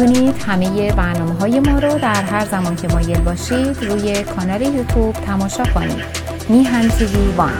[0.00, 5.12] می‌تونید همه برنامه های ما رو در هر زمان که مایل باشید روی کانال یوتیوب
[5.12, 6.04] تماشا کنید.
[6.48, 7.52] میهن تیوی وان.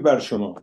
[0.00, 0.62] درود بر شما.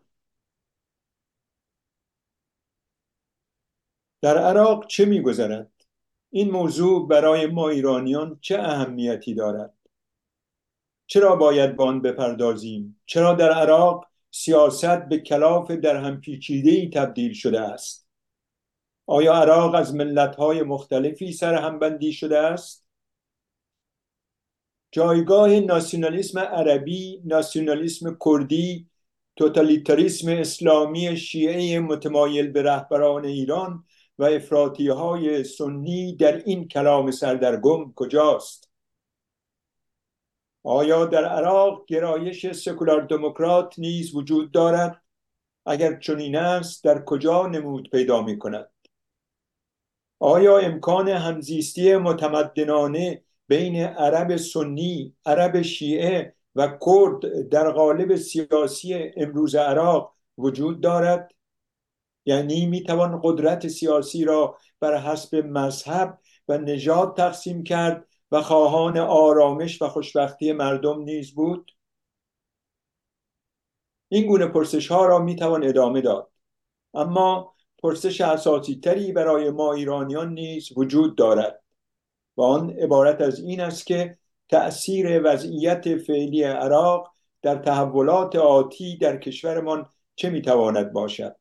[4.21, 5.71] در عراق چه میگذرد؟
[6.29, 9.73] این موضوع برای ما ایرانیان چه اهمیتی دارد؟
[11.07, 17.33] چرا باید به بپردازیم؟ چرا در عراق سیاست به کلاف در هم پیچیده ای تبدیل
[17.33, 18.07] شده است؟
[19.05, 22.87] آیا عراق از ملتهای مختلفی سر همبندی شده است؟
[24.91, 28.89] جایگاه ناسیونالیسم عربی ناسیونالیسم کردی
[29.37, 33.83] توتالیتاریسم اسلامی شیعه متمایل به رهبران ایران
[34.19, 38.69] و افراطی های سنی در این کلام سردرگم کجاست
[40.63, 45.01] آیا در عراق گرایش سکولار دموکرات نیز وجود دارد
[45.65, 48.69] اگر چنین است در کجا نمود پیدا می کند
[50.19, 59.55] آیا امکان همزیستی متمدنانه بین عرب سنی عرب شیعه و کرد در قالب سیاسی امروز
[59.55, 61.31] عراق وجود دارد.
[62.25, 69.81] یعنی می‌توان قدرت سیاسی را بر حسب مذهب و نژاد تقسیم کرد و خواهان آرامش
[69.81, 71.71] و خوشبختی مردم نیز بود.
[74.09, 76.31] این گونه پرسش ها را می‌توان ادامه داد.
[76.93, 77.53] اما
[77.83, 81.63] پرسش اساسی تری برای ما ایرانیان نیز وجود دارد.
[82.37, 84.17] و آن عبارت از این است که
[84.49, 91.35] تأثیر وضعیت فعلی عراق در تحولات آتی در کشورمان چه می‌تواند باشد؟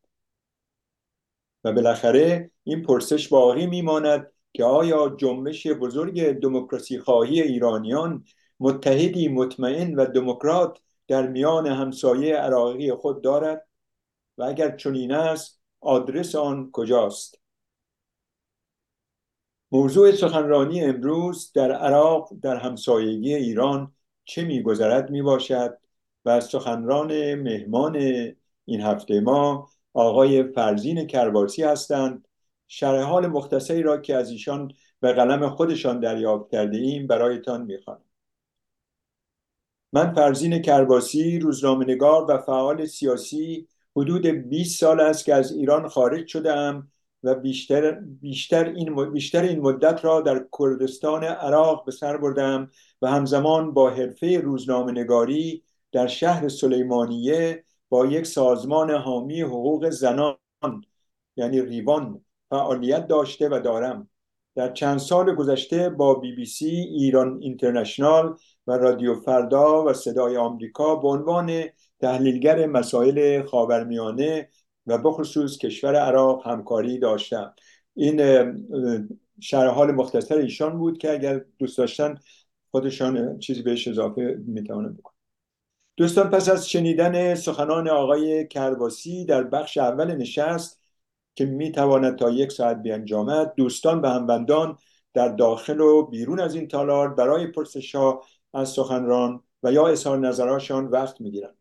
[1.64, 8.24] و بالاخره این پرسش باقی میماند که آیا جنبش بزرگ دموکراسی خواهی ایرانیان
[8.60, 10.78] متحدی مطمئن و دموکرات
[11.08, 13.66] در میان همسایه عراقی خود دارد؟
[14.38, 17.38] و اگر چنین است آدرس آن کجاست؟
[19.72, 23.92] موضوع سخنرانی امروز در عراق در همسایگی ایران
[24.24, 25.78] چه میگذرد می‌باشد
[26.24, 27.96] و سخنران مهمان
[28.64, 32.28] این هفته ما آقای فرزین کرباسی هستند.
[32.68, 38.00] شرح حال مختصری را که از ایشان به قلم خودشان دریافت کرده ایم برایتان می‌خوانم.
[39.92, 46.26] من فرزین کرباسی روزنامه‌نگار و فعال سیاسی حدود 20 سال است که از ایران خارج
[46.26, 46.52] شده
[47.26, 52.70] و بیشتر, بیشتر, این بیشتر این مدت را در کردستان عراق به سر بردم
[53.02, 60.36] و همزمان با حرفه روزنامه نگاری در شهر سلیمانیه با یک سازمان حامی حقوق زنان
[61.36, 64.10] یعنی ریوان فعالیت داشته و دارم.
[64.54, 68.36] در چند سال گذشته با بی بی سی ایران اینترنشنال
[68.66, 71.62] و رادیو فردا و صدای آمریکا به عنوان
[72.00, 74.48] تحلیلگر مسائل خاورمیانه
[74.86, 77.54] و بخصوص کشور عراق همکاری داشتم.
[77.94, 78.20] این
[79.40, 82.18] شرح حال مختصر ایشان بود که اگر دوست داشتن
[82.70, 85.16] خودشان چیزی بهش اضافه می‌توانم بکنم
[85.96, 90.80] دوستان پس از شنیدن سخنان آقای کرباسی در بخش اول نشست
[91.34, 94.78] که می‌تواند تا یک ساعت بیانجامد دوستان و همبندان
[95.14, 98.22] در داخل و بیرون از این تالار برای پرسش ها
[98.54, 101.56] از سخنران و یا اظهار نظرهاشان وقت می‌گیرند.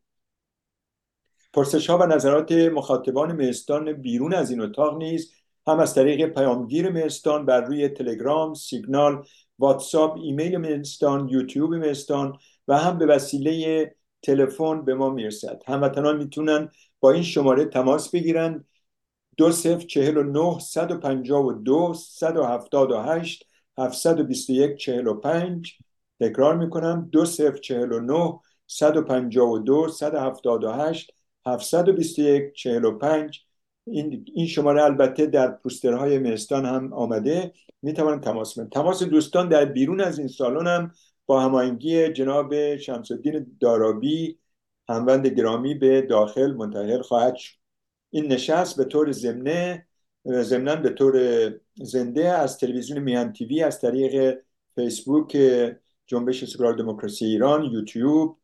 [1.56, 5.32] پرسش ها و نظرات مخاطبان مهستان بیرون از این اتاق نیز
[5.68, 9.26] هم از طریق پیامگیر مهستان بر روی تلگرام، سیگنال،
[9.60, 12.38] واتساپ، ایمیل مهستان، یوتیوب مهستان
[12.68, 15.62] و هم به وسیله تلفن به ما می‌رسد.
[15.68, 16.70] هموطنان می‌تونن
[17.00, 18.66] با این شماره تماس بگیرن.
[19.38, 23.46] دو صفر چهل و نه صد و پنجاه و دو صد و هفتاد و هشت
[23.78, 25.74] هفتصد و بیست و یک چهل و پنج.
[26.20, 27.10] تکرار می‌کنم.
[27.12, 31.12] دو صفر چهل و نه صد و پنجاه و دو صد و هفتاد و هشت
[31.48, 33.46] هفتصد و بیست و یک چهل و پنج.
[33.88, 37.54] این, این شماره البته در پوسترهای مهستان هم آمده.
[37.82, 40.92] می توانند تماس کنند تماس دوستان در بیرون از این سالن هم
[41.26, 44.40] با هماهنگی جناب شمس الدین دارابی
[44.90, 47.56] هموند گرامی به داخل منتقل خواهد شد.
[48.10, 49.88] این نشست به طور ضمنه
[50.28, 51.16] ضمنا به طور
[51.76, 54.38] زنده از تلویزیون میان تیوی از طریق
[54.76, 55.38] فیسبوک
[56.08, 58.38] جنبش سکولار دموکراسی ایران یوتیوب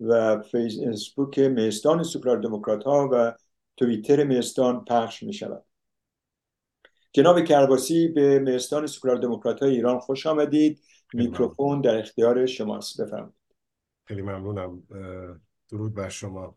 [0.00, 3.34] و فیسبوک مهستان سکولار دموکرات ها و
[3.76, 5.64] توییتر مهستان پخش می شود
[7.12, 10.80] جناب کرباسی به مهستان سکولار دموکرات های ایران خوش آمدید.
[11.14, 13.34] میکروفون در اختیار شماست بفرمایید.
[14.04, 14.82] خیلی ممنونم.
[15.68, 16.56] درود بر شما.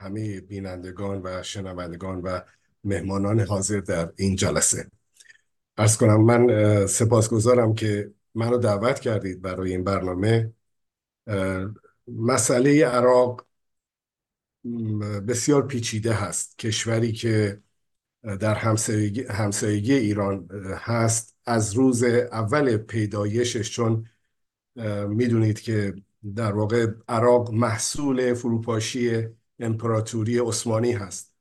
[0.00, 2.40] همه بینندگان و شنوندگان و
[2.84, 4.90] مهمانان حاضر در این جلسه.
[5.76, 10.52] ارز کنم من سپاسگزارم که منو دعوت کردید برای این برنامه.
[12.08, 13.46] مسئله عراق
[15.28, 16.58] بسیار پیچیده هست.
[16.58, 17.62] کشوری که
[18.40, 18.54] در
[19.30, 24.06] همسایگی, ایران هست از روز اول پیدایشش چون
[25.08, 25.94] می‌دونید که
[26.36, 29.28] در واقع عراق محصول فروپاشی
[29.58, 31.34] امپراتوری عثمانی هست.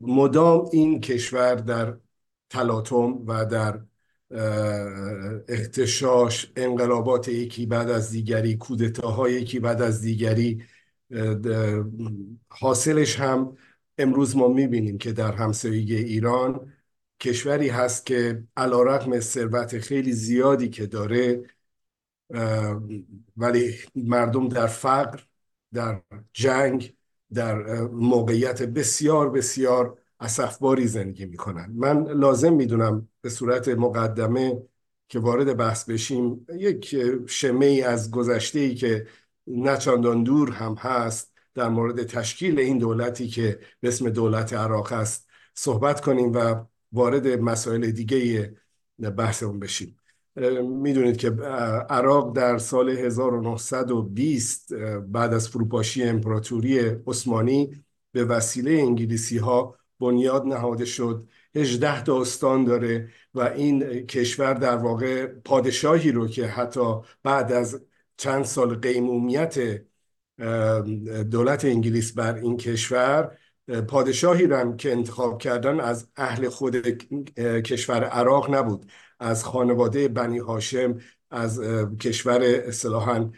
[0.00, 1.96] مدام این کشور در
[2.50, 3.80] تلاطم و در
[5.48, 10.64] احتشاش انقلابات یکی بعد از دیگری کودتاهای یکی بعد از دیگری
[12.48, 13.56] حاصلش هم
[13.98, 16.72] امروز ما می‌بینیم که در همسایگی ایران
[17.20, 21.42] کشوری هست که علا رقم ثروت خیلی زیادی که داره
[23.36, 25.20] ولی مردم در فقر
[25.72, 26.02] در
[26.32, 26.94] جنگ
[27.34, 31.72] در موقعیت بسیار بسیار اصفباری زندگی می‌کنن.
[31.74, 34.62] من لازم می‌دونم به صورت مقدمه
[35.08, 36.96] که وارد بحث بشیم یک
[37.26, 39.06] شمه ای از گذشته ای که
[39.46, 45.28] نچندان دور هم هست در مورد تشکیل این دولتی که به اسم دولت عراق است
[45.54, 48.54] صحبت کنیم و وارد مسائل دیگه
[49.16, 49.96] بحثمون بشیم.
[50.62, 51.30] می‌دونید که
[51.90, 54.72] عراق در سال 1920
[55.08, 61.28] بعد از فروپاشی امپراتوری عثمانی به وسیله انگلیسی ها بنیاد نهاده شد.
[61.56, 67.82] 18 داستان داره و این کشور در واقع پادشاهی رو که حتی بعد از
[68.16, 69.82] چند سال قیمومیت
[71.30, 73.38] دولت انگلیس بر این کشور
[73.88, 76.76] پادشاهی رو که انتخاب کردن از اهل خود
[77.64, 78.86] کشور عراق نبود.
[79.20, 80.98] از خانواده بنی هاشم
[81.30, 81.60] از
[82.00, 83.30] کشور اصطلاحا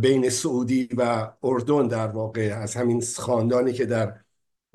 [0.00, 4.20] بین سعودی و اردن در واقع از همین خاندانی که در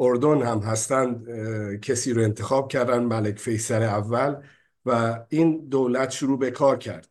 [0.02, 1.30] اردن هم هستند
[1.82, 4.36] کسی رو انتخاب کردن ملک فیصل اول
[4.86, 7.10] و این دولت شروع به کار کرد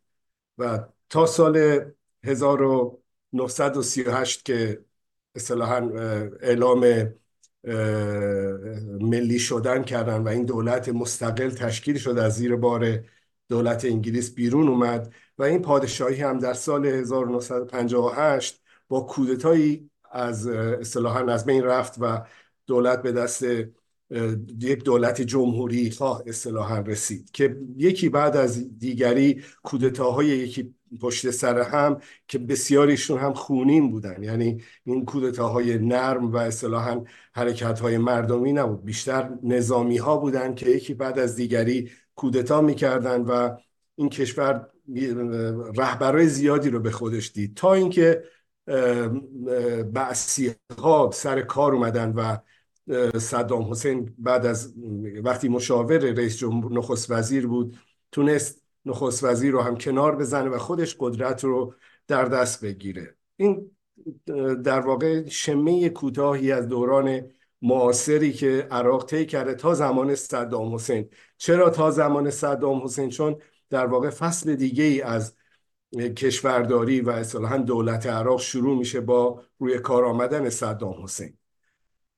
[0.58, 0.78] و
[1.10, 1.84] تا سال
[2.24, 4.84] 1938 که
[5.34, 5.90] اصطلاحا
[6.40, 7.12] اعلام
[9.00, 13.04] ملی شدن کردن و این دولت مستقل تشکیل شد از زیر بار
[13.48, 21.26] دولت انگلیس بیرون اومد و این پادشاهی هم در سال 1958 با کودتایی از اصطلاحا
[21.26, 22.26] از بین رفت و
[22.70, 23.42] دولت به دست
[24.60, 31.60] یک دولت جمهوری خواه اصطلاحا رسید که یکی بعد از دیگری کودتاهای یکی پشت سر
[31.60, 34.22] هم که بسیاریشون هم خونین بودن.
[34.22, 38.84] یعنی این کودتاهای نرم و اصطلاحا حرکت های مردمی نبود.
[38.84, 43.56] بیشتر نظامی ها بودن که یکی بعد از دیگری کودتا می‌کردن و
[43.96, 44.66] این کشور
[45.76, 47.56] رهبرای زیادی رو به خودش دید.
[47.56, 48.22] تا اینکه
[49.92, 52.38] بعثی ها سر کار اومدن و
[53.18, 54.74] صدام حسین بعد از
[55.24, 57.78] وقتی مشاور رئیس جمهور نخست وزیر بود
[58.12, 61.74] تونست نخست وزیر رو هم کنار بزنه و خودش قدرت رو
[62.06, 63.16] در دست بگیره.
[63.36, 63.70] این
[64.64, 67.30] در واقع شمه کوتاهی از دوران
[67.62, 71.08] معاصری که عراق طی کرده تا زمان صدام حسین.
[71.36, 73.36] چرا تا زمان صدام حسین؟ چون
[73.70, 75.34] در واقع فصل دیگه ای از
[76.16, 81.39] کشورداری و اصطلاحا دولت عراق شروع میشه با روی کار آمدن صدام حسین.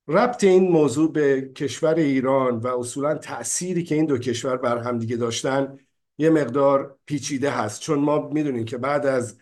[0.08, 5.16] ربط این موضوع به کشور ایران و اصولا تأثیری که این دو کشور بر همدیگه
[5.16, 5.78] داشتن
[6.18, 7.80] یه مقدار پیچیده هست.
[7.80, 9.38] چون ما می‌دونیم که بعد از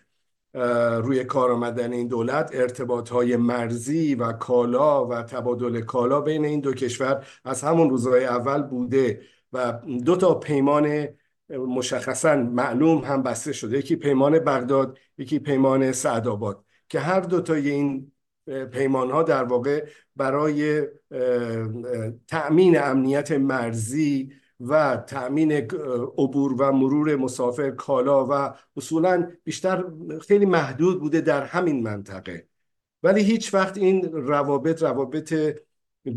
[1.03, 6.59] روی کار آمدن این دولت ارتباط های مرزی و کالا و تبادل کالا بین این
[6.59, 9.21] دو کشور از همون روزهای اول بوده
[9.53, 9.71] و
[10.05, 11.07] دو تا پیمان
[11.49, 13.77] مشخصا معلوم هم بسته شده.
[13.77, 18.10] یکی پیمان بغداد یکی پیمان سعدآباد که هر دو تا این
[18.45, 20.87] پیمان ها در واقع برای
[22.27, 25.51] تأمین امنیت مرزی و تأمین
[26.17, 29.85] عبور و مرور مسافر کالا و اصولا بیشتر
[30.27, 32.47] خیلی محدود بوده در همین منطقه.
[33.03, 35.33] ولی هیچ وقت این روابط روابط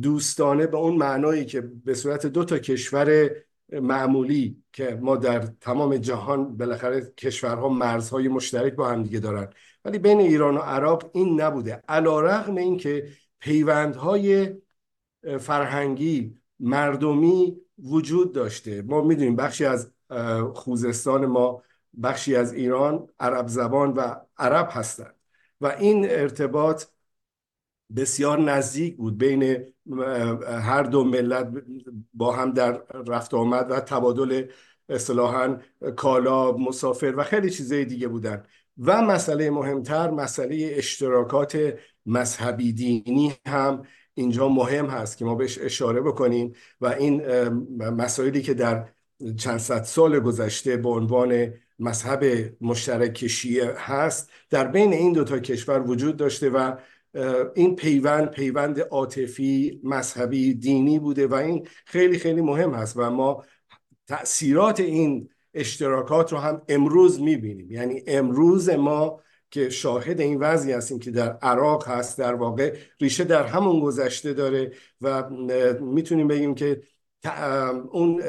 [0.02, 3.30] دوستانه به اون معنایی که به صورت دو تا کشور
[3.72, 9.48] معمولی که ما در تمام جهان بالاخره کشورها مرزهای مشترک با هم دیگه دارن
[9.84, 11.82] ولی بین ایران و عراق این نبوده.
[11.88, 13.08] علا رغم این که
[13.40, 14.54] پیوندهای
[15.40, 18.82] فرهنگی مردمی وجود داشته.
[18.82, 19.90] ما می‌دونیم بخشی از
[20.54, 21.62] خوزستان ما
[22.02, 25.14] بخشی از ایران عرب زبان و عرب هستند.
[25.60, 26.84] و این ارتباط
[27.96, 29.64] بسیار نزدیک بود بین
[30.46, 31.52] هر دو ملت
[32.14, 34.46] با هم در رفت آمد و تبادل
[34.88, 35.58] اصطلاحا
[35.96, 38.44] کالا مسافر و خیلی چیزهای دیگه بودن.
[38.78, 41.74] و مسئله مهمتر مسئله اشتراکات
[42.06, 43.82] مذهبی دینی هم
[44.14, 47.26] اینجا مهم هست که ما بهش اشاره بکنیم و این
[47.78, 48.88] مسائلی که در
[49.36, 52.24] چند صد سال گذشته به عنوان مذهب
[52.60, 56.76] مشترک شیعه هست در بین این دو تا کشور وجود داشته و
[57.54, 63.44] این پیوند پیوند عاطفی مذهبی دینی بوده و این خیلی خیلی مهم هست و ما
[64.06, 67.70] تاثیرات این اشتراکات رو هم امروز می‌بینیم.
[67.70, 69.20] یعنی امروز ما
[69.50, 74.32] که شاهد این وضعی هستیم که در عراق هست در واقع ریشه در همون گذشته
[74.32, 75.30] داره و
[75.80, 76.82] می‌تونیم بگیم که
[77.90, 78.22] اون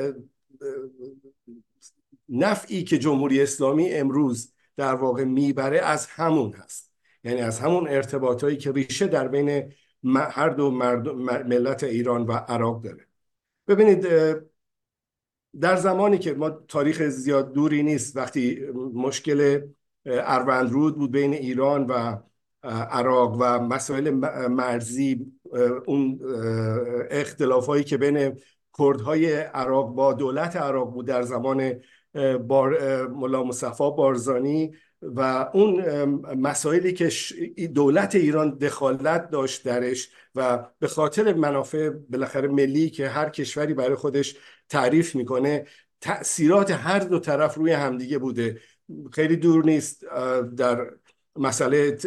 [2.30, 6.92] نفعی که جمهوری اسلامی امروز در واقع می‌بره از همون هست.
[7.24, 9.72] یعنی از همون ارتباطایی که ریشه در بین
[10.16, 10.72] هر دو
[11.46, 13.08] ملت ایران و عراق داره.
[13.68, 14.08] ببینید
[15.62, 18.60] در زمانی که ما تاریخ زیاد دوری نیست وقتی
[18.94, 19.62] مشکل
[20.06, 22.18] اروندرود بود بین ایران و
[22.92, 24.10] عراق و مسائل
[24.48, 25.32] مرزی
[25.86, 26.20] اون
[27.12, 28.40] اختلافایی که بین
[28.80, 31.74] کردهای عراق با دولت عراق بود در زمان
[32.48, 34.72] بار ملا مصطفی بارزانی
[35.02, 35.82] و اون
[36.36, 37.10] مسائلی که
[37.68, 43.96] دولت ایران دخالت داشت درش و به خاطر منافع بالاخره ملی که هر کشوری برای
[43.96, 44.36] خودش
[44.70, 45.66] تعریف می‌کنه.
[46.02, 48.62] تأثیرات هر دو طرف روی همدیگه بوده.
[49.14, 50.06] خیلی دور نیست
[50.58, 50.92] در
[51.36, 51.98] مسئله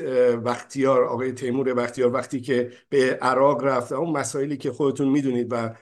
[0.44, 5.74] وقتیار آقای تیمور وقتیار وقتی که به عراق رفت اون مسائلی که خودتون می‌دونید و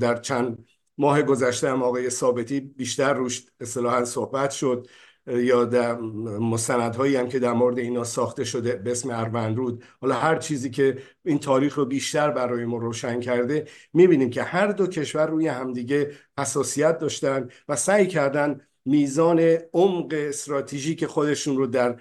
[0.00, 0.64] در چند
[0.98, 4.86] ماه گذشته هم آقای ثابتی بیشتر روش اصطلاحا صحبت شد.
[5.26, 5.96] یا در
[6.40, 9.84] مستندهایی هم که در مورد اینا ساخته شده به اسم اروندرود.
[10.00, 14.66] حالا هر چیزی که این تاریخ رو بیشتر برای ما روشن کرده می‌بینیم که هر
[14.66, 19.40] دو کشور روی همدیگه حساسیت داشتن و سعی کردن میزان
[19.72, 22.00] عمق استراتژیک خودشون رو در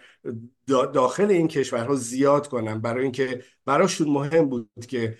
[0.67, 2.81] داخل این کشورها زیاد کنن.
[2.81, 5.17] برای اینکه براشون مهم بود که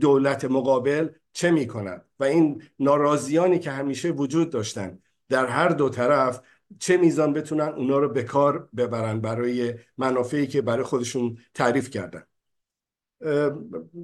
[0.00, 2.02] دولت مقابل چه می‌کنن.
[2.20, 4.98] و این ناراضیانی که همیشه وجود داشتن
[5.28, 6.40] در هر دو طرف
[6.78, 12.22] چه میزان بتونن اونا رو به کار ببرن برای منافعی که برای خودشون تعریف کردن.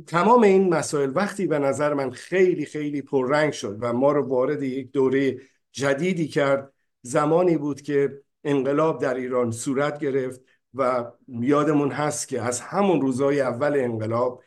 [0.07, 4.62] تمام این مسائل وقتی به نظر من خیلی خیلی پررنگ شد و ما رو وارد
[4.62, 5.40] یک دوره
[5.73, 10.40] جدیدی کرد زمانی بود که انقلاب در ایران صورت گرفت
[10.75, 14.43] و یادمون هست که از همون روزهای اول انقلاب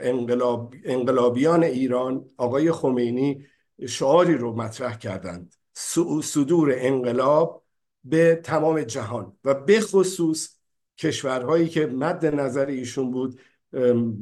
[0.00, 3.46] انقلاب انقلابیان ایران آقای خمینی
[3.88, 5.54] شعاری رو مطرح کردند.
[5.74, 7.64] صدور انقلاب
[8.04, 10.56] به تمام جهان و به خصوص
[10.98, 13.40] کشورهایی که مد نظر ایشون بود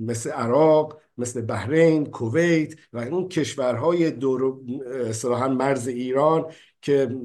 [0.00, 4.60] مثل عراق مثل بحرین کویت و اون کشورهای دور
[5.08, 7.16] اصطلاحا مرز ایران که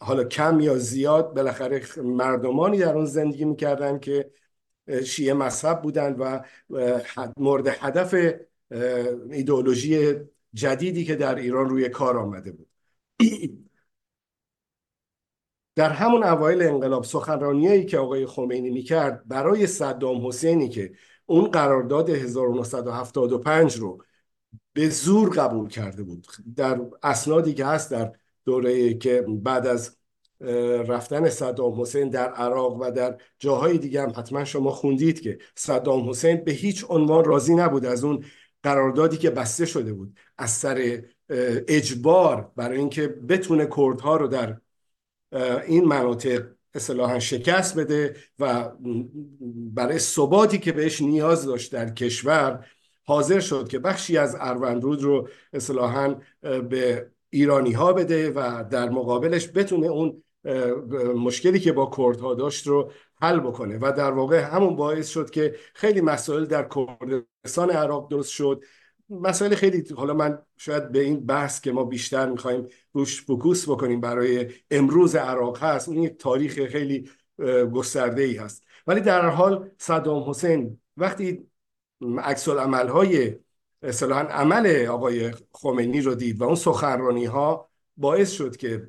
[0.00, 4.30] حالا کم یا زیاد بالاخره مردمانی در اون زندگی می‌کردن که
[5.04, 6.44] شیعه مذهب بودند و
[7.36, 8.14] مورد هدف
[9.30, 10.14] ایدئولوژی
[10.54, 12.67] جدیدی که در ایران روی کار آمده بود.
[15.74, 20.92] در همون اوایل انقلاب سخنرانیایی که آقای خمینی می‌کرد برای صدام حسینی که
[21.26, 24.04] اون قرارداد 1975 رو
[24.72, 26.26] به زور قبول کرده بود.
[26.56, 28.12] در اسنادی که هست در
[28.44, 29.96] دوره که بعد از
[30.88, 36.10] رفتن صدام حسین در عراق و در جاهای دیگه هم حتما شما خوندید که صدام
[36.10, 38.24] حسین به هیچ عنوان راضی نبود از اون
[38.62, 40.18] قراردادی که بسته شده بود.
[40.38, 41.02] از سر
[41.68, 44.56] اجبار برای اینکه بتونه کردها رو در
[45.66, 48.70] این مناطق اصطلاحا شکست بده و
[49.74, 52.66] برای ثباتی که بهش نیاز داشت در کشور
[53.04, 59.48] حاضر شد که بخشی از اروندرود رو اصطلاحا به ایرانی ها بده و در مقابلش
[59.54, 60.22] بتونه اون
[61.16, 63.78] مشکلی که با کردها داشت رو حل بکنه.
[63.78, 68.64] و در واقع همون باعث شد که خیلی مسائل در کردستان عراق درست شد.
[69.10, 74.00] مسائل خیلی حالا من شاید به این بحث که ما بیشتر می‌خوایم روش فکوس بکنیم
[74.00, 77.10] برای امروز عراق هست این یک تاریخ خیلی
[77.72, 78.64] گسترده ای هست.
[78.86, 81.46] ولی در حال صدام حسین وقتی
[82.18, 83.36] عکس های
[83.82, 88.88] اصطلاحا عمل آقای خمینی رو دید و اون سخنرانی ها باعث شد که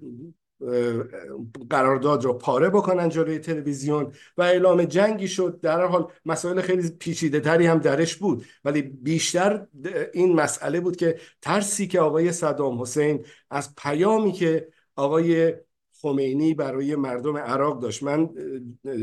[1.69, 5.59] قرارداد رو پاره بکنن جلوی تلویزیون و اعلام جنگی شد.
[5.61, 8.45] در حال مسائل خیلی پیچیده تری هم درش بود.
[8.65, 9.67] ولی بیشتر
[10.13, 15.53] این مسئله بود که ترسی که آقای صدام حسین از پیامی که آقای
[16.01, 18.03] خمینی برای مردم عراق داشت.
[18.03, 18.29] من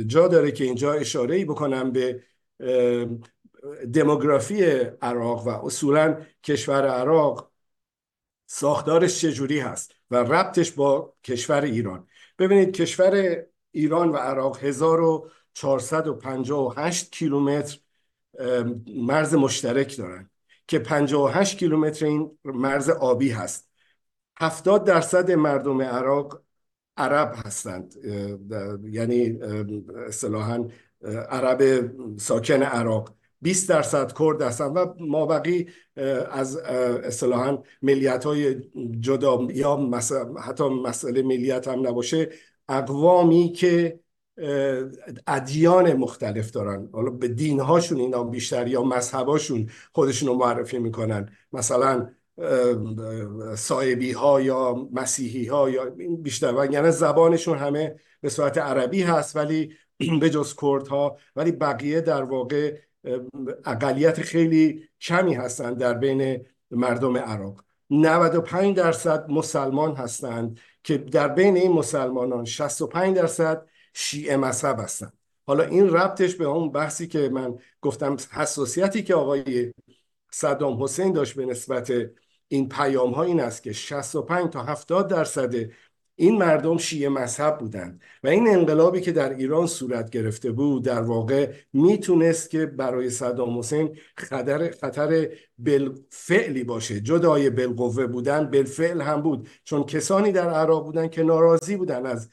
[0.06, 2.22] جا داره که اینجا اشاره بکنم به
[3.92, 4.64] دموگرافی
[5.02, 7.50] عراق و اصولا کشور عراق.
[8.46, 12.06] ساختارش چجوری هست؟ و ربطش با کشور ایران.
[12.38, 17.78] ببینید کشور ایران و عراق 1458 کیلومتر
[18.86, 20.30] مرز مشترک دارن
[20.68, 23.70] که 58 کیلومتر این مرز آبی هست.
[24.38, 26.42] 70 درصد مردم عراق
[26.96, 27.94] عرب هستند.
[28.84, 29.38] یعنی
[30.06, 30.68] اصطلاحا
[31.28, 33.15] عرب ساکن عراق.
[33.42, 35.66] 20 درصد کرد هستن و ما بقی
[36.30, 38.56] از اصطلاحا ملیت های
[39.00, 39.90] جدا یا
[40.42, 42.30] حتی مسئله ملیت هم نباشه
[42.68, 44.00] اقوامی که
[45.26, 46.88] ادیان مختلف دارن.
[46.92, 51.30] حالا به دینهاشون اینا بیشتر یا مذهباشون خودشون رو معرفی می‌کنن.
[51.52, 52.10] مثلا
[53.56, 55.90] سایبی ها یا مسیحی ها یا
[56.22, 56.52] بیشتر.
[56.52, 59.72] و یعنی زبانشون همه به صورت عربی هست ولی
[60.20, 62.76] به جز کرد ها ولی بقیه در واقع
[63.66, 67.64] اقلیت خیلی کمی هستند در بین مردم عراق.
[67.90, 75.12] 95 درصد مسلمان هستند که در بین این مسلمانان 65 درصد شیعه مذهب هستند
[75.46, 79.72] حالا این ربطش به اون بحثی که من گفتم حساسیتی که آقای
[80.30, 81.92] صدام حسین داشت به نسبت
[82.48, 85.54] این پیام ها این است که 65 تا 70 درصد
[86.18, 91.00] این مردم شیعه مذهب بودند و این انقلابی که در ایران صورت گرفته بود در
[91.00, 97.00] واقع می‌تونست که برای صدام حسین خطر خطر بالفعلی باشه.
[97.00, 99.48] جدای بالقوه بودن بالفعل هم بود.
[99.64, 102.28] چون کسانی در عراق بودن که ناراضی بودن از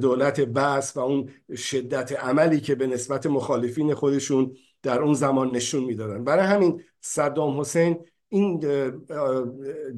[0.00, 5.84] دولت بس و اون شدت عملی که به نسبت مخالفین خودشون در اون زمان نشون
[5.84, 6.24] می‌دادن.
[6.24, 8.60] برای همین صدام حسین این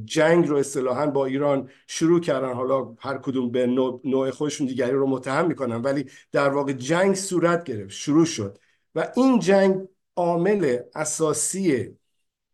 [0.05, 2.53] جنگ رو اصطلاحا با ایران شروع کردن.
[2.53, 3.67] حالا هر کدوم به
[4.05, 8.59] نوع خودشون دیگری رو متهم می‌کنن ولی در واقع جنگ صورت گرفت شروع شد.
[8.95, 11.97] و این جنگ عامل اساسی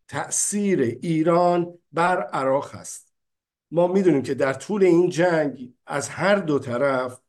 [0.09, 3.13] تأثیر ایران بر عراق هست.
[3.71, 7.21] ما می‌دونیم که در طول این جنگ از هر دو طرف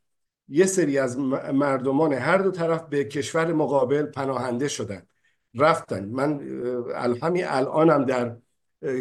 [0.48, 1.18] یه سری از
[1.54, 5.08] مردمان هر دو طرف به کشور مقابل پناهنده شدن.
[5.56, 6.06] رفتن.
[6.06, 6.40] من
[7.22, 8.36] همین الانم در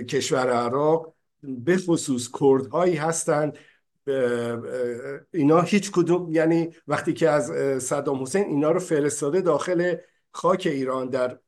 [0.09, 3.59] کشور عراق به خصوص کردهایی هستند
[5.31, 9.97] اینا هیچ کدوم یعنی وقتی که از صدام حسین اینا رو فرستاده داخل
[10.31, 11.39] خاک ایران در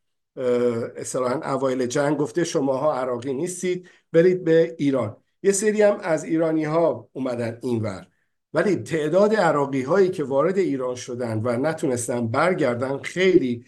[0.97, 5.17] اصطلاحا اوایل جنگ گفته شماها عراقی نیستید برید به ایران.
[5.43, 8.07] یه سری هم از ایرانی ها اومدن اینور
[8.55, 13.65] ولی تعداد عراقی هایی که وارد ایران شدن و نتونستن برگردن خیلی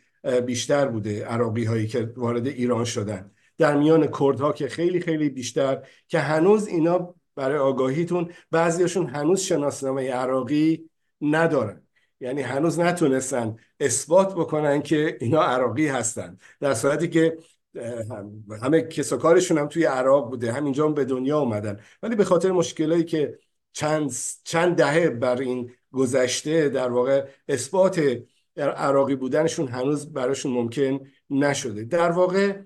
[0.47, 3.31] بیشتر بوده عراقی هایی که وارد ایران شدن.
[3.59, 10.11] در میان کردها که خیلی خیلی بیشتر که هنوز اینا برای آگاهیتون بعضیاشون هنوز شناسنامه
[10.11, 11.83] عراقی ندارن.
[12.21, 16.39] یعنی هنوز نتونستن اثبات بکنن که اینا عراقی هستن.
[16.61, 17.37] در صورتی که
[18.63, 21.81] همه کساکارشون هم توی عراق بوده همینجا هم به دنیا اومدن.
[22.03, 23.39] ولی به خاطر مشکلایی که
[23.73, 24.13] چند
[24.45, 28.01] چند دهه بر این گذشته در واقع اثبات
[28.57, 31.85] عراقی بودنشون هنوز براشون ممکن نشده.
[31.85, 32.59] در واقع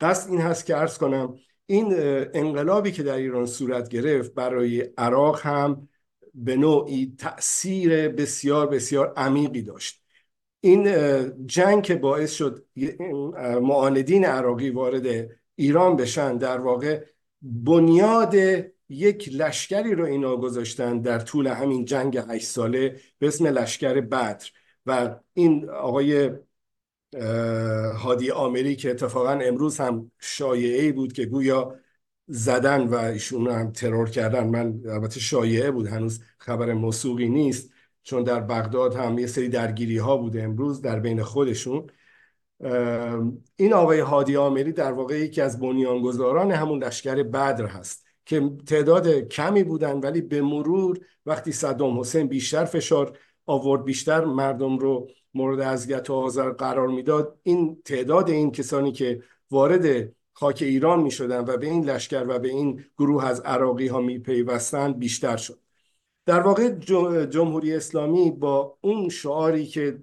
[0.00, 1.86] قصد این هست که ارز کنم این
[2.34, 5.88] انقلابی که در ایران صورت گرفت برای عراق هم
[6.34, 10.02] به نوعی تأثیر بسیار بسیار عمیقی داشت.
[10.60, 10.86] این
[11.46, 12.66] جنگ که باعث شد
[13.62, 17.04] معاندین عراقی وارد ایران بشن در واقع
[17.42, 18.34] بنیاد
[18.88, 24.46] یک لشکری رو اینا گذاشتن در طول همین جنگ هشت ساله به اسم لشکر بدر
[24.86, 26.30] و این آقای
[27.96, 31.74] هادی آمری که اتفاقا امروز هم شایعه بود که گویا
[32.26, 34.46] زدن و ایشون هم ترور کردن.
[34.46, 37.70] من البته شایعه بود هنوز خبر موثوقی نیست
[38.02, 41.86] چون در بغداد هم یه سری درگیری ها بوده امروز در بین خودشون.
[43.56, 48.07] این آقای هادی آمری در واقع یکی از بنیانگذاران همون لشکر بدر هست.
[48.28, 54.78] که تعداد کمی بودن ولی به مرور وقتی صدام حسین بیشتر فشار آورد بیشتر مردم
[54.78, 57.38] رو مورد اذیت و آزار قرار می‌داد.
[57.42, 62.38] این تعداد این کسانی که وارد خاک ایران می شدن و به این لشکر و
[62.38, 65.58] به این گروه از عراقی ها می پیوستند بیشتر شد.
[66.26, 66.68] در واقع
[67.26, 69.98] جمهوری اسلامی با اون شعاری که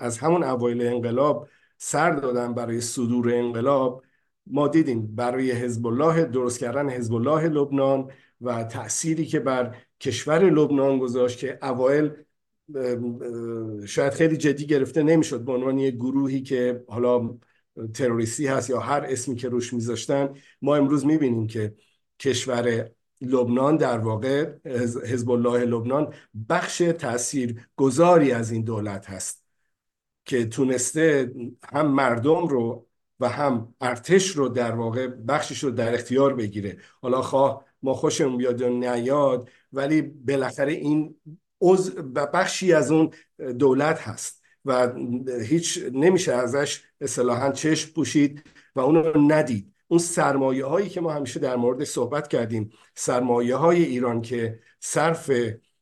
[0.00, 4.02] از همون اوایل انقلاب سر دادن برای صدور انقلاب
[4.46, 10.50] ما دیدیم برای حزب الله درست کردن حزب الله لبنان و تأثیری که بر کشور
[10.50, 12.10] لبنان گذاشت که اوایل
[13.86, 17.38] شاید خیلی جدی گرفته نمی‌شد به عنوان یک گروهی که حالا
[17.94, 20.34] تروریستی هست یا هر اسمی که روش میذاشتن.
[20.62, 21.74] ما امروز می‌بینیم که
[22.18, 24.52] کشور لبنان در واقع
[25.04, 26.14] حزب الله لبنان
[26.48, 29.44] بخش تأثیر گذاری از این دولت هست
[30.24, 31.32] که تونسته
[31.64, 32.86] هم مردم رو
[33.22, 36.78] و هم ارتش رو در واقع بخشش رو در اختیار بگیره.
[37.02, 41.14] حالا خواه ما خوشمون بیاد یا نیاد ولی بالاخره این
[42.32, 43.10] بخشی از اون
[43.58, 44.92] دولت هست و
[45.42, 48.44] هیچ نمیشه ازش اصطلاحا چشم پوشید
[48.76, 49.74] و اونو ندید.
[49.88, 55.30] اون سرمایه هایی که ما همیشه در مورد صحبت کردیم سرمایه های ایران که صرف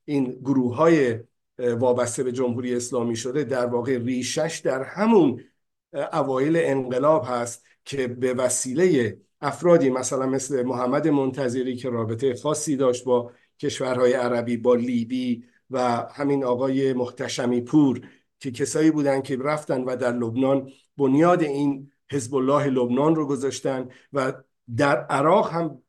[0.04, 1.18] این گروه های
[1.58, 5.44] وابسته به جمهوری اسلامی شده در واقع ریشش در همون
[5.92, 13.04] اوایل انقلاب هست که به وسیله افرادی مثلا مثل محمد منتظری که رابطه خاصی داشت
[13.04, 18.00] با کشورهای عربی با لیبی و همین آقای محتشمی پور
[18.38, 23.88] که کسایی بودن که رفتن و در لبنان بنیاد این حزب الله لبنان رو گذاشتن
[24.12, 24.32] و
[24.76, 25.82] در عراق هم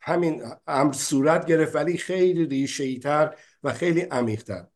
[0.00, 4.66] همین امر صورت گرفت ولی خیلی ریشه‌ای‌تر و خیلی عمیق‌تر.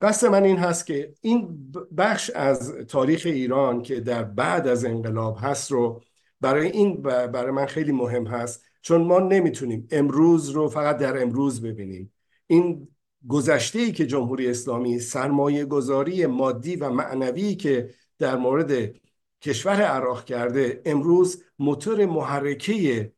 [0.00, 5.38] قصد من این هست که این بخش از تاریخ ایران که در بعد از انقلاب
[5.40, 6.02] هست رو
[6.40, 11.62] برای این برای من خیلی مهم هست چون ما نمی‌تونیم امروز رو فقط در امروز
[11.62, 12.12] ببینیم.
[12.46, 12.88] این
[13.28, 18.94] گذشته ای که جمهوری اسلامی سرمایه گذاری مادی و معنوی که در مورد
[19.42, 23.12] کشور عراق کرده امروز موتور محرکه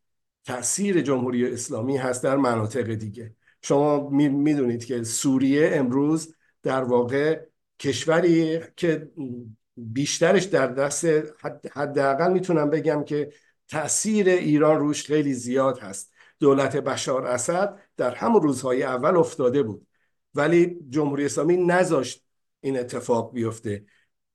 [0.44, 3.34] تاثیر جمهوری اسلامی هست در مناطق دیگه.
[3.62, 7.40] شما می‌دونید که سوریه امروز در واقع
[7.78, 9.10] کشوری که
[9.76, 11.04] بیشترش در دست
[11.72, 13.32] حداقل می‌تونم بگم که
[13.68, 16.12] تاثیر ایران روش خیلی زیاد هست.
[16.40, 19.86] دولت بشار اسد در همون روزهای اول افتاده بود.
[20.34, 22.24] ولی جمهوری اسلامی نذاشت
[22.60, 23.84] این اتفاق بیفته.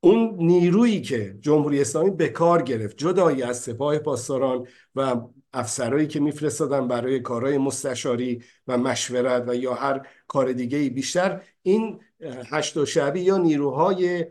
[0.00, 5.16] اون نیرویی که جمهوری اسلامی به کار گرفت جدایی از سپاه پاسداران و
[5.52, 12.00] افسرهایی که میفرستادن برای کارهای مستشاری و مشورت و یا هر کار دیگه بیشتر این
[12.22, 14.26] هشت و شبی یا نیروهای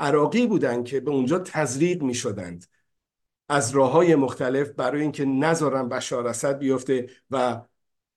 [0.00, 2.66] عراقی بودند که به اونجا تزریق می شدند
[3.48, 7.62] از راه های مختلف برای اینکه نذارن بشار اسد بیفته و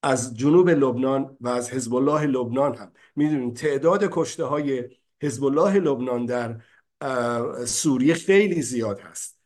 [0.04, 2.92] از جنوب لبنان و از حزب الله لبنان هم.
[3.16, 4.90] می‌دونید تعداد کشته های
[5.22, 6.62] حزب الله لبنان در
[7.66, 9.38] سوریه خیلی زیاد هست.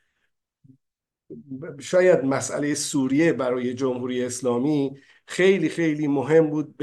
[1.80, 6.76] شاید مسئله سوریه برای جمهوری اسلامی خیلی خیلی مهم بود.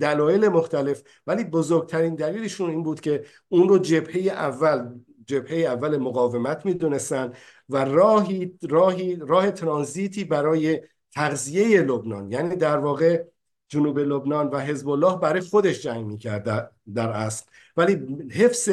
[0.00, 4.94] دلایل مختلف ولی بزرگترین دلیلشون این بود که اون رو جبهه اول
[5.26, 7.32] جبهه اول مقاومت می‌دونستن
[7.68, 10.80] و راهی راهی راه ترانزیتی برای
[11.14, 13.24] تغذیه لبنان یعنی در واقع
[13.68, 17.44] جنوب لبنان و حزب الله برای خودش جنگ می‌کرد در, اصل.
[17.76, 18.70] ولی حفظ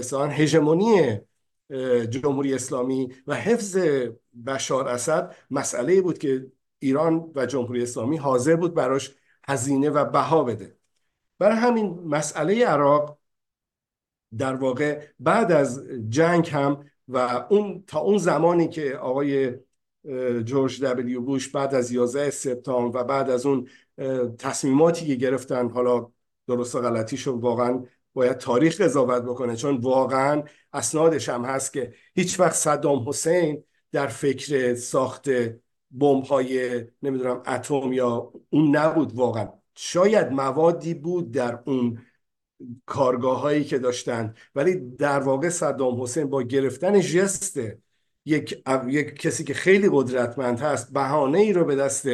[0.00, 1.20] سان هژمونی
[2.10, 3.78] جمهوری اسلامی و حفظ
[4.46, 6.46] بشار اسد مسئله بود که
[6.78, 9.14] ایران و جمهوری اسلامی حاضر بود براش
[9.50, 10.76] هزینه و بها بده.
[11.38, 13.18] برای همین مسئله عراق
[14.38, 19.54] در واقع بعد از جنگ هم و اون تا اون زمانی که آقای
[20.44, 23.68] جورج دبلیو بوش بعد از 11 سپتامبر و بعد از اون
[24.38, 26.12] تصمیماتی که گرفتن حالا
[26.46, 27.84] درست و غلطیشو واقعا
[28.14, 34.06] باید تاریخ قضاوت بکنه چون واقعا اسنادش هم هست که هیچ وقت صدام حسین در
[34.06, 35.28] فکر ساخت
[35.90, 39.48] بمب های نمی‌دونم اتم یا اون نبود واقعا.
[39.74, 41.98] شاید موادی بود در اون
[42.86, 47.60] کارگاه هایی که داشتن ولی در واقع صدام حسین با گرفتن جست
[48.24, 52.08] یک, یک کسی که خیلی قدرتمند هست بهانه ای رو به دست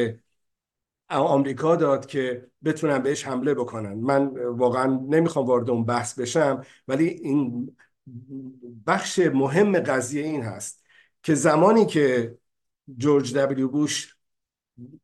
[1.09, 3.93] آمریکا داد که بتونن بهش حمله بکنن.
[3.93, 7.75] من واقعا نمی‌خوام وارد اون بحث بشم ولی این
[8.87, 10.83] بخش مهم قضیه این هست
[11.23, 12.37] که زمانی که
[12.97, 14.15] جورج دبلیو بوش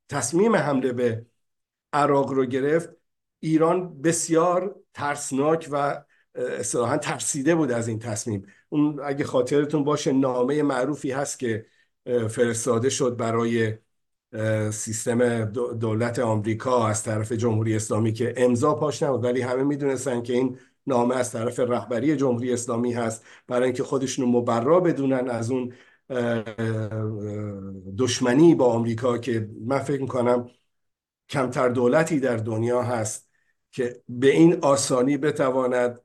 [0.10, 1.26] تصمیم حمله به
[1.94, 2.90] عراق رو گرفت.
[3.40, 6.04] ایران بسیار ترسناک و
[6.36, 8.46] اصطلاحا ترسیده بود از این تصمیم.
[8.70, 11.66] اون اگه خاطرتون باشه نامه معروفی هست که
[12.30, 13.74] فرستاده شد برای
[14.72, 19.24] سیستم دولت آمریکا از طرف جمهوری اسلامی که امضا پاش نبود.
[19.24, 23.26] ولی همه می‌دونستن که این نامه از طرف رهبری جمهوری اسلامی هست.
[23.48, 25.74] برای اینکه خودشون مبرا بدونن از اون
[27.98, 30.50] دشمنی با آمریکا که من فکر می‌کنم
[31.30, 33.30] کمتر دولتی در دنیا هست
[33.72, 36.00] که به این آسانی بتواند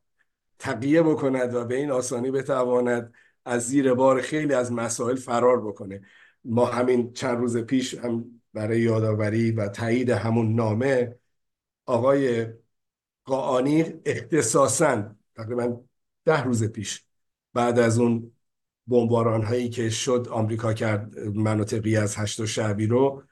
[0.59, 6.01] تقیه بکند و به این آسانی بتواند از زیر بار خیلی از مسائل فرار بکنه.
[6.45, 11.19] ما همین چند روز پیش هم برای یادآوری و تایید همون نامه
[11.87, 12.47] آقای
[13.25, 15.81] قاعانی اختصاصا تقریبا
[16.25, 17.05] ده روز پیش
[17.55, 18.33] بعد از اون
[18.89, 23.23] بمباران هایی که شد آمریکا کرد مناطقی از هشت و شعبی رو.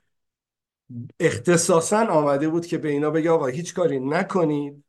[1.21, 4.85] اختصاصا آمده بود که به اینا بگه آقا هیچ کاری نکنید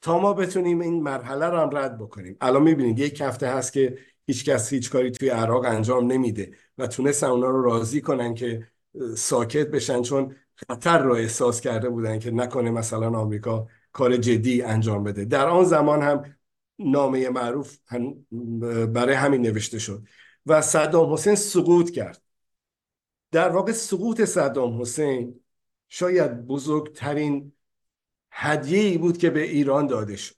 [0.00, 2.36] تا ما بتونیم این مرحله رو هم رد بکنیم.
[2.40, 6.86] الان می‌بینید یک هفته هست که هیچ کس هیچ کاری توی عراق انجام نمیده و
[6.86, 8.68] تونستن اونا رو راضی کنن که
[9.16, 15.04] ساکت بشن چون خطر رو احساس کرده بودن که نکنه مثلا آمریکا کار جدی انجام
[15.04, 15.24] بده.
[15.24, 16.36] در آن زمان هم
[16.90, 17.78] نامه معروف
[18.92, 20.02] برای همین نوشته شد.
[20.46, 22.22] و صدام حسین سقوط کرد.
[23.30, 25.40] در واقع سقوط صدام حسین
[25.88, 27.52] شاید بزرگترین
[28.30, 30.34] هدیه ای بود که به ایران داده شد.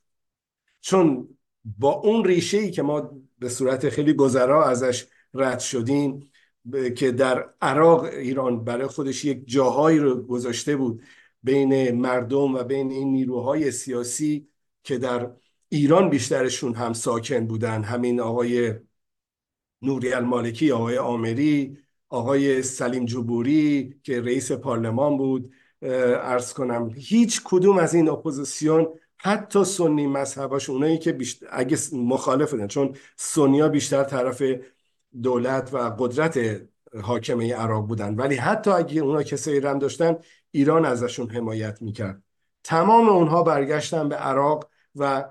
[0.81, 6.31] چون با اون ریشه ای که ما به صورت خیلی گذرا ازش رد شدیم
[6.97, 11.03] که در عراق ایران برای خودش یک جاهایی رو گذاشته بود
[11.43, 14.49] بین مردم و بین این نیروهای سیاسی
[14.83, 15.31] که در
[15.75, 17.83] ایران بیشترشون هم ساکن بودن.
[17.83, 18.75] همین آقای
[19.83, 25.53] نوری المالکی آقای عامری آقای سلیم جبوری که رئیس پارلمان بود.
[25.83, 32.67] عرض کنم هیچ کدوم از این اپوزیسیون حتی سنی مذهباش اونایی که بیشتر اگه مخالف
[32.67, 34.43] چون سنیا بیشتر طرف
[35.23, 36.63] دولت و قدرت
[37.03, 38.15] حاکمه عراق بودن.
[38.15, 40.17] ولی حتی اگه اونا کسایی رم داشتن
[40.51, 42.23] ایران ازشون حمایت می‌کرد.
[42.65, 45.25] تمام اونها برگشتن به عراق و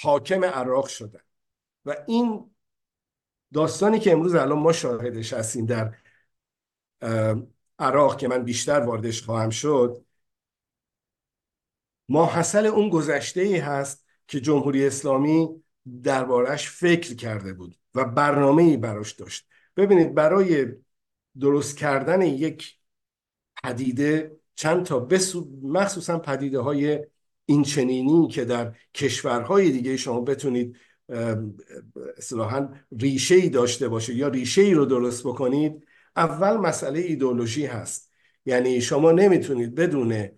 [0.00, 1.20] حاکم عراق شدن.
[1.84, 2.50] و این
[3.54, 5.94] داستانی که امروز الان ما شاهدش هستیم در
[7.78, 10.04] عراق که من بیشتر واردش خواهم شد
[12.08, 15.62] ماحصل اون گذشته ای هست که جمهوری اسلامی
[16.02, 19.48] دربارش فکر کرده بود و برنامه ای براش داشت.
[19.76, 20.66] ببینید برای
[21.40, 22.78] درست کردن یک
[23.62, 25.08] پدیده چند تا
[25.62, 27.06] مخصوصا پدیده های
[27.50, 30.76] این چنینی که در کشورهای دیگه شما بتونید
[32.16, 35.86] اصلاحا ریشه ای داشته باشه یا ریشه ای رو درست بکنید
[36.16, 38.12] اول مسئله ایدولوژی هست.
[38.46, 40.28] یعنی شما نمی‌تونید بدون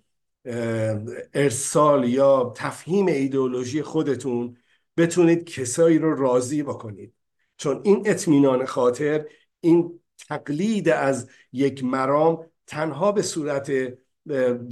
[1.34, 4.56] ارسال یا تفهیم ایدولوژی خودتون
[4.96, 7.14] بتونید کسایی رو راضی بکنید.
[7.56, 9.24] چون این اطمینان خاطر
[9.60, 13.72] این تقلید از یک مرام تنها به صورت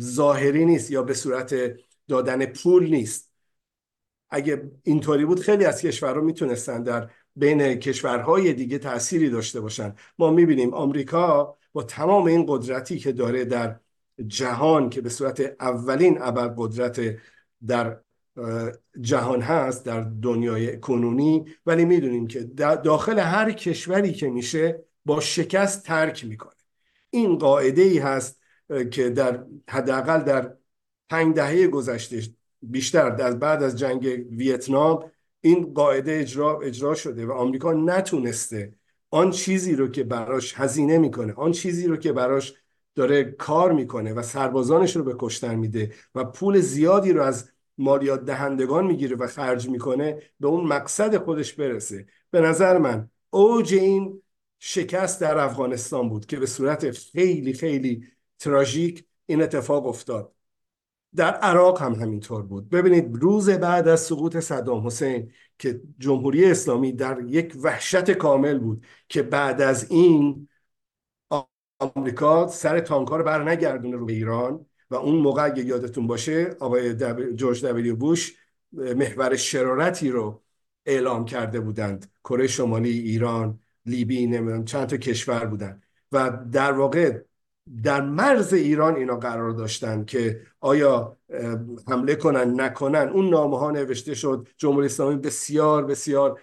[0.01, 1.55] ظاهری نیست یا به صورت
[2.11, 3.31] دادن پول نیست.
[4.31, 9.95] اگه اینطوری بود خیلی از کشورها می‌تونستن در بین کشورهای دیگه تأثیری داشته باشن.
[10.19, 13.77] ما می‌بینیم آمریکا با تمام این قدرتی که داره در
[14.27, 16.19] جهان که به صورت اولین
[16.57, 17.01] قدرت
[17.67, 18.01] در
[19.01, 22.41] جهان هست در دنیای کنونی ولی می‌دونیم که
[22.85, 26.61] داخل هر کشوری که میشه با شکست ترک می‌کنه.
[27.11, 28.41] این قاعده ای هست
[28.91, 30.55] که در حداقل در
[31.11, 32.23] پنج دهه گذشته
[32.63, 38.75] بیشتر در بعد از جنگ ویتنام این قاعده اجرا, اجرا شده و آمریکا نتونسته
[39.11, 42.55] آن چیزی رو که براش هزینه می‌کنه آن چیزی رو که براش
[42.95, 48.25] داره کار می‌کنه و سربازانش رو به کشتن میده و پول زیادی رو از مالیات
[48.25, 52.07] دهندگان می‌گیره و خرج می‌کنه به اون مقصد خودش برسه.
[52.31, 54.23] به نظر من اوج این
[54.59, 58.07] شکست در افغانستان بود که به صورت خیلی خیلی
[58.39, 60.33] تراژیک این اتفاق افتاد.
[61.17, 62.69] در عراق هم همینطور بود.
[62.69, 68.87] ببینید روز بعد از سقوط صدام حسین که جمهوری اسلامی در یک وحشت کامل بود
[69.09, 70.49] که بعد از این
[71.79, 76.57] آمریکا سر تانکار رو بر نگردونه رو به ایران و اون موقع اگه یادتون باشه
[76.61, 76.95] آقای
[77.35, 78.37] جورج دبلیو بوش
[78.73, 80.43] محور شرارتی رو
[80.87, 82.13] اعلام کرده بودند.
[82.25, 87.21] کره شمالی ایران لیبی نمی‌دونم چند تا کشور بودن و در واقع
[87.83, 91.17] در مرز ایران اینا قرار داشتن که آیا
[91.89, 93.09] حمله کنن نکنن.
[93.09, 96.41] اون نامه ها نوشته شد جمهوری اسلامی بسیار بسیار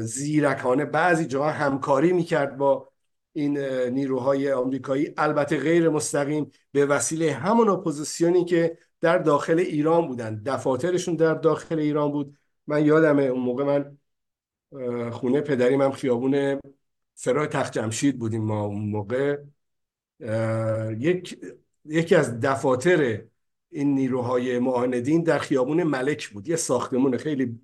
[0.00, 0.84] زیرکانه.
[0.84, 2.88] بعضی جاها همکاری می‌کرد با
[3.32, 5.14] این نیروهای آمریکایی.
[5.16, 10.42] البته غیر مستقیم به وسیله همون اپوزیسیونی که در داخل ایران بودن.
[10.42, 12.36] دفاترشون در داخل ایران بود.
[12.66, 13.98] من یادمه اون موقع من
[15.10, 16.60] خونه پدریم هم خیابون
[17.14, 19.38] سرای تخت جمشید بودیم ما اون موقع.
[20.98, 21.38] یک
[21.84, 23.22] یکی از دفاتر
[23.70, 26.48] این نیروهای معاندین در خیابون ملک بود.
[26.48, 27.60] یه ساختمون خیلی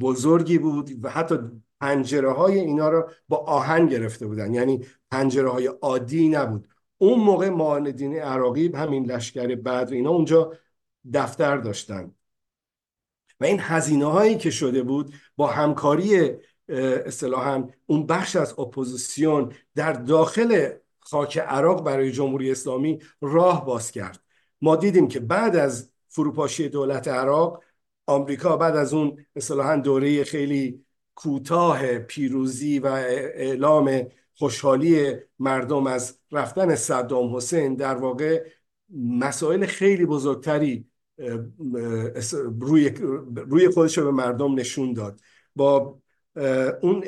[0.00, 1.38] بزرگی بود و حتی
[1.80, 4.54] پنجره های اینا رو با آهن گرفته بودن.
[4.54, 6.68] یعنی پنجره های عادی نبود.
[6.98, 10.52] اون موقع معاندین عراقی همین لشکر بدر اینا اونجا
[11.12, 12.14] دفتر داشتن.
[13.40, 16.30] و این هزینه هایی که شده بود با همکاری
[16.72, 20.68] اصطلاحا اون بخش از اپوزیسیون در داخل
[21.00, 24.20] خاک عراق برای جمهوری اسلامی راه باز کرد.
[24.60, 27.62] ما دیدیم که بعد از فروپاشی دولت عراق
[28.06, 36.74] آمریکا بعد از اون اصطلاحا دوره خیلی کوتاه پیروزی و اعلام خوشحالی مردم از رفتن
[36.74, 38.46] صدام حسین در واقع
[38.94, 40.86] مسائل خیلی بزرگتری
[42.60, 42.90] روی
[43.34, 45.20] روی خودش رو به مردم نشون داد.
[45.56, 46.01] با
[46.82, 47.04] اون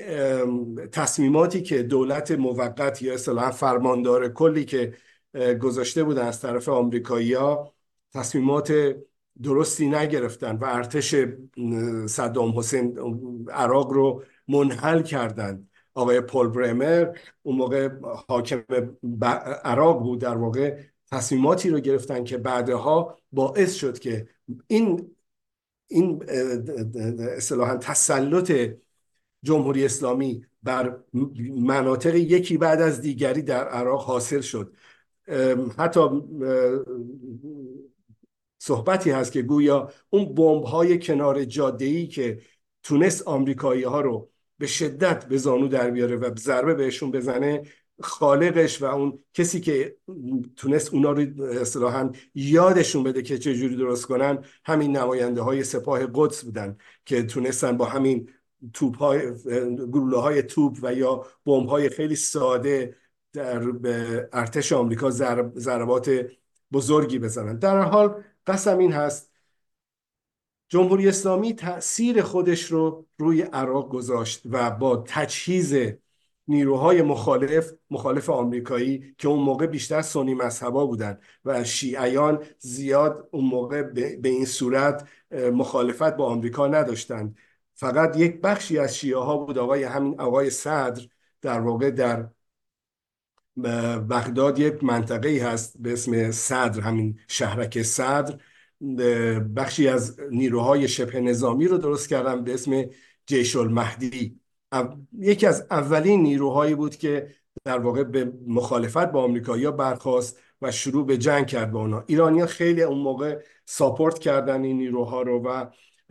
[0.92, 4.94] تصمیماتی که دولت موقت یا اصطلاحا فرماندار کلی که
[5.60, 7.74] گذاشته بودن از طرف آمریکایی‌ها
[8.14, 8.94] تصمیمات
[9.42, 11.14] درستی نگرفتن و ارتش
[12.06, 12.98] صدام حسین
[13.50, 17.88] عراق رو منحل کردند آقای پول برمر اون موقع
[18.28, 18.62] حاکم
[19.64, 24.28] عراق بود در واقع تصمیماتی رو گرفتن که بعدها باعث شد که
[24.66, 25.16] این
[25.87, 26.24] این
[27.37, 28.52] اصطلاحا تسلط
[29.44, 30.96] جمهوری اسلامی بر
[31.57, 34.74] مناطق یکی بعد از دیگری در عراق حاصل شد.
[35.78, 36.00] حتی
[38.59, 42.40] صحبتی هست که گویا اون بمب های کنار جاده ای که
[42.83, 47.62] تونست آمریکایی ها رو به شدت به زانو در بیاره و ضربه بهشون بزنه
[48.00, 49.96] خالقش و اون کسی که
[50.57, 56.44] تونست اونا رو اصطلاحا یادشون بده که چجوری درست کنن همین نماینده های سپاه قدس
[56.44, 58.28] بودن که تونستن با همین
[58.72, 59.32] توپ های
[59.90, 62.96] گلوله های توپ و یا بمب های خیلی ساده
[63.32, 63.62] در
[64.32, 65.10] ارتش آمریکا
[65.56, 66.10] ضربات
[66.72, 69.34] بزرگی بزنن در حال قسم این هست
[70.68, 75.74] جمهوری اسلامی تاثیر خودش رو روی عراق گذاشت و با تجهیز
[76.48, 83.44] نیروهای مخالف مخالف آمریکایی که اون موقع بیشتر سنی مذهبا بودن و شیعیان زیاد اون
[83.44, 87.36] موقع به این صورت مخالفت با آمریکا نداشتند.
[87.74, 89.58] فقط یک بخشی از شیعه ها بود.
[89.58, 91.02] آقای همین آقای صدر
[91.42, 92.28] در واقع در
[94.10, 98.38] بغداد یک منطقه ای هست به اسم صدر همین شهرک صدر.
[99.56, 102.84] بخشی از نیروهای شبه نظامی رو درست کردن به اسم
[103.26, 104.40] جیش المهدی.
[105.18, 107.34] یکی از اولین نیروهایی بود که
[107.64, 112.04] در واقع به مخالفت با آمریکایی‌ها برخواست و شروع به جنگ کرد با اونا.
[112.06, 115.66] ایرانیا خیلی اون موقع ساپورت کردن این نیروها رو و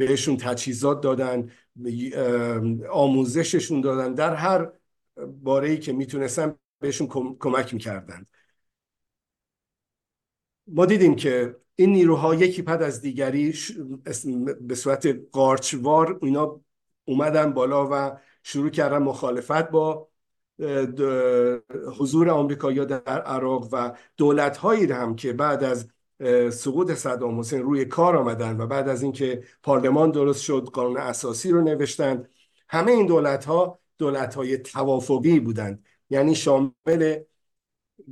[0.06, 1.52] بهشون تجهیزات دادن
[2.92, 4.72] آموزششون دادن در هر
[5.44, 7.08] باره ای که می‌تونستن بهشون
[7.40, 8.28] کمک می‌کردند.
[10.68, 13.54] ما دیدیم که این نیروها یکی پد از دیگری
[14.62, 16.62] به صورت قارچوار اینا
[17.06, 20.10] اومدن بالا و شروع کردن مخالفت با
[21.98, 25.93] حضور آمریکایی‌ها در عراق و دولت هایی هم که بعد از
[26.50, 31.52] سقوط صدام حسین روی کار آمدن و بعد از اینکه پارلمان درست شد قانون اساسی
[31.52, 32.30] رو نوشتند
[32.70, 35.86] همه این دولت ها دولت های توافقی بودند.
[36.10, 37.20] یعنی شامل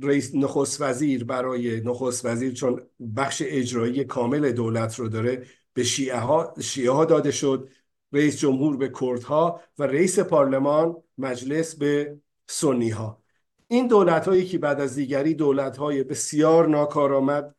[0.02, 2.82] رئیس نخست وزیر برای نخست وزیر چون
[3.16, 7.68] بخش اجرایی کامل دولت رو داره به شیعه ها, شیعه ها داده شد.
[8.12, 13.22] رئیس جمهور به کردها و رئیس پارلمان مجلس به سنی ها
[13.68, 17.54] این دولت هایی که بعد از دیگری دولت های بسیار ناکارآمد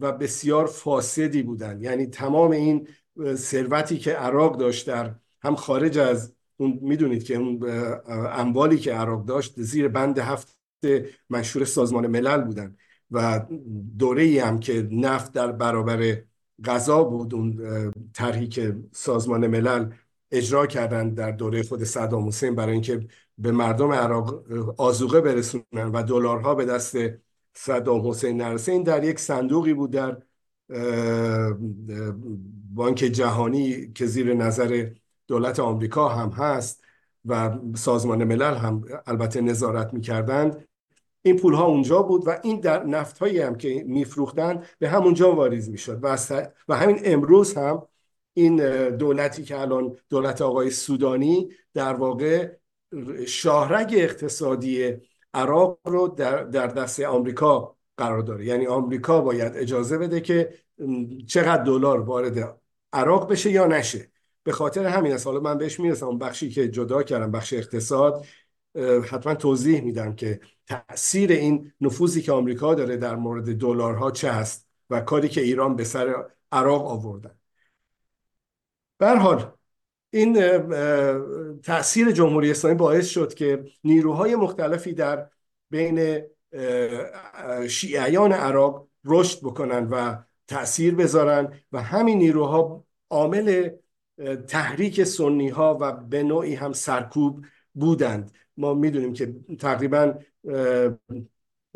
[0.00, 2.88] و بسیار فاسدی بودند یعنی تمام این
[3.34, 7.60] ثروتی که عراق داشت در هم خارج از اون می‌دونید که اون
[8.32, 10.56] اموالی که عراق داشت زیر بند هفت
[11.30, 12.76] مشهور سازمان ملل بودن.
[13.10, 13.46] و
[13.98, 16.22] دوره ای هم که نفت در برابر
[16.64, 17.60] غذا بود اون
[18.14, 19.90] طرحی که سازمان ملل
[20.30, 23.06] اجرا کردن در دوره خود صدام حسین برای اینکه
[23.38, 24.44] به مردم عراق
[24.80, 26.96] آزوقه برسونن و دلارها به دست
[27.56, 30.16] صدام حسین نرسه این در یک صندوقی بود در
[32.74, 34.90] بانک جهانی که زیر نظر
[35.26, 36.84] دولت آمریکا هم هست
[37.24, 40.68] و سازمان ملل هم البته نظارت می‌کردند.
[41.22, 45.34] این پول ها اونجا بود و این در نفت هایی هم که میفروختن به همونجا
[45.34, 46.18] واریز می‌شد و,
[46.68, 47.82] و همین امروز هم
[48.34, 48.56] این
[48.96, 52.56] دولتی که الان دولت آقای سودانی در واقع
[53.26, 54.94] شاهرگ اقتصادی
[55.36, 58.44] عراق رو در, در دست آمریکا قرار داره.
[58.44, 60.54] یعنی آمریکا باید اجازه بده که
[61.26, 62.60] چقدر دلار وارد
[62.92, 64.10] عراق بشه یا نشه.
[64.42, 65.26] به خاطر همین است.
[65.26, 66.06] حالا من بهش می‌رسم.
[66.06, 68.26] اون بخشی که جدا کردم بخش اقتصاد
[69.10, 74.66] حتما توضیح میدم که تاثیر این نفوذی که آمریکا داره در مورد دلارها چه هست
[74.90, 77.38] و کاری که ایران به سر عراق آوردن.
[78.98, 79.52] به حال
[80.10, 80.58] این
[81.58, 85.30] تاثیر جمهوری اسلامی باعث شد که نیروهای مختلفی در
[85.70, 86.22] بین
[87.68, 93.70] شیعیان عراق رشد بکنن و تاثیر بذارن و همین نیروها عامل
[94.48, 97.44] تحریک سنی ها و به نوعی هم سرکوب
[97.74, 98.32] بودند.
[98.56, 100.14] ما می‌دونیم که تقریبا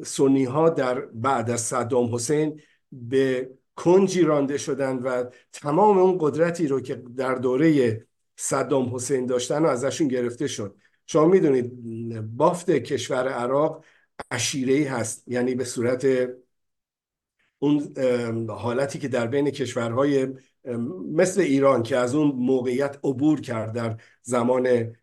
[0.05, 2.61] سنی ها در بعد از صدام حسین
[2.93, 8.07] به کنجی رانده شدند و تمام اون قدرتی رو که در دوره
[8.41, 10.77] صدام حسین داشتن و ازشون گرفته شد.
[11.07, 11.73] شما می‌دونید
[12.37, 13.85] بافت کشور عراق
[14.31, 15.25] عشیره هست.
[15.27, 16.07] یعنی به صورت
[17.59, 17.95] اون
[18.49, 20.29] حالتی که در بین کشورهای
[21.13, 24.97] مثل ایران که از اون موقعیت عبور کرد در زمان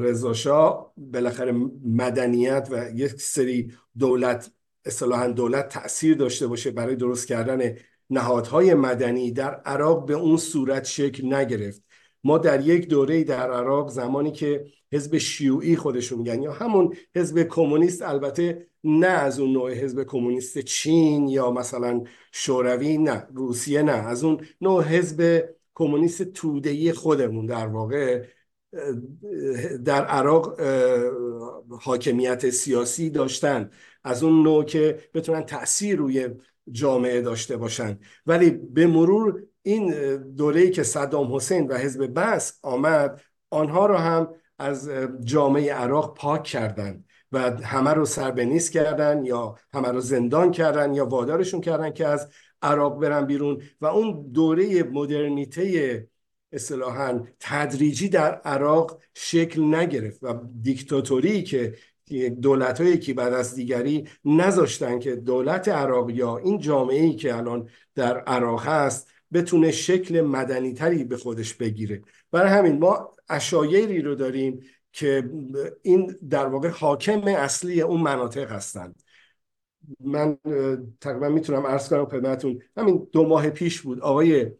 [0.00, 1.52] رضاشاه بالاخره
[1.84, 4.50] مدنیت و یک سری دولت
[4.84, 7.76] اصطلاحا دولت تاثیر داشته باشه برای درست کردن
[8.10, 11.85] نهادهای مدنی در عراق به اون صورت شکل نگرفت.
[12.26, 17.42] ما در یک دوره در عراق زمانی که حزب شیوعی خودشون میگن یا همون حزب
[17.42, 23.92] کمونیست البته نه از اون نوع حزب کمونیست چین یا مثلا شوروی نه روسیه نه.
[23.92, 28.24] از اون نوع حزب کمونیست تودهی خودمون در واقع
[29.84, 30.60] در عراق
[31.70, 33.70] حاکمیت سیاسی داشتن.
[34.04, 36.28] از اون نوع که بتونن تاثیر روی
[36.70, 37.98] جامعه داشته باشن.
[38.26, 44.28] ولی به مرور این دوره که صدام حسین و حزب بس آمد آنها را هم
[44.58, 44.90] از
[45.24, 50.50] جامعه عراق پاک کردند و همه رو سر به نیست کردن یا همه رو زندان
[50.50, 52.28] کردن یا وادارشون کردن که از
[52.62, 53.62] عراق برن بیرون.
[53.80, 56.08] و اون دوره مدرنیته
[56.52, 61.74] اصطلاحا تدریجی در عراق شکل نگرفت و دیکتاتوری که
[62.42, 67.36] دولت هایی که بعد از دیگری نذاشتن که دولت عراق یا این جامعه ای که
[67.36, 72.02] الان در عراق هست بتونه شکل مدنی تری به خودش بگیره.
[72.30, 74.60] برای همین ما اشایری رو داریم
[74.92, 75.30] که
[75.82, 79.02] این در واقع حاکم اصلی اون مناطق هستند
[80.00, 80.38] من
[81.00, 82.62] تقریبا می‌تونم عرض کنم خدمتتون.
[82.76, 84.50] همین دو ماه پیش بود آقای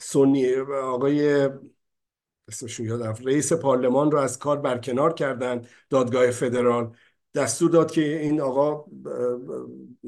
[0.00, 0.54] سنی
[0.84, 1.48] آقای
[2.48, 6.96] اسمشون یادم رئیس پارلمان رو از کار برکنار کردن دادگاه فدرال.
[7.34, 8.84] دستور داد که این آقا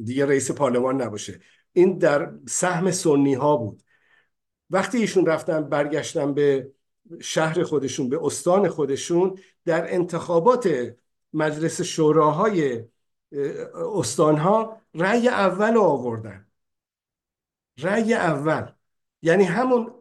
[0.05, 1.41] دیگه رئیس پارلمان نباشه.
[1.75, 3.83] این در سهم سنی ها بود.
[4.71, 6.73] وقتی ایشون رفتن برگشتن به
[7.21, 10.95] شهر خودشون به استان خودشون در انتخابات
[11.33, 12.85] مجلس شوراهای
[13.95, 16.47] استانها رأی اول آوردن.
[17.79, 18.67] رأی اول.
[19.23, 19.93] یعنی همون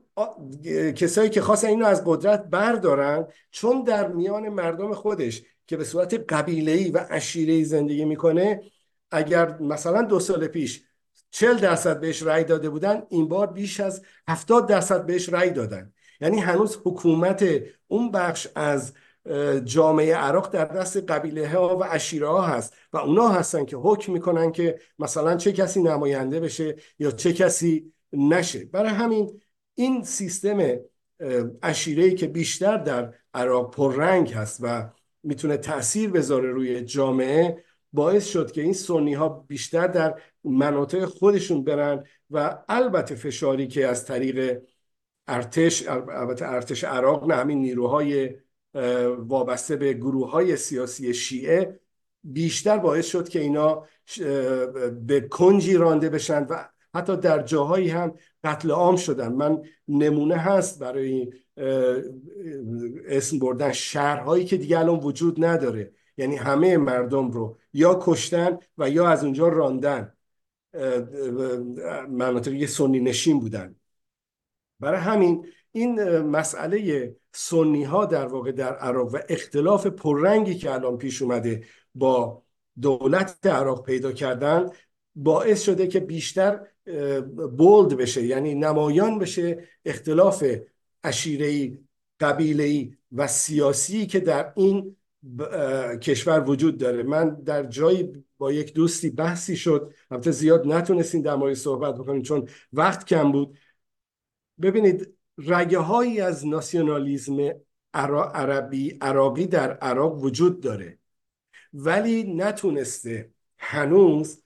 [0.95, 6.33] کسایی که خواستن اینو از قدرت بردارن چون در میان مردم خودش که به صورت
[6.33, 8.61] قبیله‌ای و عشیره‌ای زندگی می‌کنه
[9.11, 10.83] اگر مثلا دو سال پیش
[11.33, 15.93] چل درصد بهش رأی داده بودن این بار بیش از هفتاد درصد بهش رأی دادن.
[16.21, 17.45] یعنی هنوز حکومت
[17.87, 18.93] اون بخش از
[19.63, 24.13] جامعه عراق در دست قبیله ها و عشیره ها هست و اونا هستن که حکم
[24.13, 28.65] می‌کنن که مثلا چه کسی نماینده بشه یا چه کسی نشه.
[28.65, 29.41] برای همین
[29.75, 30.57] این سیستم
[31.87, 34.89] ای که بیشتر در عراق پررنگ هست و
[35.23, 37.63] می‌تونه تاثیر بذاره روی جامعه
[37.93, 43.87] باعث شد که این سنی ها بیشتر در مناطق خودشون برن و البته فشاری که
[43.87, 44.61] از طریق
[45.27, 48.35] ارتش البته ارتش عراق نه همین نیروهای
[49.17, 51.79] وابسته به گروه های سیاسی شیعه
[52.23, 53.85] بیشتر باعث شد که اینا
[55.07, 59.33] به کنجی رانده بشن و حتی در جاهایی هم قتل عام شدن.
[59.33, 61.33] من نمونه هست برای
[63.07, 65.91] اسم بردن شهرهایی که دیگه الان وجود نداره.
[66.17, 70.13] یعنی همه مردم رو یا کشتن و یا از اونجا راندن.
[72.09, 73.75] مناطقی سنی نشین بودن.
[74.79, 80.97] برای همین این مسئله سنی ها در واقع در عراق و اختلاف پررنگی که الان
[80.97, 81.63] پیش اومده
[81.95, 82.43] با
[82.81, 84.69] دولت عراق پیدا کردن
[85.15, 86.67] باعث شده که بیشتر
[87.57, 88.25] بولد بشه.
[88.25, 90.45] یعنی نمایان بشه اختلاف
[91.03, 91.77] عشیره‌ای
[92.19, 94.95] قبیله‌ای و سیاسی که در این
[96.01, 97.03] کشور وجود داره.
[97.03, 99.93] من در جایی با یک دوستی بحثی شد.
[100.11, 103.57] البته زیاد نتونستیم در مورد صحبت بکنیم چون وقت کم بود.
[104.61, 107.51] ببینید رگه هایی از ناسیونالیزم
[107.93, 110.99] عربی عراقی در عراق وجود داره.
[111.73, 114.43] ولی نتونسته هنوز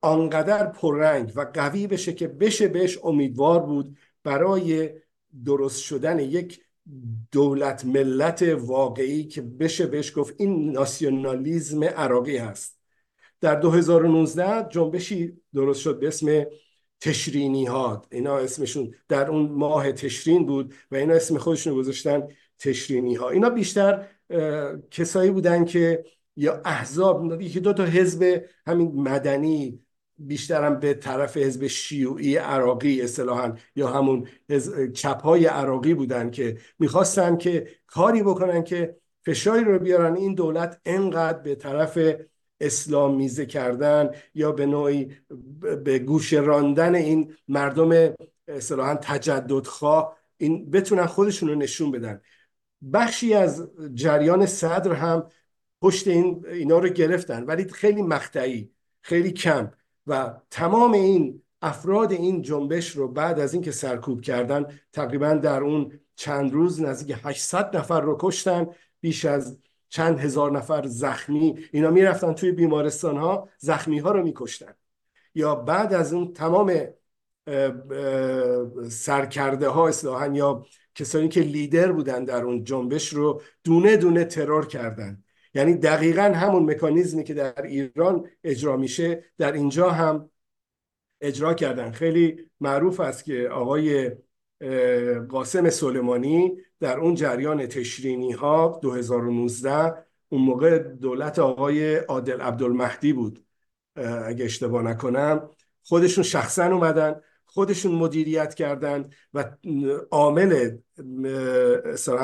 [0.00, 4.90] آنقدر پررنگ و قوی بشه که بشه بهش امیدوار بود برای
[5.44, 6.64] درست شدن یک
[7.32, 12.80] دولت ملت واقعی که بشه بهش گفت این ناسیونالیزم عراقی هست.
[13.40, 16.46] در 2019 جنبشی درست شد به اسم
[17.00, 22.28] تشرینی ها اینا اسمشون در اون ماه تشرین بود و اینا اسم خودشون گذاشتن
[22.58, 24.06] تشرینی ها اینا بیشتر
[24.90, 26.04] کسایی بودن که
[26.36, 29.80] یا احزاب یکی دو تا حزب همین مدنی
[30.26, 34.28] بیشترم به طرف حزب شیوعی عراقی اصطلاحا یا همون
[34.94, 38.96] چپ های عراقی بودن که می‌خواستن که کاری بکنن که
[39.26, 41.98] فشاری رو بیارن این دولت انقدر به طرف
[42.60, 45.16] اسلامیزه کردن یا به نوعی
[45.84, 48.14] به گوش راندن این مردم
[48.48, 52.20] اصطلاحا تجددخواه این بتونن خودشون رو نشون بدن.
[52.92, 55.28] بخشی از جریان صدر هم
[55.82, 57.44] پشت این اینا رو گرفتن.
[57.44, 58.70] ولی خیلی مقطعی
[59.02, 59.70] خیلی کم.
[60.06, 66.00] و تمام این افراد این جنبش رو بعد از اینکه سرکوب کردن تقریبا در اون
[66.16, 68.66] چند روز نزدیک 800 نفر رو کشتن
[69.00, 74.74] بیش از چند هزار نفر زخمی اینا می‌رفتن توی بیمارستان ها زخمی ها رو میکشتن.
[75.34, 76.72] یا بعد از اون تمام
[78.90, 84.66] سرکرده ها اصلاحا یا کسانی که لیدر بودن در اون جنبش رو دونه دونه ترور
[84.66, 85.24] کردن.
[85.54, 90.30] یعنی دقیقا همون مکانیزمی که در ایران اجرا میشه در اینجا هم
[91.20, 91.90] اجرا کردن.
[91.90, 94.10] خیلی معروف است که آقای
[95.28, 99.94] قاسم سلیمانی در اون جریان تشرینی ها 2019
[100.28, 103.44] اون موقع دولت آقای عادل عبدالمهدی بود.
[104.24, 105.50] اگه اشتباه نکنم
[105.82, 107.20] خودشون شخصا اومدن.
[107.52, 109.44] خودشون مدیریت کردند و
[110.10, 110.76] عامل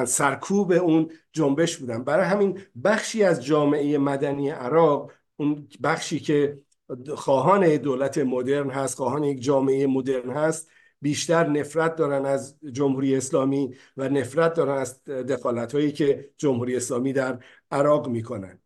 [0.06, 2.04] سرکوب اون جنبش بودن.
[2.04, 6.58] برای همین بخشی از جامعه مدنی عراق اون بخشی که
[7.14, 10.70] خواهان دولت مدرن هست خواهان یک جامعه مدرن هست
[11.00, 17.12] بیشتر نفرت دارن از جمهوری اسلامی و نفرت دارن از دخالت هایی که جمهوری اسلامی
[17.12, 17.38] در
[17.70, 18.58] عراق می‌کنن.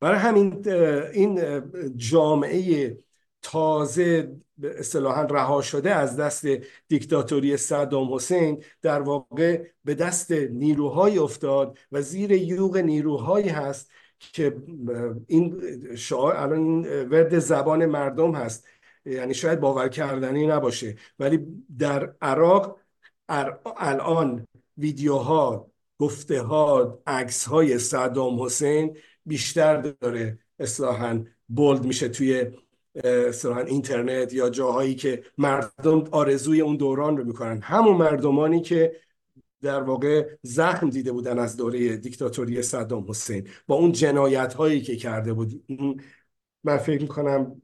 [0.00, 0.68] برای همین
[1.12, 1.62] این
[1.96, 2.96] جامعه
[3.42, 6.46] تازه اصطلاحا رها شده از دست
[6.88, 14.56] دیکتاتوری صدام حسین در واقع به دست نیروهای افتاد و زیر یوغ نیروهایی هست که
[15.26, 15.62] این
[15.96, 18.66] شعار الان ورد زبان مردم هست.
[19.04, 20.96] یعنی شاید باور کردنی نباشه.
[21.18, 21.46] ولی
[21.78, 22.78] در عراق
[23.76, 24.46] الان
[24.78, 32.50] ویدیوها گفته ها عکس های صدام حسین بیشتر داره اصلاحا بولد میشه توی
[33.66, 37.60] اینترنت یا جاهایی که مردم آرزوی اون دوران رو می‌کنن.
[37.60, 38.96] همون مردمانی که
[39.60, 43.48] در واقع زخم دیده بودن از دوره دیکتاتوری صدام حسین.
[43.66, 45.64] با اون جنایت هایی که کرده بود.
[46.64, 47.62] من فکر می‌کنم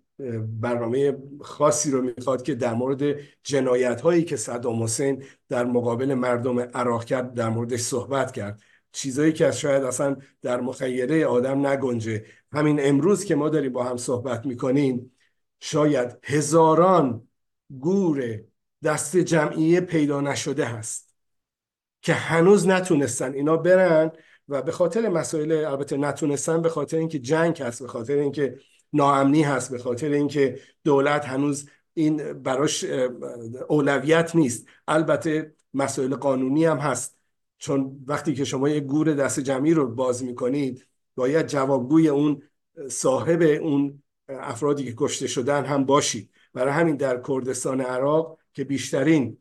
[0.61, 6.61] برنامه خاصی رو می‌خواد که در مورد جنایت هایی که صدام حسین در مقابل مردم
[6.61, 8.61] عراق کرد در موردش صحبت کرد.
[8.93, 12.25] چیزایی که شاید اصلا در مخیره آدم نگنجه.
[12.53, 15.13] همین امروز که ما داریم با هم صحبت می‌کنیم
[15.61, 17.29] شاید هزاران
[17.81, 18.41] گور
[18.85, 21.15] دست جمعیه پیدا نشده هست
[22.03, 24.11] که هنوز نتونستن اینا برن
[24.49, 28.59] و به خاطر مسائل البته نتونستن به خاطر اینکه جنگ هست به خاطر اینکه
[28.93, 32.85] ناامنی هست به خاطر اینکه دولت هنوز این براش
[33.69, 34.67] اولویت نیست.
[34.89, 37.19] البته مسائل قانونی هم هست.
[37.59, 40.87] چون وقتی که شما یه گور دست جمعی رو باز می‌کنید
[41.17, 42.43] باید جوابگوی اون
[42.89, 49.39] صاحب اون افرادی که کشته شدن هم باشید برای همین در کردستان عراق که بیشترین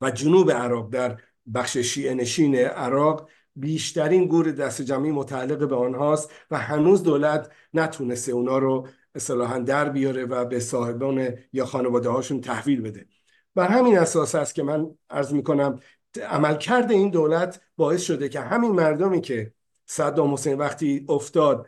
[0.00, 1.20] و جنوب عراق در
[1.54, 8.32] بخش شیعه نشین عراق بیشترین گور دست جمعی متعلق به آنهاست و هنوز دولت نتونسته
[8.32, 13.06] اونا رو اصطلاحا در بیاره و به صاحبان یا خانواده هاشون تحویل بده.
[13.54, 15.80] بر همین اساس است که من عرض می‌کنم
[16.28, 19.52] عملکرد این دولت باعث شده که همین مردمی که
[19.86, 21.66] صدام حسین وقتی افتاد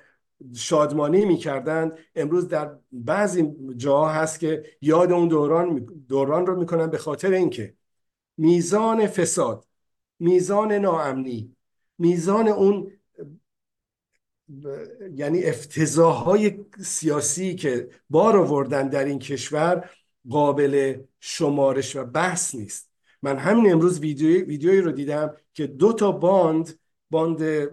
[0.55, 1.93] شادمانی می‌کردن.
[2.15, 7.75] امروز در بعضی جاها هست که یاد اون دوران دوران رو می‌کنن به خاطر اینکه
[8.37, 9.67] میزان فساد
[10.19, 11.57] میزان ناامنی
[11.99, 12.93] میزان اون
[15.15, 15.43] یعنی
[15.99, 19.91] های سیاسی که بار آوردن در این کشور
[20.31, 22.91] قابل شمارش و بحث نیست.
[23.23, 26.79] من همین امروز ویدیوی ویدیویی رو دیدم که دو تا باند
[27.11, 27.71] باند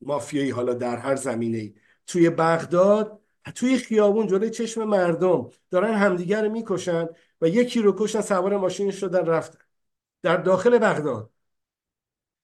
[0.00, 1.74] مافیایی حالا در هر زمینه ای
[2.08, 3.20] توی بغداد
[3.54, 5.50] توی خیابون جلوی چشم مردم.
[5.70, 7.08] دارن همدیگر رو می‌کشن
[7.40, 9.58] و یکی رو کشن سوار ماشین شدن رفتن.
[10.22, 11.30] در داخل بغداد.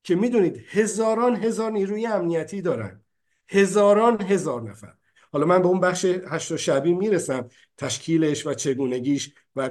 [0.02, 3.04] که می‌دونید هزاران هزار نیروی امنیتی دارن.
[3.48, 4.94] هزاران هزار نفر.
[5.32, 7.48] حالا من به اون بخش هشت شبی می‌رسم.
[7.76, 9.70] تشکیلش و چگونگیش و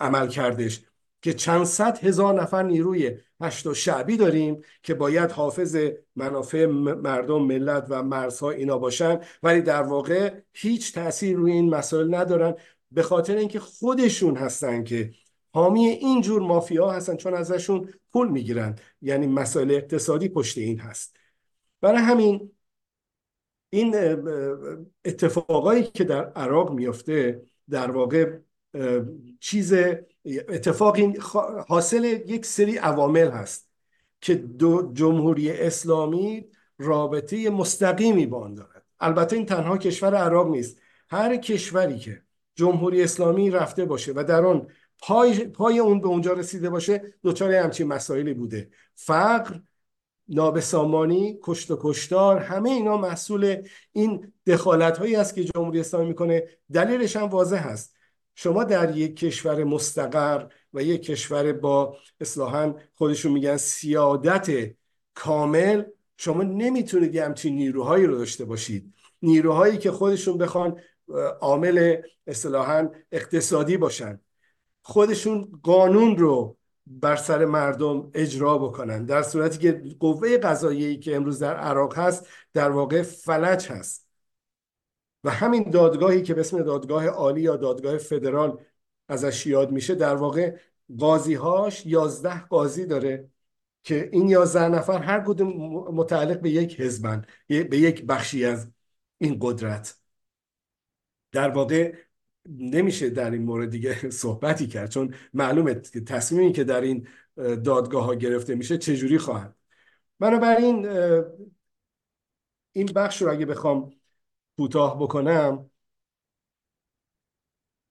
[0.00, 0.80] عمل کردش
[1.22, 5.76] که چند صد هزار نفر نیروی هشت شعبی داریم که باید حافظ
[6.16, 9.20] منافع مردم ملت و مرزها اینا باشن.
[9.42, 12.54] ولی در واقع هیچ تاثیر روی این مسائل ندارن.
[12.90, 15.10] به خاطر اینکه خودشون هستن که
[15.52, 18.76] حامی اینجور مافیا هستن چون ازشون پول می‌گیرن.
[19.02, 21.16] یعنی مسائل اقتصادی پشت این هست.
[21.80, 22.50] برای همین
[23.70, 23.94] این
[25.04, 28.38] اتفاقایی که در عراق میفته در واقع
[29.40, 29.74] چیز
[30.24, 31.14] اتفاقی
[31.68, 33.68] حاصل یک سری عوامل هست
[34.20, 36.46] که دو جمهوری اسلامی
[36.78, 38.84] رابطه مستقیمی با آن دارد.
[39.00, 40.80] البته این تنها کشور عراق نیست.
[41.10, 42.22] هر کشوری که
[42.54, 44.66] جمهوری اسلامی رفته باشه و در آن
[44.98, 48.70] پای, پای اون به اونجا رسیده باشه دچار همچین مسائلی بوده.
[48.94, 49.60] فقر
[50.28, 56.48] نابسامانی کشت و کشتار همه اینا محصول این دخالت هایی است که جمهوری اسلامی می‌کنه.
[56.72, 57.97] دلیلش هم واضح هست.
[58.40, 64.70] شما در یک کشور مستقر و یک کشور با اصلاحا خودشون میگن سیادت
[65.14, 65.82] کامل
[66.16, 68.94] شما نمی‌تونید یه همچین نیروهایی رو داشته باشید.
[69.22, 70.80] نیروهایی که خودشون بخوان
[71.40, 74.20] عامل اصطلاحا اقتصادی باشن.
[74.82, 79.04] خودشون قانون رو بر سر مردم اجرا بکنن.
[79.04, 84.07] در صورتی که قوه قضاییه‌ای که امروز در عراق هست در واقع فلج هست.
[85.24, 88.60] و همین دادگاهی که به اسم دادگاه عالی یا دادگاه فدرال
[89.08, 90.58] ازش یاد میشه در واقع
[90.98, 93.30] قاضیهاش یازده قاضی داره
[93.82, 95.48] که این یازده نفر هر کدوم
[95.94, 98.68] متعلق به یک حزبن به یک بخشی از
[99.18, 100.00] این قدرت.
[101.32, 101.96] در واقع
[102.48, 108.04] نمیشه در این مورد دیگه صحبتی کرد چون معلومه که تصمیمی که در این دادگاه
[108.04, 109.56] ها گرفته میشه چجوری خواهد.
[110.18, 110.86] بنابراین
[112.72, 113.97] این بخش رو اگه بخوام
[114.58, 115.70] کوتاه بکنم.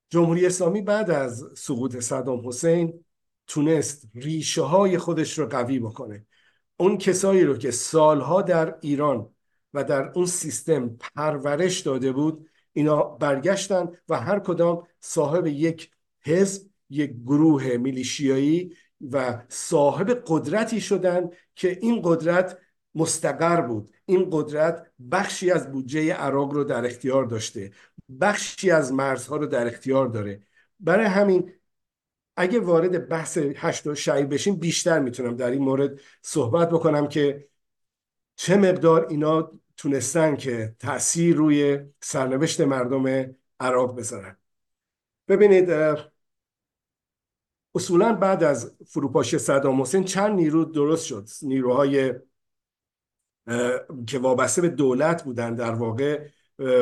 [0.09, 3.05] جمهوری اسلامی بعد از سقوط صدام حسین
[3.47, 6.25] تونست ریشه های خودش رو قوی بکنه.
[6.77, 9.29] اون کسایی رو که سالها در ایران
[9.73, 15.91] و در اون سیستم پرورش داده بود اینا برگشتن و هر کدام صاحب یک
[16.21, 18.75] حزب یک گروه میلیشیایی
[19.11, 22.57] و صاحب قدرتی شدن که این قدرت
[22.97, 23.89] مستقر بود.
[24.05, 27.71] این قدرت بخشی از بودجه عراق رو در اختیار داشته.
[28.21, 30.41] بخشی از مرزها رو در اختیار داره.
[30.79, 31.51] برای همین
[32.37, 37.47] اگه وارد بحث هشت و شعی بشیم بیشتر می‌تونم در این مورد صحبت بکنم که
[38.35, 44.37] چه مقدار اینا تونستن که تاثیر روی سرنوشت مردم عراق بذارن.
[45.27, 45.69] ببینید
[47.75, 51.27] اصولا بعد از فروپاشی صدام حسین چند نیرو درست شد.
[51.41, 52.13] نیروهای
[54.07, 56.27] که وابسته به دولت بودن در واقع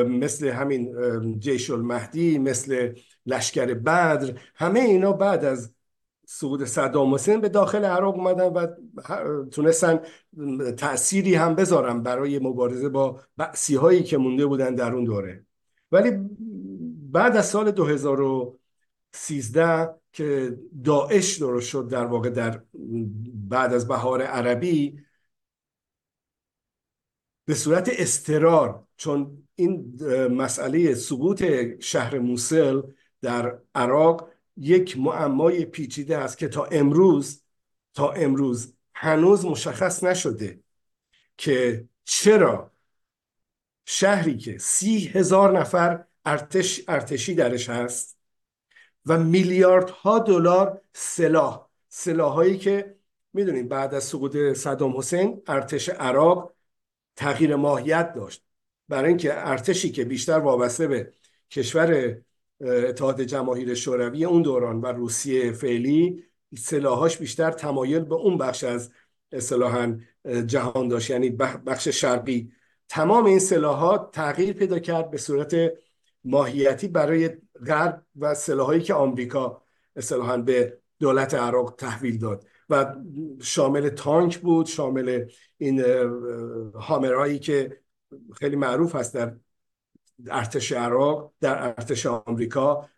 [0.08, 0.94] مثل همین
[1.38, 2.94] جیش المهدی مثل
[3.26, 5.72] لشکر بدر همه اینا بعد از
[6.28, 8.66] سقوط صدام حسین به داخل عراق اومدن و
[9.44, 10.00] تونستن
[10.76, 15.44] تأثیری هم بذارن برای مبارزه با بعثی هایی که مونده بودن در اون دوره.
[15.92, 16.12] ولی
[17.12, 22.62] بعد از سال 2013 که داعش درست شد در واقع در
[23.48, 25.05] بعد از بهار عربی
[27.46, 31.44] به صورت استرار چون این مسئله سقوط
[31.80, 32.82] شهر موسل
[33.22, 37.42] در عراق یک معمای پیچیده است که تا امروز
[37.94, 40.60] تا امروز هنوز مشخص نشده
[41.36, 42.72] که چرا
[43.86, 48.18] شهری که سی هزار نفر ارتش ارتشی درش هست
[49.06, 52.96] و میلیاردها دلار سلاح سلاحهایی که
[53.32, 56.55] می‌دونید بعد از سقوط صدام حسین ارتش عراق
[57.16, 58.42] تغییر ماهیت داشت.
[58.88, 61.12] برای اینکه ارتشی که بیشتر وابسته به
[61.50, 62.16] کشور
[62.60, 66.24] اتحاد جماهیر شوروی اون دوران و روسیه فعلی
[66.58, 68.90] سلاحاش بیشتر تمایل به اون بخش از
[69.32, 70.00] اصطلاحا
[70.46, 71.10] جهان داشت.
[71.10, 71.30] یعنی
[71.66, 72.52] بخش شرقی.
[72.88, 75.56] تمام این سلاحات تغییر پیدا کرد به صورت
[76.24, 77.30] ماهیتی برای
[77.66, 79.62] غرب و سلاحایی که آمریکا
[79.96, 82.46] اصطلاحا به دولت عراق تحویل داد.
[82.70, 82.94] و
[83.42, 85.80] شامل تانک بود شامل این
[86.74, 87.80] هامرهایی که
[88.34, 89.36] خیلی معروف هست در
[90.30, 92.88] ارتش عراق در ارتش آمریکا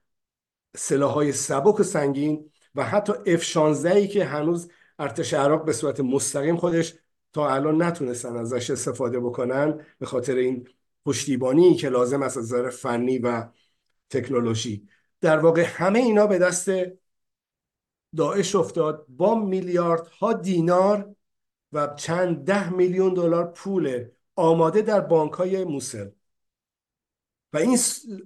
[0.91, 6.57] های سبک و سنگین و حتی اف 16 که هنوز ارتش عراق به صورت مستقیم
[6.57, 6.95] خودش
[7.33, 10.69] تا الان نتونستن ازش استفاده بکنن به خاطر این
[11.05, 13.49] پشتیبانی که لازم است از نظر فنی و
[14.11, 14.89] تکنولوژی.
[15.21, 16.71] در واقع همه اینا به دست
[18.17, 21.15] داعش افتاد با میلیاردها دینار
[21.73, 26.09] و چند ده میلیون دلار پول آماده در بانک های موسل.
[27.53, 27.79] و این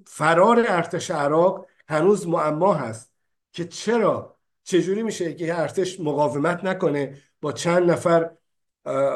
[0.06, 3.12] فرار ارتش عراق هنوز معما هست
[3.52, 8.30] که چرا؟ چجوری میشه که ارتش مقاومت نکنه با چند نفر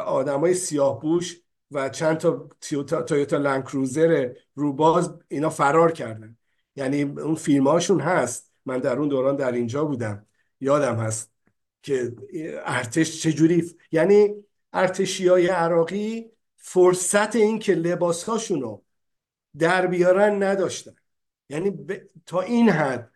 [0.07, 1.01] آدمای سیاه
[1.71, 2.49] و چند تا
[3.07, 6.37] تویوتا لنکروزر روباز اینا فرار کردن؟
[6.77, 8.53] یعنی اون فیلم هاشون هست.
[8.67, 10.27] من در اون دوران در اینجا بودم.
[10.61, 11.33] یادم هست
[11.83, 12.13] که
[12.65, 14.35] ارتش چجوری یعنی
[14.73, 18.81] ارتشی های عراقی فرصت این که لباس هاشونو
[19.59, 20.95] در بیارن نداشتن.
[21.49, 21.73] یعنی
[22.27, 23.11] تا این حد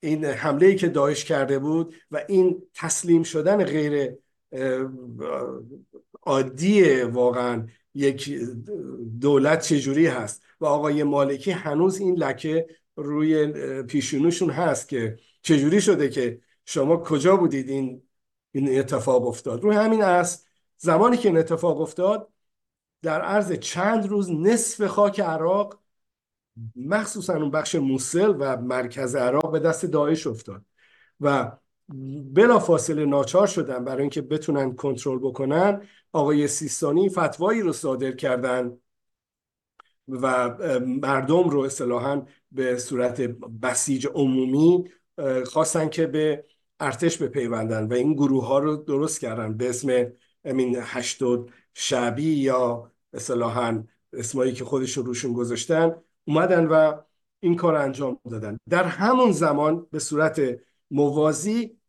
[0.00, 4.18] این حمله ای که داعش کرده بود و این تسلیم شدن غیر
[6.22, 8.30] عادی واقعا یک
[9.20, 12.66] دولت چجوری هست؟ و آقای مالکی هنوز این لکه
[12.96, 13.46] روی
[13.82, 18.02] پیشونوشون هست که چجوری شده که شما کجا بودید این
[18.52, 22.32] این اتفاق افتاد؟ روی همین است زمانی که این اتفاق افتاد
[23.02, 25.80] در عرض چند روز نصف خاک عراق
[26.76, 30.64] مخصوصا اون بخش موسل و مرکز عراق به دست داعش افتاد.
[31.20, 31.52] و
[32.34, 35.82] بلا فاصله ناچار شدن برای اینکه بتونن کنترل بکنن
[36.12, 38.78] آقای سیستانی فتوایی رو صادر کردن
[40.08, 43.20] و مردم رو اصطلاحا به صورت
[43.62, 44.90] بسیج عمومی
[45.46, 46.44] خواستن که به
[46.80, 50.12] ارتش بپیوندن و این گروه ها رو درست کردن به اسم
[50.44, 55.94] امین هشتاد شعبی یا اصطلاحا اسمایی که خودشون روشون گذاشتن
[56.24, 57.00] اومدن و
[57.40, 58.58] این کار انجام دادن.
[58.68, 60.40] در همون زمان به صورت
[60.90, 61.80] موازی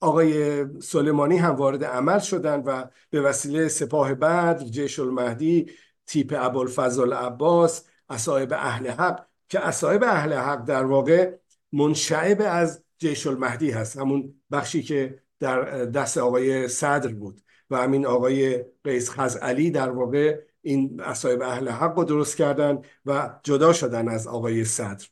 [0.00, 5.70] آقای سلیمانی هم وارد عمل شدن و به وسیله سپاه بدر جیش المهدی
[6.06, 11.36] تیپ ابوالفضل عباس اصایب اهل حق که اصایب اهل حق در واقع
[11.72, 17.40] منشعب از جیش المهدی هست همون بخشی که در دست آقای صدر بود
[17.70, 23.40] و همین آقای قیس خزعلی در واقع این اصایب اهل حق رو درست کردن و
[23.42, 25.06] جدا شدن از آقای صدر.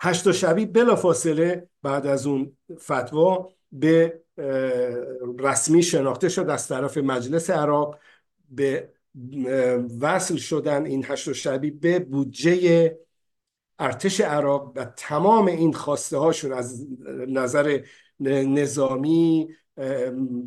[0.00, 4.22] هشت شبی بلا فاصله بعد از اون فتوا به
[5.38, 7.98] رسمی شناخته شد از طرف مجلس عراق
[8.50, 8.92] به
[10.00, 12.98] وصل شدن این هشت شبی به بودجه
[13.78, 16.86] ارتش عراق و تمام این خواسته هاشون از
[17.28, 17.80] نظر
[18.20, 19.48] نظامی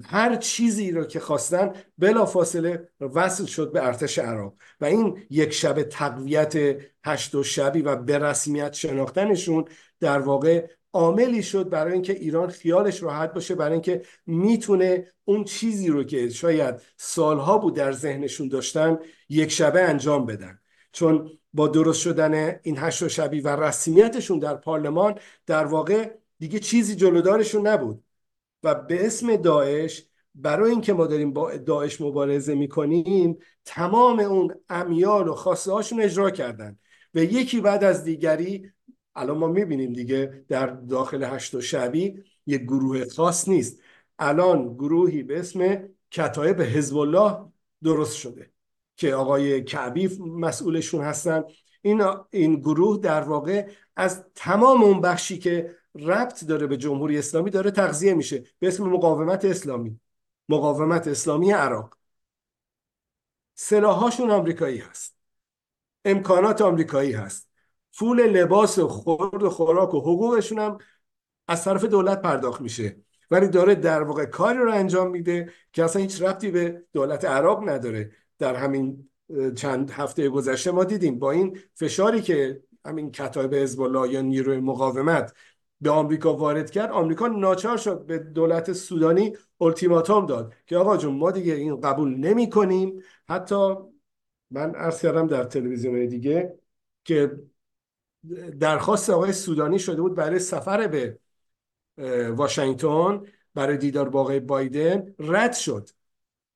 [0.06, 5.54] هر چیزی رو که خواستن بلا فاصله وصل شد به ارتش عراق و این یک
[5.54, 6.54] شب تقویت
[7.06, 9.66] هشت و شبی و به رسمیت شناختنشون
[10.00, 15.88] در واقع عاملی شد برای اینکه ایران خیالش راحت باشه برای اینکه می‌تونه اون چیزی
[15.88, 19.00] رو که شاید سالها بود در ذهنشون داشتن
[19.30, 20.60] یک شبه انجام بدن.
[20.92, 26.95] چون با درست شدن این هشت شبی و رسمیتشون در پارلمان در واقع دیگه چیزی
[26.95, 28.04] جلودارشون نبود.
[28.64, 35.28] و به اسم داعش برای اینکه ما داریم با داعش مبارزه می‌کنیم تمام اون امیال
[35.28, 36.80] و خواسته هاشون اجرا کردن.
[37.16, 38.72] و یکی بعد از دیگری
[39.16, 43.80] الان ما می‌بینیم دیگه در داخل هشت و شبی یک گروه خاص نیست.
[44.20, 47.45] الان گروهی به اسم کتایب حزب الله
[47.84, 48.52] درست شده.
[49.00, 51.43] که آقای کعبی مسئولشون هستن.
[51.82, 57.50] این این گروه در واقع از تمام اون بخشی که ربط داره به جمهوری اسلامی
[57.50, 58.43] داره تغذیه میشه.
[58.60, 60.00] به اسم مقاومت اسلامی.
[60.50, 61.97] مقاومت اسلامی عراق.
[63.56, 65.16] سلاحاشون آمریکایی هست.
[66.06, 67.50] امکانات آمریکایی هست.
[67.97, 70.78] پول لباس و خورد و خوراک و حقوقشون هم
[71.47, 73.02] از طرف دولت پرداخت میشه.
[73.32, 77.70] ولی داره در واقع کاری رو انجام میده که اصلا هیچ ربطی به دولت عراق
[77.70, 78.12] نداره.
[78.40, 79.10] در همین
[79.56, 84.60] چند هفته گذشته ما دیدیم با این فشاری که همین کتایب حزب الله یا نیروی
[84.60, 85.34] مقاومت
[85.82, 91.16] به آمریکا وارد کرد آمریکا ناچار شد به دولت سودانی التیماتوم داد که آقا جون
[91.16, 93.04] ما دیگه این قبول نمی کنیم.
[93.30, 93.76] حتی
[94.52, 96.60] من عرض کردم در تلویزیون دیگه
[97.04, 97.40] که
[98.60, 101.20] درخواست آقای سودانی شده بود برای سفر به
[102.30, 103.22] واشنگتن
[103.54, 105.90] برای دیدار با آقای بایدن رد شد.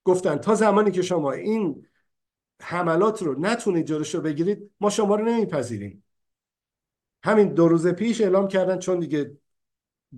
[0.04, 1.86] گفتن تا زمانی که شما این
[2.62, 6.04] حملات رو نتونید جلوش رو بگیرید ما شما رو نمیپذیریم.
[7.24, 9.36] همین دو روز پیش اعلام کردن چون دیگه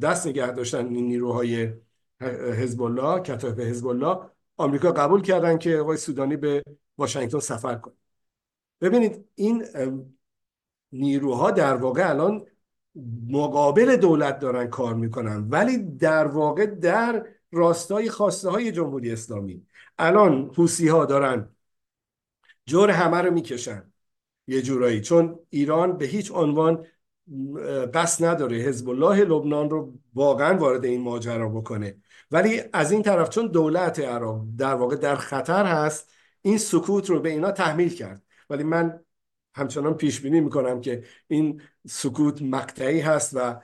[0.02, 1.72] دست نگه داشتن این نیروهای
[2.60, 6.62] حزب الله کتایب حزب الله آمریکا قبول کردن که آقای سودانی به
[6.98, 7.94] واشنگتن سفر کنه.
[8.80, 9.64] ببینید این
[10.92, 12.46] نیروها در واقع الان
[13.28, 19.66] مقابل دولت دارن کار می‌کنن ولی در واقع در راستای خواسته های جمهوری اسلامی.
[19.98, 21.48] الان حوسی ها دارن
[22.66, 23.92] جور همه رو می‌کشن
[24.46, 26.86] یه جورایی چون ایران به هیچ عنوان
[27.94, 28.56] قصد نداره.
[28.56, 31.96] حزب الله لبنان رو واقعا وارد این ماجرا بکنه.
[32.30, 37.20] ولی از این طرف چون دولت عراق در واقع در خطر هست این سکوت رو
[37.20, 38.22] به اینا تحمیل کرد.
[38.50, 39.00] ولی من
[39.54, 43.60] همچنان پیش بینی می‌کنم که این سکوت مقطعی هست و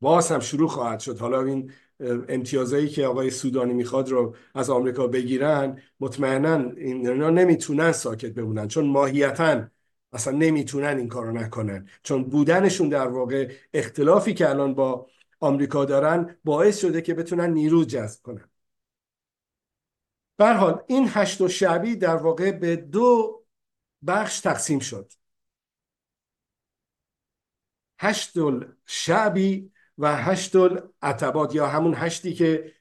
[0.00, 1.18] باز هم شروع خواهد شد.
[1.18, 8.34] حالا این امتیازایی که آقای سودانی می‌خواد رو از آمریکا بگیرن مطمئنا اینا نمی‌تونن ساکت
[8.34, 9.64] بمونن چون ماهیتا
[10.12, 11.88] اصلا نمی‌تونن این کارو نکنن.
[12.02, 15.06] چون بودنشون در واقع اختلافی که الان با
[15.40, 18.50] آمریکا دارن باعث شده که بتونن نیرو جذب کنن.
[20.40, 23.42] حال این هشت و شعبی در واقع به دو
[24.06, 25.12] بخش تقسیم شد.
[28.00, 28.32] هشت
[28.86, 30.56] شعبی و هشت
[31.02, 32.72] عتبات یا همون هشتی که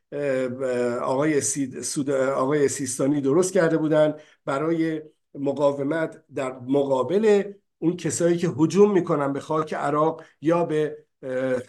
[1.01, 4.13] آقای, سید آقای سیستانی درست کرده بودن
[4.45, 5.01] برای
[5.35, 7.43] مقاومت در مقابل
[7.79, 10.97] اون کسایی که هجوم می‌کنن به خاک عراق یا به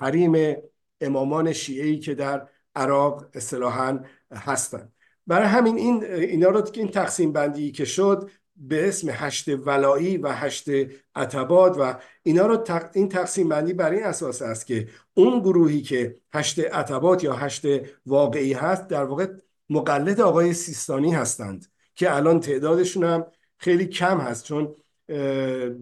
[0.01, 0.57] حریم
[1.01, 4.01] امامان شیعی که در عراق اصطلاحا
[4.33, 4.93] هستند
[5.27, 8.31] برای همین این اینا رو این تقسیم بندی که شد
[8.61, 10.69] به اسم هشت ولایی و هشت
[11.15, 16.17] عتباد و اینا رو این تقسیم بندی بر این اساس است که اون گروهی که
[16.33, 17.65] هشت عتبات یا هشت
[18.07, 19.27] واقعی هست در واقع
[19.71, 23.27] مقلد آقای سیستانی هستند که الان تعدادشون هم
[23.59, 24.75] خیلی کم هست چون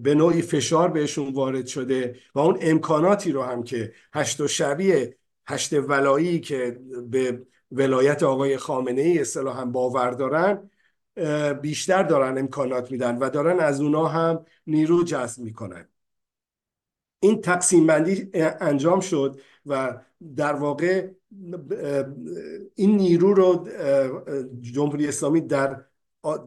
[0.02, 5.16] به نوعی فشار بهشون وارد شده و اون امکاناتی رو هم که هشت و شبیه
[5.46, 10.70] هشت ولایی که به ولایت آقای خامنه ای اصطلاحا باور دارن
[11.62, 15.88] بیشتر دارن امکانات میدن و دارن از اونا هم نیرو جذب می‌کنن.
[17.20, 20.00] این تقسیم بندی انجام شد و
[20.36, 21.08] در واقع
[22.74, 23.68] این نیرو رو
[24.60, 25.84] جمهوری اسلامی در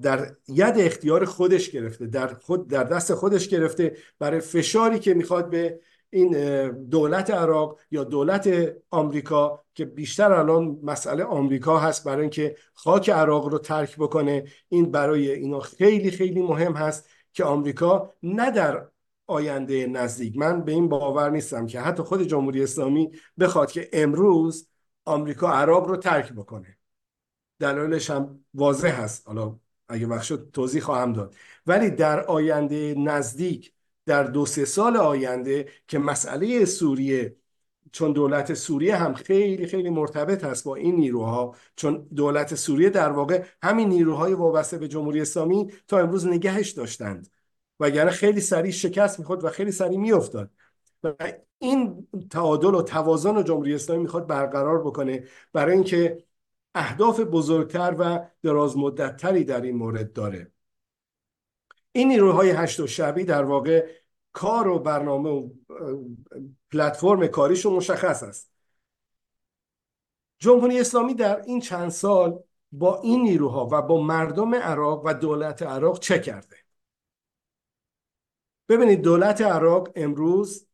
[0.02, 5.50] در ید اختیار خودش گرفته در خود در دست خودش گرفته برای فشاری که می‌خواد
[5.50, 6.32] به این
[6.72, 8.50] دولت عراق یا دولت
[8.90, 14.92] آمریکا که بیشتر الان مسئله آمریکا هست برای اینکه خاک عراق رو ترک بکنه این
[14.92, 18.88] برای اینا خیلی خیلی مهم هست که آمریکا نه در
[19.28, 24.68] آینده نزدیک من به این باور نیستم که حتی خود جمهوری اسلامی بخواد که امروز
[25.06, 26.78] آمریکا عراق رو ترک بکنه.
[27.60, 29.28] دلایلش هم واضح هست.
[29.28, 31.36] حالا اگه وقت شد توضیح خواهم داد.
[31.68, 33.74] ولی در آینده نزدیک
[34.10, 37.36] در دو سه سال آینده که مسئله سوریه
[37.92, 43.12] چون دولت سوریه هم خیلی خیلی مرتبط هست با این نیروها چون دولت سوریه در
[43.12, 47.30] واقع همین نیروهای وابسته به جمهوری اسلامی تا امروز نگهش داشتند.
[47.80, 50.52] وگرنه خیلی سریع شکست می‌خورد و خیلی سریع میافتاد.
[51.04, 51.14] و
[51.60, 56.24] این تعادل و توازن و جمهوری اسلامی می‌خواد برقرار بکنه برای اینکه
[56.76, 60.52] اهداف بزرگتر و دراز مدتتری در این مورد داره.
[61.92, 63.88] این نیروهای هشت و شبی در واقع
[64.34, 65.50] کار و برنامه و
[66.72, 68.52] پلتفرم کاریشون مشخص است.
[70.40, 75.62] جمهوری اسلامی در این چند سال با این نیروها و با مردم عراق و دولت
[75.62, 76.58] عراق چه کرده؟
[78.70, 80.68] ببینید دولت عراق امروز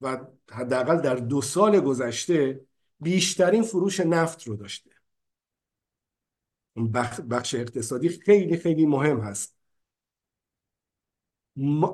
[0.00, 2.60] و حداقل در دو سال گذشته
[3.00, 4.90] بیشترین فروش نفت رو داشته.
[7.30, 9.56] بخش اقتصادی خیلی خیلی مهم هست.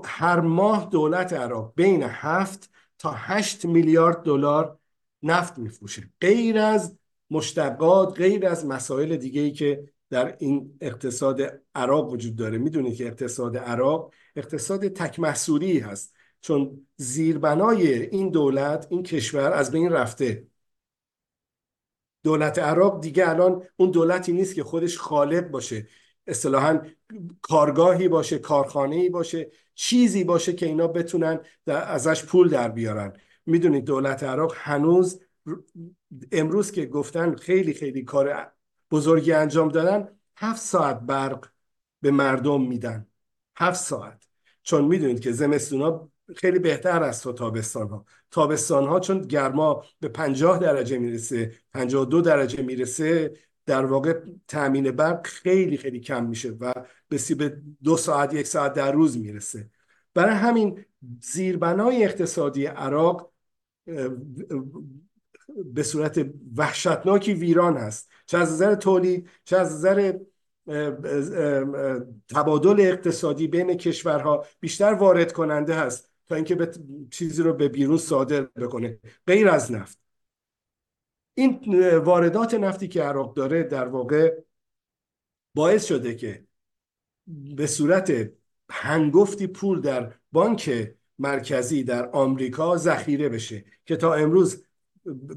[0.05, 4.79] هر ماه دولت عراق بین هفت تا هشت میلیارد دلار
[5.23, 6.11] نفت میفروشه.
[6.21, 6.99] غیر از
[7.31, 12.59] مشتقات غیر از مسائل دیگه ای که در این اقتصاد عراق وجود داره.
[12.59, 16.15] می‌دونید که اقتصاد عراق اقتصاد تک محصولی هست.
[16.41, 20.47] چون زیربنای این دولت این کشور از بین رفته.
[22.23, 25.89] دولت عراق دیگه الان اون دولتی نیست که خودش خالق باشه.
[26.31, 26.83] اصطلاحا
[27.43, 33.13] کارگاهی باشه کارخانه‌ای باشه چیزی باشه که اینا بتونن ازش پول در بیارن.
[33.47, 35.21] می‌دونید دولت عراق هنوز
[36.33, 38.53] امروز که گفتن خیلی خیلی کار
[38.91, 41.47] بزرگی انجام دادن هفت ساعت برق
[42.03, 43.07] به مردم میدن.
[43.57, 44.25] هفت ساعت.
[44.63, 50.09] چون می‌دونید که زمستونا خیلی بهتر است تا تابستان ها تابستان ها چون گرما به
[50.09, 53.33] 50 درجه می‌رسه 52 درجه می‌رسه
[53.71, 56.73] در واقع تامین برق خیلی خیلی کم میشه و
[57.09, 59.71] به دو ساعت یک ساعت در روز می‌رسه.
[60.15, 60.85] برای همین
[61.21, 63.33] زیربنای اقتصادی عراق
[65.75, 68.11] به صورت وحشتناکی ویران هست.
[68.27, 70.19] چه از نظر تولید چه از نظر
[72.29, 76.71] تبادل اقتصادی بین کشورها بیشتر وارد کننده هست تا اینکه
[77.11, 78.99] چیزی رو به بیرون صادر بکنه.
[79.27, 80.10] غیر از نفت.
[81.35, 81.61] این
[81.97, 84.35] واردات نفتی که عراق داره در واقع
[85.55, 86.45] باعث شده که
[87.57, 88.31] به صورت
[88.71, 94.65] هنگفتی پول در بانک مرکزی در آمریکا ذخیره بشه که تا امروز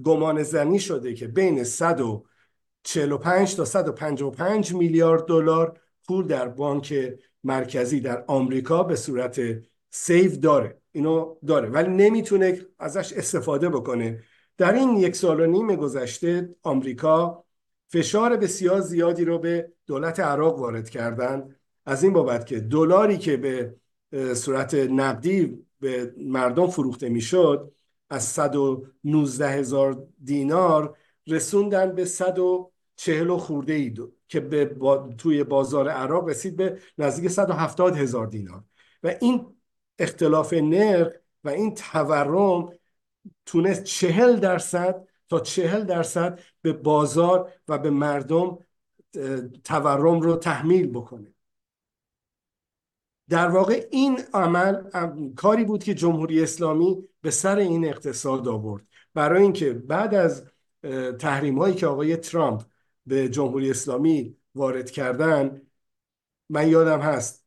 [0.04, 7.14] گمان زنی شده که بین 145 تا 155 میلیارد دلار پول در بانک
[7.44, 9.42] مرکزی در آمریکا به صورت
[9.90, 10.82] سیف داره.
[10.92, 11.70] اینو داره.
[11.70, 14.24] ولی نمی‌تونه ازش استفاده بکنه.
[14.58, 17.44] در این یک سال و نیم گذشته آمریکا
[17.88, 21.56] فشار بسیار زیادی رو به دولت عراق وارد کردن.
[21.86, 23.76] از این بابت که دلاری که به
[24.36, 27.72] صورت نقدی به مردم فروخته می‌شد
[28.10, 30.98] از 119 هزار دینار
[31.28, 34.76] رسوندن به 140 و خورده ای دو که به
[35.18, 38.64] توی بازار عراق رسید به نزدیک 170 هزار دینار.
[39.04, 39.46] و این
[40.00, 42.70] اختلاف نرخ و این تورم
[43.46, 48.58] تونست چهل درصد تا چهل درصد به بازار و به مردم
[49.64, 51.34] تورم رو تحمیل بکنه.
[53.30, 54.84] در واقع این عمل
[55.36, 58.88] کاری بود که جمهوری اسلامی به سر این اقتصاد آورد.
[59.14, 60.46] برای اینکه بعد از
[61.20, 62.64] تحریم هایی که آقای ترامپ
[63.06, 65.62] به جمهوری اسلامی وارد کردن
[66.50, 67.46] من یادم هست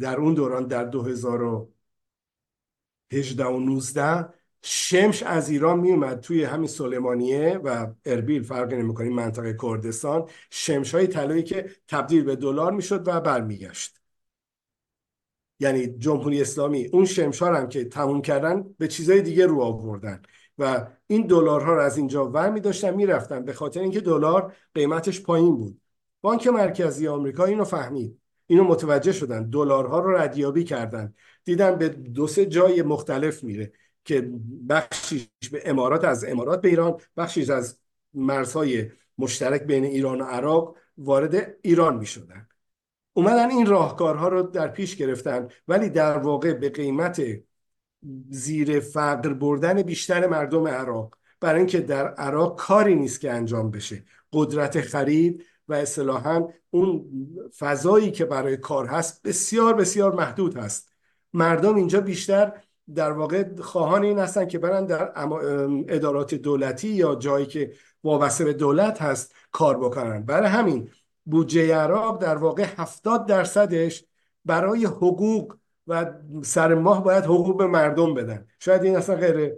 [0.00, 7.60] در اون دوران در 2018 و 19 شمش از ایران می اومد توی همین سلیمانیه
[7.64, 10.28] و اربیل فرقی نمی‌کنه منطقه کردستان.
[10.50, 14.00] شمش های طلایی که تبدیل به دلار می‌شد و برمیگشت.
[15.60, 20.22] یعنی جمهوری اسلامی اون شمشار هم که تموم کردن به چیزای دیگه رو آوردن
[20.58, 23.44] و این دلارها رو از اینجا ور می داشتن می‌رفتن.
[23.44, 25.80] به خاطر اینکه دلار قیمتش پایین بود.
[26.20, 28.20] بانک مرکزی آمریکا اینو فهمید.
[28.46, 29.50] اینو متوجه شدن.
[29.50, 31.14] دلارها رو ردیابی کردن.
[31.44, 33.72] دیدن به دو سه جای مختلف میره.
[34.04, 34.30] که
[34.68, 37.80] بخشیش به امارات از امارات به ایران بخشیش از
[38.14, 42.48] مرزهای مشترک بین ایران و عراق وارد ایران می شدن
[43.12, 47.22] اومدن این راهکارها رو در پیش گرفتن ولی در واقع به قیمت
[48.30, 54.04] زیر فقر بردن بیشتر مردم عراق برای اینکه در عراق کاری نیست که انجام بشه.
[54.32, 57.10] قدرت خرید و اصطلاحا اون
[57.58, 60.92] فضایی که برای کار هست بسیار بسیار محدود هست.
[61.32, 62.52] مردم اینجا بیشتر
[62.94, 65.12] در واقع خواهان این هستن که برن در
[65.88, 67.72] ادارات دولتی یا جایی که
[68.04, 70.22] وابسته به دولت هست کار بکنن.
[70.22, 70.90] برای همین
[71.24, 74.04] بودجه عراق در واقع 70 درصدش
[74.44, 76.12] برای حقوق و
[76.42, 78.46] سر ماه باید حقوق به مردم بدن.
[78.58, 79.52] شاید این اصلا غیر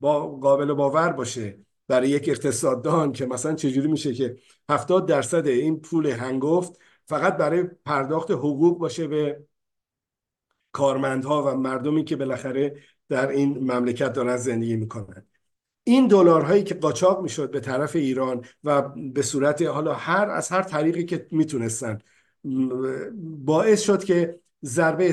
[0.00, 1.58] با قابل باور باشه
[1.88, 4.36] برای یک اقتصاددان که مثلا چجوری میشه که
[4.70, 9.46] 70 درصد این پول هنگفت فقط برای پرداخت حقوق باشه به
[10.76, 12.76] کارمندها و مردمی که بالاخره
[13.08, 15.26] در این مملکت دارن زندگی می‌کنن.
[15.84, 18.82] این دلارهایی که قاچاق می‌شد به طرف ایران و
[19.14, 21.98] به صورت حالا هر از هر طریقی که می‌تونستن
[23.44, 25.12] باعث شد که ضربه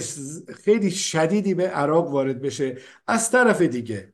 [0.64, 4.14] خیلی شدیدی به عراق وارد بشه از طرف دیگه.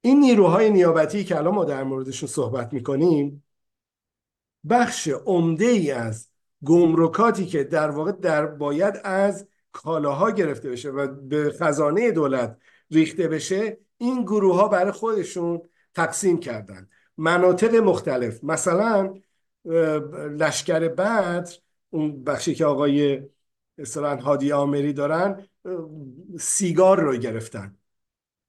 [0.00, 3.44] این نیروهای نیابتی که الان ما در موردشون صحبت می‌کنیم
[4.68, 6.28] بخش عمده ای از
[6.64, 12.58] گمرکاتی که در واقع در باید از کالاها گرفته بشه و به خزانه دولت
[12.90, 15.62] ریخته بشه این گروه ها برای خودشون
[15.94, 16.88] تقسیم کردن.
[17.16, 18.44] مناطق مختلف.
[18.44, 19.14] مثلا
[20.38, 21.48] لشکر بدر
[21.90, 23.22] اون بخشی که آقای
[23.78, 25.46] اصلا هادی آمری دارن
[26.38, 27.76] سیگار رو گرفتن.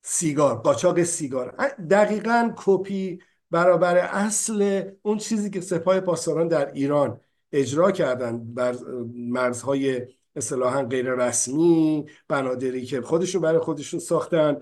[0.01, 1.55] سیگار قاچاق سیگار.
[1.89, 3.19] دقیقا کپی
[3.51, 7.19] برابر اصل اون چیزی که سپاه پاسداران در ایران
[7.51, 8.76] اجرا کردن بر
[9.13, 14.57] مرزهای اصطلاحا غیر رسمی بنادری که خودشون برای خودشون ساختن.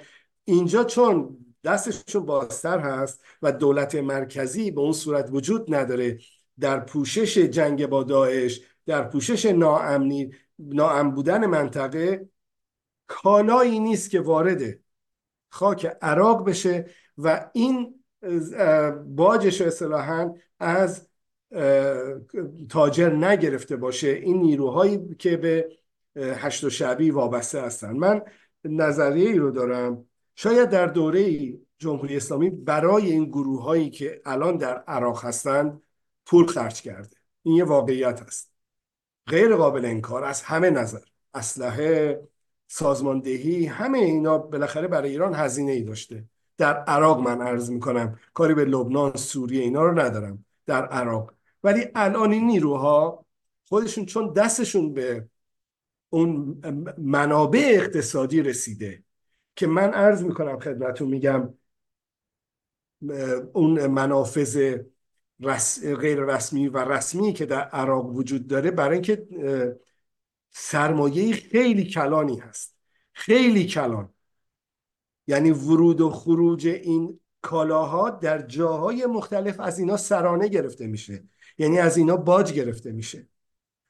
[0.46, 6.20] اینجا چون دستشون بازتر هست و دولت مرکزی به اون صورت وجود نداره
[6.60, 12.30] در پوشش جنگ با داعش در پوشش ناامنی ناام بودن منطقه
[13.08, 14.80] کالایی نیست که وارد
[15.50, 16.86] خاک عراق بشه
[17.18, 18.04] و این
[19.06, 21.08] باجش اصطلاحا از
[22.70, 25.70] تاجر نگرفته باشه این نیروهایی که به
[26.16, 27.92] هشت و شعبی وابسته هستن.
[27.92, 28.22] من
[28.64, 30.06] نظریه ای رو دارم.
[30.36, 35.82] شاید در دوره جمهوری اسلامی برای این گروه هایی که الان در عراق هستند
[36.26, 37.18] پول خرج کرده.
[37.44, 38.52] این یه واقعیت است.
[39.28, 41.00] غیر قابل انکار از همه نظر.
[41.34, 42.22] اسلحه
[42.68, 46.24] سازماندهی همه اینا بالاخره برای ایران هزینه ای داشته.
[46.58, 50.46] در عراق من عرض می‌کنم کاری به لبنان سوریه اینا رو ندارم.
[50.66, 51.34] در عراق
[51.64, 53.26] ولی الان این نیروها
[53.66, 55.30] خودشون چون دستشون به
[56.10, 56.62] اون
[56.98, 59.04] منابع اقتصادی رسیده
[59.56, 61.54] که من عرض می‌کنم خدمتون میگم
[63.54, 64.78] اون منافذ
[66.02, 69.28] غیر رسمی و رسمی که در عراق وجود داره برای اینکه
[70.52, 72.76] سرمایه خیلی کلانی هست.
[73.14, 74.14] خیلی کلان.
[75.28, 81.24] یعنی ورود و خروج این کالاها در جاهای مختلف از اینا سرانه گرفته میشه.
[81.58, 83.28] یعنی از اینا باج گرفته میشه.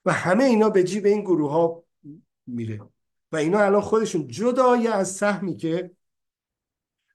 [0.05, 1.84] و همه اینا به جیب این گروه ها
[2.47, 2.82] میره.
[3.32, 5.91] و اینا الان خودشون جدای از سهمی که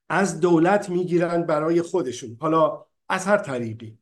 [0.09, 2.37] از دولت می‌گیرن برای خودشون.
[2.39, 3.97] حالا از هر طریقی.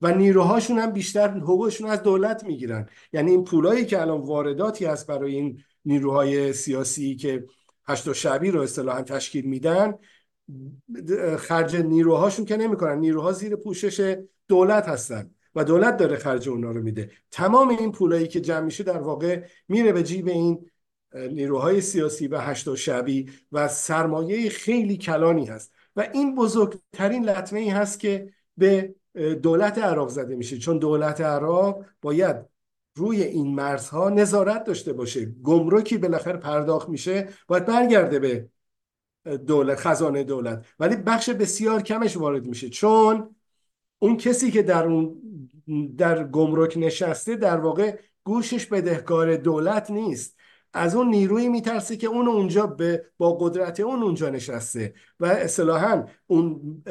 [0.00, 2.88] و نیروهاشون هم بیشتر حقوقشون از دولت می‌گیرن.
[3.12, 7.46] یعنی این پولایی که الان وارداتی هست برای این نیروهای سیاسی که
[7.88, 9.94] هشت و شبی رو اصطلاحا تشکیل میدن
[11.38, 12.98] خرج نیروهاشون که نمی‌کنن.
[12.98, 14.16] نیروها زیر پوشش
[14.48, 15.30] دولت هستن.
[15.56, 17.10] و دولت داره خرج اونا رو میده.
[17.30, 20.70] تمام این پولایی که جمع میشه در واقع میره به جیب این
[21.14, 25.72] نیروهای سیاسی و هشت و شبی و سرمایه خیلی کلانی هست.
[25.96, 28.94] و این بزرگترین لطمه ای هست که به
[29.42, 30.58] دولت عراق زده میشه.
[30.58, 32.36] چون دولت عراق باید
[32.94, 35.24] روی این مرزها نظارت داشته باشه.
[35.24, 37.28] گمرکی بالاخره پرداخت میشه.
[37.48, 38.48] باید برگرده به
[39.36, 40.66] دولت خزانه دولت.
[40.78, 42.68] ولی بخش بسیار کمش وارد میشه.
[42.68, 43.36] چون
[43.98, 45.22] اون کسی که در اون
[45.98, 50.36] در گمرک نشسته در واقع گوشش بدهکار دولت نیست.
[50.72, 56.04] از اون نیروی میترسه که اون اونجا به با قدرت اون اونجا نشسته و اصطلاحا
[56.26, 56.82] اون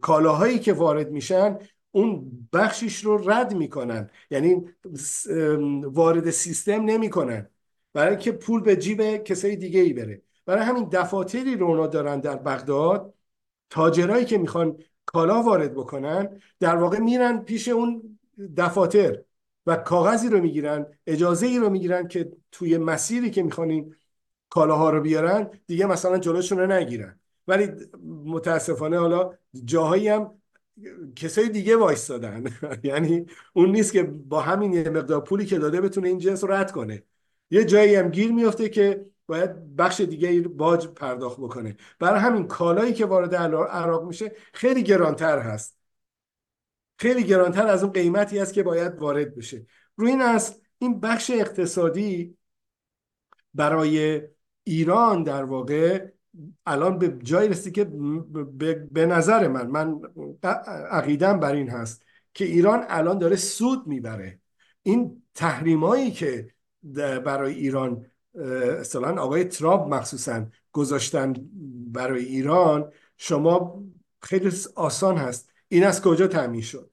[0.00, 1.58] کالاهایی که وارد میشن
[1.90, 4.10] اون بخشیش رو رد می‌کنن.
[4.30, 4.64] یعنی
[5.84, 7.50] وارد سیستم نمی‌کنن.
[7.92, 10.22] برای اینکه پول به جیب کسای دیگه ای بره.
[10.46, 13.14] برای همین دفاتری رو اونا دارن در بغداد.
[13.70, 14.76] تاجرایی که می‌خوان
[15.14, 18.18] کالا وارد بکنن در واقع میرن پیش اون
[18.56, 19.22] دفاتر
[19.66, 23.94] و کاغذی رو می‌گیرن اجازه ای رو می‌گیرن که توی مسیری که می‌خوان
[24.50, 27.20] کالاها رو بیارن دیگه مثلا جلوشون رو نگیرن.
[27.48, 27.68] ولی
[28.24, 29.30] متاسفانه حالا
[29.64, 30.42] جاهایی هم
[31.16, 32.44] کسای دیگه وایستادن.
[32.82, 36.52] یعنی اون نیست که با همین یه مقدار پولی که داده بتونه این جنس رو
[36.52, 37.02] رد کنه.
[37.50, 41.76] یه جایی هم گیر میفته که باید بخش دیگه باج پرداخت بکنه.
[41.98, 45.78] برای همین کالایی که وارد عراق میشه خیلی گرانتر هست.
[46.98, 49.66] خیلی گرانتر از اون قیمتی است که باید وارد بشه.
[49.96, 52.36] روی این است این بخش اقتصادی
[53.54, 54.22] برای
[54.64, 56.06] ایران در واقع
[56.66, 57.84] الان به جای رسید که
[58.90, 60.00] به نظر من من
[60.90, 62.04] عقیدم بر این هست
[62.34, 64.40] که ایران الان داره سود می‌بره.
[64.82, 66.54] این تحریمایی که
[67.24, 68.06] برای ایران
[68.80, 71.34] اصلا آقای ترامپ مخصوصا گذاشتن
[71.92, 73.84] برای ایران شما
[74.22, 75.52] خیلی آسان هست.
[75.68, 76.90] این از کجا تعمین شد؟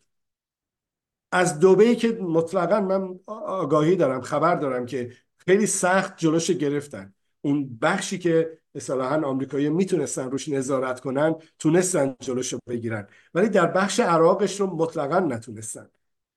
[1.31, 7.13] از دوبه که مطلقا من آگاهی دارم خبر دارم که خیلی سخت جلوش گرفتن.
[7.41, 13.07] اون بخشی که اصطلاحا آمریکایی می‌تونستن روش نظارت کنن تونستن جلوش بگیرن.
[13.33, 15.89] ولی در بخش عراقش رو مطلقا نتونستن.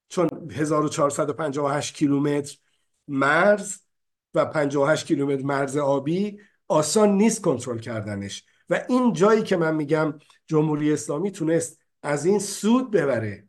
[0.09, 2.57] چون 1458 کیلومتر
[3.09, 3.84] مرز
[4.35, 8.45] و 58 کیلومتر مرز آبی آسان نیست کنترل کردنش.
[8.71, 13.49] و این جایی که من میگم جمهوری اسلامی تونست از این سود ببره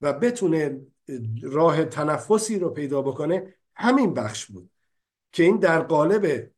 [0.00, 0.80] و بتونه
[1.42, 4.70] راه تنفسی رو پیدا بکنه همین بخش بود
[5.32, 6.50] که این در قالب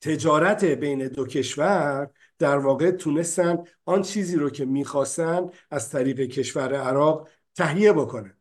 [0.00, 6.74] تجارت بین دو کشور در واقع تونستن آن چیزی رو که می‌خواستن از طریق کشور
[6.74, 8.39] عراق تهیه بکنن.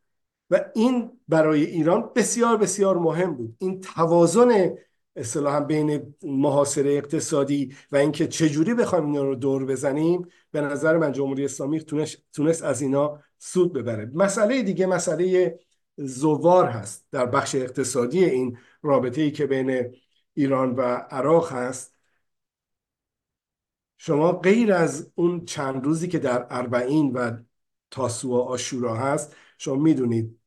[0.49, 3.55] و این برای ایران بسیار بسیار مهم بود.
[3.59, 4.75] این توازن
[5.15, 11.11] اصطلاحا بین محاصره اقتصادی و اینکه چجوری بخوایم اینا رو دور بزنیم به نظر من
[11.11, 11.79] جمهوری اسلامی
[12.33, 14.11] تونست, از اینا سود ببره.
[14.13, 15.59] مسئله دیگه مسئله
[15.97, 19.95] زوار هست در بخش اقتصادی این رابطه ای که بین
[20.33, 20.81] ایران و
[21.11, 21.95] عراق هست.
[23.97, 27.37] شما غیر از اون چند روزی که در اربعین و
[27.91, 30.38] تاسو و آشورا هست شما می‌دونید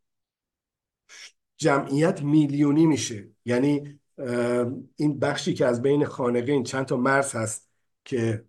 [1.62, 3.28] جمعیت میلیونی میشه.
[3.44, 4.00] یعنی
[4.96, 7.70] این بخشی که از بین خانقین چند تا مرز هست
[8.04, 8.44] که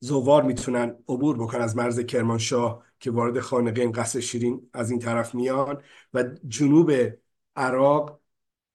[0.00, 5.34] زوار می‌تونن عبور بکنن از مرز کرمانشاه که وارد خانقین قصر شیرین از این طرف
[5.34, 5.82] میان
[6.14, 6.92] و جنوب
[7.56, 8.20] عراق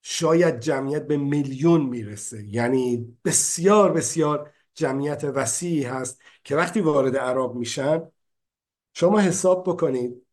[0.02, 2.48] شاید جمعیت به میلیون می‌رسه.
[2.48, 8.02] یعنی بسیار بسیار جمعیت وسیعی هست که وقتی وارد عراق میشن
[8.94, 10.26] شما حساب بکنید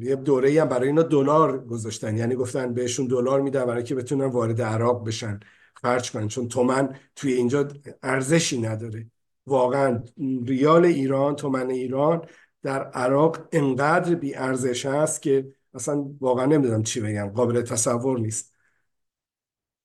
[0.00, 2.16] یه دوره هم برای اینا دلار گذاشتن.
[2.16, 5.40] یعنی گفتن بهشون دلار میدن برای که بتونن وارد عراق بشن
[5.82, 6.28] خرج کنن.
[6.28, 7.68] چون تومن توی اینجا
[8.02, 9.06] ارزشی نداره.
[9.46, 10.04] واقعا
[10.46, 12.26] ریال ایران تومن ایران
[12.62, 17.28] در عراق انقدر بی ارزش هست که اصلا واقعا نمی‌دونم چی بگم.
[17.28, 18.52] قابل تصور نیست.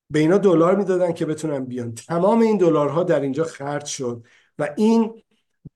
[0.10, 1.94] به اینا دلار می‌دادن که بتونن بیان.
[1.94, 4.24] تمام این دلارها در اینجا خرج شد
[4.60, 5.24] و این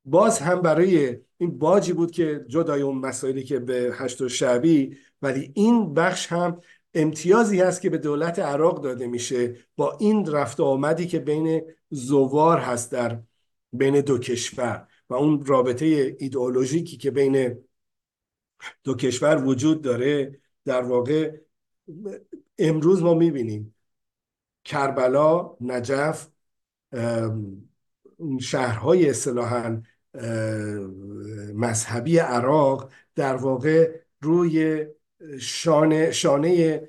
[0.05, 4.97] باز هم برای این باجی بود که جدای اون مسائلی که به هشت و شعبی
[5.21, 6.61] ولی این بخش هم
[6.93, 12.57] امتیازی هست که به دولت عراق داده میشه با این رفت آمدی که بین زوار
[12.57, 13.21] هست در
[13.73, 17.57] بین دو کشور و اون رابطه ایدئولوژیکی که بین
[18.83, 20.39] دو کشور وجود داره.
[20.65, 21.37] در واقع
[22.57, 23.75] امروز ما می‌بینیم
[24.63, 26.27] کربلا نجف
[28.39, 29.81] شهرهای اصطلاحا
[31.53, 34.85] مذهبی عراق در واقع روی
[35.39, 36.81] شانه, شانه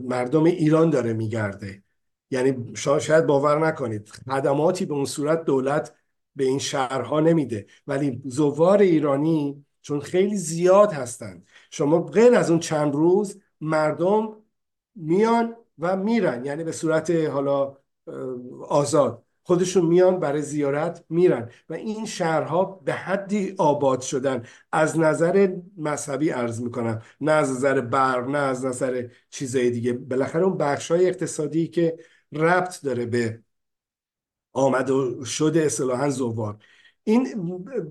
[0.00, 1.82] مردم ایران داره میگرده.
[2.30, 5.94] یعنی شاید باور نکنید خدماتی به اون صورت دولت
[6.36, 7.66] به این شهرها نمیده.
[7.86, 14.36] ولی زوار ایرانی چون خیلی زیاد هستند شما غیر از اون چند روز مردم
[14.94, 16.44] میان و میرن.
[16.44, 17.76] یعنی به صورت حالا
[18.68, 19.24] آزاد.
[19.42, 24.44] خودشون میان برای زیارت میرن و این شهرها به حدی آباد شدن.
[24.72, 29.92] از نظر مذهبی عرض می‌کنم نه از نظر برق نه از نظر چیزای دیگه.
[29.92, 31.96] بالاخره اون بخش های اقتصادی که
[32.32, 33.42] ربط داره به
[34.52, 36.56] آمد و شده اصطلاحا زوار.
[37.04, 37.28] این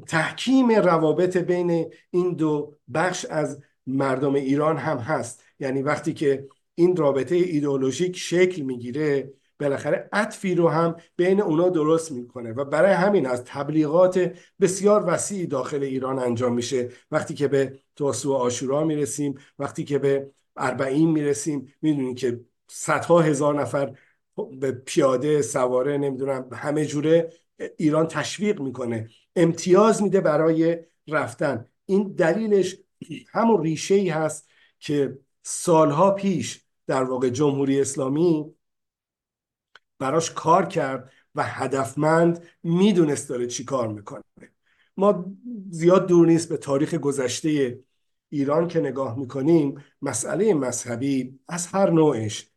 [0.08, 5.44] تحکیم روابط بین این دو بخش از مردم ایران هم هست.
[5.60, 12.12] یعنی وقتی که این رابطه ایدئولوژیک شکل می‌گیره بالاخره عطفی رو هم بین اونا درست
[12.12, 16.90] می‌کنه و برای همین از تبلیغات بسیار وسیعی داخل ایران انجام میشه.
[17.12, 23.62] وقتی که به توسو آشورا می‌رسیم وقتی که به اربعین می‌رسیم می‌دونیم که صدها هزار
[23.62, 23.98] نفر
[24.60, 27.30] به پیاده سواره نمی‌دونم همه جوره
[27.78, 29.10] ایران تشویق می‌کنه.
[29.36, 30.78] امتیاز میده برای
[31.08, 31.66] رفتن.
[31.86, 32.78] این دلیلش
[33.32, 34.50] همون ریشه ای هست
[34.80, 38.56] که سالها پیش در واقع جمهوری اسلامی
[40.00, 44.24] براش کار کرد و هدفمند می‌دونست داره چی کار می‌کنه.
[44.98, 45.26] ما
[45.70, 47.80] زیاد دور نیست به تاریخ گذشته
[48.30, 52.50] ایران که نگاه می‌کنیم مسئله مذهبی از هر نوعش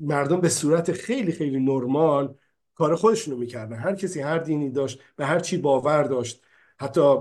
[0.00, 2.34] مردم به صورت خیلی خیلی نرمال
[2.74, 3.76] کار خودشونو می‌کردن.
[3.76, 6.42] هر کسی هر دینی داشت به هر چی باور داشت.
[6.78, 7.16] حتی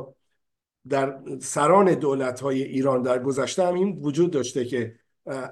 [0.89, 4.95] در سران دولت های ایران در گذشته هم این وجود داشته که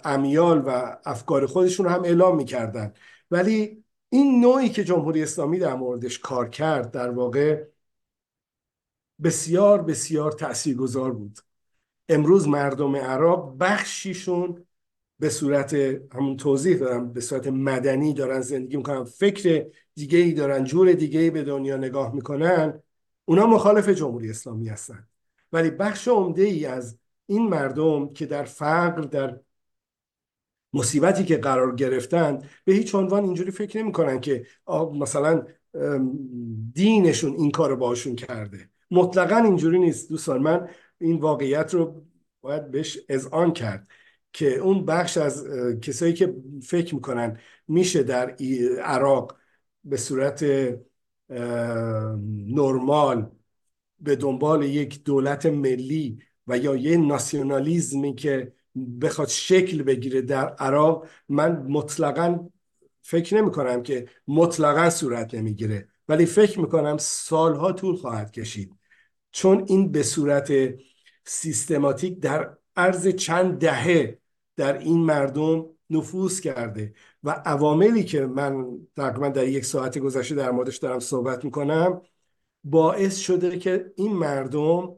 [0.03, 2.93] امیال و افکار خودشون رو هم اعلام می‌کردن.
[3.31, 7.63] ولی این نوعی که جمهوری اسلامی در موردش کار کرد در واقع
[9.23, 11.39] بسیار بسیار تاثیرگذار بود.
[12.09, 14.65] امروز مردم عراق بخشیشون
[15.19, 15.73] به صورت
[16.13, 21.19] همون توضیح دارم به صورت مدنی دارن زندگی می‌کنن فکر دیگه ای دارن جور دیگه
[21.19, 22.79] ای به دنیا نگاه می‌کنن
[23.25, 25.07] اونا مخالف جمهوری اسلامی هستن.
[25.51, 29.39] ولی بخش عمده ای از این مردم که در فقر در
[30.73, 34.45] مصیبتی که قرار گرفتن به هیچ عنوان اینجوری فکر نمی‌کنن که
[34.93, 35.45] مثلا
[36.73, 38.69] دینشون این کار باشون کرده.
[38.91, 40.41] مطلقا اینجوری نیست دوستان.
[40.41, 40.69] من
[41.01, 42.05] این واقعیت رو
[42.41, 43.87] باید بهش اذعان کرد
[44.33, 45.47] که اون بخش از
[45.81, 48.35] کسایی که فکر می‌کنن میشه در
[48.83, 49.37] عراق
[49.83, 50.45] به صورت
[52.47, 53.31] نرمال
[53.99, 58.53] به دنبال یک دولت ملی و یا یه ناسیونالیزمی که
[59.01, 62.49] بخواد شکل بگیره در عراق من مطلقا
[63.01, 68.73] فکر نمی کنم که مطلقا صورت نمی‌گیره ولی فکر می‌کنم سالها طول خواهد کشید.
[69.31, 70.53] چون این به صورت
[71.25, 74.19] سیستماتیک در عرض چند دهه
[74.55, 76.93] در این مردم نفوذ کرده
[77.23, 82.01] و عواملی که من تقریبا در یک ساعت گذشته در موردش دارم صحبت می‌کنم
[82.63, 84.95] باعث شده که این مردم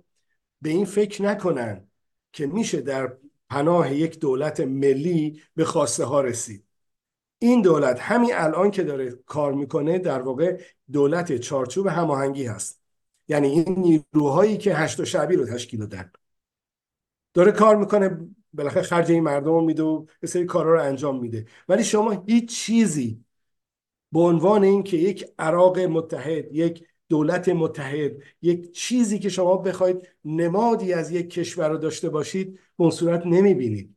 [0.62, 1.88] به این فکر نکنن
[2.34, 3.18] که میشه در
[3.50, 6.66] پناه یک دولت ملی به خواسته ها رسید.
[7.40, 10.62] این دولت همین الان که داره کار می‌کنه در واقع
[10.92, 12.82] دولت چارچوب هماهنگی هست.
[13.28, 16.12] یعنی این نیروهایی که هشت و شعبی رو تشکیل دادن.
[17.34, 21.46] داره کار می‌کنه بالاخره خرج این مردم میده و به سری کارا رو انجام میده.
[21.70, 23.26] ولی شما هیچ چیزی
[24.12, 28.12] به عنوان اینکه یک عراق متحد یک دولت متحد.
[28.42, 33.26] یک چیزی که شما بخواید نمادی از یک کشور رو داشته باشید به اون صورت
[33.26, 33.96] نمی‌بینید.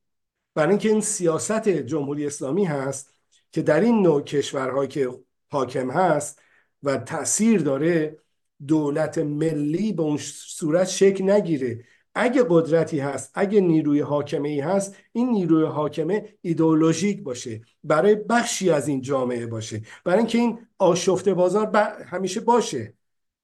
[0.55, 3.12] برای اینکه این سیاست جمهوری اسلامی هست
[3.52, 5.10] که در این نوع کشورهایی که
[5.51, 6.43] حاکم هست
[6.82, 8.18] و تاثیر داره
[8.66, 10.16] دولت ملی به اون
[10.47, 11.84] صورت شکل نگیره.
[12.14, 18.70] اگه قدرتی هست اگه نیروی حاکمه ای هست این نیروی حاکمه ایدئولوژیک باشه برای بخشی
[18.70, 19.82] از این جامعه باشه.
[20.05, 21.76] برای اینکه این آشفته بازار
[22.06, 22.94] همیشه باشه.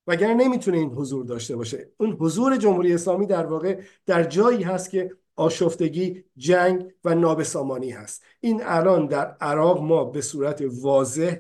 [0.09, 1.91] وگرنه نمی‌تونه این حضور داشته باشه.
[1.97, 8.23] اون حضور جمهوری اسلامی در واقع در جایی هست که آشفتگی جنگ و نابسامانی هست.
[8.41, 11.37] این الان در عراق ما به صورت واضح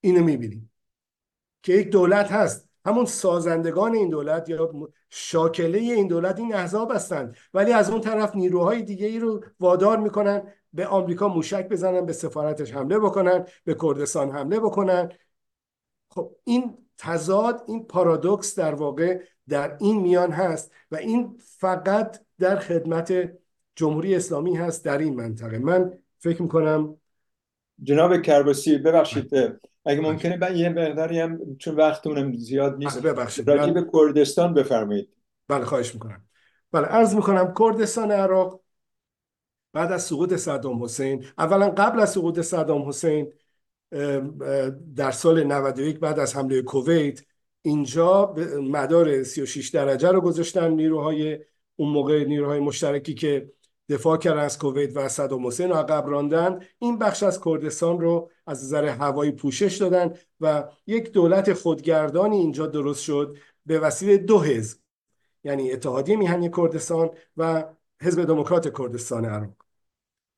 [0.00, 0.70] اینو می‌بینیم
[1.62, 2.68] که یک دولت هست.
[2.84, 4.72] همون سازندگان این دولت یا
[5.10, 9.96] شاکله این دولت این احزاب هستند ولی از اون طرف نیروهای دیگه ای رو وادار
[9.96, 15.12] می‌کنن به آمریکا موشک بزنن به سفارتش حمله بکنن به کردستان حمله بکنن.
[16.10, 22.56] خب این تضاد این پارادوکس در واقع در این میان هست و این فقط در
[22.56, 23.32] خدمت
[23.76, 25.58] جمهوری اسلامی هست در این منطقه.
[25.58, 26.96] من فکر می‌کنم
[27.82, 29.30] جناب کرباسی ببخشید
[29.84, 33.02] اگه ممکنه من یه مقداری هم چون وقتمونم زیاد نیست.
[33.02, 33.50] ببخشید.
[33.50, 35.10] راجع به کردستان بفرمایید.
[35.48, 36.24] بله خواهش می‌کنم.
[36.72, 38.60] بله عرض می‌کنم کردستان عراق
[39.72, 43.32] بعد از سقوط صدام حسین اولا قبل از سقوط صدام حسین
[44.96, 47.20] در سال 91 بعد از حمله کویت
[47.62, 51.38] اینجا مدار 36 درجه رو گذاشتن نیروهای
[51.76, 53.52] اون موقع نیروهای مشترکی که
[53.88, 58.64] دفاع کردن از کویت و صدام حسین عقب راندن این بخش از کردستان رو از
[58.64, 63.36] نظر هوایی پوشش دادن و یک دولت خودگردانی اینجا درست شد
[63.66, 64.78] به وسیله دو حزب
[65.44, 67.64] یعنی اتحادیه میهنی کردستان و
[68.02, 69.67] حزب دموکرات کردستان عراق.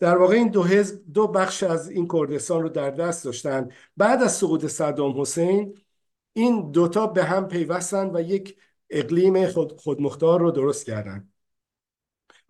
[0.00, 3.68] در واقع این دو حزب دو بخش از این کردستان رو در دست داشتن.
[3.96, 5.78] بعد از سقوط صدام حسین
[6.32, 8.56] این دوتا به هم پیوستن و یک
[8.90, 11.28] اقلیم خود خودمختار رو درست کردن.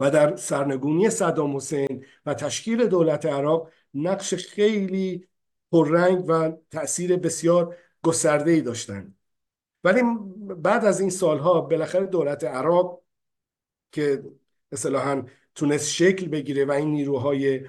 [0.00, 5.28] و در سرنگونی صدام حسین و تشکیل دولت عراق نقش خیلی
[5.72, 9.14] پررنگ و تاثیر بسیار گسترده ای داشتن.
[9.84, 10.02] ولی
[10.56, 13.02] بعد از این سالها بالاخره دولت عراق
[13.92, 14.22] که
[14.72, 15.24] اصطلاحا
[15.60, 17.60] تونست شکل بگیره و این نیروهای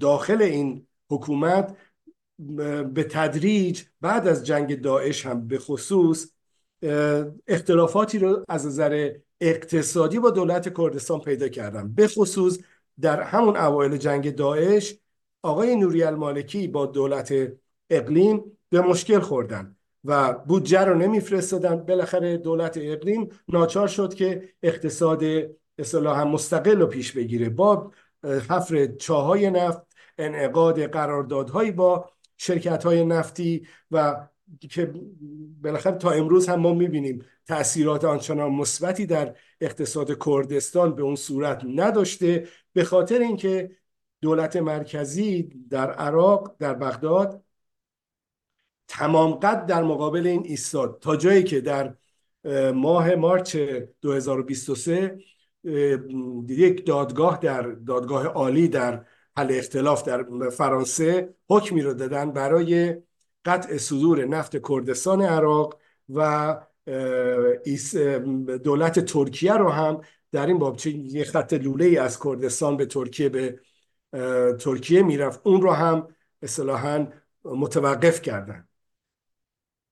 [0.00, 1.76] داخل این حکومت
[2.94, 6.26] به تدریج بعد از جنگ داعش هم به خصوص
[7.46, 11.94] اختلافاتی رو از نظر اقتصادی با دولت کردستان پیدا کردن.
[11.94, 12.58] به خصوص
[13.00, 14.94] در همون اوایل جنگ داعش
[15.42, 17.34] آقای نوری المالکی با دولت
[17.90, 21.76] اقلیم به مشکل خوردن و بودجه رو نمیفرستادن.
[21.76, 25.22] بالاخره دولت اقلیم ناچار شد که اقتصاد
[25.78, 27.48] اصطلاحا مستقل رو پیش بگیره.
[27.48, 27.92] با
[28.24, 29.82] حفر چاهای نفت
[30.18, 34.28] انعقاد قراردادهایی با شرکت های نفتی و
[34.70, 34.94] که
[35.62, 41.62] بالاخره تا امروز هم ما می‌بینیم تاثیرات آنچنان مثبتی در اقتصاد کردستان به اون صورت
[41.64, 42.48] نداشته.
[42.72, 43.76] به خاطر اینکه
[44.20, 47.44] دولت مرکزی در عراق در بغداد
[48.88, 50.98] تمام قد در مقابل این ایستاد.
[51.00, 51.94] تا جایی که در
[52.74, 53.56] ماه مارچ
[54.00, 55.18] 2023
[56.48, 59.04] یک دادگاه در دادگاه عالی در
[59.36, 62.96] حل اختلاف در فرانسه حکمی رو دادن برای
[63.44, 65.78] قطع صدور نفت کردستان عراق
[66.08, 66.56] و
[68.64, 70.00] دولت ترکیه رو هم
[70.32, 73.60] در این باب یه خط لوله ای از کردستان به ترکیه به
[74.58, 76.08] ترکیه می‌رفت اون رو هم
[76.42, 77.06] اصطلاحا
[77.44, 78.68] متوقف کردن.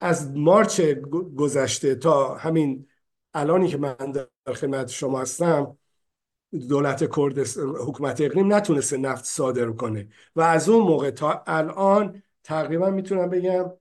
[0.01, 0.81] از مارچ
[1.37, 2.87] گذشته تا همین
[3.35, 5.79] الانی که من در خدمت شما هستم.
[6.69, 12.91] دولت کردستان حکومت اقلیم نتونسته نفت صادر کنه و از اون موقع تا الان تقریبا
[12.91, 13.73] می‌تونم بگم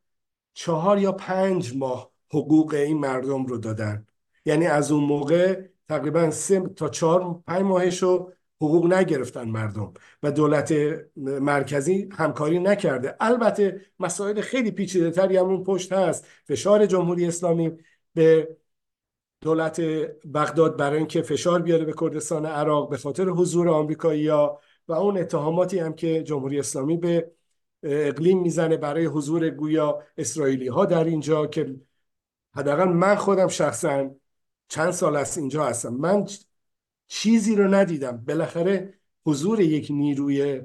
[0.54, 4.06] چهار یا پنج ماه حقوق این مردم رو دادن.
[4.46, 8.32] یعنی از اون موقع تقریبا سه تا چهار پنج ماهشو
[8.62, 9.94] حقوق نگرفتن مردم
[10.24, 10.74] و دولت
[11.16, 13.16] مرکزی همکاری نکرده.
[13.20, 16.28] البته مسائل خیلی پیچیده تری هم اون پشت هست.
[16.46, 17.72] فشار جمهوری اسلامی
[18.14, 18.58] به
[19.42, 19.82] دولت
[20.34, 25.18] بغداد برای اینکه فشار بیاره به کردستان عراق به خاطر حضور آمریکایی ها و اون
[25.18, 27.32] اتهاماتی هم که جمهوری اسلامی به
[27.84, 31.76] اقلیم می‌زنه برای حضور گویا اسرائیلی ها در اینجا که
[32.56, 34.12] حداقل من خودم شخصا
[34.68, 35.94] چند سال از اینجا هستم.
[35.94, 36.28] من
[37.08, 38.18] چیزی رو ندیدم.
[38.18, 38.94] بالاخره
[39.26, 40.62] حضور یک نیروی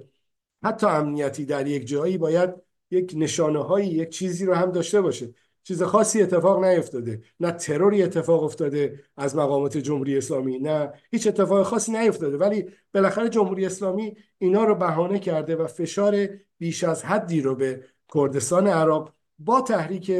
[0.63, 2.55] حتی امنیتی در یک جایی باید
[2.91, 5.35] یک نشانه هایی یک چیزی رو هم داشته باشه.
[5.67, 7.23] چیز خاصی اتفاق نیفتاده.
[7.41, 12.37] نه تروری اتفاق افتاده از مقامات جمهوری اسلامی نه هیچ اتفاق خاصی نیفتاده.
[12.37, 16.29] ولی بالاخره جمهوری اسلامی اینا رو بهانه کرده و فشار
[16.59, 17.85] بیش از حدی رو به
[18.15, 20.13] کردستان عراق با تحریک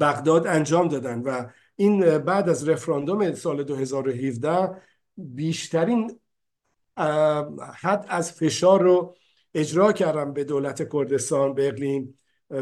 [0.00, 4.82] بغداد انجام دادن و این بعد از رفراندوم سال 2017
[5.16, 6.20] بیشترین
[7.74, 9.16] حد از فشار رو
[9.54, 12.18] اجرا کردن به دولت کردستان به اقلیم.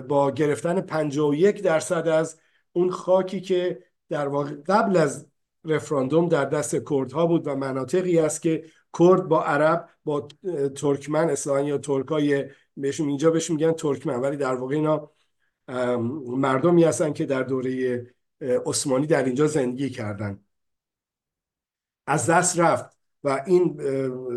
[0.08, 2.40] با گرفتن 51 درصد از
[2.72, 5.26] اون خاکی که در واقع قبل از
[5.64, 8.64] رفراندوم در دست کردها بود و مناطقی است که
[8.98, 10.28] کرد با عرب با
[10.76, 12.44] ترکمن اصلاحا یا ترکای
[12.76, 14.20] بهشون اینجا بهشون میگن ترکمن.
[14.20, 15.10] ولی در واقع اینا
[16.26, 18.06] مردمی هستن که در دوره
[18.40, 20.44] عثمانی در اینجا زندگی کردن.
[22.06, 23.76] از دست رفت و این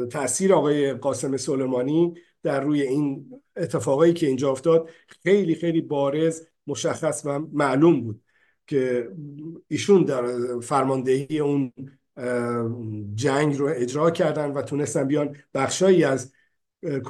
[0.08, 2.14] تاثیر آقای قاسم سلیمانی
[2.44, 4.90] در روی این اتفاقایی که اینجا افتاد
[5.24, 8.22] خیلی خیلی بارز مشخص و معلوم بود
[8.68, 9.10] که
[9.68, 10.24] ایشون در
[10.60, 11.74] فرماندهی اون
[13.16, 16.34] جنگ رو اجرا کردن و تونستن بیان بخشایی از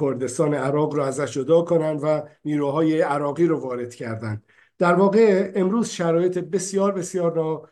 [0.00, 4.42] کردستان عراق رو ازش جدا کنن و نیروهای عراقی رو وارد کردن.
[4.78, 7.68] در واقع امروز شرایط بسیار بسیار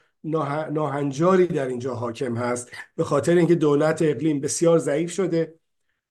[0.70, 5.54] ناهنجاری در اینجا حاکم هست به خاطر اینکه دولت اقلیم بسیار ضعیف شده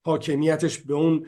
[0.04, 1.26] حاکمیتش به اون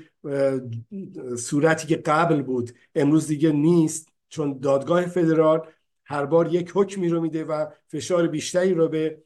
[1.39, 5.67] صورتی که قبل بود امروز دیگه نیست چون دادگاه فدرال
[6.05, 9.23] هر بار یک حکمی رو میده و فشار بیشتری رو به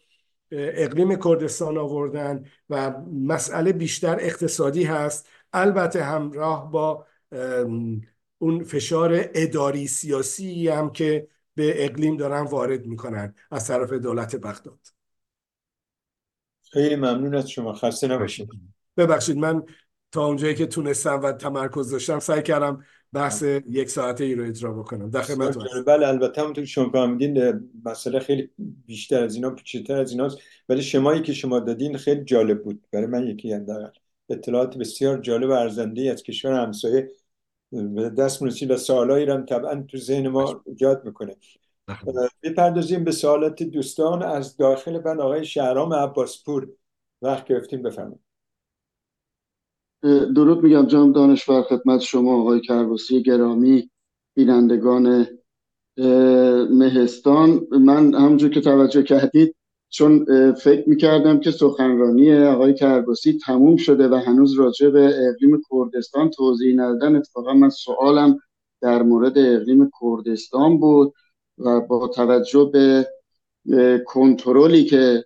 [0.51, 5.29] اقلیم کردستان آوردن و مسئله بیشتر اقتصادی هست.
[5.53, 7.07] البته همراه با
[8.39, 14.81] اون فشار اداری سیاسی هم که به اقلیم دارن وارد می‌کنن از طرف دولت بغداد.
[16.73, 17.73] خیلی ممنون از شما.
[17.73, 18.49] خسته نباشید.
[18.97, 19.63] ببخشید من
[20.13, 24.73] تا اونجایی که تونستم و تمرکز داشتم سعی کردم بحث یک ساعته ای رو اجرا
[24.73, 25.11] بکنم.
[25.11, 25.57] در خدمت
[25.87, 28.51] بله البته همونطور که شما فهمیدین مسئله خیلی
[28.87, 30.39] بیشتر از اینا پیچیده‌تر از ایناست.
[30.69, 32.85] ولی شمایی که شما دادین خیلی جالب بود.
[32.93, 33.89] برای من یکی حداقل.
[34.29, 37.11] اطلاعات بسیار جالب و ارزنده از کشور همسایه.
[37.73, 41.37] به دست مرسید و سوالایی رو طبعا تو ذهن ما ایجاد می‌کنه.
[42.43, 44.23] بپردازیم به سوالات دوستان.
[44.23, 46.69] از داخل بند آقای شهرام عباسپور.
[47.23, 48.28] وقت گرفتیم بفرمایید.
[50.03, 53.91] درود میگم جان دانشور خدمت شما آقای کرباسی گرامی
[54.35, 55.27] بینندگان
[56.71, 57.67] مهستان.
[57.71, 59.55] من همونجور که توجه کردید
[59.91, 66.31] چون فکر می‌کردم که سخنرانی آقای کرباسی تموم شده و هنوز راجع به اقلیم کردستان
[66.31, 67.17] توضیح ندادن.
[67.17, 68.39] اتفاقا من سوالم
[68.81, 71.13] در مورد اقلیم کردستان بود
[71.59, 73.07] و با توجه به
[74.07, 75.25] کنترلی که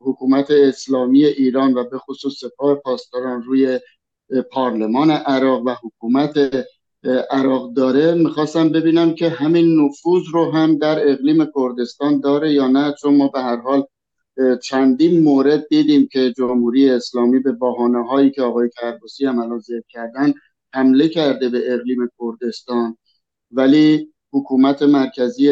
[0.00, 3.80] حکومت اسلامی ایران و به خصوص سپاه پاسداران روی
[4.50, 6.38] پارلمان عراق و حکومت
[7.30, 12.94] عراق داره می‌خواستم ببینم که همین نفوذ رو هم در اقلیم کردستان داره یا نه
[13.02, 13.84] چون ما به هر حال
[14.62, 19.82] چندین مورد دیدیم که جمهوری اسلامی به بحانه هایی که آقای کربوسی هم الان ذکر
[19.88, 20.34] کردن
[20.72, 22.96] حمله کرده به اقلیم کردستان.
[23.50, 25.48] ولی حکومت مرکزی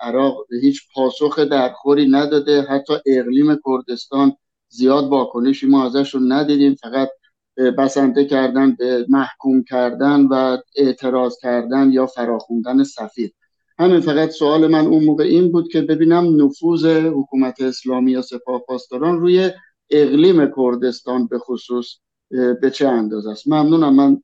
[0.00, 2.62] عراق هیچ پاسخ درخوری نداده.
[2.62, 4.32] حتی اقلیم کردستان
[4.68, 7.08] زیاد واکنشی ما ازشون ندیدیم فقط
[7.56, 13.32] بسنده کردن به محکوم کردن و اعتراض کردن یا فراخوندن سفیر.
[13.78, 18.62] همین فقط سوال من اون موقع این بود که ببینم نفوذ حکومت اسلامی یا سپاه
[18.66, 19.50] پاسداران روی
[19.90, 21.86] اقلیم کردستان به خصوص
[22.30, 23.48] به چه اندازه است.
[23.48, 23.94] ممنونم.
[23.94, 24.22] من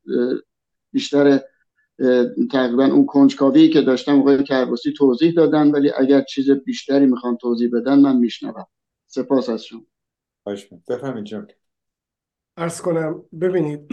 [0.92, 1.40] بیشتر
[2.50, 7.70] تقریبا اون کنجکاوی که داشتم آقای کرباسی توضیح دادن ولی اگر چیز بیشتری می‌خوان توضیح
[7.72, 8.66] بدن من میشنوم.
[9.06, 9.82] سپاس از شما.
[10.88, 11.24] بفهمید
[12.56, 13.88] ارز کنم ببینید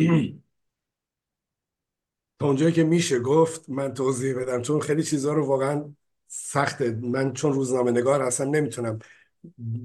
[2.39, 5.93] تا اونجایی که میشه گفت من توضیح بدم چون خیلی چیزها رو واقعا
[6.27, 6.91] سخته.
[6.91, 8.99] من چون روزنامه نگار هستم نمی‌تونم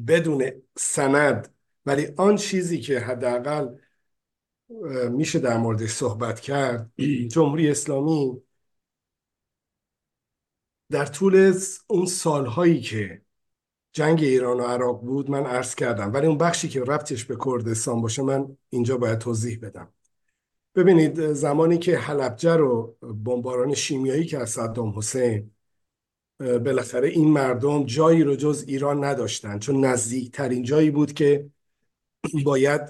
[0.09, 1.55] بدون سند
[1.87, 3.69] ولی آن چیزی که حداقل
[5.11, 6.93] میشه در موردش صحبت کرد
[7.29, 8.43] جمهوری اسلامی
[10.91, 11.55] در طول
[11.87, 13.24] اون سالهایی که
[13.97, 16.13] جنگ ایران و عراق بود من عرض کردم.
[16.13, 19.89] ولی اون بخشی که ربطش به کردستان باشه من اینجا باید توضیح بدم.
[20.75, 25.51] ببینید زمانی که حلبجه رو بمباران شیمیایی که از صدام حسین
[26.41, 29.59] بالاخره این مردم جایی رو جز ایران نداشتن.
[29.59, 31.51] چون نزدیکترین جایی بود که
[32.45, 32.81] باید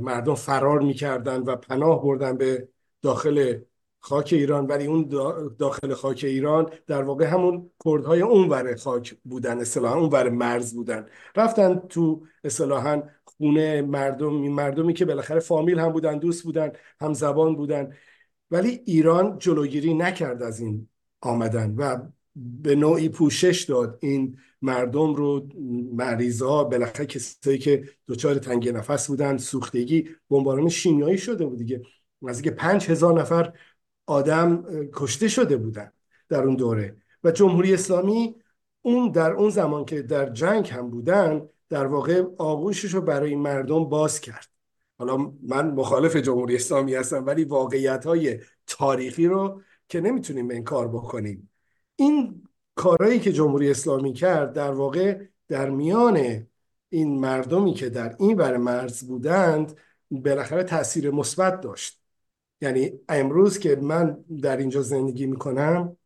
[0.00, 2.68] مردم فرار می‌کردن و پناه بردن به
[3.02, 3.58] داخل
[4.08, 5.08] خاک ایران ولی اون
[5.58, 11.06] داخل خاک ایران در واقع همون کردهای اونور خاک بودن اصطلاحا اونور مرز بودن.
[11.36, 17.56] رفتن تو اصطلاحا خونه مردم مردمی که بالاخره فامیل هم بودن دوست بودن هم زبان
[17.56, 17.92] بودن.
[18.50, 20.88] ولی ایران جلوگیری نکرد از این
[21.20, 21.98] آمدن و
[22.36, 25.48] به نوعی پوشش داد این مردم رو
[25.92, 31.82] مریضا بالاخره کسایی که دچار تنگ نفس بودن سوختگی بمباران شیمیایی شده بود دیگه.
[32.22, 33.52] نزدیک پنج هزار نفر
[34.08, 35.92] آدم کشته شده بودن
[36.28, 36.96] در اون دوره.
[37.24, 38.34] و جمهوری اسلامی
[38.82, 43.84] اون در اون زمان که در جنگ هم بودن در واقع آغوشش رو برای مردم
[43.84, 44.46] باز کرد.
[44.98, 51.50] حالا من مخالف جمهوری اسلامی هستم ولی واقعیت های تاریخی رو که نمی‌تونیم انکار بکنیم.
[51.96, 52.42] این
[52.74, 55.18] کارهایی که جمهوری اسلامی کرد در واقع
[55.48, 56.46] در میان
[56.88, 59.76] این مردمی که در این بر مرز بودند
[60.10, 61.97] بالاخره تاثیر مثبت داشت.
[62.60, 65.96] یعنی امروز که من در اینجا زندگی می‌کنم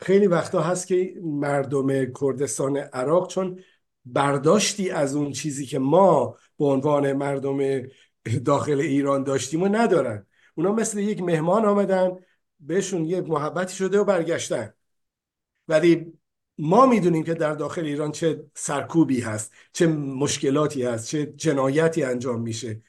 [0.00, 3.60] خیلی وقتا هست که مردم کردستان عراق چون
[4.04, 7.88] برداشتی از اون چیزی که ما به عنوان مردم
[8.44, 10.26] داخل ایران داشتیم و ندارن.
[10.54, 12.16] اونا مثل یک مهمان آمدن
[12.60, 14.72] بهشون یه محبتی شده و برگشتن.
[15.68, 16.18] ولی
[16.58, 22.40] ما می‌دونیم که در داخل ایران چه سرکوبی هست چه مشکلاتی هست چه جنایتی انجام
[22.40, 22.82] میشه.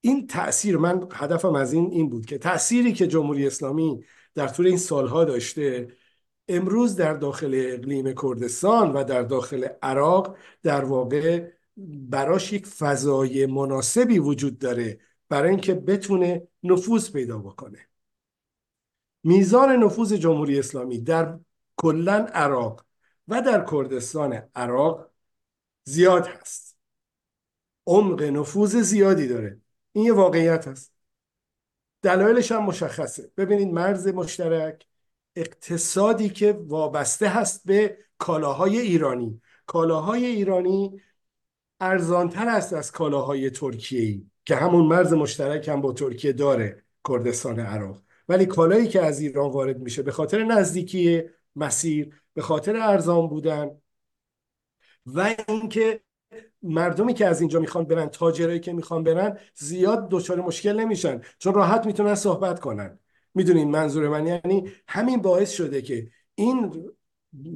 [0.00, 4.04] این تاثیر من هدفم از این این بود که تأثیری که جمهوری اسلامی
[4.34, 5.88] در طول این سالها داشته
[6.48, 14.18] امروز در داخل اقلیم کردستان و در داخل عراق در واقع براش یک فضای مناسبی
[14.18, 17.88] وجود داره برای اینکه بتونه نفوذ پیدا بکنه.
[19.24, 21.38] میزان نفوذ جمهوری اسلامی در
[21.76, 22.84] کلا عراق
[23.28, 25.10] و در کردستان عراق
[25.84, 26.76] زیاد هست.
[27.86, 29.60] عمق نفوذ زیادی داره.
[29.96, 30.92] این یه واقعیت هست.
[32.02, 33.30] دلایلش هم مشخصه.
[33.36, 34.86] ببینید مرز مشترک
[35.36, 39.40] اقتصادی که وابسته هست به کالاهای ایرانی.
[39.66, 41.02] کالاهای ایرانی
[41.80, 47.60] ارزانتر است از کالاهای ترکیه ای که همون مرز مشترک هم با ترکیه داره کردستان
[47.60, 48.02] عراق.
[48.28, 51.22] ولی کالایی که از ایران وارد میشه به خاطر نزدیکی
[51.56, 53.80] مسیر به خاطر ارزان بودن
[55.06, 56.00] و اینکه
[56.62, 61.20] مردمی که از اینجا می‌خوان برن تاجرایی که می‌خوان برن زیاد دچار مشکل نمیشن.
[61.38, 62.98] چون راحت می‌تونن صحبت کنن.
[63.34, 66.90] می‌دونین منظور من یعنی همین باعث شده که این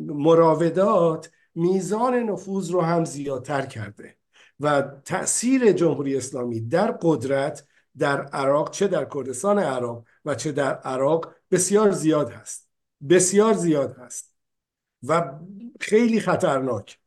[0.06, 4.16] مراودات میزان نفوذ رو هم زیادتر کرده
[4.60, 7.66] و تاثیر جمهوری اسلامی در قدرت
[7.98, 12.68] در عراق چه در کردستان عراق و چه در عراق بسیار زیاد هست.
[13.08, 14.34] بسیار زیاد هست.
[15.02, 15.32] و
[15.80, 16.98] خیلی خطرناک.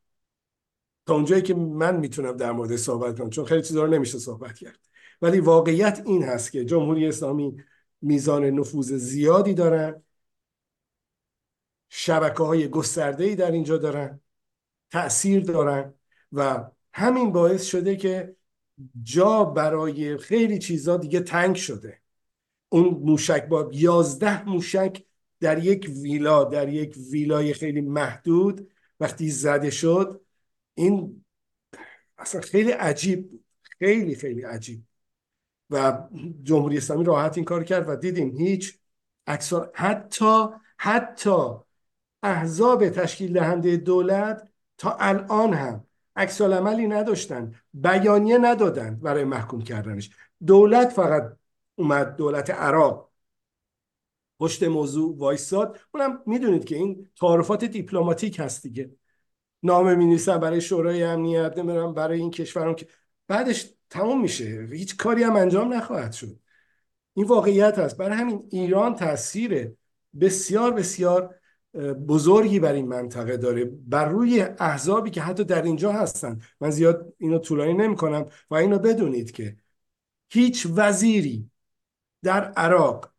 [1.06, 4.58] تا اونجایی که من می‌تونم در مورد صحبت کنم چون خیلی چیزا رو نمیشه صحبت
[4.58, 4.80] کرد.
[5.22, 7.58] ولی واقعیت این هست که جمهوری اسلامی
[8.02, 10.04] میزان نفوذ زیادی دارن.
[11.90, 14.22] شبکه های گسترده ای در اینجا دارن.
[14.92, 15.94] تأثیر دارن.
[16.32, 18.36] و همین باعث شده که
[19.04, 22.02] جا برای خیلی چیزا دیگه تنگ شده.
[22.70, 25.04] اون موشک با یازده موشک
[25.40, 30.22] در یک ویلا در یک ویلای خیلی محدود وقتی زده شد
[30.74, 31.26] این
[32.18, 33.44] اصلا خیلی عجیب بود.
[33.80, 34.84] خیلی خیلی عجیب.
[35.70, 36.08] و
[36.44, 38.80] جمهوری اسلامی راحت این کار کرد و دیدیم هیچ
[39.28, 40.46] اکثر حتی
[40.78, 41.38] حتی
[42.24, 50.10] احزاب تشکیل دهنده دولت تا الان هم عکس عملی نداشتن بیانیه ندادن برای محکوم کردنش.
[50.46, 51.38] دولت فقط
[51.76, 53.12] اومد دولت عراق
[54.40, 55.80] پشت موضوع وایساد.
[55.94, 58.92] اونم می‌دونید که این تعارفات دیپلماتیک هست دیگه.
[59.64, 62.88] نامه می برای شورای امنیت نمی‌دونم برای این کشورم که
[63.28, 64.68] بعدش تمام میشه.
[64.72, 66.40] هیچ کاری هم انجام نخواهد شد.
[67.14, 67.98] این واقعیت هست.
[67.98, 69.72] برای همین ایران تاثیر
[70.20, 71.36] بسیار بسیار
[72.08, 73.66] بزرگی بر این منطقه داره.
[73.66, 76.40] بر روی احزابی که حتی در اینجا هستن.
[76.62, 79.58] من زیاد اینو طولانی نمی کنم و اینو بدونید که
[80.30, 81.50] هیچ وزیری
[82.24, 83.12] در عراق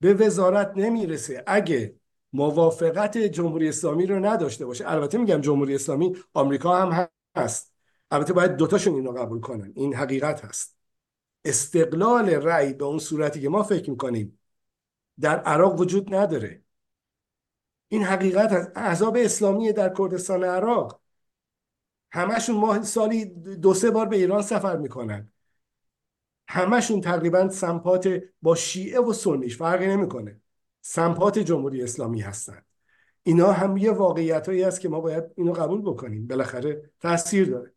[0.00, 1.44] به وزارت نمی‌رسه.
[1.46, 1.96] اگه
[2.36, 4.90] موافقت جمهوری اسلامی رو نداشته باشه.
[4.90, 7.72] البته میگم جمهوری اسلامی آمریکا هم هست.
[8.10, 9.72] البته باید دوتاشون اینو قبول کنن.
[9.74, 10.76] این حقیقت هست.
[11.44, 14.38] استقلال رأی به اون صورتی که ما فکر می‌کنیم
[15.20, 16.62] در عراق وجود نداره.
[17.88, 18.70] این حقیقت هست.
[18.74, 21.00] احزاب اسلامی در کردستان عراق
[22.12, 23.24] همشون ماه سالی
[23.56, 25.32] دو سه بار به ایران سفر می‌کنن.
[26.48, 29.56] همشون تقریبا سمپات با شیعه و سنیش.
[29.58, 30.40] فرقی نمی‌کنه.
[30.88, 32.62] سمپات جمهوری اسلامی هستن
[33.22, 36.26] اینا هم یه واقعیت هایی هست که ما باید اینو قبول بکنیم.
[36.26, 37.72] بالاخره تاثیر داره.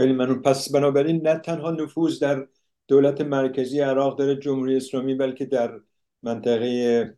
[0.00, 0.42] خیلی ممنون.
[0.42, 2.46] پس بنابراین نه تنها نفوذ در
[2.88, 5.80] دولت مرکزی عراق داره جمهوری اسلامی بلکه در
[6.22, 7.14] منطقه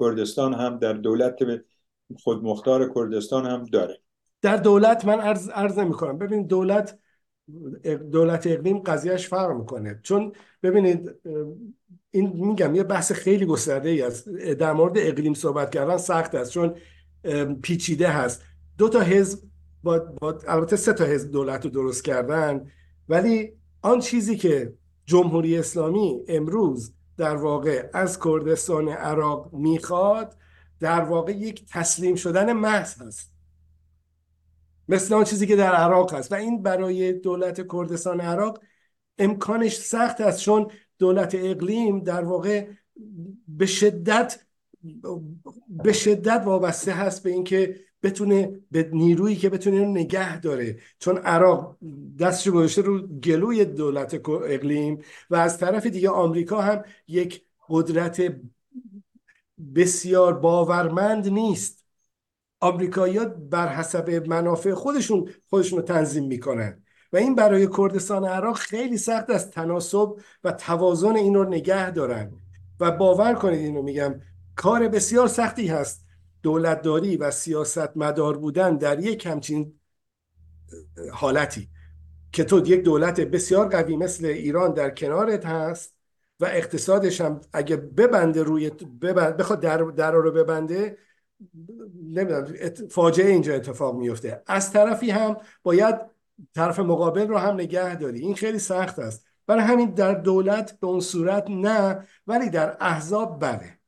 [0.00, 1.36] کردستان هم در دولت
[2.18, 4.00] خودمختار کردستان هم داره.
[4.42, 6.98] در دولت من عرض, عرض نمی کنم ببینید دولت
[8.12, 10.00] دولت اقلیم قضیهش فرق می‌کنه.
[10.02, 10.32] چون
[10.62, 11.14] ببینید
[12.10, 14.28] این میگم یه بحث خیلی گسترده ای است.
[14.28, 16.74] در مورد اقلیم صحبت کردن سخت است چون
[17.62, 18.42] پیچیده هست.
[18.78, 19.38] دو تا حزب
[19.82, 22.70] با, با البته سه تا حزب دولت رو درست کردن
[23.08, 23.52] ولی
[23.82, 24.72] آن چیزی که
[25.04, 30.36] جمهوری اسلامی امروز در واقع از کردستان عراق می‌خواد
[30.80, 33.32] در واقع یک تسلیم شدن محض هست.
[34.88, 36.32] مثل آن چیزی که در عراق هست.
[36.32, 38.60] و این برای دولت کردستان عراق
[39.18, 42.66] امکانش سخت است چون دولت اقلیم در واقع
[43.48, 44.40] به شدت
[45.68, 50.78] به شدت وابسته هست به اینکه بتونه به نیرویی که بتونه نگه داره.
[50.98, 51.76] چون عراق
[52.20, 54.98] دستش گذاشته رو گلوی دولت اقلیم
[55.30, 58.36] و از طرف دیگه آمریکا هم یک قدرت
[59.74, 61.86] بسیار باورمند نیست.
[62.60, 66.82] آمریکایی‌ها بر حسب منافع خودشون خودشون رو تنظیم می‌کنن.
[67.16, 69.50] و این برای کردستان عراق خیلی سخت است.
[69.50, 72.32] تناسب و توازن این رو نگه دارن.
[72.80, 74.20] و باور کنید اینو میگم
[74.56, 76.06] کار بسیار سختی هست.
[76.42, 79.72] دولتداری و سیاست مدار بودن در یک همچین
[81.12, 81.68] حالتی
[82.32, 85.94] که تو یک دولت بسیار قوی مثل ایران در کنارت هست
[86.40, 88.70] و اقتصادش هم اگه ببنده روی
[89.02, 90.98] ببند بخواد در, در رو ببنده
[92.04, 92.44] نمی‌دونم
[92.90, 96.15] فاجعه اینجا اتفاق میفته از طرفی هم باید
[96.54, 98.20] طرف مقابل رو هم نگه داری.
[98.20, 99.26] این خیلی سخت است.
[99.46, 103.78] برای همین در دولت به اون صورت نه ولی در احزاب بله.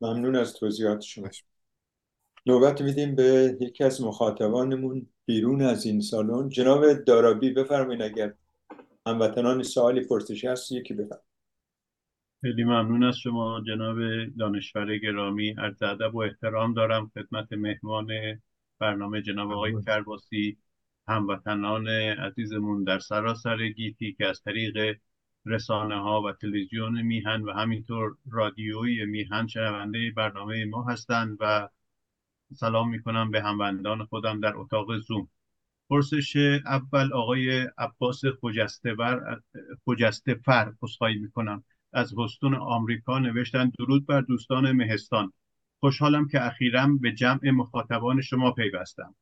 [0.00, 1.28] ممنون از توضیحات شما.
[2.46, 6.48] نوبت میدیم به یکی از مخاطبانمون بیرون از این سالن.
[6.48, 8.34] جناب دارابی بفرمایید اگر
[9.06, 11.24] هموطنان سوالی پرسشی هست یکی بفرمایید.
[12.40, 13.96] خیلی ممنون از شما جناب
[14.38, 15.54] دانشور گرامی.
[15.58, 18.08] عرض ادب و احترام دارم خدمت مهمان
[18.78, 20.58] برنامه جناب آقای کرباسی.
[21.08, 24.96] هموطنان عزیزمون در سراسر گیتی که از طریق
[25.46, 31.68] رسانه ها و تلویزیون میهن و همینطور رادیوی میهن شنونده برنامه ما هستند و
[32.54, 35.28] سلام می‌کنم به هموندان خودم در اتاق زوم.
[35.90, 36.36] پرسش
[36.66, 39.40] اول آقای عباس خجسته بر
[39.84, 40.72] خجسته فر
[41.20, 41.64] می‌کنم.
[41.92, 45.32] از هستون آمریکا نوشتن درود بر دوستان مهستان.
[45.80, 49.14] خوشحالم که اخیرا به جمع مخاطبان شما پیوستم.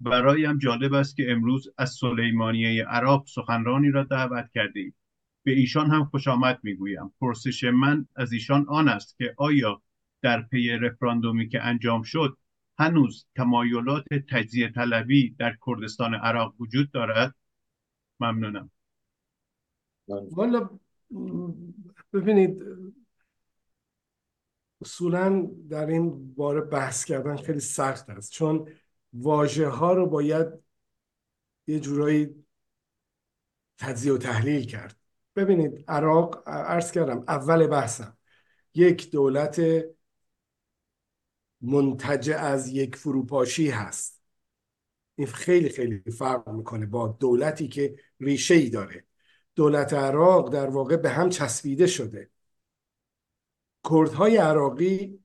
[0.00, 4.92] برایم جالب است که امروز از سلیمانیه عراق سخنرانی را دعوت کرده
[5.42, 7.12] به ایشان هم خوش آمد می‌گویم.
[7.20, 9.82] پرسش من از ایشان آن است که آیا
[10.22, 12.38] در پی رفراندومی که انجام شد
[12.78, 17.34] هنوز تمایلات تجزیه طلبی در کردستان عراق وجود دارد؟
[18.20, 18.70] ممنونم.
[20.08, 20.70] والا
[22.12, 22.62] ببینید
[24.80, 28.32] اصولا در این باره بحث کردن خیلی سخت است.
[28.32, 28.68] چون
[29.12, 30.46] واژه ها رو باید
[31.66, 32.44] یه جورایی
[33.78, 34.96] تجزیه و تحلیل کرد.
[35.36, 38.18] ببینید عراق عرض کردم اول بحثم.
[38.74, 39.60] یک دولت
[41.60, 44.22] منتج از یک فروپاشی هست.
[45.14, 49.04] این خیلی خیلی فرق می‌کنه با دولتی که ریشه ای داره.
[49.54, 52.30] دولت عراق در واقع به هم چسبیده شده.
[53.90, 55.24] کردهای عراقی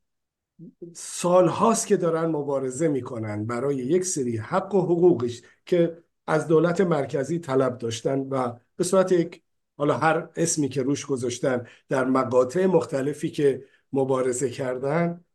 [0.93, 7.39] سالهاست که دارن مبارزه می‌کنن برای یک سری حق و حقوقش که از دولت مرکزی
[7.39, 9.43] طلب داشتن و به صورت یک
[9.77, 15.25] حالا هر اسمی که روش گذاشتن در مقاطع مختلفی که مبارزه کردن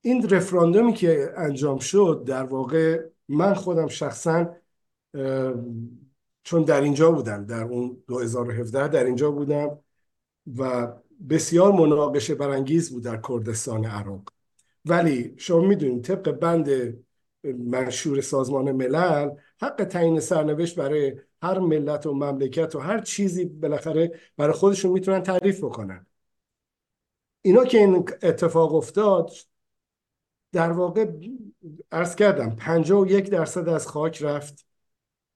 [0.00, 4.56] این رفراندومی که انجام شد در واقع من خودم شخصا
[6.42, 9.78] چون در اینجا بودم در اون 2017 در اینجا بودم
[10.58, 10.92] و
[11.30, 14.32] بسیار مناقشه برانگیز بود در کردستان عراق.
[14.84, 16.98] ولی شما می‌دونید طبق بند
[17.44, 19.30] منشور سازمان ملل
[19.60, 25.22] حق تعیین سرنوشت برای هر ملت و مملکت و هر چیزی بالاخره برای خودشون می‌تونن
[25.22, 26.06] تعریف بکنن.
[27.42, 29.30] اینا که این اتفاق افتاد
[30.52, 31.12] در واقع
[31.92, 34.66] ارز کردم 51 درصد از خاک رفت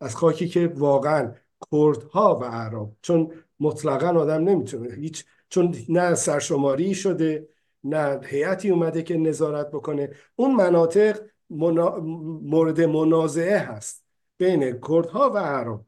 [0.01, 1.35] از خاکی که واقعا
[1.73, 7.49] کردها و عرب چون مطلقا آدم نمی‌تونه هیچ چون نه سرشماری شده
[7.85, 10.11] نه هیئتی اومده که نظارت بکنه.
[10.37, 11.21] اون مناطق
[11.51, 14.05] مورد منازعه هست
[14.39, 15.85] بین کردها و عرب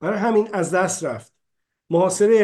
[0.00, 1.32] برای همین از دست رفت.
[1.90, 2.38] محاصره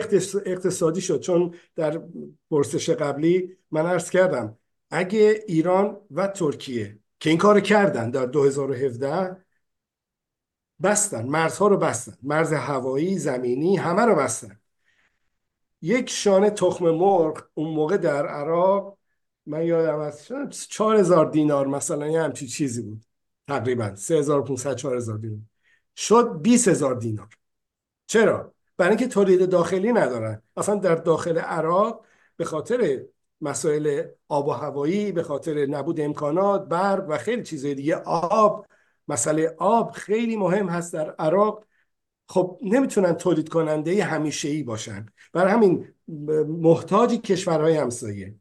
[0.47, 1.21] اقتصادی شد.
[1.21, 2.03] چون در
[2.51, 4.59] پرسش قبلی من عرض کردم
[4.91, 9.37] اگه ایران و ترکیه که این کار کردن در 2017
[10.83, 12.19] بستن مرزها رو بستن.
[12.23, 14.61] مرز هوایی زمینی همه رو بستن.
[15.83, 18.99] یک شانه تخم مرغ اون موقع در عراق
[19.47, 20.29] من یادم از
[20.69, 23.05] چهار هزار دینار مثلا یه همچی چیزی بود.
[23.49, 25.41] تقریبا سه هزار پونسد چهار هزار دینار.
[25.97, 27.29] شد بیس هزار دینار.
[28.07, 30.43] چرا؟ برای اینکه تولید داخلی ندارن.
[30.57, 32.05] اصلا در داخل عراق
[32.37, 33.05] به خاطر
[33.41, 38.67] مسائل آب و هوایی به خاطر نبود امکانات برق و خیلی چیزهای دیگه آب
[39.09, 41.65] مسئله آب خیلی مهم هست در عراق.
[42.29, 45.07] خب نمی‌تونن تولید کننده همیشه ای باشن.
[45.33, 45.89] برای همین
[46.49, 48.35] محتاج کشورهای همسایه.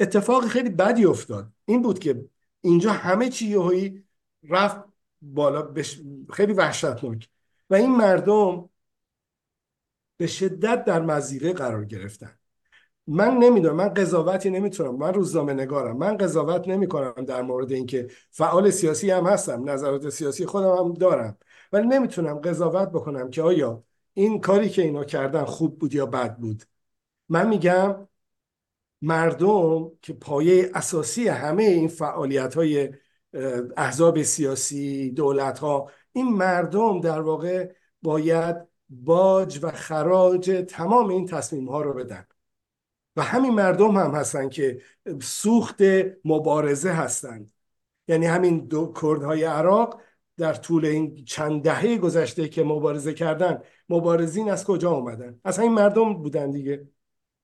[0.00, 1.48] اتفاق خیلی بدی افتاد.
[1.64, 2.24] این بود که
[2.60, 4.04] اینجا همه چی یهویی
[4.48, 4.80] رفت
[5.22, 6.00] بالا بش...
[6.32, 7.28] خیلی وحشتناک.
[7.70, 8.68] و این مردم
[10.16, 12.38] به شدت در مزیقه قرار گرفتن.
[13.06, 15.96] من نمی‌دونم من قضاوتی نمی‌تونم من روزنامه نگارم.
[15.96, 21.38] من قضاوت نمی‌کنم در مورد اینکه فعال سیاسی هم هستم نظرات سیاسی خودم هم دارم.
[21.76, 23.84] ولی نمی‌تونم قضاوت بکنم که آیا
[24.14, 26.62] این کاری که اینا کردن خوب بود یا بد بود.
[27.28, 28.08] من میگم
[29.02, 32.92] مردم که پایه اساسی همه این فعالیت های
[33.76, 37.72] احزاب سیاسی دولت ها این مردم در واقع
[38.02, 38.56] باید
[38.88, 42.26] باج و خراج تمام این تصمیم ها رو بدن.
[43.16, 44.82] و همین مردم هم هستن که
[45.22, 45.80] سوخت
[46.24, 47.52] مبارزه هستند
[48.08, 50.00] یعنی همین دو کردهای عراق
[50.36, 55.72] در طول این چند دهه گذشته که مبارزه کردن مبارزین از کجا آمدن؟ از همین
[55.72, 56.88] مردم بودن دیگه.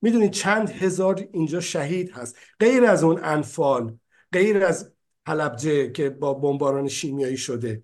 [0.01, 2.37] می‌دونید چند هزار اینجا شهید هست.
[2.61, 3.97] غیر از اون انفال
[4.33, 4.93] غیر از
[5.27, 7.83] حلبجه که با بمباران شیمیایی شده.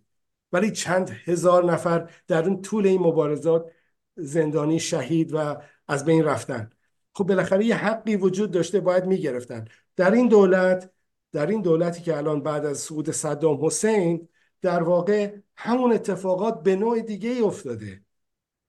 [0.52, 3.70] ولی چند هزار نفر در اون طول این مبارزات
[4.16, 5.56] زندانی شهید و
[5.88, 6.70] از بین رفتن.
[7.14, 9.64] خب بالاخره یه حقی وجود داشته باید می‌گرفتن.
[9.96, 10.90] در این دولت
[11.32, 14.28] در این دولتی که الان بعد از سقوط صدام حسین
[14.62, 18.02] در واقع همون اتفاقات به نوع دیگه ای افتاده.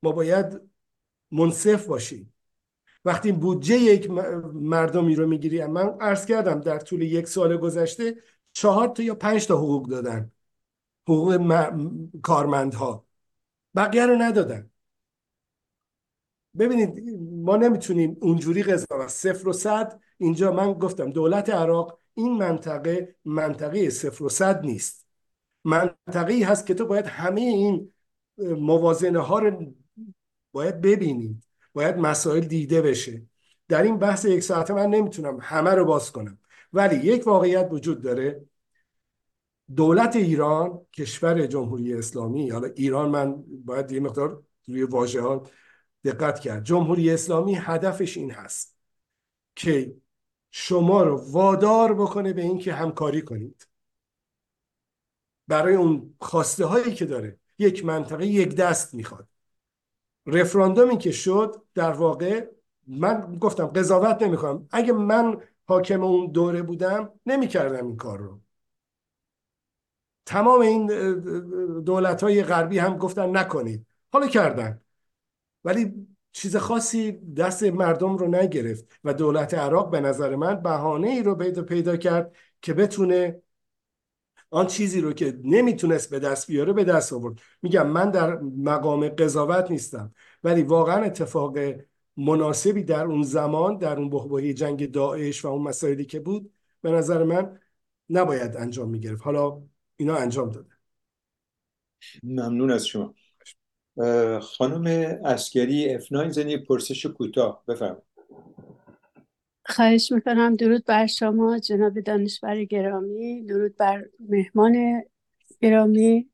[0.04, 0.62] ما باید
[1.32, 2.34] منصف باشیم.
[3.06, 4.12] وقتی بودجه یک
[4.54, 8.16] مردمی رو می‌گیری من عرض کردم در طول یک سال گذشته
[8.54, 10.32] چهار تا یا پنج تا حقوق دادن.
[11.08, 12.12] حقوق م...
[12.24, 13.06] کارمندها.
[13.76, 14.70] بقیه رو ندادن.
[16.60, 20.02] ببینید ما نمی‌تونیم اونجوری قضاوت صفر و صد.
[20.18, 25.09] اینجا من گفتم دولت عراق این منطقه منطقه صفر و صد نیست.
[25.64, 27.94] منطقه هست که تو باید همه این
[28.38, 29.74] موازنه ها رو
[30.52, 33.22] باید ببینید باید مسائل دیده بشه.
[33.68, 36.40] در این بحث یک ساعته من نمی‌تونم همه رو باز کنم.
[36.74, 38.46] ولی یک واقعیت وجود داره.
[39.76, 45.42] دولت ایران کشور جمهوری اسلامی حالا ایران من باید یه مقدار روی واژه
[46.04, 46.64] دقت کرد.
[46.64, 48.78] جمهوری اسلامی هدفش این هست
[49.56, 49.96] که
[50.52, 53.69] شما رو وادار بکنه به اینکه همکاری کنید.
[55.50, 57.38] برای اون خواسته هایی که داره.
[57.58, 59.28] یک منطقه یک دست می‌خواد.
[60.26, 62.48] رفراندومی که شد در واقع
[62.88, 64.68] من گفتم قضاوت نمی‌کنم.
[64.72, 68.40] اگه من حاکم اون دوره بودم نمی‌کردم این کار رو.
[70.26, 70.86] تمام این
[71.82, 73.86] دولت های غربی هم گفتن نکنید.
[74.14, 74.82] حالا کردن.
[75.64, 81.24] ولی چیز خاصی دست مردم رو نگرفت و دولت عراق به نظر من بهانه ای
[81.24, 83.42] رو پیدا کرد که بتونه
[84.50, 87.40] آن چیزی رو که نمی‌تونست به دست بیاره به دست آورد.
[87.62, 90.14] میگم من در مقام قضاوت نیستم
[90.44, 91.58] ولی واقعا اتفاق
[92.18, 96.92] مناسبی در اون زمان در اون بحبوحی جنگ داعش و اون مسائلی که بود به
[96.92, 97.60] نظر من
[98.10, 99.24] نباید انجام می‌گرفت.
[99.24, 99.62] حالا
[99.98, 100.70] اینا انجام داده.
[102.24, 103.16] ممنون از شما.
[104.42, 104.88] خانم
[105.26, 107.64] اسکری افناین زنی پرسش کوتاه.
[107.68, 108.09] بفرمایید.
[109.70, 110.56] خواهش می‌کنم.
[110.56, 113.44] درود بر شما جناب دانشور گرامی.
[113.44, 115.04] درود بر مهمان
[115.62, 116.30] گرامی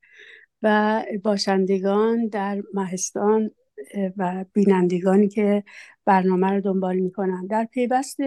[0.61, 3.51] و باشندگان در مهستان
[4.17, 5.63] و بینندگانی که
[6.05, 7.47] برنامه رو دنبال می‌کنن.
[7.47, 8.17] در پیوست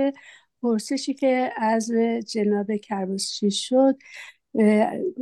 [0.62, 1.90] پرسشی که از
[2.32, 3.96] جناب کربوسچی شد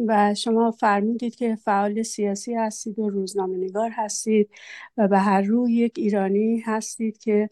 [0.07, 4.51] و شما فرمودید که فعال سیاسی هستید و روزنامه نگار هستید
[4.97, 7.51] و به هر روی یک ایرانی هستید که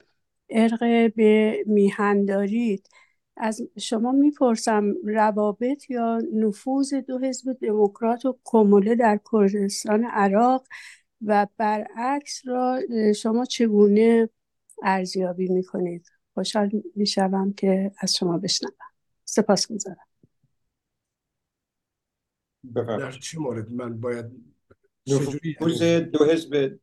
[0.55, 2.89] ارق به میهن دارید.
[3.37, 10.67] از شما می‌پرسم روابط یا نفوذ دو حزب دموکرات و کموله در کردستان عراق
[11.27, 12.81] و برعکس را
[13.17, 14.29] شما چگونه
[14.83, 18.75] ارزیابی می‌کنید؟ خوشحال می‌شوم که از شما بشنوم.
[19.25, 20.07] سپاس گذارم.
[22.75, 24.27] در چه مورد؟ من باید
[25.07, 26.79] نفوذ دو حزب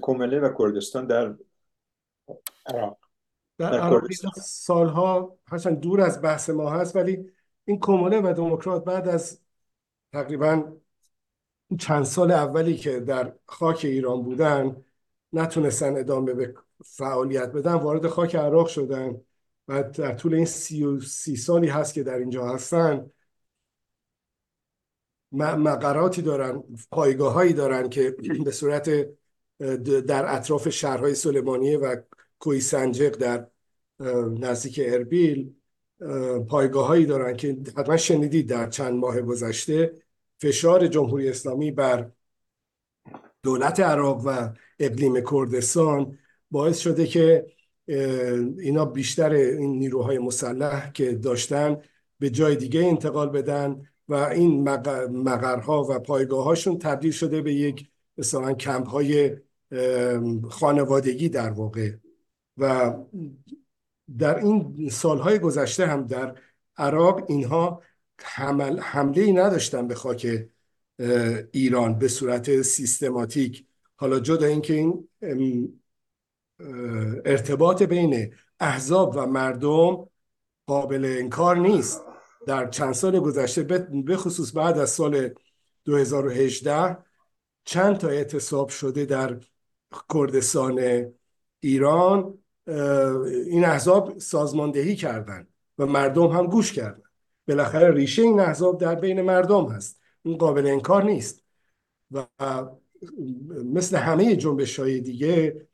[0.00, 1.34] کمله و کردستان در
[2.66, 2.98] عراق.
[3.58, 4.10] در عراق
[4.42, 7.30] سالها هستن دور از بحث ما هست ولی
[7.64, 9.40] این کمله و دموکرات بعد از
[10.12, 10.72] تقریبا
[11.78, 14.84] چند سال اولی که در خاک ایران بودن
[15.32, 16.54] نتونستن ادامه به
[16.84, 19.20] فعالیت بدن وارد خاک عراق شدن.
[19.68, 23.10] و در طول این سی, و سی سالی هست که در اینجا هستن.
[25.32, 28.90] مقراتی دارن پایگاه هایی دارن که به صورت
[30.06, 31.96] در اطراف شهرهای سلیمانیه و
[32.40, 33.46] کوی سنجق در
[34.40, 35.54] نزدیک اربیل
[36.48, 39.92] پایگاه هایی دارن که حتما شنیدید در چند ماه گذشته
[40.38, 42.10] فشار جمهوری اسلامی بر
[43.42, 44.48] دولت عراق و
[44.78, 46.18] اقلیم کردستان
[46.50, 47.46] باعث شده که
[48.58, 51.82] اینا بیشتر این نیروهای مسلح که داشتن
[52.18, 54.62] به جای دیگه انتقال بدن و این
[55.08, 57.88] مقرها و پایگاه هاشون تبدیل شده به یک
[58.18, 59.36] مثلا کمپ های
[60.50, 61.92] خانوادگی در واقع.
[62.58, 62.94] و
[64.18, 66.38] در این سالهای گذشته هم در
[66.76, 67.82] عراق اینها
[68.20, 70.48] حمل حمله ای نداشتن به خاک
[71.52, 73.66] ایران به صورت سیستماتیک.
[73.96, 74.74] حالا جدا اینکه
[75.22, 75.80] این
[77.24, 80.08] ارتباط بین احزاب و مردم
[80.66, 82.04] قابل انکار نیست.
[82.46, 83.62] در چند سال گذشته
[84.06, 85.30] به خصوص بعد از سال
[85.84, 86.96] 2018
[87.64, 89.40] چند تا اعتصاب شده در
[90.14, 91.06] کردستان
[91.60, 92.38] ایران.
[93.46, 97.02] این احزاب سازماندهی کردند و مردم هم گوش کردن.
[97.48, 100.00] بالاخره ریشه این احزاب در بین مردم هست.
[100.22, 101.44] این قابل انکار نیست.
[102.10, 102.26] و
[103.64, 105.66] مثل همه جنبش های دیگه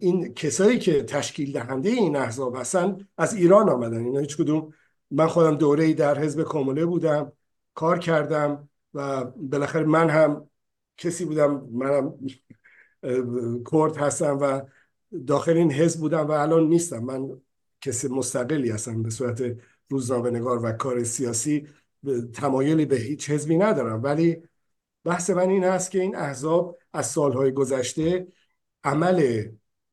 [0.00, 4.04] این کسایی که تشکیل دهنده این احزاب هستن از ایران آمدن.
[4.04, 4.72] اینا هیچ کدوم
[5.10, 7.32] من خودم دوره در حزب کامله بودم
[7.74, 10.50] کار کردم و بالاخره من هم
[10.96, 12.14] کسی بودم منم
[13.72, 14.60] کرد هستم و
[15.26, 16.98] داخل این حزب بودم و الان نیستم.
[16.98, 17.40] من
[17.80, 19.56] کسی مستقلی هستم به صورت
[19.88, 21.66] روزنامه نگار و کار سیاسی.
[22.32, 24.02] تمایلی به هیچ حزبی ندارم.
[24.02, 24.42] ولی
[25.04, 28.26] بحث من این هست که این احزاب از سالهای گذشته
[28.84, 29.48] عمل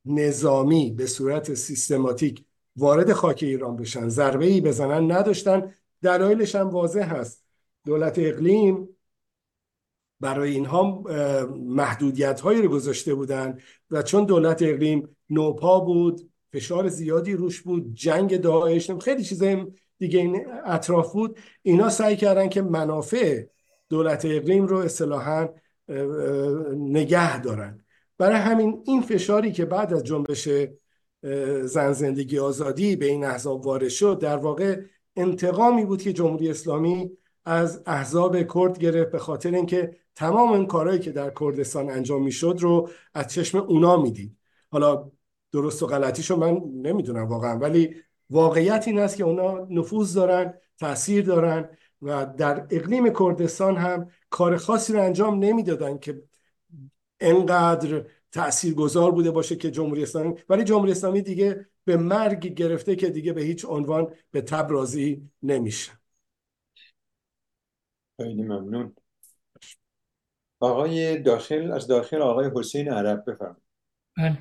[0.05, 2.45] نظامی به صورت سیستماتیک
[2.75, 4.09] وارد خاک ایران بشن.
[4.09, 5.73] ضربه ای بزنن نداشتن.
[6.01, 7.43] دلایلش هم واضح هست.
[7.85, 8.89] دولت اقلیم
[10.19, 11.03] برای اینها
[11.55, 13.57] محدودیت هایی رو گذاشته بودن
[13.91, 19.65] و چون دولت اقلیم نوپا بود فشار زیادی روش بود جنگ داعش خیلی چیزای
[19.97, 23.43] دیگه این اطراف بود اینا سعی کردن که منافع
[23.89, 25.49] دولت اقلیم رو اصطلاحا
[26.75, 27.85] نگه دارن.
[28.17, 30.49] برای همین این فشاری که بعد از جنبش
[31.63, 34.81] زن زندگی آزادی به این احزاب وارد شد در واقع
[35.15, 37.11] انتقامی بود که جمهوری اسلامی
[37.45, 42.57] از احزاب کرد گرفت به خاطر اینکه تمام این کارهایی که در کردستان انجام می‌شد
[42.59, 44.37] رو از چشم اونا می‌دید.
[44.71, 45.11] حالا
[45.51, 47.95] درست و غلطیشو من نمی‌دونم واقعا ولی
[48.29, 51.69] واقعیت این است که اونا نفوذ دارن تاثیر دارن
[52.01, 56.23] و در اقلیم کردستان هم کار خاصی رو انجام نمی‌دادن که
[57.19, 60.33] انقدر تأثیر گذار بوده باشه که جمهوری اسلامی.
[60.49, 65.29] ولی جمهوری اسلامی دیگه به مرگ گرفته که دیگه به هیچ عنوان به تب راضی
[65.43, 65.91] نمیشه.
[68.17, 68.95] خیلی ممنون.
[70.63, 73.63] آقای داخل از داخل آقای حسین عرب بفرمایید.
[74.17, 74.37] بله.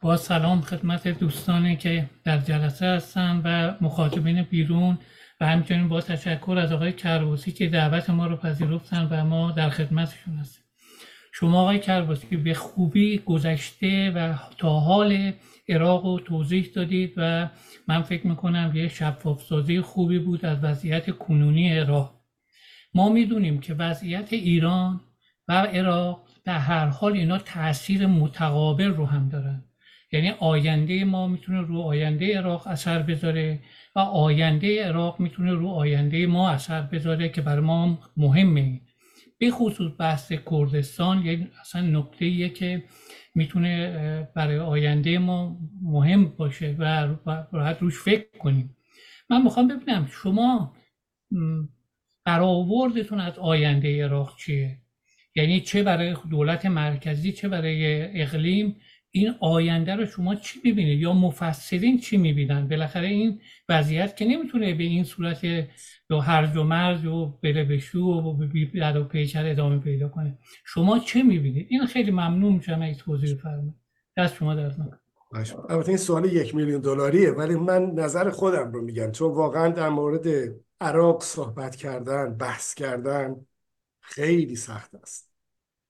[0.00, 4.98] با سلام خدمت دوستانی که در جلسه هستن و مخاطبین بیرون
[5.40, 9.70] و همچنین با تشکر از آقای کربوسی که دعوت ما رو پذیرفتن و ما در
[9.70, 10.64] خدمتشون هستیم.
[11.32, 15.32] شما آقای کربوسی به خوبی گذشته و تا حال
[15.68, 17.48] عراق رو توضیح دادید و
[17.88, 22.23] من فکر می‌کنم یه شفاف سازی خوبی بود از وضعیت کنونی عراق.
[22.94, 25.00] ما می‌دونیم که وضعیت ایران
[25.48, 29.64] و عراق در هر حال اینا تاثیر متقابل رو هم دارن.
[30.12, 33.60] یعنی آینده ما می‌تونه رو آینده عراق اثر بذاره
[33.96, 38.80] و آینده عراق می‌تونه رو آینده ما اثر بذاره که برای ما مهمه.
[39.38, 42.84] به خصوص بحث کردستان یعنی اصلا نکته که
[43.34, 47.08] می‌تونه برای آینده ما مهم باشه و
[47.52, 48.76] راحت روش فکر کنیم.
[49.30, 50.74] من می‌خوام ببینم شما
[52.24, 54.78] برآوردتون از آینده عراق چیه؟
[55.36, 58.76] یعنی چه برای دولت مرکزی چه برای اقلیم؟
[59.10, 64.74] این آینده رو شما چی می‌بینید؟ یا مفسرین چی می‌بینن؟ بالاخره این وضعیت که نمی‌تونه
[64.74, 65.68] به این صورت
[66.08, 70.38] دو هرج و مرج و بره به شو و در و پیچر ادامه پیدا کنه.
[70.64, 73.74] شما چه می‌بینید؟ این خیلی ممنون میشم اگه توضیح بفرمایید.
[74.16, 74.70] دست شما در
[75.68, 79.10] البته این سوال یک میلیون دلاریه ولی من نظر خودم رو میگم.
[79.10, 80.26] چون واقعا در مورد
[80.84, 83.46] عراق صحبت کردن بحث کردن
[84.00, 85.30] خیلی سخت است.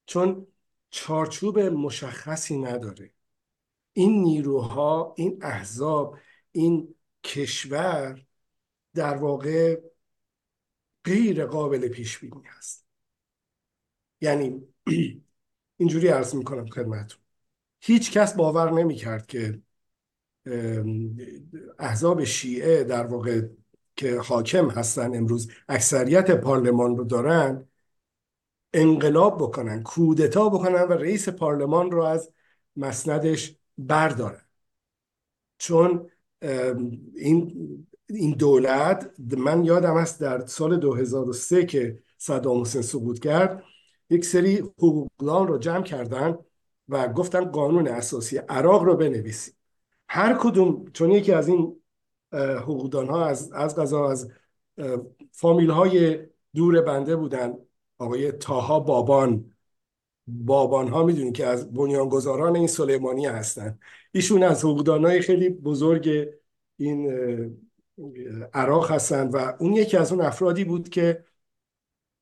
[0.07, 0.47] چون
[0.91, 3.13] چارچوب مشخصی نداره.
[3.93, 6.19] این نیروها این احزاب
[6.53, 6.95] این
[7.25, 8.27] کشور
[8.95, 9.81] در واقع
[11.05, 12.87] غیر قابل پیش بینی هست.
[14.21, 14.63] یعنی
[15.77, 17.21] اینجوری عرض می‌کنم خدمتون
[17.81, 19.63] هیچ کس باور نمی‌کرد که
[21.79, 23.49] احزاب شیعه در واقع
[23.97, 27.69] که حاکم هستن امروز اکثریت پارلمان رو دارن
[28.73, 32.31] انقلاب بکنن کودتا بکنن و رئیس پارلمان رو از
[32.77, 34.41] مسندش بردارن.
[35.59, 36.11] چون
[37.15, 37.53] این
[38.07, 43.63] این دولت من یادم است در سال 2003 که صدام حسین سقوط کرد
[44.11, 46.39] یک سری حقوقدان رو جمع کردن
[46.89, 49.55] و گفتن قانون اساسی عراق رو بنویسیم
[50.09, 51.81] هر کدوم چون یکی از این
[52.35, 54.31] حقوقدان ها از از غذا از
[55.33, 56.19] فامیل های
[56.55, 57.55] دور بنده بودن.
[57.99, 59.51] آقای تاها بابان.
[60.27, 63.79] بابان ها می‌دونید که از بنیانگذاران این سلیمانی هستن.
[64.13, 66.29] ایشون از حقوقدانای خیلی بزرگ
[66.77, 67.11] این
[68.55, 71.25] عراق هستند و اون یکی از اون افرادی بود که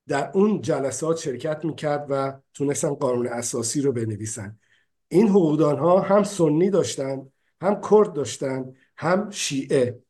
[0.09, 4.59] در اون جلسات شرکت می‌کرد و تونستن قانون اساسی رو بنویسن.
[5.09, 7.29] این حقوقدان ها هم سنی داشتن
[7.61, 10.03] هم کرد داشتن هم شیعه.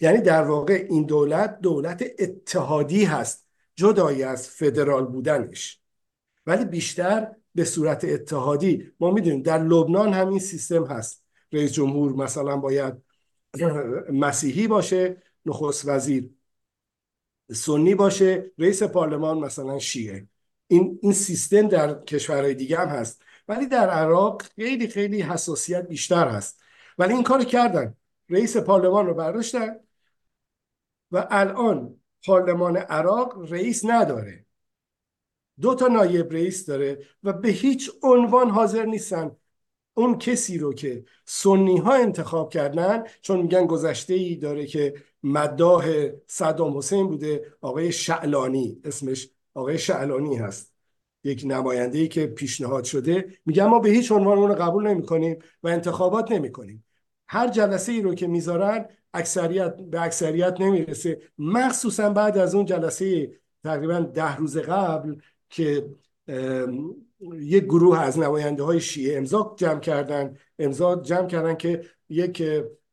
[0.00, 3.46] یعنی در واقع این دولت دولت اتحادی هست
[3.76, 5.80] جدایی از فدرال بودنش.
[6.46, 8.92] ولی بیشتر به صورت اتحادی.
[9.00, 11.24] ما می‌دونیم در لبنان هم این سیستم هست.
[11.52, 12.94] رئیس جمهور مثلا باید
[14.12, 16.30] مسیحی باشه نخست وزیر
[17.52, 20.26] سنی باشه رئیس پارلمان مثلا شیعه.
[20.66, 23.22] این این سیستم در کشورهای دیگه هم هست.
[23.48, 26.60] ولی در عراق خیلی خیلی حساسیت بیشتر هست.
[26.98, 27.94] ولی این کار کردن.
[28.28, 29.76] رئیس پارلمان رو برداشتن
[31.12, 34.46] و الان پارلمان عراق رئیس نداره.
[35.60, 39.36] دو تا نایب رئیس داره و به هیچ عنوان حاضر نیستن
[39.94, 46.08] اون کسی رو که سنی ها انتخاب کردن چون میگن گذشته ای داره که مداح
[46.26, 50.74] صدام حسین بوده آقای شعلانی اسمش آقای شعلانی هست.
[51.24, 53.38] یک نماینده ای که پیشنهاد شده.
[53.46, 56.84] میگن ما به هیچ عنوان اون رو قبول نمی کنیم و انتخابات نمی کنیم
[57.28, 61.20] هر جلسه ای رو که می‌ذارن اکثریت به اکثریت نمی‌رسه.
[61.38, 63.30] مخصوصا بعد از اون جلسه
[63.64, 65.14] تقریبا ده روز قبل
[65.50, 65.88] که
[67.32, 70.36] یک گروه از نماینده های شیعه امضا جمع کردن.
[70.58, 72.42] امضا جمع کردن که یک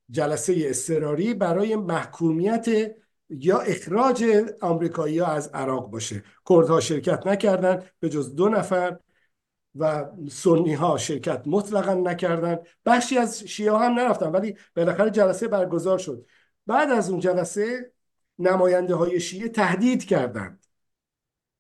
[0.10, 2.66] جلسه اضطراری برای محکومیت
[3.30, 4.26] یا اخراج
[4.62, 6.24] آمریکایی ها از عراق باشه.
[6.50, 8.98] کردها شرکت نکردن به جز دو نفر.
[9.76, 12.58] و سنی ها شرکت مطلقا نکردن.
[12.86, 16.26] بخشی از شیعه هم نرفتن ولی بالاخره جلسه برگزار شد.
[16.68, 17.92] بعد از اون جلسه
[18.40, 20.66] نماینده های شیعه تهدید کردند.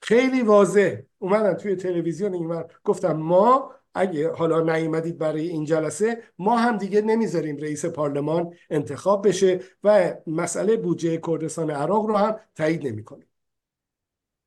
[0.02, 0.96] خیلی واضح.
[1.20, 7.02] اومدن توی تلویزیون این گفتم ما اگه حالا نیومدید برای این جلسه ما هم دیگه
[7.02, 13.28] نمی‌ذاریم رئیس پارلمان انتخاب بشه و مسئله بودجه کردستان عراق رو هم تایید نمی‌کنیم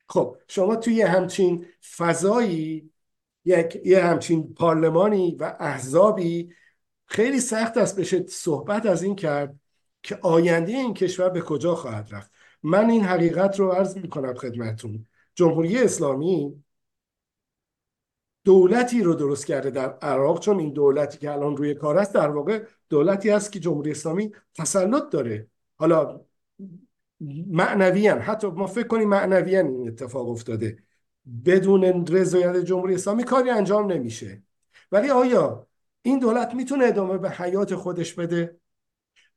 [0.08, 1.66] خب شما توی همچین
[1.96, 2.90] فضایی
[3.48, 6.52] یک یه همچین پارلمانی و احزابی
[7.06, 9.54] خیلی سخت است بشه صحبت از این کرد
[10.02, 12.30] که آینده این کشور به کجا خواهد رفت.
[12.62, 16.64] من این حقیقت رو عرض می‌کنم خدمتون جمهوری اسلامی
[18.44, 22.30] دولتی رو درست کرده در عراق چون این دولتی که الان روی کار است در
[22.30, 25.48] واقع دولتی است که جمهوری اسلامی تسلط داره.
[25.76, 26.20] حالا
[27.46, 30.78] معنویان حتی ما فکر کنیم معنویان این اتفاق افتاده.
[31.44, 34.42] بدون رضایت جمهوری اسلامی کاری انجام نمیشه.
[34.92, 35.66] ولی آیا
[36.02, 38.60] این دولت می‌تونه ادامه به حیات خودش بده؟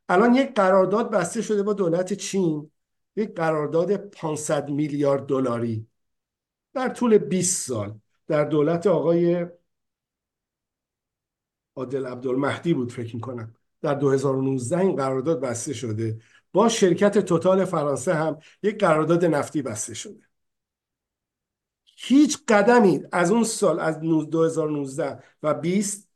[0.09, 2.71] الان یک قرارداد بسته شده با دولت چین
[3.15, 5.87] یک قرارداد 500 میلیارد دلاری
[6.73, 9.45] در طول 20 سال در دولت آقای
[11.75, 13.55] عادل عبدالمهدی بود فکر می‌کنم.
[13.81, 16.19] در 2019 این قرارداد بسته شده.
[16.53, 20.30] با شرکت توتال فرانسه هم یک قرارداد نفتی بسته شده.
[22.03, 26.09] هیچ قدمی از اون سال از 2019 و 20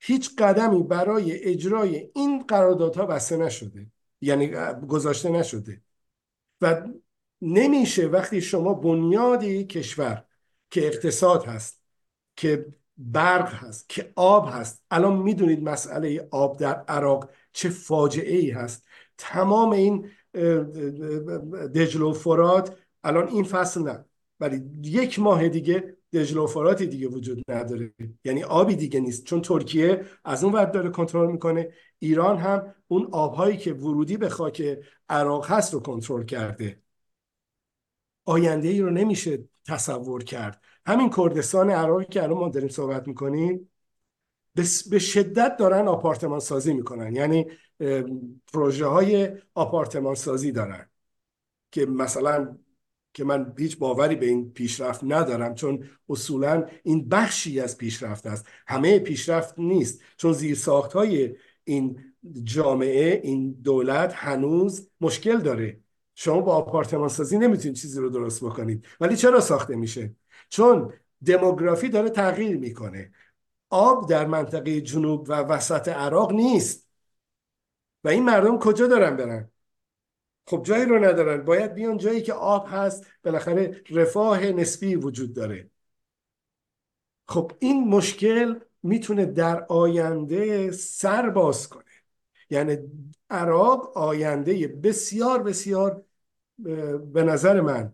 [0.00, 3.86] هیچ قدمی برای اجرای این قراردادها بسته نشده
[4.20, 4.48] یعنی
[4.88, 5.82] گذاشته نشده
[6.60, 6.82] و
[7.42, 10.24] نمیشه وقتی شما بنیادی کشور
[10.70, 11.82] که اقتصاد هست
[12.36, 12.66] که
[12.96, 18.84] برق هست که آب هست الان می‌دونید مسئله آب در عراق چه فاجعه ای هست
[19.18, 20.10] تمام این
[21.74, 24.04] دجل فرات الان این فصل نه
[24.40, 27.94] ولی یک ماه دیگه دجل و فراتی دیگه وجود نداره.
[28.24, 29.24] یعنی آبی دیگه نیست.
[29.24, 31.72] چون ترکیه از اون ور داره کنترل می‌کنه.
[31.98, 34.78] ایران هم اون آبهایی که ورودی به خاک
[35.08, 36.82] عراق هست رو کنترل کرده.
[38.24, 40.62] آینده ای رو نمیشه تصور کرد.
[40.86, 43.70] همین کردستان عراقی که الان ما داریم صحبت می‌کنیم
[44.90, 47.16] به شدت دارن آپارتمان سازی می‌کنن.
[47.16, 47.46] یعنی
[48.52, 50.90] پروژه های آپارتمان سازی دارن
[51.70, 52.58] که مثلا
[53.18, 58.46] که من هیچ باوری به این پیشرفت ندارم چون اصولا این بخشی از پیشرفت است.
[58.66, 60.00] همه پیشرفت نیست.
[60.16, 65.80] چون زیرساخت های این جامعه این دولت هنوز مشکل داره.
[66.14, 68.86] شما با آپارتمان سازی نمی‌تونید چیزی رو درست بکنید.
[69.00, 70.14] ولی چرا ساخته میشه؟
[70.48, 70.92] چون
[71.24, 73.12] دموگرافی داره تغییر می‌کنه.
[73.70, 76.88] آب در منطقه جنوب و وسط عراق نیست.
[78.04, 79.50] و این مردم کجا دارن برن؟
[80.48, 81.44] خب جایی رو ندارن.
[81.44, 83.06] باید بیان جایی که آب هست.
[83.24, 85.70] بالاخره رفاه نسبی وجود داره.
[87.28, 91.84] خب این مشکل می‌تونه در آینده سر باز کنه.
[92.50, 92.78] یعنی
[93.30, 96.04] عراق آینده بسیار بسیار
[97.12, 97.92] به نظر من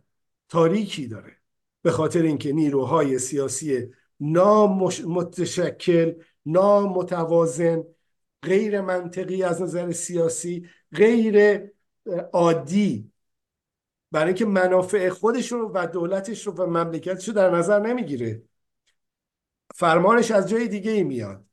[0.49, 1.37] تاریکی داره.
[1.83, 3.91] به خاطر اینکه نیروهای سیاسی
[4.21, 6.13] نامتشکل
[6.47, 7.85] نامتوازن
[8.43, 11.65] غیر منطقی از نظر سیاسی غیر
[12.33, 13.11] عادی
[14.11, 18.43] برای اینکه منافع خودش رو و دولتش رو و مملکتش رو در نظر نمی‌گیره.
[19.75, 21.45] فرمانش از جای دیگه ای میاد.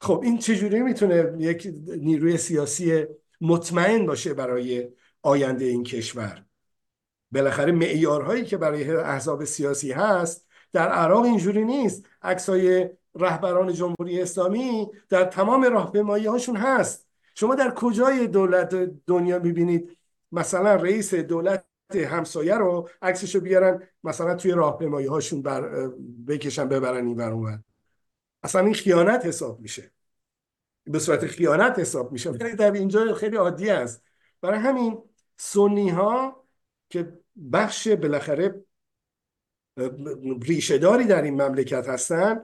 [0.00, 3.04] خب این چجوری می‌تونه یک نیروی سیاسی
[3.40, 4.88] مطمئن باشه برای
[5.22, 6.44] آینده این کشور؟
[7.32, 12.06] بالاخره معیارهایی که برای احزاب سیاسی هست در عراق اینجوری نیست.
[12.22, 17.09] عکسای رهبران جمهوری اسلامی در تمام راهپیمایی هاشون هست.
[17.34, 18.74] شما در کجای دولت
[19.06, 19.98] دنیا می‌بینید؟
[20.32, 25.88] مثلا رئیس دولت همسایه رو عکسش رو بیارن مثلا توی راهپیمایی هاشون بر
[26.26, 27.60] بکشن ببرن این ور
[28.42, 29.90] اصلا این خیانت حساب میشه.
[30.84, 32.30] به صورت خیانت حساب میشه.
[32.30, 34.02] ولی در اینجا خیلی عادی است.
[34.40, 34.98] برای همین
[35.36, 36.44] سنی ها
[36.88, 37.18] که
[37.52, 38.64] بخش بالاخره
[40.42, 42.42] ریشهداری در این مملکت هستن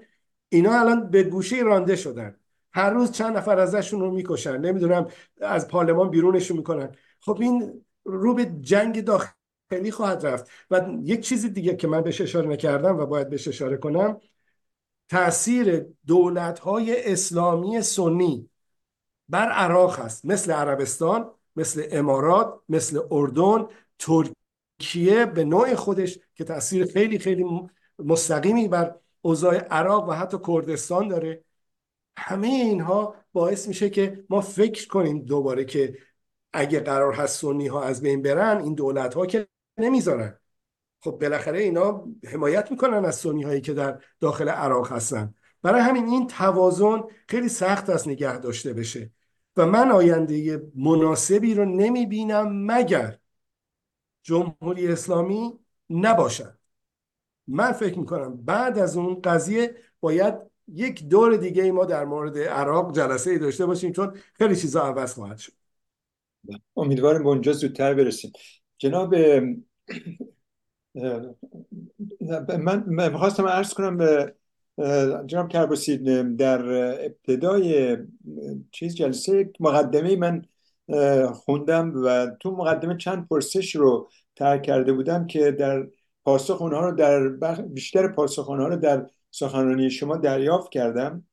[0.48, 2.36] اینا الان به گوشه رانده شدن.
[2.76, 4.56] هر روز چند نفر ازشون رو می‌کشن.
[4.58, 5.06] نمی‌دونم
[5.40, 6.92] از پارلمان بیرونشون می‌کنن.
[7.20, 10.50] خب این رو به جنگ داخلی خواهد رفت.
[10.70, 14.20] و یک چیزی دیگه که من بهش اشاره نکردم و باید بهش اشاره کنم
[15.08, 18.50] تاثیر دولت های اسلامی سنی
[19.28, 20.24] بر عراق هست.
[20.24, 23.66] مثل عربستان مثل امارات مثل اردن
[23.98, 27.44] ترکیه به نوع خودش که تاثیر خیلی خیلی
[27.98, 31.45] مستقیمی بر اوضاع عراق و حتی کردستان داره.
[32.18, 35.98] همه اینها باعث میشه که ما فکر کنیم دوباره که
[36.52, 39.48] اگه قرار هست سنی ها از بین برن این دولت ها که
[39.78, 40.38] نمی‌ذارن.
[41.00, 45.34] خب بالاخره اینا حمایت می‌کنن از سنی هایی که در داخل عراق هستن.
[45.62, 49.10] برای همین این توازن خیلی سخت است نگه داشته بشه
[49.56, 53.18] و من آینده مناسبی رو نمی‌بینم مگر
[54.22, 55.58] جمهوری اسلامی
[55.90, 56.58] نباشد.
[57.46, 60.34] من فکر می‌کنم بعد از اون قضیه باید
[60.68, 64.82] یک دور دیگه ای ما در مورد عراق جلسه ای داشته باشیم چون خیلی چیزا
[64.82, 65.52] عوض خواهد شد.
[66.76, 68.32] امیدوارم به اونجا زودتر برسیم.
[68.78, 69.14] جناب
[72.58, 74.34] من می‌خواستم عرض کنم به
[75.26, 75.96] جناب کرباسی
[76.36, 76.64] در
[77.04, 77.96] ابتدای
[78.70, 80.42] چیز جلسه مقدمه من
[81.32, 85.86] خوندم و تو مقدمه چند پرسش رو ترک کرده بودم که در
[86.24, 87.28] پاسخ اونها رو در
[87.62, 89.06] بیشتر پاسخ اونها رو در
[89.38, 91.24] سخنرانی شما دریافت کردم.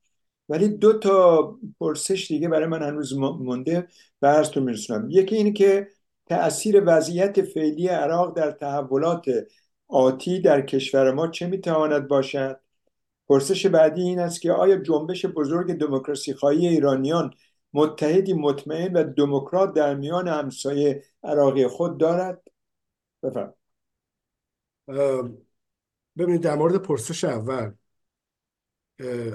[0.50, 3.88] ولی دو تا پرسش دیگه برای من هنوز مونده
[4.22, 5.10] و عرضتون میرسونم.
[5.10, 5.88] یکی اینه که
[6.26, 9.26] تأثیر وضعیت فعلی عراق در تحولات
[9.88, 12.60] آتی در کشور ما چه می‌تواند باشد؟
[13.28, 17.34] پرسش بعدی این است که آیا جنبش بزرگ دموکراسی خواهی ایرانیان
[17.74, 22.42] متحدی مطمئن و دموکرات در میان همسایه عراقی خود دارد؟
[23.24, 23.54] بفرم
[26.18, 27.74] ببینید در مورد پرسش اول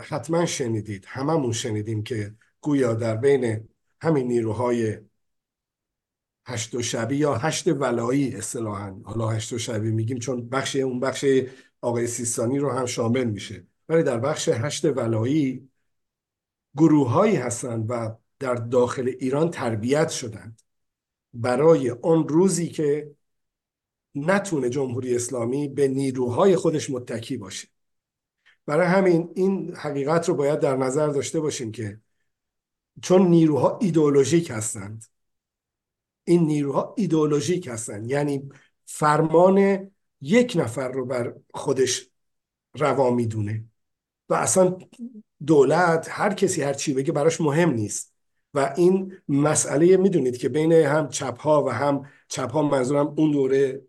[0.03, 1.05] حتما شنیدید.
[1.09, 3.69] هممون شنیدیم که گویا در بین
[4.01, 4.99] همین نیروهای
[6.47, 11.01] هشت و شبی یا هشت ولایی اصطلاحا حالا هشت و شبی میگیم چون بخش اون
[11.01, 11.27] بخش
[11.81, 13.67] آقای سیستانی رو هم شامل میشه.
[13.89, 15.69] ولی در بخش هشت ولایی
[16.77, 20.63] گروه هایی هستند و در داخل ایران تربیت شدند.
[21.35, 23.15] برای آن روزی که
[24.15, 27.69] نتونه جمهوری اسلامی به نیروهای خودش متکی باشه.
[28.69, 32.01] برای همین این حقیقت رو باید در نظر داشته باشیم که
[33.03, 35.05] چون نیروها ایدئولوژیک هستند
[36.25, 38.11] این نیروها ایدئولوژیک هستند.
[38.11, 38.49] یعنی
[38.87, 39.91] فرمان
[40.21, 42.11] یک نفر رو بر خودش
[42.75, 43.65] روا می‌دونه
[44.29, 44.79] و اصلا
[45.47, 48.15] دولت هر کسی هر چی بگه براش مهم نیست.
[48.55, 53.31] و این مسئله می‌دونید که بین هم چپ ها و هم چپ ها منظورم اون
[53.31, 53.83] دوره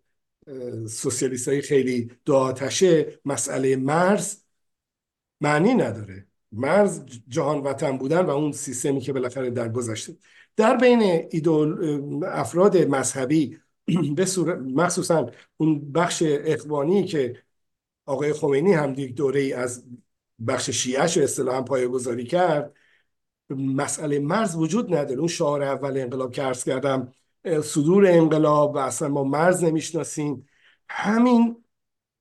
[0.88, 2.54] سوسیالیست های خیلی دو
[3.26, 4.49] مسئله مرز
[5.42, 6.28] معنی نداره.
[6.52, 10.16] مرز جهان وطن بودن و اون سیستمی که بالاخره در گذشته.
[10.56, 13.60] در بین ایدول افراد مذهبی
[14.16, 14.26] به
[14.76, 17.44] مخصوصا اون بخش اخوانی که
[18.06, 19.86] آقای خمینی هم یک دوره ای از
[20.48, 22.74] بخش شیعش رو اصطلاحا پایه گذاری کرد
[23.50, 25.20] مسئله مرز وجود نداره.
[25.20, 27.14] اون شعار اول انقلاب که عرض کردم
[27.64, 30.48] صدور انقلاب و اصلا ما مرز نمی‌شناسیم.
[30.90, 31.64] همین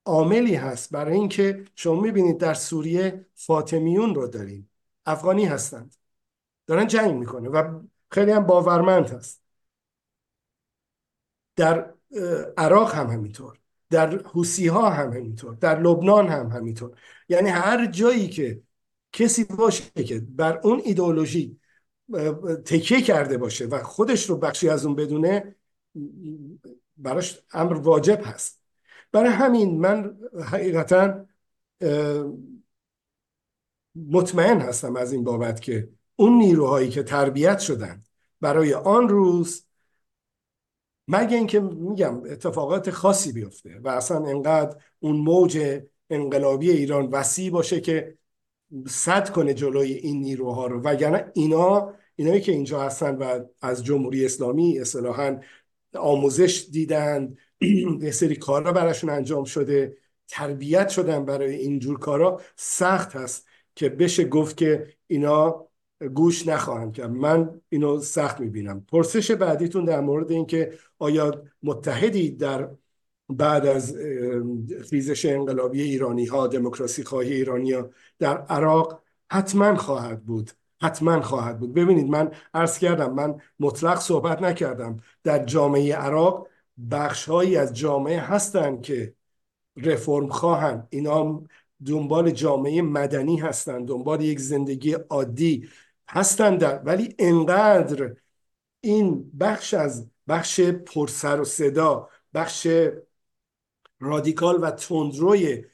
[0.09, 0.91] عاملی هست.
[0.91, 4.71] برای اینکه شما می‌بینید در سوریه فاطمیون رو داریم.
[5.07, 5.95] افغانی هستند.
[6.67, 7.81] دارن جنگ می‌کنه و
[8.11, 9.43] خیلی هم باورمند هست.
[11.57, 11.95] در
[12.57, 13.59] عراق هم همینطور.
[13.91, 15.55] در حوسی ها هم همینطور.
[15.55, 16.99] در لبنان هم همینطور.
[17.29, 18.63] یعنی هر جایی که
[19.13, 21.61] کسی باشه که بر اون ایدئولوژی
[22.65, 25.57] تکیه کرده باشه و خودش رو بخشی از اون بدونه
[26.97, 28.58] براش امر واجب هست.
[29.13, 31.27] برای همین من حقیقتا
[34.11, 38.03] مطمئن هستم از این بابت که اون نیروهایی که تربیت شدن
[38.41, 39.65] برای آن روز
[41.09, 45.81] مگه اینکه میگم اتفاقات خاصی بیفته و اصلا انقدر اون موج
[46.11, 48.19] انقلابی ایران وسیع باشه که
[48.89, 50.81] صد کنه جلوی این نیروها رو.
[50.81, 55.41] وگرنه اینا اینایی که اینجا هستن و از جمهوری اسلامی اصطلاحا
[55.95, 57.37] آموزش دیدن
[58.03, 59.97] یه سری کارا براشون انجام شده
[60.29, 65.69] تربیت شدن برای اینجور کارا سخت هست که بشه گفت که اینا
[66.15, 67.11] گوش نخواهم کرد.
[67.11, 68.81] من اینو سخت می‌بینم.
[68.81, 72.69] پرسش بعدیتون در مورد اینکه آیا متحدی در
[73.29, 73.97] بعد از
[74.91, 80.51] خیزش انقلابی ایرانی ها دموکراسی خواهی ایرانی ها در عراق حتما خواهد بود.
[80.83, 81.75] حتما خواهد بود.
[81.75, 84.97] ببینید من عرض کردم من مطلق صحبت نکردم.
[85.25, 86.49] در جامعه عراق
[86.91, 89.15] بخش هایی از جامعه هستند که
[89.77, 91.43] رفرم خواهند اینا
[91.87, 95.69] دنبال جامعه مدنی هستند دنبال یک زندگی عادی
[96.09, 98.17] هستند ولی انقدر
[98.81, 102.67] این بخش از بخش پرسر و صدا بخش
[104.01, 105.65] رادیکال و تندروی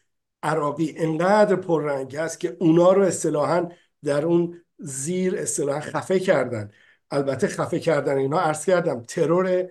[0.43, 3.69] عراقی انقدر پررنگ است که اونا رو اصطلاحا
[4.05, 6.71] در اون زیر اصطلاحا خفه کردن.
[7.11, 9.69] البته خفه کردن اینا عرض کردم ترور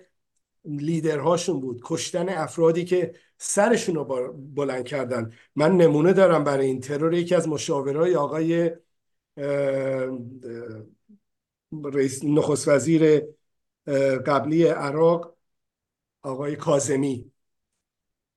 [0.64, 1.80] لیدرهاشون بود.
[1.84, 5.32] کشتن افرادی که سرشون رو بلند کردن.
[5.56, 6.80] من نمونه دارم برای این.
[6.80, 8.70] ترور یکی از مشاورای آقای
[11.84, 13.22] رئیس نخست وزیر
[14.26, 15.36] قبلی عراق
[16.22, 17.30] آقای کازمی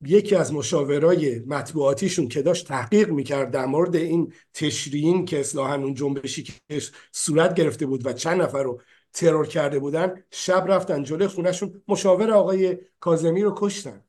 [0.02, 5.94] یکی از مشاورای مطبوعاتیشون که داشت تحقیق می‌کرد در مورد این تشریین که اصلاحا اون
[5.94, 6.82] جنبشی که
[7.12, 8.82] صورت گرفته بود و چند نفر رو
[9.18, 14.03] ترور کرده بودن شب رفتن جلوی خونهشون مشاور آقای کازمی رو کشتن.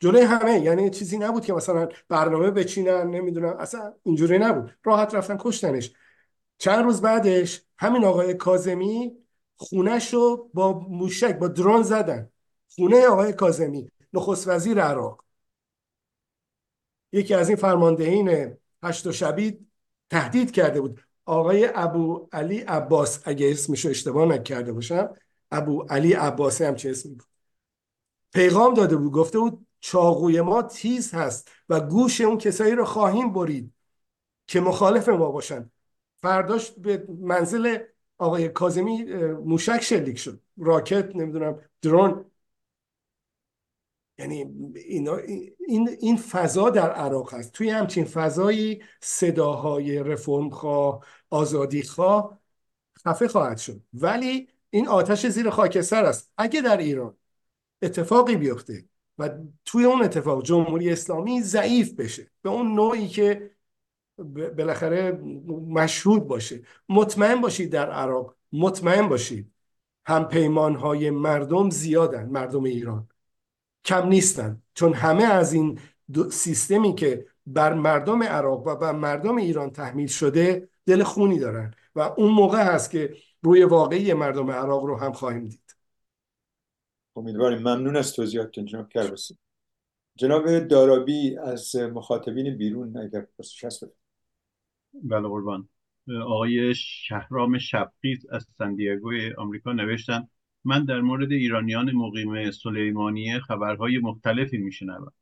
[0.00, 4.76] جلوی همه یعنی چیزی نبود که مثلا برنامه بچینن نمی‌دونم اصلا اینجوری نبود.
[4.84, 5.92] راحت رفتن کشتنش.
[6.58, 9.16] چند روز بعدش همین آقای کازمی
[9.56, 12.30] خونش رو با موشک با درون زدن.
[12.76, 15.24] خونه آقای کازمی نخست وزیر عراق.
[17.12, 19.66] یکی از این فرماندهین هشت و شبید
[20.10, 21.00] تهدید کرده بود.
[21.24, 25.14] آقای ابو علی عباس اگه اسمشو اشتباه نکرده باشم
[25.50, 27.26] ابو علی عباسی هم چه اسمی بود؟
[28.34, 33.32] پیغام داده بود گفته بود چاقوی ما تیز هست و گوش اون کسایی رو خواهیم
[33.32, 33.72] برید
[34.46, 35.70] که مخالف ما باشن.
[36.22, 37.78] فرداش به منزل
[38.18, 39.04] آقای کازمی
[39.44, 40.40] موشک شلیک شد.
[40.58, 42.24] راکت نمی‌دونم درون.
[44.18, 45.16] یعنی اینا
[45.68, 47.52] این این فضا در عراق هست.
[47.52, 52.40] توی همچین فضایی صداهای رفرم خواه آزادی خواه
[53.06, 53.82] خفه خواهد شد.
[53.94, 56.32] ولی این آتش زیر خاکستر است.
[56.38, 57.16] اگه در ایران
[57.82, 58.84] اتفاقی بیفته
[59.18, 59.30] و
[59.64, 63.50] توی اون اتفاق جمهوری اسلامی ضعیف بشه به اون نوعی که
[64.56, 65.12] بالاخره
[65.68, 66.62] مشهود باشه.
[66.88, 69.52] مطمئن باشید در عراق مطمئن باشید
[70.06, 73.08] هم پیمان های مردم زیادن مردم ایران.
[73.84, 74.62] کم نیستن.
[74.74, 75.78] چون همه از این
[76.30, 82.00] سیستمی که بر مردم عراق و بر مردم ایران تحمیل شده دل خونی دارن و
[82.00, 85.76] اون موقع هست که روی واقعی مردم عراق رو هم خواهیم دید.
[87.16, 87.58] امیدواریم.
[87.58, 89.38] ممنون از توضیحاتتون جناب کرباسی.
[90.16, 93.84] جناب دارابی از مخاطبین بیرون اگر پرسش هست
[94.94, 95.68] بله قربان.
[96.26, 100.28] آقای شهرام شبقیز از سندیگوی آمریکا نوشتن
[100.64, 105.12] من در مورد ایرانیان مقیم سلیمانیه خبرهای مختلفی میشنوم.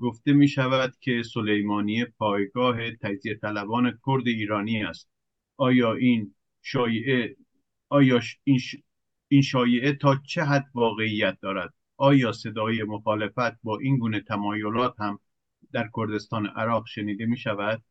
[0.00, 5.10] گفته می شود که سلیمانیه پایگاه تجزیه طلبان کرد ایرانی است.
[5.56, 7.36] آیا این شایعه
[7.88, 8.60] آیا این,
[9.28, 15.18] این شایعه تا چه حد واقعیت دارد؟ آیا صدای مخالفت با این گونه تمایلات هم
[15.72, 17.82] در کردستان عراق شنیده می شود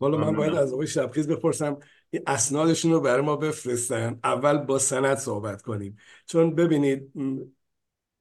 [0.00, 1.78] والا من باید از آقای شبخیز بپرسم.
[2.26, 4.20] اسنادشون رو برای ما بفرستن.
[4.24, 5.96] اول با سند صحبت کنیم.
[6.26, 7.12] چون ببینید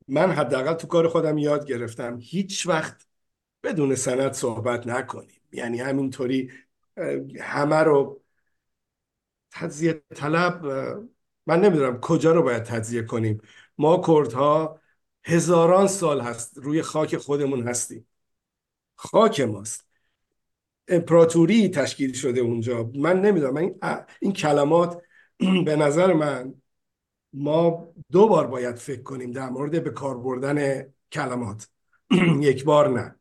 [0.08, 3.08] من حداقل تو کار خودم یاد گرفتم هیچ وقت
[3.64, 5.42] بدون سند صحبت نکنیم.
[5.52, 6.52] یعنی همینطوری
[7.40, 8.22] همه رو
[9.52, 10.66] تجزیه طلب
[11.46, 13.42] من نمی‌دونم کجا رو باید تجزیه کنیم.
[13.78, 14.82] ما کردها
[15.24, 18.08] هزاران سال هست روی خاک خودمون هستیم.
[18.96, 19.91] خاک ماست.
[20.88, 22.92] امپراتوری تشکیل شده اونجا.
[22.96, 23.80] من نمی‌دونم این,
[24.20, 25.02] این کلمات
[25.66, 26.54] به نظر من
[27.34, 31.70] ما دو بار باید فکر کنیم در مورد به کار بردن کلمات.
[32.42, 33.16] یک بار نه.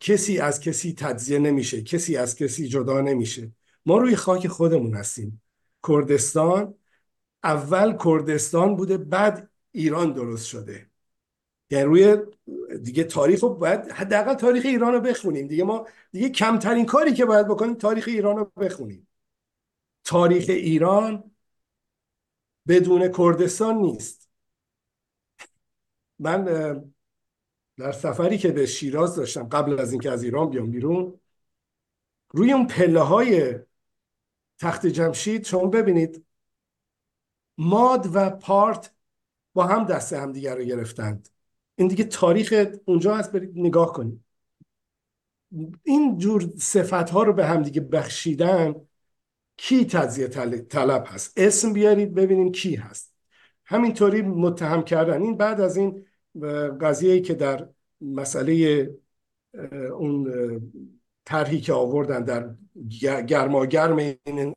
[0.00, 3.52] کسی از کسی تجزیه نمیشه کسی از کسی جدا نمیشه.
[3.86, 5.42] ما روی خاک خودمون هستیم.
[5.88, 6.74] کردستان
[7.44, 10.90] اول کردستان بوده بعد ایران درست شده.
[11.74, 12.16] یعنی روی
[12.82, 15.46] دیگه تاریخ رو باید حداقل تاریخ ایران رو بخونیم.
[15.46, 19.08] دیگه ما دیگه کمترین کاری که باید بکنیم تاریخ ایران رو بخونیم.
[20.04, 21.30] تاریخ ایران
[22.68, 24.28] بدون کردستان نیست.
[26.18, 26.44] من
[27.76, 31.20] در سفری که به شیراز داشتم قبل از اینکه از ایران بیام بیرون
[32.30, 33.58] روی اون پله های
[34.58, 36.26] تخت جمشید شما ببینید
[37.58, 38.94] ماد و پارت
[39.54, 41.33] با هم دست هم دیگر رو گرفتند.
[41.76, 44.24] این دیگه تاریخ اونجا هست برید نگاه کنید.
[45.82, 48.74] این جور صفت ها رو به هم دیگه بخشیدن
[49.56, 50.28] کی تجزیه
[50.68, 53.14] طلب هست؟ اسم بیارید ببینیم کی هست.
[53.64, 55.22] همینطوری متهم کردن.
[55.22, 56.06] این بعد از این
[56.80, 57.68] قضیه که در
[58.00, 58.90] مسئله
[59.98, 60.32] اون
[61.24, 62.54] طرحی که آوردن در
[63.26, 64.54] گرماگرم این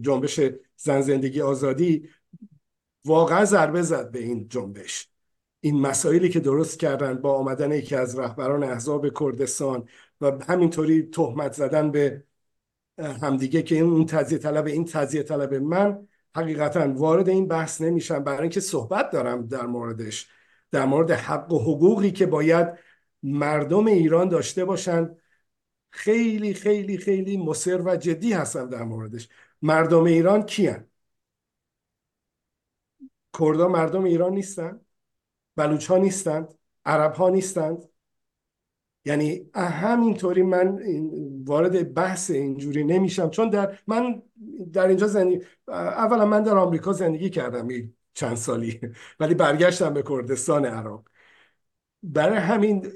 [0.00, 0.40] جنبش
[0.76, 2.08] زن زندگی آزادی
[3.04, 5.11] واقعا ضربه زد به این جنبش.
[5.64, 9.88] این مسائلی که درست کردن با آمدن یکی از رهبران احزاب کردستان
[10.20, 12.24] و همینطوری تهمت زدن به
[12.98, 18.24] همدیگه که اون تجزیه طلب این تجزیه طلب من حقیقتا وارد این بحث نمیشم.
[18.24, 20.28] برای اینکه صحبت دارم در موردش
[20.70, 22.68] در مورد حق و حقوقی که باید
[23.22, 25.18] مردم ایران داشته باشند
[25.90, 29.28] خیلی خیلی خیلی مصر و جدی هستم در موردش.
[29.62, 30.86] مردم ایران کیان؟
[33.38, 34.86] کردا مردم ایران نیستند
[35.56, 36.54] بلوچ ها نیستند
[36.84, 37.88] عرب ها نیستند.
[39.04, 40.78] یعنی همینطوری من
[41.46, 43.30] وارد بحث اینجوری نمیشم.
[43.30, 44.22] چون در من
[44.72, 47.68] در اینجا زندگی اولا من در آمریکا زندگی کردم
[48.14, 48.80] چند سالی
[49.20, 51.08] ولی برگشتم به کردستان عراق.
[52.02, 52.92] برای همین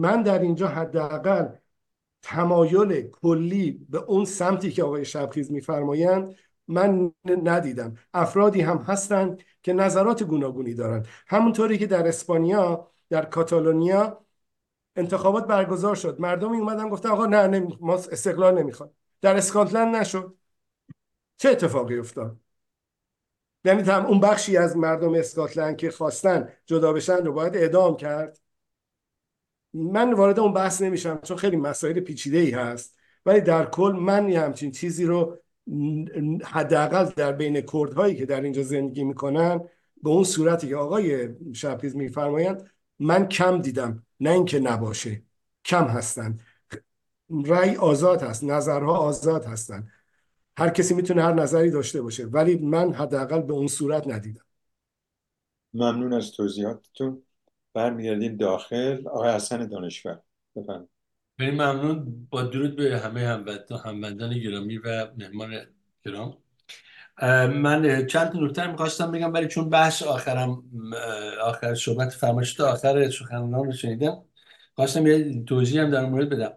[0.00, 1.48] من در اینجا حداقل
[2.22, 6.34] تمایل کلی به اون سمتی که آقای شبخیز میفرمایند
[6.68, 7.94] من ندیدم.
[8.14, 14.24] افرادی هم هستند که نظرات گوناگونی دارند همونطوری که در اسپانیا در کاتالونیا
[14.96, 16.20] انتخابات برگزار شد.
[16.20, 17.78] مردم اومدن گفتن آقا نه نمی...
[17.80, 20.38] ما استقلال نمی‌خواد در اسکاتلند نشد.
[21.36, 22.40] چه اتفاقی افتاد؟
[23.64, 28.40] یعنی اون بخشی از مردم اسکاتلند که خواستن جدا بشن رو باید اعدام کرد؟
[29.72, 32.98] من وارد اون بحث نمیشم چون خیلی مسائل پیچیده ای هست.
[33.26, 35.38] ولی در کل من یه همچین چیزی رو
[36.44, 39.60] حداقل در بین کردهایی که در اینجا زندگی می‌کنن
[40.02, 45.22] به اون صورتی که آقای شبخیز میفرمایند من کم دیدم نه اینکه نباشه
[45.64, 46.40] کم هستند
[47.44, 49.92] رأی آزاد هست نظرها آزاد هستند
[50.56, 54.44] هر کسی می‌تونه هر نظری داشته باشه ولی من حداقل به اون صورت ندیدم.
[55.74, 57.22] ممنون از توضیحاتتون.
[57.74, 59.08] برمیگردیم داخل.
[59.08, 60.20] آقای حسن دانشور
[60.56, 60.97] بفرمایید.
[61.38, 62.26] خیلی ممنون.
[62.30, 63.44] با درود به همه
[63.84, 65.54] هموندان گرامی و مهمان
[66.04, 66.36] گرام.
[67.62, 70.62] من چند نکته می‌خواستم بگم ولی چون بحث آخرم
[71.42, 74.22] آخر صحبت فرمایشات آخر سخنران رو شنیدم
[74.74, 76.52] خواستم یه توضیح هم در مورد بدم.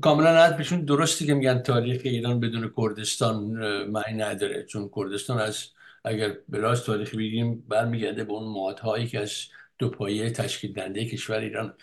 [0.00, 3.36] کاملا حرفشون درستی که میگن تاریخ ایران بدون کردستان
[3.84, 4.62] معنی نداره.
[4.62, 5.64] چون کردستان از
[6.04, 9.32] اگر به راست تاریخی بگیم برمیگرده به اون مادهایی که از
[9.78, 11.74] دو پایه تشکیل دنده کشور ایران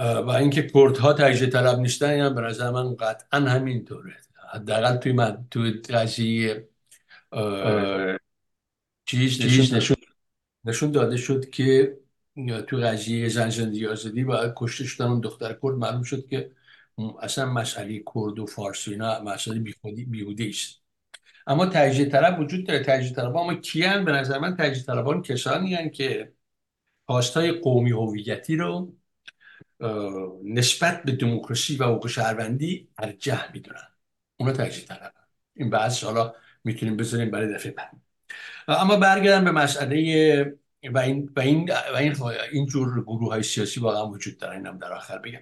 [0.00, 4.16] و اینکه کردها تجزیه طلب نیستن این هم به نظر من قطعا همینطوره.
[4.52, 6.68] حداقل توی من توی قضیه
[9.04, 9.42] چیز
[9.74, 9.96] نشون
[10.64, 11.96] نشون داده شد که
[12.66, 15.06] تو قضیه زن زندگی آزادی و کشته شدن.
[15.06, 16.50] اون دختر کرد معلوم شد که
[17.22, 20.80] اصلا مسئله کرد و فارسی اینا مسئله بیخودی بیهوده است.
[21.46, 22.84] اما تجزیه طلب وجود داره.
[22.84, 26.32] تجزیه طلب اما کیان؟ به نظر من تجزیه طلبان کسانی هستند که
[27.06, 28.96] خواستای قومی هویتی رو
[30.44, 33.88] نسبت به دموکراسی و حقوق شهروندی ارجح می‌دونن.
[34.36, 35.12] اونا تجزیه طلب
[35.54, 36.34] این بحث حالا
[36.64, 37.90] می‌تونیم بذاریم برای دفعه بعد.
[38.68, 40.58] اما برگردم به مسئله
[40.94, 42.16] و این و این و این
[42.52, 44.56] این جور گروه های سیاسی واقعا وجود داره.
[44.56, 45.40] اینم در آخر بگم.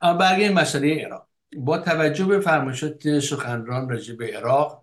[0.00, 1.28] اما برگردیم مسئله عراق.
[1.56, 4.82] با توجه به فرمایشات سخنران راجع به عراق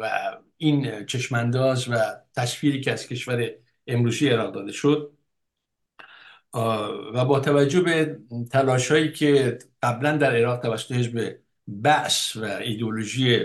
[0.00, 0.10] و
[0.56, 1.96] این چشمانداز و
[2.36, 3.50] تصویری که از کشور
[3.86, 5.12] امروزی عراق داده شد
[7.14, 8.18] و با توجه به
[8.50, 13.40] تلاش هایی که قبلا در عراق توسط حزب بعث و ایدولوژی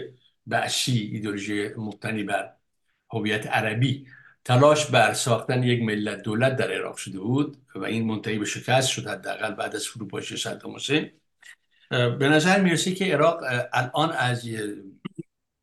[0.48, 2.54] بعثی ایدولوژی مبتنی بر
[3.12, 4.08] هویت عربی
[4.46, 8.88] تلاش بر ساختن یک ملت دولت در عراق شده بود و این منتهی به شکست
[8.90, 11.12] شد حداقل بعد از فروپاشی صدام حسین.
[11.90, 13.44] به نظر می‌رسه که عراق
[13.74, 14.50] الان از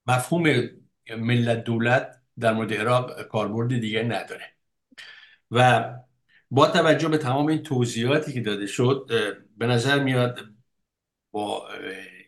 [0.06, 0.70] مفهوم
[1.18, 4.44] ملت دولت در مورد عراق کاربرد دیگه نداره.
[5.50, 5.90] و
[6.50, 9.10] با توجه به تمام این توضیحاتی که داده شد
[9.58, 10.40] به نظر میاد
[11.32, 11.68] با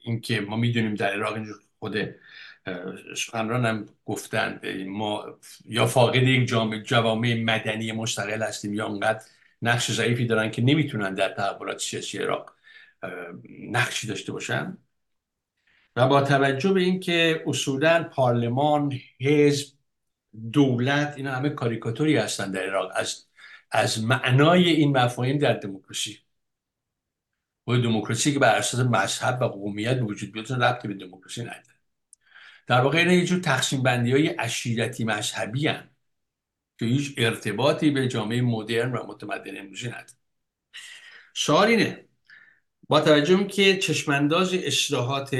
[0.02, 1.96] اینکه ما می‌دونیم در عراق اینجور خود
[3.16, 9.24] سخنران هم گفتن ما یا فاقد یک جامعه جوامع مدنی مستقل هستیم یا انقدر
[9.62, 12.52] نقش ضعیفی دارن که نمی‌تونن در تحولات سیاسی عراق
[13.60, 14.78] نقشی داشته باشن.
[15.96, 19.74] و با توجه به اینکه اصولا پارلمان حزب
[20.52, 23.26] دولت اینا همه کاریکاتوری هستن در عراق از
[23.72, 26.18] از معنای این مفاهیم در دموکراسی
[27.66, 31.62] و دموکراسی که بر اساس مذهب و قومیت وجود بیاد ربطی به دموکراسی نداره
[32.66, 35.90] در واقع این یه جور تقسیم بندی های عشیرتی مذهبی هن.
[36.78, 40.06] که هیچ ارتباطی به جامعه مدرن و متمدن امروزی نداره
[41.34, 42.08] سوال اینه
[42.88, 45.36] با توجه که چشمانداز اصلاحات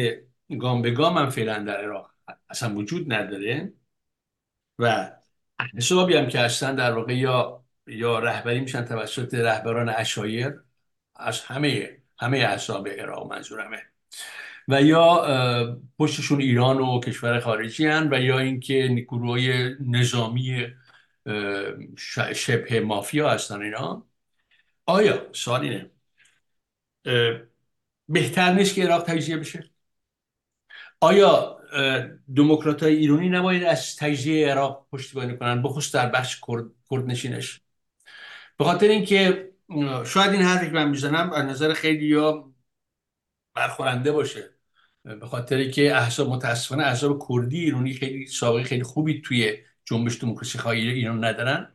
[0.61, 2.11] گام به گام هم فعلا در عراق
[2.51, 3.73] اصلا وجود نداره
[4.79, 5.13] و
[5.77, 10.61] حسابی هم که هستن در واقع یا یا رهبری میشن توسط رهبران اشایر
[11.17, 13.83] از همه همه احزاب عراق منظورمه.
[14.69, 20.67] و یا پشتشون ایران و کشور خارجی هن و یا اینکه نیکوروی نظامی
[22.35, 24.07] شبه مافیا هستن اینا.
[24.87, 25.91] آیا سوال اینه
[28.09, 29.71] بهتر نیست که عراق تجزیه بشه؟
[31.01, 31.59] آیا
[32.37, 36.65] دموکرات های ایرانی نباید از تجزیه عراق پشتیبانی کنن بخصوص در بخش کرد
[37.07, 37.61] نشینش
[38.63, 39.51] به خاطر اینکه
[40.07, 42.53] شاید این حرفی که من می‌زنم از نظر خیلی یا
[43.55, 44.51] برخورنده باشه.
[45.05, 50.59] به خاطر که احزاب متاسفانه احزاب کردی ایرانی خیلی سابقه خیلی خوبی توی جنبش دموکراسی
[50.59, 51.73] خواهی ایران ندارن.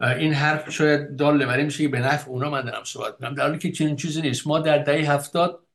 [0.00, 3.42] این حرف شاید دال برای میشه که به نفع اونا من دارم صحبت کنم در
[3.42, 4.46] حالی که چنین چیزی نیست.
[4.46, 5.66] ما در دهه هفتاد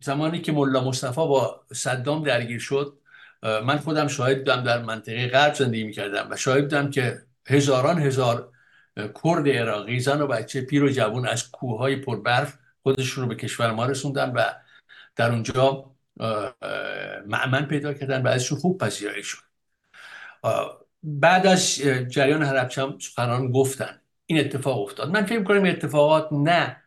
[0.00, 2.98] زمانی که ملا مصطفی با صدام درگیر شد
[3.42, 8.52] من خودم شاهد بودم در منطقه غرب زندگی می‌کردم و شاهد بودم که هزاران هزار
[8.96, 10.00] کرد عراقی.
[10.00, 14.30] زن و بچه پیر و جوان از کوههای پربرف خودشون رو به کشور ما رسوندن
[14.30, 14.44] و
[15.16, 15.90] در اونجا
[17.26, 19.38] معمن پیدا کردن و ازشون خوب پذیرایی شد.
[21.02, 21.78] بعد از
[22.08, 24.00] جریان حربچم سخنان گفتن.
[24.26, 25.10] این اتفاق افتاد.
[25.10, 26.82] من فکر کنم اتفاقات نه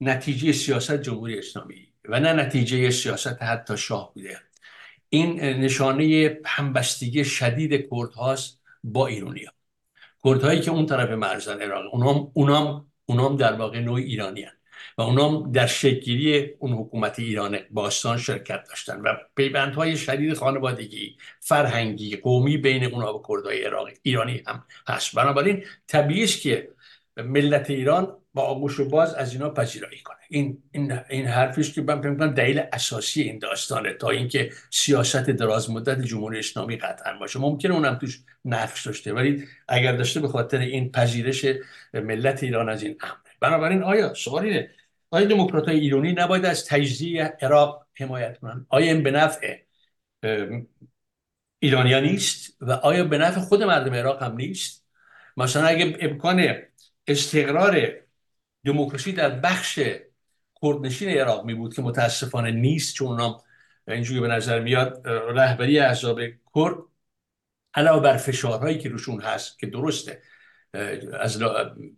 [0.00, 4.38] نتیجه سیاست جمهوری اسلامی و نه نتیجه سیاست حتی شاه بوده.
[5.08, 9.46] این نشانه همبستگی شدید کرد هاست با ایرانی
[10.24, 14.42] ها کرد هایی که اون طرف مرزن عراق اونام, اونام, اونام در واقع نوع ایرانی
[14.42, 14.52] هن.
[14.98, 22.16] و اونام در شکلی اون حکومت ایران باستان شرکت داشتن و پیوندهای شدید خانوادگی فرهنگی
[22.16, 23.62] قومی بین اونها و کردهای
[24.02, 26.68] ایرانی هم هست بنابراین طبیعی که
[27.16, 30.16] ملت ایران با آغوش و باز از اینا پذیرایی کنه.
[30.28, 35.70] این این این حرفیش که من فکر دلیل اساسی این داستانه تا اینکه سیاست دراز
[35.70, 37.38] مدت جمهوری اسلامی قطعا باشه.
[37.38, 41.46] ممکنه اونم توش نقش داشته ولی اگر داشته به خاطر این پذیرش
[41.94, 44.68] ملت ایران از این امره بنابراین آیا سوالی
[45.10, 49.56] آیا دموکرات های ایرانی نباید از تجزیه عراق حمایت کنن؟ آیا این به نفع
[51.58, 54.86] ایرانیا نیست؟ و آیا به نفع خود مردم عراق هم نیست؟
[55.36, 56.62] مثلا اگه امکان
[57.06, 58.01] استقرار
[58.64, 59.78] دموکراسی در بخش
[60.62, 63.40] کردنشین عراق می بود که متاسفانه نیست چون اونام
[63.88, 66.20] اینجوری به نظر میاد رهبری احزاب
[66.54, 66.76] کرد
[67.74, 70.22] علاوه بر فشارهایی که روشون هست که درسته
[71.20, 71.42] از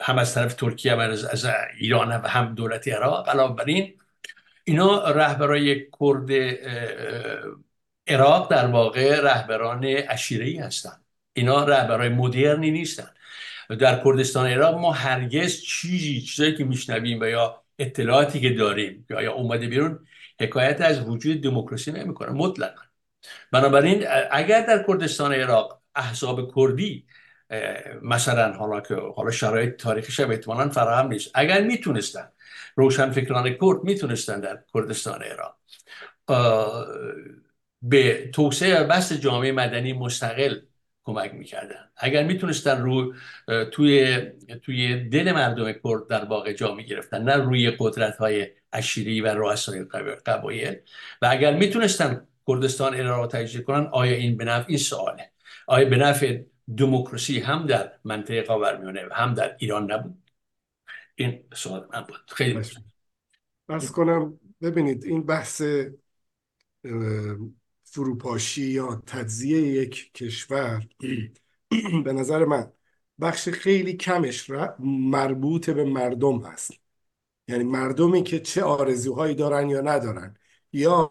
[0.01, 1.47] هم از طرف ترکیه و از, از
[1.79, 3.29] ایران و هم دولت عراق.
[3.29, 4.01] علاوه بر این
[4.65, 6.31] اینا رهبرای کرد
[8.07, 13.14] عراق در واقع رهبران اشیره هستند اینا رهبرای مدرنی نیستن.
[13.69, 19.33] در کردستان عراق ما هرگز چیزی چیزایی که میشنویم و یا اطلاعاتی که داریم یا
[19.33, 20.07] اومده بیرون
[20.41, 22.83] حکایت از وجود دموکراسی نمی‌کنه مطلقا.
[23.53, 27.07] بنابراین اگر در کردستان عراق احزاب کردی
[28.03, 31.31] مثلا حالا که حالا شرایط تاریخی شب احتمالا فراهم نیست.
[31.35, 32.29] اگر می‌تونستن
[32.77, 35.57] روشن فکران کرد می‌تونستن در کردستان عراق
[37.83, 40.61] به توسعه و بست جامعه مدنی مستقل
[41.05, 41.91] کمک می‌کردن.
[41.97, 43.15] اگر می‌تونستن رو
[43.73, 44.17] توی
[44.63, 49.85] توی دل مردم کرد در واقع جا می‌گرفتن نه روی قدرت های اشیری و رؤسای
[50.27, 50.77] قبایل.
[51.23, 55.31] و اگر می‌تونستن کردستان ایران را تجزیه کنن آیا این به نفع این سواله.
[55.67, 56.43] آیا به نفع
[56.77, 60.31] دموکراسی هم در منطقه خاورمیانه و هم در ایران نبود؟
[61.15, 62.17] این سوال من بود.
[62.29, 62.61] خیلی
[63.69, 65.63] بس کنم ببینید این بحث
[67.95, 70.87] فروپاشی یا تجزیه یک کشور
[72.05, 72.73] به نظر من
[73.21, 74.51] بخش خیلی کمش
[74.81, 76.73] مربوط به مردم هست.
[77.49, 80.37] یعنی مردمی که چه آرزوهایی دارن یا ندارن
[80.73, 81.09] یا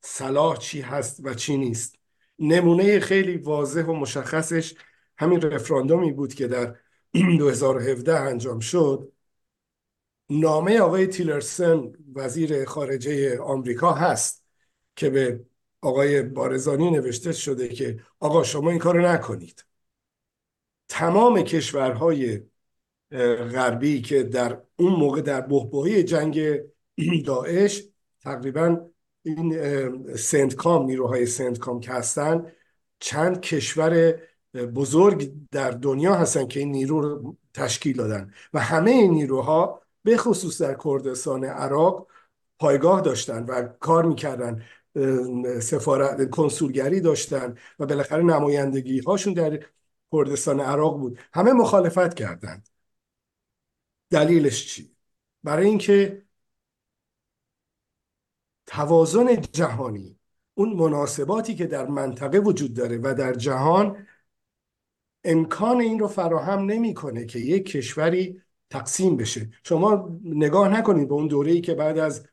[0.00, 1.98] صلاح چی هست و چی نیست.
[2.38, 4.74] نمونه خیلی واضح و مشخصش
[5.18, 6.76] همین رفراندومی بود که در
[7.38, 9.12] 2017 انجام شد.
[10.30, 14.44] نامه آقای تیلرسن وزیر خارجه آمریکا هست
[14.96, 15.44] که به
[15.82, 19.64] آقای بارزانی نوشته شده که آقا شما این کارو نکنید.
[20.88, 22.40] تمام کشورهای
[23.52, 26.60] غربی که در اون موقع در بحبوحه جنگ
[27.24, 27.82] داعش
[28.20, 28.90] تقریبا
[29.22, 32.52] این سنتکام نیروهای سنتکام که هستن
[32.98, 34.20] چند کشور
[34.74, 40.16] بزرگ در دنیا هستن که این نیرو رو تشکیل دادن و همه این نیروها به
[40.16, 42.06] خصوص در کردستان عراق
[42.58, 44.62] پایگاه داشتن و کار می‌کردن.
[45.60, 49.66] سفارت کنسولگری داشتن و بالاخره نمایندگی هاشون در
[50.12, 51.18] کردستان عراق بود.
[51.32, 52.68] همه مخالفت کردند
[54.10, 54.96] دلیلش چی؟
[55.44, 56.22] برای اینکه
[58.66, 60.18] توازن جهانی
[60.54, 64.06] اون مناسباتی که در منطقه وجود داره و در جهان
[65.24, 69.50] امکان این رو فراهم نمی‌کنه که یک کشوری تقسیم بشه.
[69.64, 72.28] شما نگاه نکنید به اون دوره‌ای که بعد از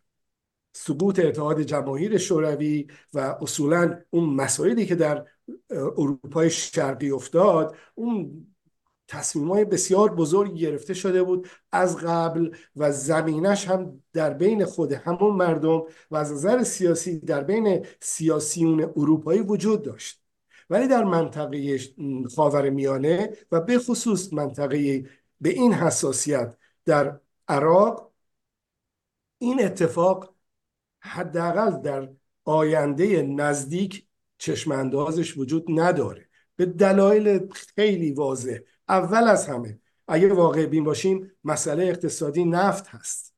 [0.82, 5.26] سقوط اتحاد جماهیر شوروی و اصولا اون مسائلی که در
[5.72, 8.46] اروپای شرقی افتاد اون
[9.08, 14.92] تصمیم های بسیار بزرگی گرفته شده بود از قبل و زمینش هم در بین خود
[14.92, 20.22] همون مردم و از نظر سیاسی در بین سیاسیون اروپایی وجود داشت.
[20.70, 21.80] ولی در منطقه
[22.36, 25.06] خاور میانه و به خصوص منطقه
[25.42, 28.12] به این حساسیت در عراق
[29.40, 30.39] این اتفاق
[31.00, 32.10] حداقل در
[32.44, 34.08] آینده نزدیک
[34.38, 36.30] چشماندازش وجود نداره.
[36.56, 38.58] به دلایل خیلی واضح.
[38.90, 43.36] اول از همه اگه واقع بین باشیم مسئله اقتصادی نفت هست.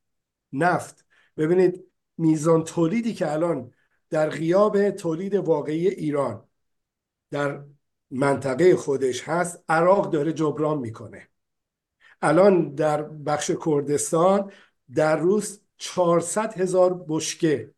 [0.53, 1.05] نفت.
[1.37, 1.83] ببینید
[2.17, 3.73] میزان تولیدی که الان
[4.09, 6.47] در غیاب تولید واقعی ایران
[7.31, 7.63] در
[8.11, 11.27] منطقه خودش هست عراق داره جبران می‌کنه.
[12.21, 14.51] الان در بخش کردستان
[14.93, 17.73] در روز 400 هزار بشکه.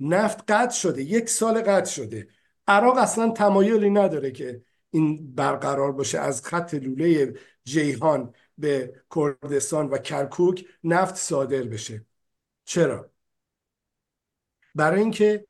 [0.00, 2.28] نفت قطع شده یک سال قطع شده.
[2.68, 7.34] عراق اصلا تمایلی نداره که این برقرار باشه از خط لوله
[7.64, 12.06] جیهان به کردستان و کرکوک نفت صادر بشه.
[12.64, 13.10] چرا؟
[14.74, 15.46] برای اینکه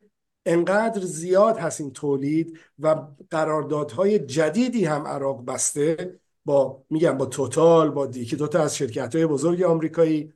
[0.46, 2.96] انقدر زیاد هست این تولید و
[3.30, 9.26] قراردادهای جدیدی هم عراق بسته با میگم با توتال با دیکی دوتا از شرکت های
[9.26, 10.32] بزرگ آمریکایی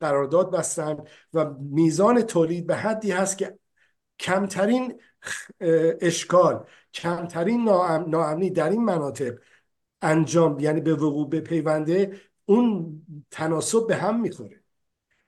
[0.00, 1.04] قرارداد بستن
[1.34, 3.58] و میزان تولید به حدی هست که
[4.18, 5.00] کمترین
[6.00, 7.64] اشکال کمترین
[8.06, 9.38] ناامنی در این مناطق
[10.02, 14.60] انجام یعنی به وقوع پیونده اون تناسب به هم می‌خوره.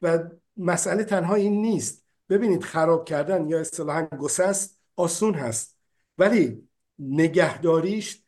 [0.03, 0.19] و
[0.57, 2.05] مسئله تنها این نیست.
[2.29, 5.79] ببینید خراب کردن یا اصطلاحا گسست آسون هست.
[6.19, 6.69] ولی
[6.99, 8.23] نگهداریش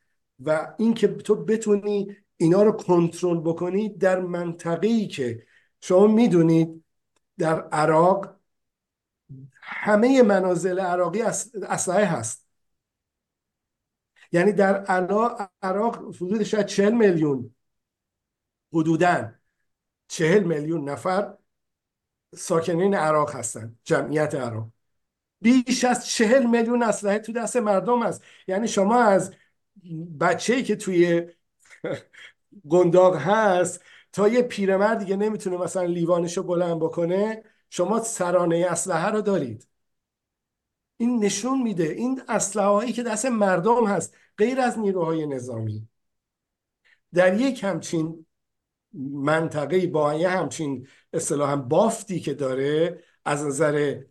[0.44, 5.46] و اینکه تو بتونی اینا رو کنترل بکنی در منطقه‌ای که
[5.80, 6.84] شما می‌دونید
[7.38, 8.36] در عراق
[9.62, 12.46] همه منازل عراقی اسلحه هست.
[14.32, 14.84] یعنی در
[15.62, 17.54] عراق, حدود شاید چهل میلیون
[18.72, 19.32] حدودا
[20.08, 21.36] چهل میلیون نفر
[22.34, 24.68] ساکنین عراق هستن جمعیت عراق.
[25.40, 29.34] بیش از چهل میلیون اسلحه تو دست مردم است یعنی شما از
[30.20, 31.26] بچه که توی
[32.70, 39.20] گنداق هست تا یه پیرمرد دیگه نمی‌تونه مثلا لیوانشو بلند بکنه شما سرانه اسلحه رو
[39.20, 39.68] دارید.
[40.96, 41.84] این نشون میده.
[41.84, 45.88] این اسلحه هایی که دست مردم هست غیر از نیروهای نظامی.
[47.14, 48.26] در یک همچین
[49.12, 54.02] منطقه با یه همچین اصطلاحا بافتی که داره از نظر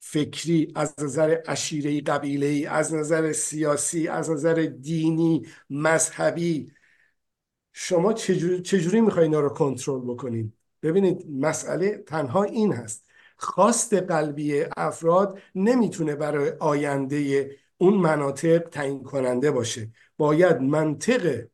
[0.00, 6.72] فکری از نظر عشیره قبیله از نظر سیاسی از نظر دینی مذهبی
[7.78, 13.04] شما چجوری, چجوری می‌خوای اینا رو کنترل بکنید ببینید مسئله تنها این هست.
[13.36, 19.90] خواست قلبی افراد نمی‌تونه برای آینده اون مناطق تعیین کننده باشه.
[20.18, 21.46] باید منطق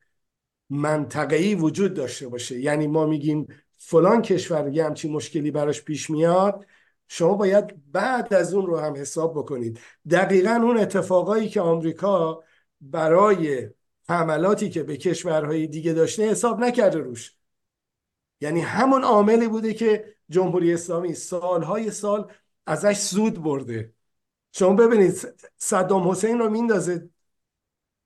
[0.70, 2.60] منطقه‌ای وجود داشته باشه.
[2.60, 3.46] یعنی ما میگیم
[3.76, 6.66] فلان کشور یه همچین مشکلی براش پیش میاد
[7.08, 9.80] شما باید بعد از اون رو هم حساب بکنید.
[10.10, 12.42] دقیقا اون اتفاقایی که آمریکا
[12.80, 13.68] برای
[14.08, 17.36] حملاتی که به کشورهای دیگه داشته حساب نکرده روش.
[18.40, 22.32] یعنی همون عاملی بوده که جمهوری اسلامی سالهای سال
[22.66, 23.94] ازش سود برده.
[24.52, 27.10] شما ببینید صدام حسین رو میندازه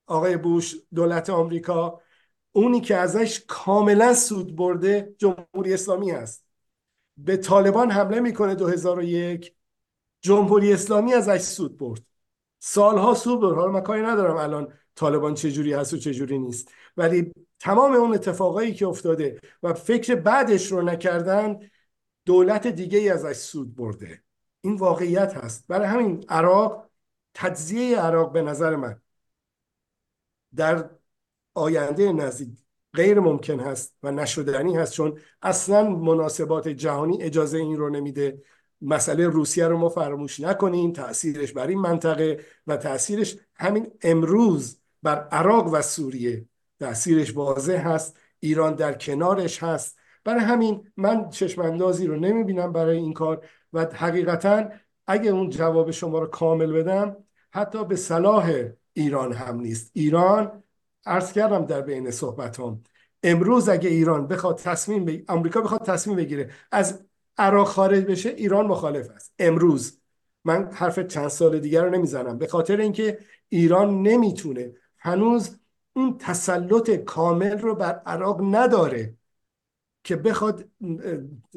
[0.07, 2.01] آقای بوش دولت آمریکا.
[2.51, 6.45] اونی که ازش کاملا سود برده جمهوری اسلامی هست.
[7.17, 9.55] به طالبان حمله می‌کنه 2001
[10.21, 12.01] جمهوری اسلامی ازش سود برد.
[12.59, 13.55] سالها سود برد.
[13.55, 16.71] حالا من کاری ندارم الان طالبان چجوری هست و چجوری نیست.
[16.97, 21.59] ولی تمام اون اتفاقایی که افتاده و فکر بعدش رو نکردن
[22.25, 24.23] دولت دیگه ای ازش سود برده.
[24.61, 25.67] این واقعیت هست.
[25.67, 26.89] برای همین عراق
[27.33, 29.01] تجزیه عراق به نظر من
[30.55, 30.89] در
[31.53, 32.49] آینده نزدیک
[32.93, 38.43] غیر ممکن هست و نشدنی هست چون اصلا مناسبات جهانی اجازه این رو نمیده.
[38.81, 45.27] مسئله روسیه رو ما فراموش نکنیم تاثیرش بر این منطقه و تاثیرش همین امروز بر
[45.31, 46.45] عراق و سوریه.
[46.79, 48.19] تاثیرش واضح هست.
[48.39, 49.97] ایران در کنارش هست.
[50.23, 54.69] برای همین من چشماندازی رو نمی‌بینم برای این کار و حقیقتا
[55.07, 57.15] اگه اون جواب شما رو کامل بدم
[57.51, 58.63] حتی به صلاح
[58.93, 59.91] ایران هم نیست.
[59.93, 60.63] ایران
[61.05, 62.81] عرض کردم در بین صحبت هم
[63.23, 67.05] امروز اگه ایران بخواد تصمیم بگیره آمریکا بخواد تصمیم بگیره از
[67.37, 69.33] عراق خارج بشه ایران مخالف است.
[69.39, 70.01] امروز.
[70.45, 72.37] من حرف چند سال دیگر رو نمی‌زنم.
[72.37, 73.17] به خاطر اینکه
[73.49, 74.73] ایران نمی‌تونه
[75.07, 75.57] هنوز
[75.93, 79.13] اون تسلط کامل رو بر عراق نداره
[80.03, 80.65] که بخواد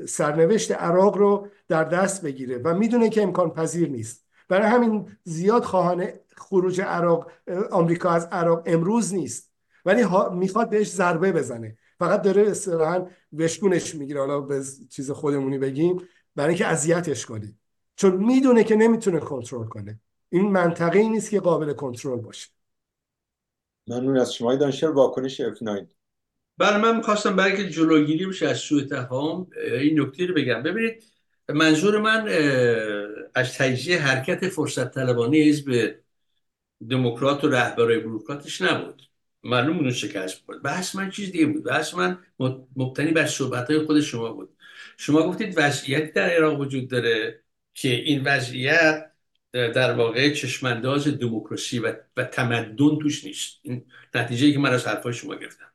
[0.09, 4.27] سرنوشت عراق رو در دست بگیره و می‌دونه که امکان پذیر نیست.
[4.49, 6.07] برای همین زیاد خواهان
[6.37, 7.31] خروج عراق
[7.71, 9.53] آمریکا از عراق امروز نیست.
[9.85, 11.77] ولی می‌خواد بهش ضربه بزنه.
[11.99, 14.21] فقط داره اصطلاحا وشگونش می‌گیره.
[14.21, 15.97] حالا به چیز خودمونی بگیم.
[16.37, 17.55] برای اینکه اذیتش کنه.
[17.97, 20.01] چون می‌دونه که نمی‌تونه کنترل کنه.
[20.29, 22.49] این منطقه ای نیست که قابل کنترل باشه.
[23.91, 25.87] ممنون از شما دانشگر واکنش F9
[26.59, 29.47] بله من می‌خواستم برای که جلوگیری بشه از سوء تفاهم
[29.81, 30.63] این نکته رو بگم.
[30.63, 31.05] ببینید
[31.49, 32.29] منظور من
[33.35, 35.95] از تجزیه حرکت فرصت طلبانه حزب
[36.91, 39.03] دموکرات و رهبرای بروکراتش نبود.
[39.45, 41.65] معلوم اون شکست بود بحث من چیز دیگه بود.
[41.65, 42.19] بحث من
[42.77, 44.57] مبتنی بر صحبت خود شما بود.
[44.97, 47.43] شما گفتید وضعیتی در عراق وجود داره
[47.75, 49.10] که این وضعیت
[49.53, 53.59] در واقع چشمانداز دموکراسی و, و تمدن توش نیست.
[53.63, 55.71] این نتیجه که من از حرفای شما گرفتم.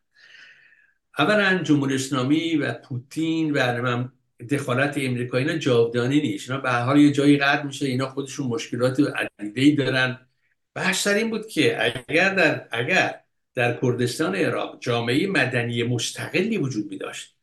[1.20, 4.08] اولا جمهوری اسلامی و پوتین و
[4.50, 6.50] دخالت امریکایی اینا جاودانی نیست.
[6.50, 9.00] اینا به حال یه جایی قرد میشه اینا خودشون مشکلات
[9.40, 10.20] عدیده دارن.
[10.74, 13.20] بحث این بود که اگر در اگر
[13.56, 17.36] در کردستان عراق جامعه مدنی مستقلی وجود می داشت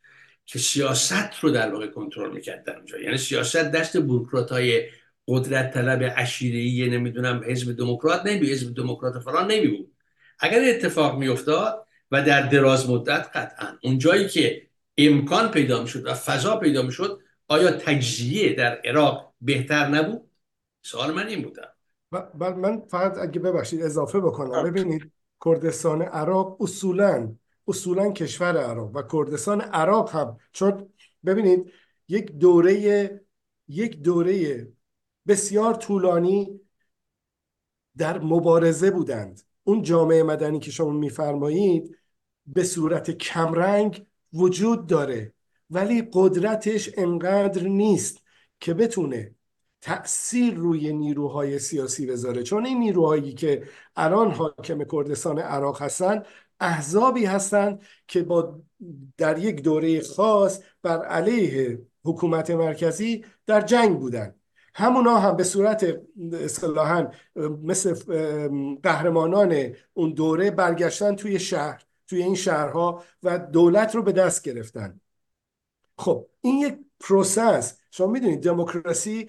[0.47, 2.99] که سیاست رو در واقع کنترل می‌کرد در اونجا.
[2.99, 4.89] یعنی سیاست دست بروکرات های
[5.29, 9.93] قدرت طلب عشیره‌ای نمی‌دونم حزب دموکرات نمی حزب دموکرات فلان نمی بود
[10.39, 14.67] اگر اتفاق میافتاد و در دراز مدت قطعا اون جایی که
[14.99, 20.31] امکان پیدا می‌شد و فضا پیدا می‌شد آیا تجزیه در عراق بهتر نبود؟
[20.83, 21.69] سوال من این بودم
[22.57, 24.65] من فقط اگه ببخشید اضافه بکنم.
[24.65, 25.11] ببینید
[25.45, 27.35] کردستان عراق اصولا
[27.69, 30.89] اصولا کشور عراق و کردستان عراق هم چون
[31.27, 31.73] ببینید
[32.09, 33.21] یک دوره
[33.69, 34.67] یک دوره
[35.27, 36.61] بسیار طولانی
[37.97, 39.43] در مبارزه بودند.
[39.65, 41.99] اون جامعه مدنی که شما میفرمایید
[42.47, 45.35] به صورت کمرنگ وجود داره
[45.71, 48.23] ولی قدرتش انقدر نیست
[48.61, 49.35] که بتونه
[49.81, 52.43] تأثیر روی نیروهای سیاسی بذاره.
[52.43, 56.23] چون این نیروهایی که الان حاکم کردستان عراق هستن
[56.61, 58.61] احزابی هستند که با
[59.17, 64.35] در یک دوره خاص بر علیه حکومت مرکزی در جنگ بودن.
[64.75, 66.01] همونا هم به صورت
[66.33, 67.11] اصطلاحا
[67.63, 67.95] مثل
[68.83, 75.01] قهرمانان اون دوره برگشتن توی شهر توی این شهرها و دولت رو به دست گرفتن.
[75.99, 77.79] خب این یک پروسه‌س.
[77.91, 79.29] شما می‌دونید دموکراسی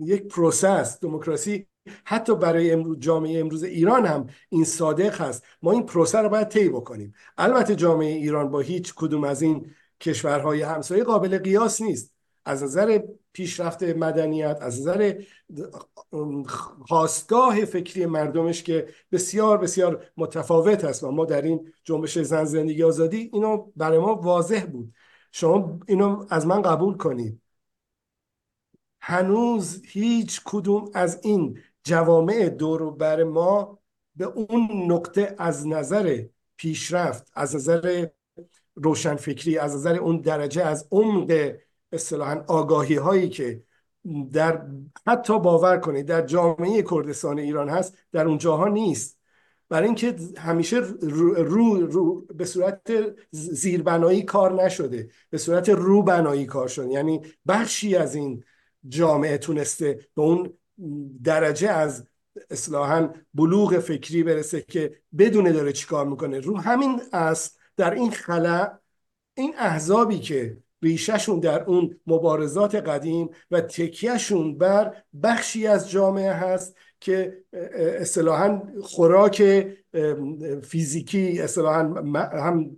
[0.00, 1.00] یک پروسه‌س.
[1.00, 1.66] دموکراسی
[2.04, 5.44] حتی برای امروز جامعه امروز ایران هم این صادق هست.
[5.62, 7.14] ما این پروسه رو باید طی بکنیم.
[7.38, 12.14] البته جامعه ایران با هیچ کدوم از این کشورهای همسایه قابل قیاس نیست.
[12.44, 13.02] از نظر
[13.38, 15.22] پیشرفت مدنیت از نظر
[16.88, 22.82] خواستگاه فکری مردمش که بسیار بسیار متفاوت است و ما در این جنبش زن زندگی
[22.82, 24.94] آزادی اینو برای ما واضح بود.
[25.32, 27.40] شما اینو از من قبول کنید.
[29.00, 33.78] هنوز هیچ کدوم از این جوامع دور بر ما
[34.16, 36.24] به اون نقطه از نظر
[36.56, 38.06] پیشرفت از نظر
[38.74, 41.52] روشنفکری از نظر اون درجه از عمق
[41.92, 43.62] اصطلاحا آگاهی هایی که
[44.32, 44.66] در
[45.06, 49.18] حتی باور کنید در جامعه کردستان ایران هست در اون جاها نیست.
[49.68, 52.92] برای اینکه همیشه رو, رو, رو به صورت
[53.30, 56.92] زیربنایی کار نشده به صورت روبنایی کار شده.
[56.92, 58.44] یعنی بخشی از این
[58.88, 60.52] جامعه تونسته به اون
[61.24, 62.06] درجه از
[62.50, 66.40] اصلاحا بلوغ فکری برسه که بدونه داره چیکار می‌کنه.
[66.40, 68.78] رو همین است در این خلع
[69.34, 76.76] این احزابی که ریشهشون در اون مبارزات قدیم و تکیهشون بر بخشی از جامعه هست
[77.00, 77.38] که
[78.00, 79.66] اصطلاحا خوراک
[80.62, 82.76] فیزیکی اصطلاحا هم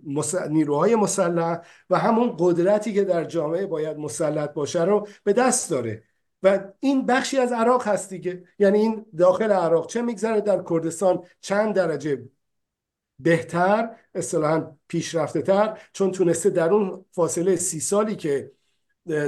[0.49, 6.03] نیروهای مسلح و همون قدرتی که در جامعه باید مسلط باشه رو به دست داره.
[6.43, 11.23] و این بخشی از عراق هست دیگه یعنی این داخل عراق چه میگذره در کردستان
[11.41, 12.21] چند درجه
[13.23, 18.51] بهتر اصطلاحا پیشرفته تر چون تونسته در اون فاصله سی سالی که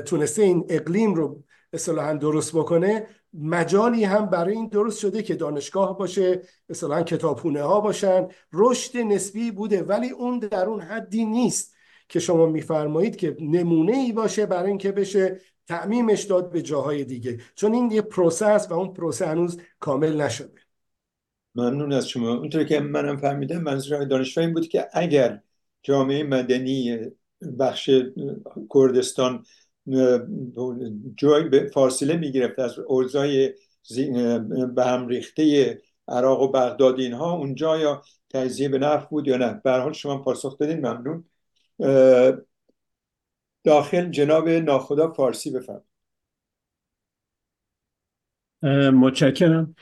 [0.06, 5.98] تونسته این اقلیم رو اصطلاحا درست بکنه مجالی هم برای این درست شده که دانشگاه
[5.98, 8.28] باشه اصطلاحا کتابخونه ها باشن.
[8.54, 11.74] رشد نسبی بوده ولی اون در اون حدی نیست
[12.10, 17.40] که شما میفرمایید که نمونه ای باشه برای اینکه بشه تعمیمش داد به جاهای دیگه.
[17.56, 20.63] چون این یه پروسس و اون پروسه هنوز کامل نشده.
[21.56, 22.34] ممنون از شما.
[22.34, 25.42] اونطور که منم فهمیدم منظور دانشجو این بود که اگر
[25.84, 27.00] جامعه مدنی
[27.60, 27.90] بخش
[28.74, 29.46] کردستان
[31.16, 33.48] جای به فاصله می‌گرفت از اوضاع
[34.76, 39.62] به هم ریخته عراق و بغداد اینها اونجا یا تجزیه به نفع بود یا نه؟
[39.64, 41.26] به حال شما پاسخ دادین ممنون.
[43.64, 45.84] داخل جناب ناخدا فارسی بفرم
[48.94, 49.76] متشکرم.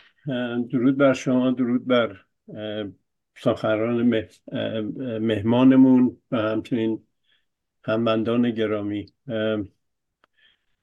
[0.72, 2.18] درود بر شما درود بر
[3.36, 4.24] سخنران
[5.20, 7.04] مهمانمون و همچنین
[7.84, 9.06] همبندان گرامی.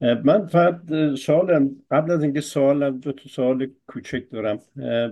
[0.00, 0.80] من فقط
[1.14, 4.58] سوالم قبل از اینکه سوالم دو تا سوال کوچک دارم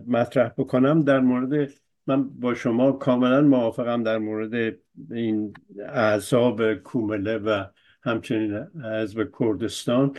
[0.07, 1.71] مطرح بکنم در مورد
[2.07, 4.77] من با شما کاملا موافقم در مورد
[5.11, 5.55] این
[5.89, 7.65] اعصاب کومله و
[8.03, 10.15] همچنین حزب کردستان.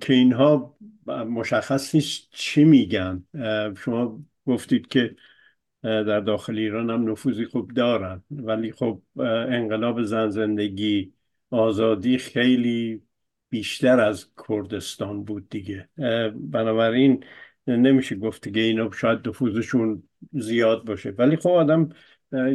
[0.00, 3.24] که اینها مشخص نیست چی میگن.
[3.78, 5.16] شما گفتید که
[5.82, 9.02] در داخل ایران هم نفوذی خوب دارن ولی خب
[9.48, 11.12] انقلاب زن زندگی
[11.50, 13.02] آزادی خیلی
[13.50, 15.88] بیشتر از کردستان بود دیگه.
[16.34, 17.24] بنابراین
[17.66, 21.10] نمیشه گفت که اینا شاید نفوذشون زیاد باشه.
[21.10, 21.88] ولی خب آدم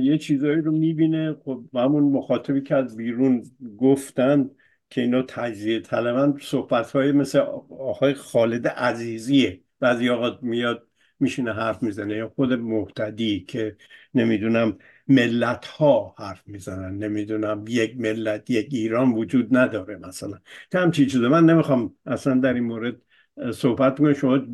[0.01, 1.33] یه چیزایی رو می‌بینه.
[1.45, 3.43] خب همون مخاطبی که از بیرون
[3.77, 4.49] گفتن
[4.91, 7.39] که اینا تجزیه طلبن صحبت های مثل
[7.79, 9.61] آقای خالد عزیزیه.
[9.79, 10.87] بعضی آقا میاد
[11.19, 12.15] میشینه حرف می‌زنه.
[12.15, 13.75] یا خود محتدی که
[14.13, 16.97] نمی‌دونم ملت ها حرف می‌زنن.
[16.97, 20.39] نمی‌دونم یک ملت یک ایران وجود نداره مثلا.
[20.73, 21.27] همچی چیزه.
[21.27, 22.95] من نمی‌خوام اصلا در این مورد
[23.53, 24.13] صحبت کنم.
[24.13, 24.45] شما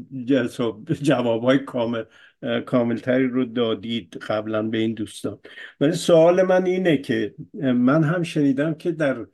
[1.01, 2.03] جواب های کامل
[2.65, 5.39] کاملتری رو دادید قبلا به این دوستان.
[5.79, 9.25] ولی سوال من اینه که من هم شنیدم که در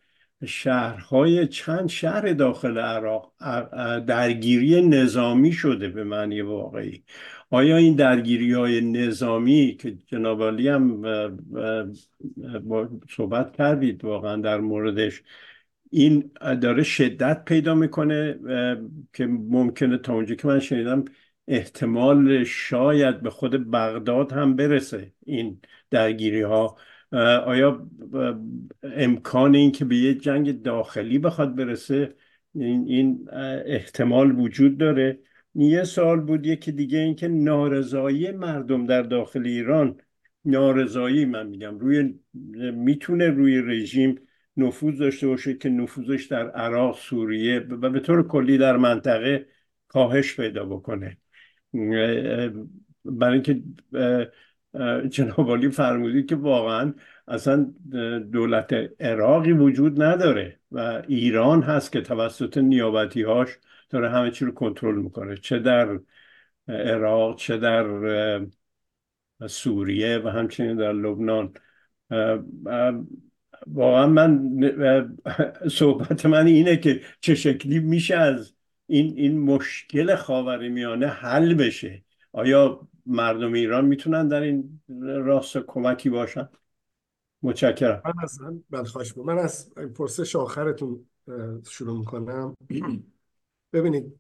[0.46, 3.34] شهرهای چند شهر داخل عراق
[4.00, 7.04] درگیری نظامی شده به معنی واقعی.
[7.50, 11.04] آیا این درگیری های نظامی که جناب هم
[13.10, 15.24] صحبت کردید واقعا در موردش
[15.92, 16.32] این
[16.62, 18.40] داره شدت پیدا می‌کنه
[19.14, 21.06] که ممکنه تا اونجا که من شنیدم
[21.48, 26.78] احتمال شاید به خود بغداد هم برسه این درگیری ها
[27.46, 27.88] آیا
[28.84, 32.16] امکان این که به یه جنگ داخلی بخواد برسه
[32.56, 33.30] این, این
[33.66, 35.20] احتمال وجود داره؟
[35.56, 39.98] یه سال بود یکی دیگه اینکه نارضایی مردم در داخل ایران
[40.46, 42.20] نارضایی من میگم روی
[42.74, 44.20] می‌تونه روی رژیم
[44.58, 49.46] نفوذ داشته باشه که نفوذش در عراق سوریه و به طور کلی در منطقه
[49.88, 51.18] کاهش پیدا بکنه.
[53.06, 53.64] برای اینکه
[55.10, 56.94] جناب فرمودید که واقعا
[57.28, 57.74] اصلا
[58.32, 63.50] دولت عراقی وجود نداره و ایران هست که توسط نیابتی هاش
[63.90, 65.38] داره همه چی رو کنترل می‌کنه.
[65.38, 66.00] چه در
[66.68, 67.86] عراق چه در
[69.48, 71.54] سوریه و همچنین در لبنان.
[73.68, 74.60] واقعا من
[75.70, 78.54] صحبت من اینه که چه شکلی میشه از
[78.88, 82.04] این این مشکل خاورمیانه حل بشه.
[82.34, 84.82] آیا مردم ایران می‌تونن در این
[85.26, 86.50] راست کمکی باشن؟
[87.42, 88.02] متشکرم.
[88.06, 88.42] من از
[89.18, 91.06] من از پرسش آخرتون
[91.70, 92.58] شروع می‌کنم.
[93.74, 94.20] ببینید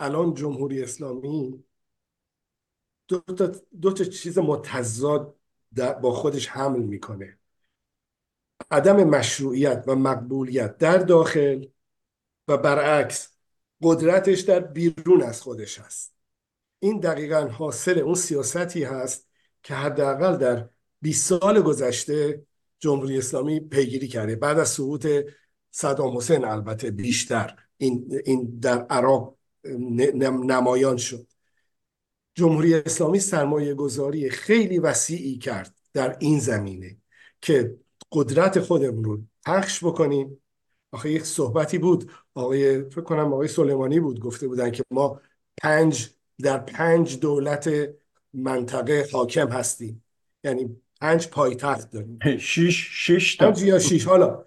[0.00, 1.64] الان جمهوری اسلامی
[3.08, 5.36] دو تا, دو تا چیز متضاد
[6.02, 7.38] با خودش حمل می‌کنه.
[8.70, 11.64] عدم مشروعیت و مقبولیت در داخل
[12.48, 13.36] و برعکس
[13.82, 16.19] قدرتش در بیرون از خودش هست.
[16.80, 19.28] این دقیقا حاصل اون سیاستی هست
[19.62, 20.68] که حداقل در
[21.02, 22.46] 20 سال گذشته
[22.78, 24.36] جمهوری اسلامی پیگیری کرده.
[24.36, 25.08] بعد از سقوط
[25.70, 31.26] صدام حسین البته بیشتر این, این در عراق نمایان شد.
[32.34, 36.96] جمهوری اسلامی سرمایه گذاری خیلی وسیعی کرد در این زمینه
[37.40, 37.76] که
[38.12, 40.42] قدرت خودمون رو پخش بکنیم.
[40.92, 45.20] آخه یک صحبتی بود آقای فکر کنم آقای سلیمانی بود گفته بودن که ما
[45.62, 46.10] پنج
[46.42, 47.70] در پنج دولت
[48.34, 50.04] منطقه حاکم هستیم.
[50.44, 52.18] یعنی پنج پایتخت داریم.
[52.38, 53.54] شش شش تا.
[53.58, 54.44] یا شش حالا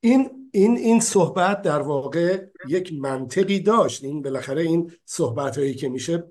[0.00, 4.04] این این این صحبت در واقع یک منطقی داشت.
[4.04, 6.24] این بالاخره این صحبت هایی که میشه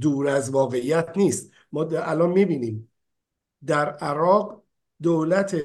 [0.00, 1.52] دور از واقعیت نیست.
[1.72, 2.92] ما الان می‌بینیم
[3.66, 4.62] در عراق
[5.02, 5.56] دولت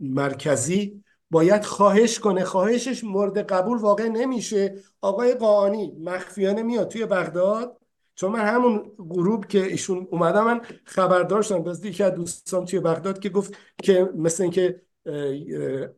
[0.00, 2.44] مرکزی باید خواهش کنه.
[2.44, 4.74] خواهشش مورد قبول واقع نمیشه.
[5.00, 7.76] آقای قانی مخفیانه میاد توی بغداد.
[8.14, 12.80] چون من همون غروب که ایشون اومدم من خبر داشتم باز یکی از دوستان توی
[12.80, 14.82] بغداد که گفت که مثل اینکه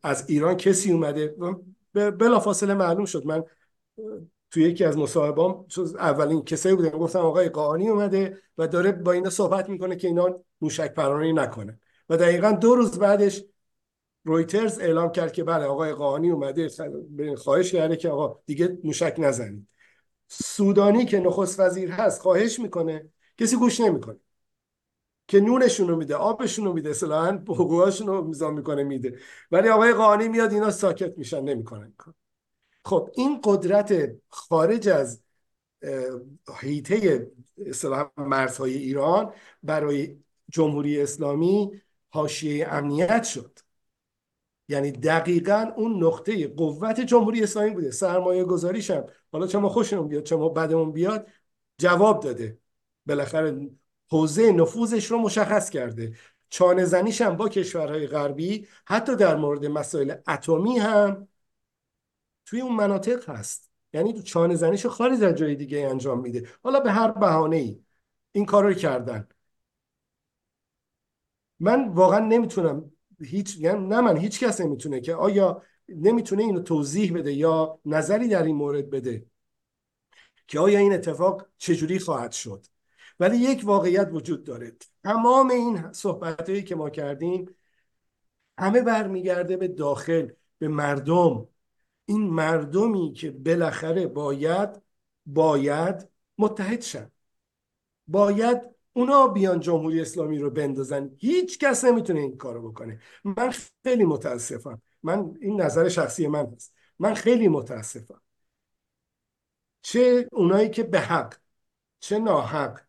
[0.02, 1.34] از ایران کسی اومده.
[1.94, 3.26] بلافاصله معلوم شد.
[3.26, 3.44] من
[4.50, 5.67] توی یکی از مصاحبام
[5.99, 10.41] اولین کسایی بودم گفتم آقای قانی اومده و داره با اینا صحبت می‌کنه که اینا
[10.60, 11.81] موشک پرانی نکنه.
[12.09, 13.44] و دقیقا دو روز بعدش
[14.25, 16.69] رویترز اعلام کرد که بله آقای قانی اومده
[17.37, 19.69] خواهش کرده که آقا دیگه موشک نزنید.
[20.29, 23.09] سودانی که نخست وزیر هست خواهش می‌کنه
[23.39, 24.17] کسی گوش نمی‌کنه.
[25.29, 29.19] که نونشون رو میده آبشون رو میده اصلا حقوقاشون رو میزان می‌کنه میده.
[29.51, 31.93] ولی آقای قانی میاد اینا ساکت میشن نمی‌کنن
[32.85, 35.23] خب این قدرت خارج از
[36.59, 37.31] حیطه
[38.17, 39.33] مرزهای ایران
[39.63, 40.17] برای
[40.49, 43.59] جمهوری اسلامی حاشیه امنیت شد.
[44.71, 47.91] یعنی دقیقا اون نقطه قوت جمهوری اسلامی بوده.
[47.91, 49.05] سرمایه گذاریش هم.
[49.33, 51.29] حالا چه ما خوشمون بیاد چه ما بدمون بیاد
[51.79, 52.59] جواب داده.
[53.07, 53.71] بالاخره
[54.11, 56.13] حوزه نفوذش رو مشخص کرده.
[56.49, 61.29] چانه زنیش هم با کشورهای غربی حتی در مورد مسائل اتمی هم
[62.47, 63.71] توی اون مناطق هست.
[63.93, 66.49] یعنی تو چانه زنیش خارج از جای دیگه انجام میده.
[66.63, 67.85] حالا به هر بهانه ای
[68.33, 69.29] این کار رو کردن.
[71.61, 77.15] من واقعا نمی‌تونم هیچ یعنی نه من هیچ کس نمی‌تونه که آیا نمی‌تونه اینو توضیح
[77.15, 79.27] بده یا نظری در این مورد بده
[80.49, 82.67] که آیا این اتفاق چجوری خواهد شد.
[83.21, 84.77] ولی یک واقعیت وجود داره.
[85.05, 87.57] تمام این صحبت که ما کردیم
[88.59, 91.49] همه برمیگرده به داخل به مردم.
[92.07, 94.83] این مردمی که بالاخره باید
[95.27, 96.09] باید
[96.39, 97.11] متحد شن.
[98.07, 101.10] باید اونا بیان جمهوری اسلامی رو بندازن.
[101.19, 103.01] هیچ کس نمی‌تونه این کارو بکنه.
[103.25, 103.52] من
[103.83, 104.83] خیلی متاسفم.
[105.02, 106.75] من این نظر شخصی من هست.
[106.99, 108.23] من خیلی متاسفم.
[109.83, 111.35] چه اونایی که به حق
[112.01, 112.81] چه ناحق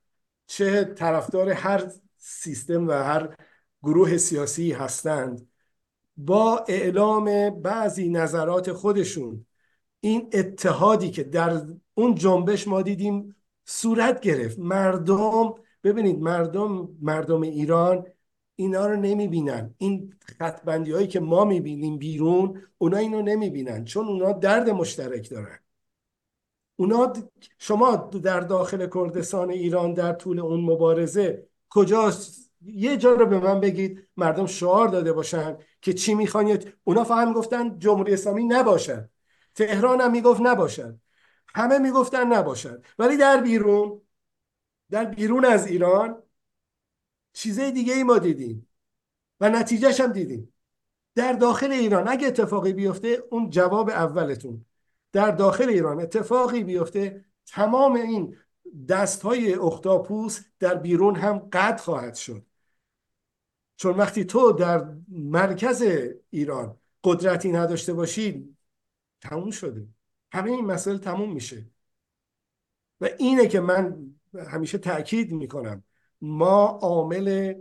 [0.47, 3.35] چه طرفدار هر سیستم و هر
[3.83, 5.47] گروه سیاسی هستند
[6.17, 9.45] با اعلام بعضی نظرات خودشون
[9.99, 14.59] این اتحادی که در اون جنبش ما دیدیم صورت گرفت.
[14.59, 15.53] مردم
[15.84, 18.06] ببینید مردم مردم ایران
[18.56, 19.76] اینا رو نمی‌بینن.
[19.77, 23.85] این خطبندی هایی که ما می‌بینیم بیرون اونا اینو نمی‌بینن.
[23.85, 25.60] چون اونا درد مشترک دارن.
[26.76, 27.14] اونا
[27.58, 33.60] شما در داخل کردستان ایران در طول اون مبارزه کجاست؟ یه جا رو به من
[33.60, 34.08] بگید.
[34.18, 36.60] مردم شعار داده باشن که چی می‌خوان.
[36.84, 39.10] اونا فقط می‌گفتن جمهوری اسلامی نباشد.
[39.56, 40.98] تهران هم می‌گفت نباشد.
[41.56, 42.84] همه می‌گفتن نباشد.
[43.00, 44.01] ولی در بیرون
[44.91, 46.23] در بیرون از ایران
[47.33, 48.67] چیزای دیگه ای ما دیدیم
[49.39, 50.53] و نتیجهش هم دیدیم.
[51.15, 54.65] در داخل ایران اگه اتفاقی بیفته اون جواب اولتون.
[55.11, 58.37] در داخل ایران اتفاقی بیفته تمام این
[58.89, 62.45] دست های اختاپوس در بیرون هم قطع خواهد شد.
[63.75, 65.83] چون وقتی تو در مرکز
[66.29, 68.55] ایران قدرتی نداشته باشی
[69.21, 69.87] تموم شده.
[70.31, 71.65] همه این مسئله تموم میشه.
[73.01, 75.84] و اینه که من همیشه تاکید می‌کنم.
[76.22, 77.56] ما عامل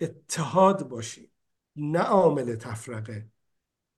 [0.00, 1.30] اتحاد باشیم
[1.76, 3.26] نه عامل تفرقه.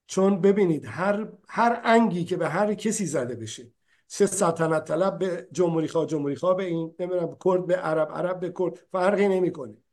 [0.07, 3.71] چون ببینید هر هر انگی که به هر کسی زده بشه.
[4.09, 8.41] چه سلطنت طلب به جمهوری خواه جمهوری خواه به این نمی‌دونم کرد به عرب عرب
[8.41, 8.87] به کرد.
[8.93, 9.84] فرقی نمی‌کنه.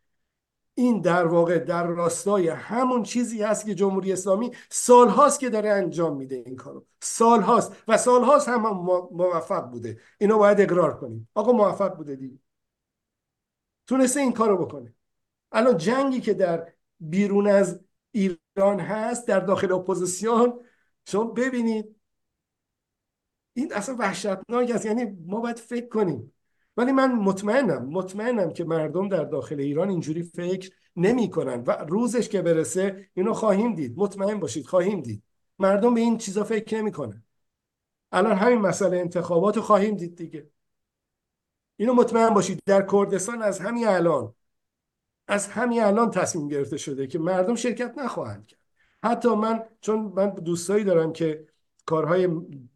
[0.82, 6.18] این در واقع در راستای همون چیزی هست که جمهوری اسلامی سالهاست که داره انجام
[6.18, 6.86] میده این کارو.
[7.02, 8.76] سالهاست و سالهاست هم, هم
[9.12, 10.00] موفق بوده.
[10.18, 11.30] اینو باید اقرار کنیم.
[11.34, 12.40] آقا موفق بوده دیگه.
[13.88, 14.94] تونسته این کارو بکنه.
[15.52, 17.80] الان جنگی که در بیرون از
[18.12, 20.60] ایران هست در داخل اپوزیسیون
[21.06, 21.96] شما ببینید.
[23.54, 24.86] این اصلا وحشتناک است.
[24.86, 26.34] یعنی ما باید فکر کنیم.
[26.78, 32.30] ولی من مطمئنم مطمئنم که مردم در داخل ایران اینجوری فکر نمی کنن و روزش
[32.30, 33.94] که برسه اینو خواهیم دید.
[33.98, 35.24] مطمئن باشید خواهیم دید.
[35.60, 37.24] مردم به این چیزا فکر نمی کنن
[38.12, 40.50] الان همین مسئله انتخابات رو خواهیم دید دیگه.
[41.78, 42.60] اینو مطمئن باشید.
[42.66, 44.36] در کردستان از همین الان
[45.28, 48.60] از همین الان تصمیم گرفته شده که مردم شرکت نخواهند کرد.
[49.04, 51.48] حتی من چون من دوستایی دارم که
[51.86, 52.28] کارهای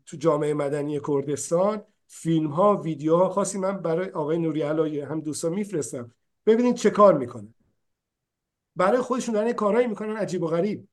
[0.05, 5.21] تو جامعه مدنی کردستان فیلم ها ویدیو ها خاصی من برای آقای نوری علایی هم
[5.21, 6.11] دوستان میفرستم.
[6.45, 7.53] ببینید چه کار می‌کنه
[8.75, 10.87] برای خودشون دارن کارهایی می‌کنن عجیب و غریب.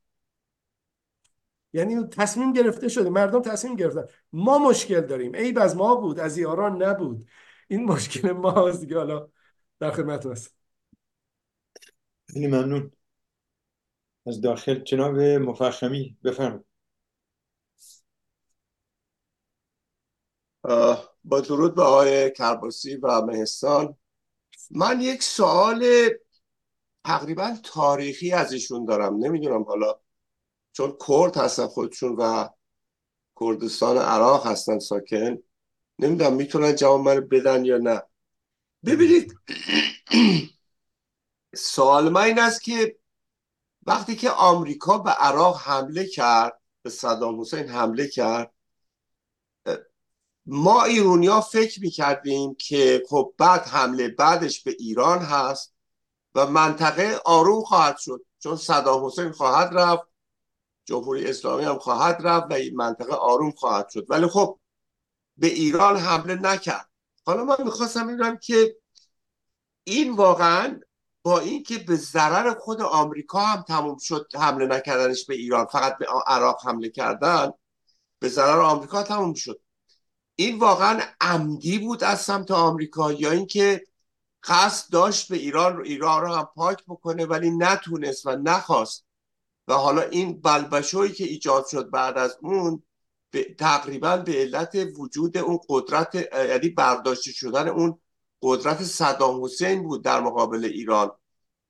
[1.73, 4.05] یعنی تصمیم گرفته شده مردم تصمیم گرفتن.
[4.33, 5.37] ما مشکل داریم.
[5.37, 7.25] عیب از ما بود از یاران نبود.
[7.69, 8.97] این مشکل ما دیگه.
[8.97, 9.29] حالا
[9.79, 10.55] در خدمت هست
[12.33, 12.91] خیلی ممنون.
[14.27, 16.72] از داخل جناب مفخمی بفرمایید.
[21.25, 23.97] با درود به آقای کرباسی و مهستان
[24.71, 26.09] من یک سوال
[27.05, 29.17] تقریبا تاریخی از ایشون دارم.
[29.17, 29.95] نمی‌دونم حالا
[30.73, 32.49] چون کرد هستن خودشون و
[33.41, 35.39] کردستان عراق هستن ساکن.
[35.99, 38.03] نمی‌دونم می‌تونن جواب من بدن یا نه.
[38.85, 39.35] ببینید
[41.55, 42.97] سوال من این است که
[43.87, 48.52] وقتی که آمریکا به عراق حمله کرد به صدام حسین حمله کرد
[50.47, 55.75] ما ایرونیا فکر می‌کردیم که خب بعد حمله بعدش به ایران هست
[56.35, 60.03] و منطقه آروم خواهد شد چون صدام حسین خواهد رفت
[60.85, 64.07] جمهوری اسلامی هم خواهد رفت و این منطقه آروم خواهد شد.
[64.11, 64.59] ولی خب
[65.37, 66.89] به ایران حمله نکرد.
[67.27, 68.77] حالا من می‌خواستم ببینم که
[69.85, 70.81] این واقعا
[71.23, 76.07] با اینکه به ضرر خود آمریکا هم تموم شد حمله نکردنش به ایران فقط به
[76.27, 77.53] عراق حمله کردن
[78.19, 79.62] به ضرر آمریکا تموم شد.
[80.47, 83.85] این واقعا عمدی بود از سمت آمریکا یا اینکه
[84.43, 89.05] قصد داشت به ایران ایران رو هم پاک بکنه ولی نتونست و نخواست.
[89.69, 92.83] و حالا این بلبشویی که ایجاد شد بعد از اون
[93.59, 97.99] تقریبا به علت وجود اون قدرت یعنی برداشته شدن اون
[98.43, 101.11] قدرت صدام حسین بود در مقابل ایران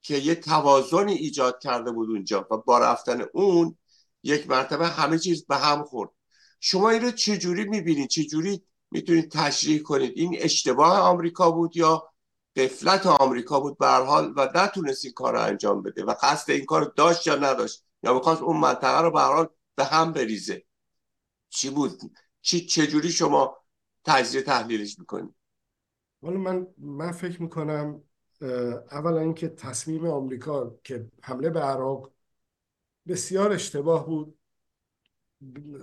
[0.03, 2.47] که یه توازنی ایجاد کرده بود اونجا.
[2.51, 3.77] و با رفتن اون
[4.23, 6.11] یک مرتبه همه چیز به هم خورد.
[6.65, 12.13] شما این رو چجوری می‌بینید؟ چجوری می‌تونید تشریح کنید؟ این اشتباه آمریکا بود یا
[12.57, 16.65] قفلت آمریکا بود به حال و نتونست این کار رو انجام بده و قصد این
[16.65, 20.65] کار داشت یا نداشت یا می‌خواست اون منطقه رو به حال به هم بریزه.
[21.49, 22.01] چی بود؟
[22.41, 23.57] چی چجوری شما
[24.05, 25.35] تجزیه تحلیلش می‌کنید؟
[26.23, 28.03] ولی من من فکر می‌کنم
[28.91, 32.13] اولا اینکه تصمیم آمریکا که حمله به عراق
[33.09, 34.39] بسیار اشتباه بود.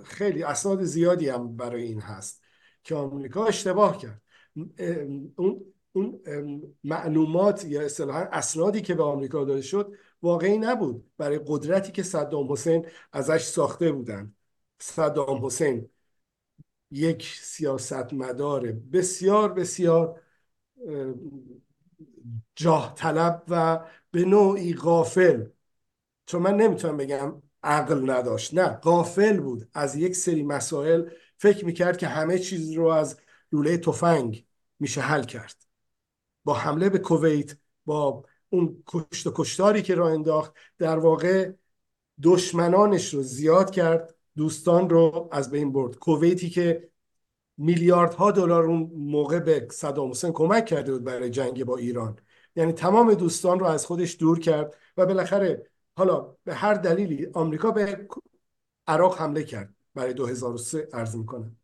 [0.04, 2.42] خیلی اسناد زیادی هم برای این هست
[2.84, 4.22] که آمریکا اشتباه کرد.
[5.36, 6.20] اون اون
[6.84, 12.52] معلومات یا اصطلاحا اسنادی که به آمریکا داده شد واقعی نبود برای قدرتی که صدام
[12.52, 14.34] حسین ازش ساخته بودن.
[14.78, 15.88] صدام حسین
[16.90, 20.20] یک سیاستمدار بسیار بسیار
[22.56, 23.80] جاه طلب و
[24.10, 25.46] به نوعی غافل.
[26.26, 28.54] چون من نمی‌تونم بگم عقل نداشت.
[28.54, 29.68] نه غافل بود.
[29.74, 33.16] از یک سری مسائل فکر می‌کرد که همه چیز رو از
[33.52, 34.44] لوله تفنگ
[34.78, 35.66] میشه حل کرد.
[36.44, 37.56] با حمله به کویت
[37.86, 41.52] با اون کشت و کشتاری که را انداخت در واقع
[42.22, 45.96] دشمنانش رو زیاد کرد دوستان رو از بین برد.
[45.96, 46.90] کویتی که
[47.56, 52.18] میلیاردها دلار اون موقع به صدام حسین کمک کرده بود برای جنگ با ایران.
[52.56, 55.69] یعنی تمام دوستان رو از خودش دور کرد و بالاخره
[56.00, 58.08] حالا به هر دلیلی آمریکا به
[58.86, 59.74] عراق حمله کرد.
[59.94, 61.56] برای 2003 عرض می‌کنم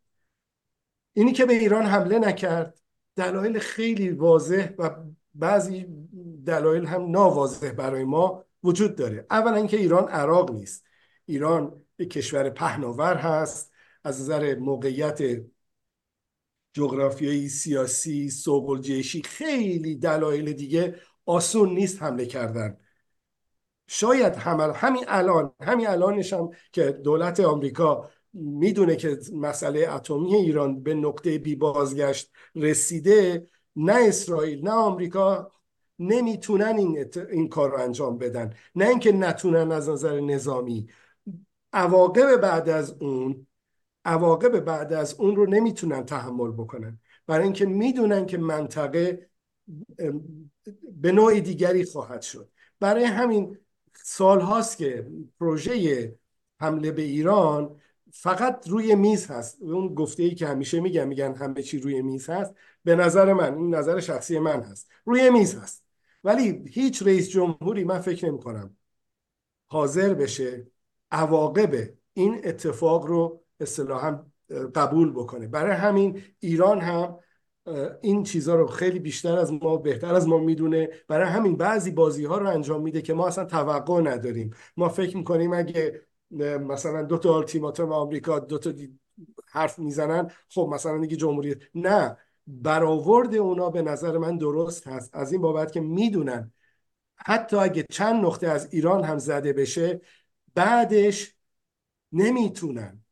[1.13, 2.79] اینی که به ایران حمله نکرد
[3.15, 4.89] دلایل خیلی واضح و
[5.35, 5.85] بعضی
[6.45, 9.25] دلایل هم ناواضح برای ما وجود داره.
[9.31, 10.85] اولا اینکه ایران عراق نیست.
[11.25, 13.71] ایران یک کشور پهناور هست.
[14.03, 15.19] از نظر موقعیت
[16.73, 18.81] جغرافیایی سیاسی سوق
[19.25, 22.77] خیلی دلایل دیگه آسون نیست حمله کردن.
[23.87, 30.93] شاید همین الان همین الانش هم که دولت آمریکا می‌دونه که مسئله اتمی ایران به
[30.93, 35.51] نقطه بی بازگشت رسیده نه اسرائیل نه آمریکا
[35.99, 38.53] نمی‌تونن این, این کار رو انجام بدن.
[38.75, 40.87] نه اینکه نتونن از نظر نظامی.
[41.73, 43.47] عواقب بعد از اون
[44.05, 46.99] عواقب بعد از اون رو نمی‌تونن تحمل بکنن.
[47.27, 49.29] برای اینکه می‌دونن که منطقه
[50.91, 52.49] به نوع دیگری خواهد شد.
[52.79, 53.57] برای همین
[54.09, 55.07] سال هاست که
[55.39, 56.15] پروژه
[56.59, 57.79] حمله به ایران
[58.11, 59.61] فقط روی میز هست.
[59.61, 62.53] اون گفته ای که همیشه میگن میگن همه چی روی میز هست.
[62.83, 64.89] به نظر من این نظر شخصی من هست.
[65.05, 65.83] روی میز هست.
[66.23, 68.77] ولی هیچ رئیس جمهوری من فکر نمی کنم
[69.67, 70.67] حاضر بشه
[71.11, 74.25] عواقب این اتفاق رو اصطلاحا
[74.75, 75.47] قبول بکنه.
[75.47, 77.19] برای همین ایران هم
[78.01, 80.89] این چیزها رو خیلی بیشتر از ما بهتر از ما می‌دونه.
[81.07, 84.53] برای همین بعضی بازی ها رو انجام میده که ما اصلا توقع نداریم.
[84.77, 88.71] ما فکر می‌کنیم اگه مثلا دو تا آلتیماتوم آمریکا دو تا
[89.47, 92.17] حرف می‌زنن خب مثلا دیگه جمهوری نه.
[92.47, 95.15] برآورد اونا به نظر من درست هست.
[95.15, 96.53] از این بابت که می‌دونن.
[97.15, 100.01] حتی اگه چند نقطه از ایران هم زده بشه
[100.55, 101.35] بعدش
[102.11, 103.03] نمی‌تونن.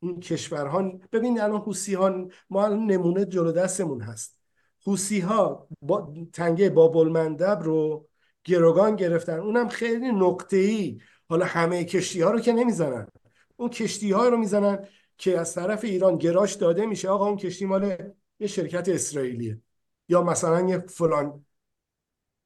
[0.00, 4.40] این کشورها ببین الان حوسی ها ما نمونه جلو دستمون هست.
[4.86, 8.08] حوسی ها با تنگه بابل رو
[8.44, 9.38] گروگان گرفتن.
[9.38, 13.06] اونم خیلی نقطه ای حالا همه کشتی ها رو که نمی‌زنن.
[13.56, 17.08] اون کشتی ها رو می‌زنن که از طرف ایران گراش داده میشه.
[17.08, 19.60] آقا اون کشتی مال یه شرکت اسرائیلیه.
[20.08, 21.46] یا مثلا یه فلان.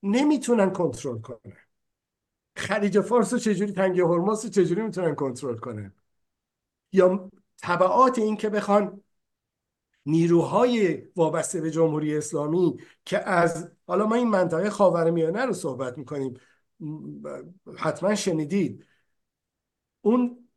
[0.02, 1.56] نمی‌تونن کنترل کنن.
[2.56, 5.94] خلیج فارس رو چجوری تنگه هرمز رو چجوری می‌تونن کنترل کنن؟
[6.92, 7.30] یا
[7.64, 9.02] طبعات این که بخوان
[10.06, 16.34] نیروهای وابسته به جمهوری اسلامی که از حالا ما این منطقه خاورمیانه رو صحبت می‌کنیم.
[17.76, 18.86] حتما شنیدید.
[20.00, 20.48] اون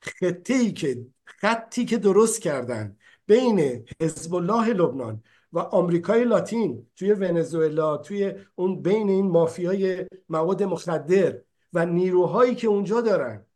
[0.00, 5.22] خطه ای که خطی که درست کردن بین حزب الله لبنان
[5.52, 11.40] و آمریکای لاتین توی ونزوئلا توی اون بین این مافیای مواد مخدر
[11.72, 13.46] و نیروهایی که اونجا دارن.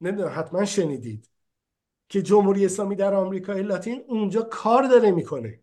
[0.00, 1.31] نمی‌دونم حتما شنیدید.
[2.12, 5.60] که جمهوری اسلامی در آمریکای لاتین اونجا کار داره می‌کنه.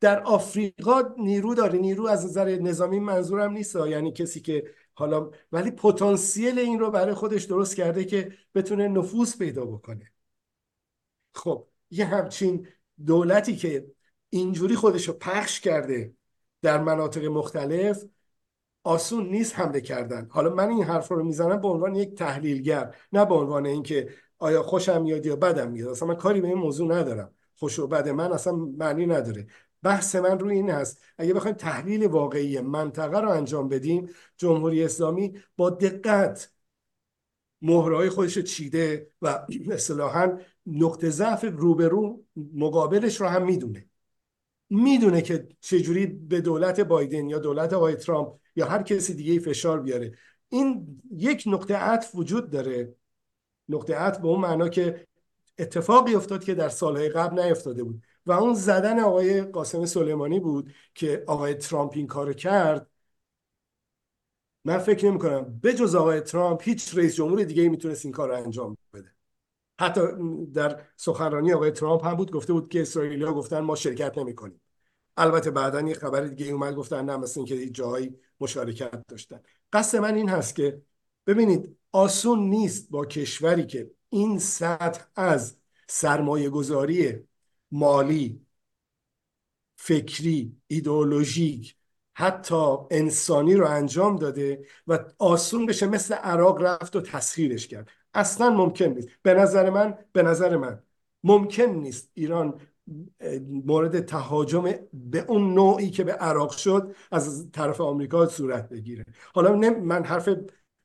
[0.00, 1.78] در آفریقا نیرو داره.
[1.78, 7.14] نیرو از نظر نظامی منظورم نیست یعنی کسی که حالا ولی پتانسیل این رو برای
[7.14, 10.12] خودش درست کرده که بتونه نفوذ پیدا بکنه.
[11.34, 12.66] خب یه همچین
[13.06, 13.86] دولتی که
[14.30, 16.14] اینجوری خودش رو پخش کرده
[16.62, 18.04] در مناطق مختلف
[18.84, 20.28] آسون نیست حمله کردن.
[20.30, 24.62] حالا من این حرف رو می‌زنم به عنوان یک تحلیلگر نه به عنوان اینکه آیا
[24.62, 27.34] خوشم میاد یا بدم میاد؟ اصلا من کاری به این موضوع ندارم.
[27.56, 29.46] خوش و بد من اصلا معنی نداره.
[29.82, 35.38] بحث من روی این هست اگه بخوایم تحلیل واقعی منطقه رو انجام بدیم جمهوری اسلامی
[35.56, 36.50] با دقت
[37.62, 43.86] مهرهای خودش چیده و اصطلاحا نقطه ضعف روبرو مقابلش رو هم می‌دونه.
[44.70, 49.80] می‌دونه که چجوری به دولت بایدن یا دولت آقای ترامپ یا هر کسی دیگه فشار
[49.80, 50.14] بیاره.
[50.48, 52.94] این یک نقطه عطف وجود داره.
[53.68, 55.06] نقطه عطف به اون معنا که
[55.58, 58.02] اتفاقی افتاد که در سالهای قبل نیفتاده بود.
[58.26, 62.90] و اون زدن آقای قاسم سلیمانی بود که آقای ترامپ این کار کرد.
[64.64, 68.28] من فکر نمی کنم به جز آقای ترامپ هیچ رئیس جمهور دیگه می‌تونست این کار
[68.28, 69.12] رو انجام بده.
[69.80, 70.00] حتی
[70.54, 74.60] در سخنرانی آقای ترامپ هم بود گفته بود که اسرائیلیا گفتن ما شرکت نمی کنیم
[75.16, 79.40] البته بعدا یه خبر دیگه اومد گفتن نه مثل اینکه جاهایی مشارکت داشتن.
[79.72, 80.82] قصد من این هست که
[81.28, 85.56] ببینید آسون نیست با کشوری که این سطح از
[85.88, 87.14] سرمایه گذاری
[87.70, 88.46] مالی
[89.76, 91.76] فکری ایدئولوژیک
[92.14, 97.90] حتی انسانی رو انجام داده و آسون بشه مثل عراق رفت و تسخیرش کرد.
[98.14, 99.08] اصلا ممکن نیست.
[99.22, 100.82] به نظر من به نظر من
[101.24, 102.60] ممکن نیست ایران
[103.48, 109.04] مورد تهاجم به اون نوعی که به عراق شد از طرف آمریکا صورت بگیره.
[109.34, 110.28] حالا من حرف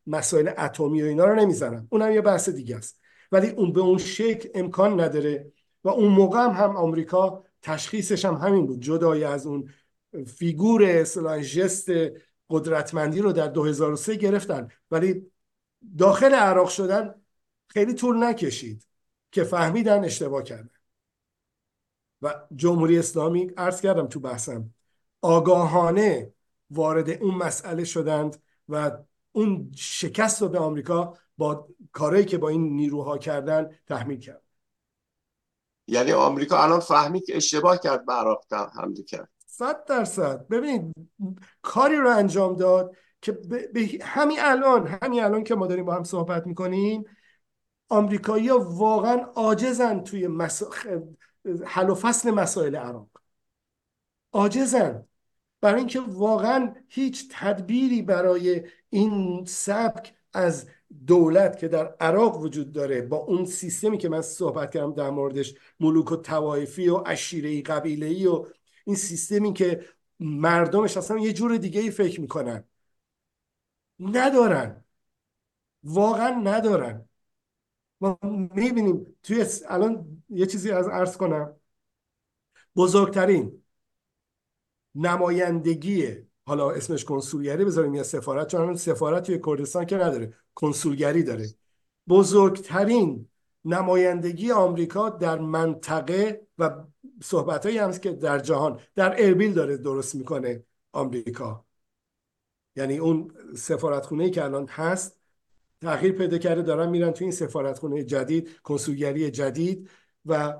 [0.07, 2.99] مسائل اتمی و اینا رو نمی‌زنم اونم یه بحث دیگه است.
[3.32, 5.51] ولی اون به اون شکل امکان نداره
[5.83, 8.80] و اون موقع هم, آمریکا تشخیصش هم همین بود.
[8.80, 9.69] جدای از اون
[10.38, 11.41] فیگور اصطلاح
[12.49, 14.67] قدرتمندی رو در 2003 گرفتن.
[14.91, 15.32] ولی
[15.98, 17.15] داخل عراق شدن
[17.67, 18.88] خیلی طول نکشید
[19.32, 20.69] که فهمیدن اشتباه کردن.
[22.22, 24.73] و جمهوری اسلامی عرض کردم تو بحثم
[25.22, 26.33] آگاهانه
[26.69, 28.91] وارد اون مسئله شدند و
[29.36, 34.42] اون شکست رو به آمریکا با کاری که با این نیروها کردن تحمیل کرد.
[35.88, 39.30] یعنی آمریکا الان فهمید که اشتباه کرد به عراق حمله کرد.
[39.45, 40.48] صد درصد.
[40.48, 40.94] ببینید
[41.62, 46.03] کاری رو انجام داد که به همین الان همین الان که ما داریم با هم
[46.03, 47.03] صحبت می‌کنیم
[47.90, 50.64] آمریکایی ها واقعا عاجزن توی مس...
[51.66, 53.08] حل و فصل مسائل عراق.
[54.32, 55.08] عاجزن.
[55.64, 60.69] برای اینکه واقعا هیچ تدبیری برای این سبک از
[61.08, 65.56] دولت که در عراق وجود داره با اون سیستمی که من صحبت کردم در موردش
[65.80, 68.45] ملوک و توایفی و عشیره قبیله ای و
[68.85, 69.85] این سیستمی که
[70.19, 72.64] مردمش اصلا یه جور دیگه ای فکر می‌کنن.
[74.00, 74.83] ندارن.
[75.83, 77.09] واقعا ندارن.
[78.01, 78.19] ما
[78.56, 81.56] می‌بینیم توی الان یه چیزی از عرض کنم.
[82.75, 83.62] بزرگترین
[84.96, 86.16] نمایندگی
[86.46, 91.48] حالا اسمش کنسولگری بذاریم یا سفارت چون سفارت توی کردستان که نداره کنسولگری داره.
[92.08, 93.28] بزرگترین
[93.66, 96.84] نمایندگی آمریکا در منطقه و
[97.24, 101.66] صحبت هایی که در جهان در اربیل داره درست می‌کنه آمریکا.
[102.76, 105.20] یعنی اون سفارتخونه که الان هست
[105.82, 109.90] تغییر پیدا کرده دارن میرن تو این سفارتخونه جدید کنسولگری جدید
[110.26, 110.54] و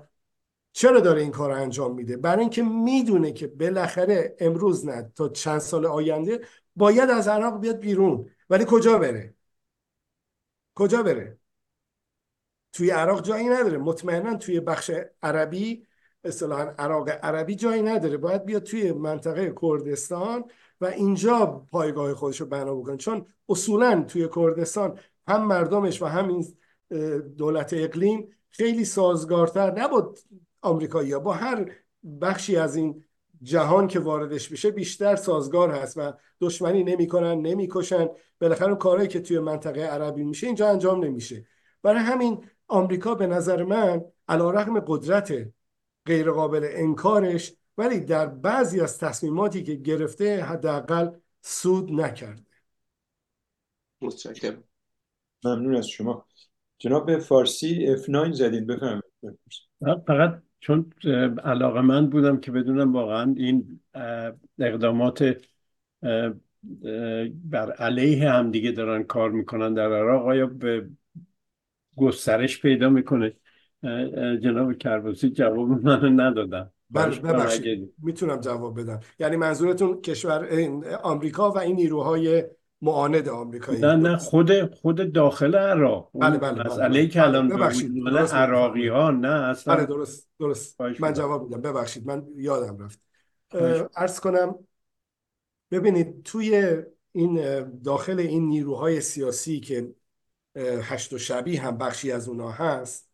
[0.74, 5.60] چرا داره این کار انجام میده؟ برای اینکه می‌دونه که بالاخره امروز نه تا چند
[5.60, 6.42] سال آینده
[6.76, 8.30] باید از عراق بیاد بیرون.
[8.50, 9.34] ولی کجا بره؟
[10.76, 11.38] کجا بره؟
[12.74, 13.78] توی عراق جایی نداره.
[13.78, 14.92] مطمئنا توی بخش
[15.24, 15.88] عربی
[16.24, 18.18] اصطلاحا عراق عربی جایی نداره.
[18.18, 20.44] باید بیاد توی منطقه کردستان
[20.82, 22.98] و اینجا پایگاه خودش رو بنا بکنه.
[22.98, 26.46] چون اصولا توی کردستان هم مردمش و هم این
[27.38, 30.20] دولت اقلیم خیلی سازگارتر نبود.
[30.64, 31.72] آمریکایی با هر
[32.22, 33.04] بخشی از این
[33.42, 38.08] جهان که واردش بشه بیشتر سازگار هست و دشمنی نمی‌کنن نمی‌کشن.
[38.42, 41.46] بالاخره اون کارهایی که توی منطقه عربی میشه اینجا انجام نمیشه.
[41.82, 45.34] برای همین آمریکا به نظر من علیرغم قدرت
[46.06, 51.10] غیرقابل انکارش ولی در بعضی از تصمیماتی که گرفته حداقل
[51.42, 52.46] سود نکرده.
[54.02, 54.64] متشکرم.
[55.44, 56.26] ممنون از شما.
[56.78, 59.40] جناب فارسی F9 زدید بفرمایید.
[60.08, 60.94] فقط چون
[61.44, 63.80] علاقه من بودم که بدونم واقعا این
[64.60, 65.38] اقدامات
[67.46, 69.74] بر علیه هم دیگه دارن کار می‌کنن.
[69.74, 70.90] در عراق آیا به
[71.98, 73.34] گسترش پیدا می‌کنه.
[74.44, 77.94] جناب کربوسی جواب من ندادم بله ببخشید.
[78.04, 79.00] می‌تونم جواب بدم.
[79.20, 80.48] یعنی منظورتون کشور
[81.04, 82.44] آمریکا و این نیروهای
[82.84, 86.10] معاند آمریکایی نه نه خود خود داخل عراق.
[86.14, 87.08] بله بله مسئله بله.
[87.08, 90.82] که الان ببخشید عراقی ها نه اصلا بله درست درست.
[90.82, 91.62] من جواب میدم.
[91.62, 93.00] ببخشید من یادم رفت.
[93.96, 94.56] عرض کنم
[95.72, 96.78] ببینید توی
[97.12, 99.94] این داخل این نیروهای سیاسی که
[100.82, 103.10] هشت و شبی هم بخشی از اونا هست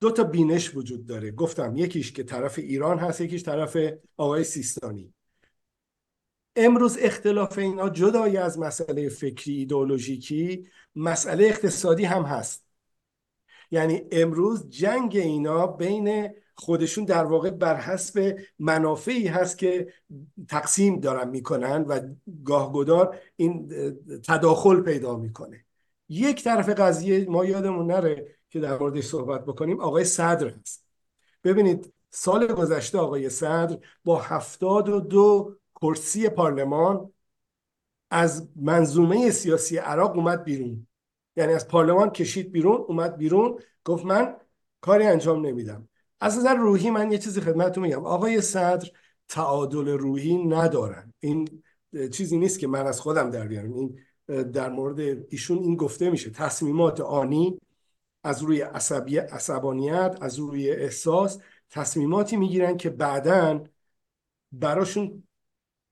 [0.00, 1.30] دو تا بینش وجود داره.
[1.30, 3.76] گفتم یکیش که طرف ایران هست یکیش طرف
[4.16, 5.14] آقای سیستانی.
[6.56, 10.66] امروز اختلاف اینا جدای از مسئله فکری ایدئولوژیکی
[10.96, 12.66] مسئله اقتصادی هم هست.
[13.70, 19.92] یعنی امروز جنگ اینا بین خودشون در واقع بر حسب منافعی هست که
[20.48, 22.00] تقسیم دارن می‌کنن و
[22.44, 23.68] گاهگدار این
[24.26, 25.64] تداخل پیدا می‌کنه.
[26.08, 30.84] یک طرف قضیه ما یادمون نره که در موردش صحبت بکنیم آقای صدر هست.
[31.44, 37.12] ببینید سال گذشته آقای صدر با هفتاد و دو کرسی پارلمان
[38.10, 40.86] از منظومه سیاسی عراق اومد بیرون.
[41.36, 44.36] یعنی از پارلمان کشید بیرون اومد بیرون گفت من
[44.80, 45.88] کاری انجام نمیدم.
[46.20, 48.04] از نظر روحی من یه چیزی خدمتتون میگم.
[48.04, 48.90] آقای صدر
[49.28, 51.12] تعادل روحی ندارن.
[51.20, 51.62] این
[52.12, 53.72] چیزی نیست که من از خودم در بیارم.
[53.72, 53.98] این
[54.42, 56.30] در مورد ایشون این گفته میشه.
[56.30, 57.58] تصمیمات آنی
[58.24, 61.38] از روی عصبی عصبانیت از روی احساس
[61.70, 63.64] تصمیماتی می‌گیرن که بعدا
[64.52, 65.22] براشون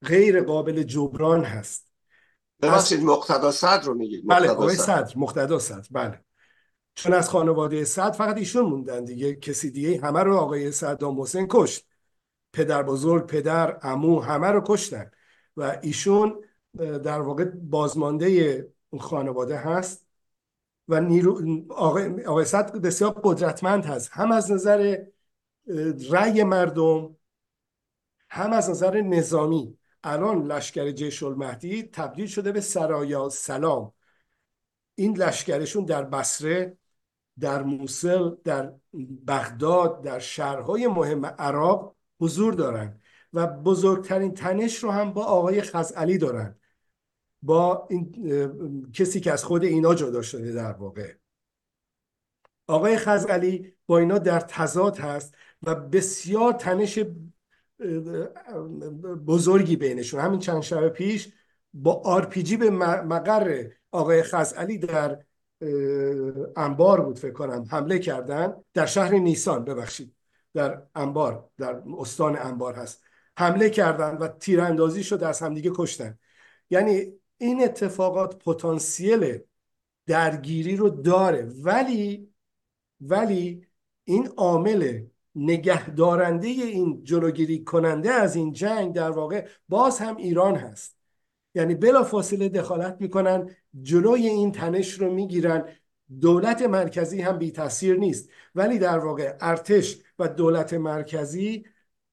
[0.04, 1.90] غیر قابل جبران هست.
[2.62, 4.24] ببخشید مقتدا صدر رو میگید.
[4.28, 5.12] بله آقای صدر.
[5.16, 6.24] مقتدا صدر بله.
[6.94, 11.46] چون از خانواده صدر فقط ایشون موندن دیگه کسی دیگه همه رو آقای صدام حسین
[11.50, 11.86] کشت.
[12.52, 15.10] پدر بزرگ پدر امو همه رو کشتن.
[15.56, 16.44] و ایشون
[16.78, 20.06] در واقع بازمانده اون خانواده هست.
[20.88, 24.10] و نیرو آقای, آقای صدر بسیار قدرتمند هست.
[24.12, 25.04] هم از نظر
[26.10, 27.16] رأی مردم
[28.30, 29.78] هم از نظر نظامی.
[30.04, 33.92] الان لشکر جیش المهدی تبدیل شده به سرایا سلام.
[34.94, 36.78] این لشکرشون در بصره
[37.38, 38.72] در موسل در
[39.26, 43.00] بغداد در شهرهای مهم عراق حضور دارن
[43.32, 46.56] و بزرگترین تنش رو هم با آقای خزعلی دارن.
[47.42, 51.14] با این کسی که از خود اینا جدا شده در واقع.
[52.66, 56.98] آقای خزعلی با اینا در تضاد هست و بسیار تنش
[59.26, 60.20] بزرگی بینشون.
[60.20, 61.32] همین چند شب پیش
[61.74, 65.18] با آرپیجی به مقر آقای خزعلی در
[66.56, 67.64] انبار بود فکر کنم.
[67.70, 70.14] حمله کردن در شهر نیسان ببخشید.
[70.54, 73.02] در انبار در استان انبار هست.
[73.38, 76.18] حمله کردن و تیراندازی شد از همدیگه کشتن.
[76.70, 79.38] یعنی این اتفاقات پتانسیل
[80.06, 81.52] درگیری رو داره.
[81.62, 82.30] ولی
[83.00, 83.66] ولی
[84.04, 85.02] این عامل
[85.40, 90.96] نگهدارنده این جلوگیری کننده از این جنگ در واقع باز هم ایران هست.
[91.54, 93.50] یعنی بلا فاصله دخالت می‌کنن
[93.82, 95.64] جلوی این تنش رو می‌گیرن.
[96.20, 98.30] دولت مرکزی هم بی تاثیر نیست.
[98.54, 101.64] ولی در واقع ارتش و دولت مرکزی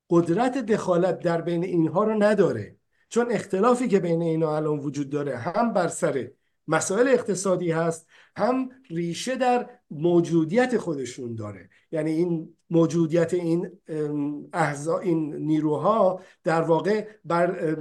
[0.09, 2.75] قدرت دخالت در بین اینها رو نداره.
[3.09, 6.31] چون اختلافی که بین اینا الان وجود داره هم بر سر
[6.67, 11.69] مسائل اقتصادی هست هم ریشه در موجودیت خودشون داره.
[11.91, 13.71] یعنی این موجودیت این
[14.53, 17.77] احزا این نیروها در واقع بر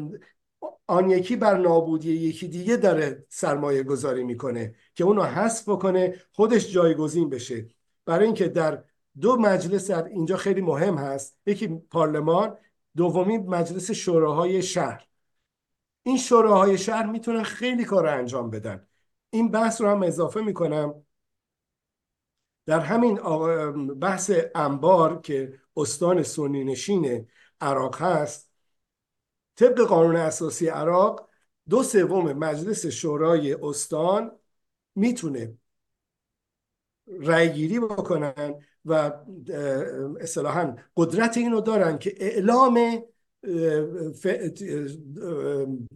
[0.86, 6.72] آن یکی بر نابودی یکی دیگه داره سرمایه گذاری می‌کنه که اونو حذف بکنه خودش
[6.72, 7.68] جایگزین بشه.
[8.04, 8.84] برای اینکه در
[9.20, 12.56] دو مجلس اینجا خیلی مهم هست یکی پارلمان
[12.96, 15.06] دومی مجلس شوراهای شهر.
[16.02, 18.86] این شوراهای شهر می‌تونن خیلی کار انجام بدن.
[19.30, 21.05] این بحث رو هم اضافه می‌کنم.
[22.66, 23.14] در همین
[23.94, 27.28] بحث انبار که استان سنی نشین
[27.60, 28.50] عراق هست
[29.56, 31.28] طبق قانون اساسی عراق
[31.68, 34.32] دو سوم مجلس شورای استان
[34.94, 35.58] می‌تونه
[37.20, 38.54] رأی گیری بکنن
[38.84, 39.12] و
[40.20, 43.02] اصطلاحا قدرت اینو دارن که اعلام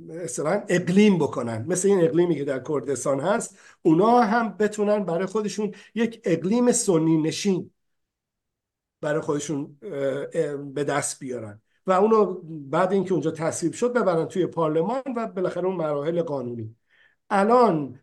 [0.08, 1.64] مثلا اقلیم بکنن.
[1.68, 7.22] مثل این اقلیمی که در کردستان هست اونا هم بتونن برای خودشون یک اقلیم سنی
[7.22, 7.70] نشین
[9.00, 9.76] برای خودشون
[10.74, 11.60] به دست بیارن.
[11.86, 16.76] و اونو بعد اینکه اونجا تصویب شد ببرن توی پارلمان و بالاخره اون مراحل قانونی.
[17.30, 18.00] الان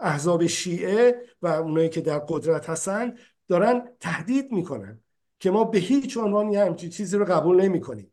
[0.00, 3.14] احزاب شیعه و اونایی که در قدرت هستن
[3.48, 5.00] دارن تهدید می‌کنن.
[5.40, 8.12] که ما به هیچ عنوان یه همچین چیزی رو قبول نمی کنیم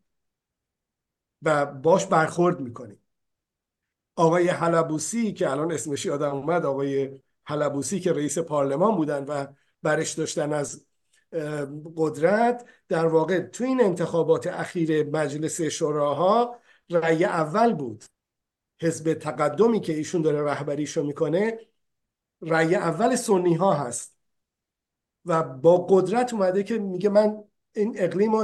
[1.41, 2.99] و باش برخورد می‌کنیم.
[4.15, 9.47] آقای حلبوسی که الان اسمش یادم اومد آقای حلبوسی که رئیس پارلمان بودن و
[9.83, 10.85] برش داشتن از
[11.95, 18.03] قدرت در واقع تو این انتخابات اخیر مجلس شوراها رأی اول بود.
[18.81, 21.59] حزب تقدمی که ایشون داره رهبریشو می‌کنه
[22.41, 24.14] رأی اول سنی ها هست.
[25.25, 27.43] و با قدرت اومده که میگه من
[27.75, 28.43] این اقلیم رو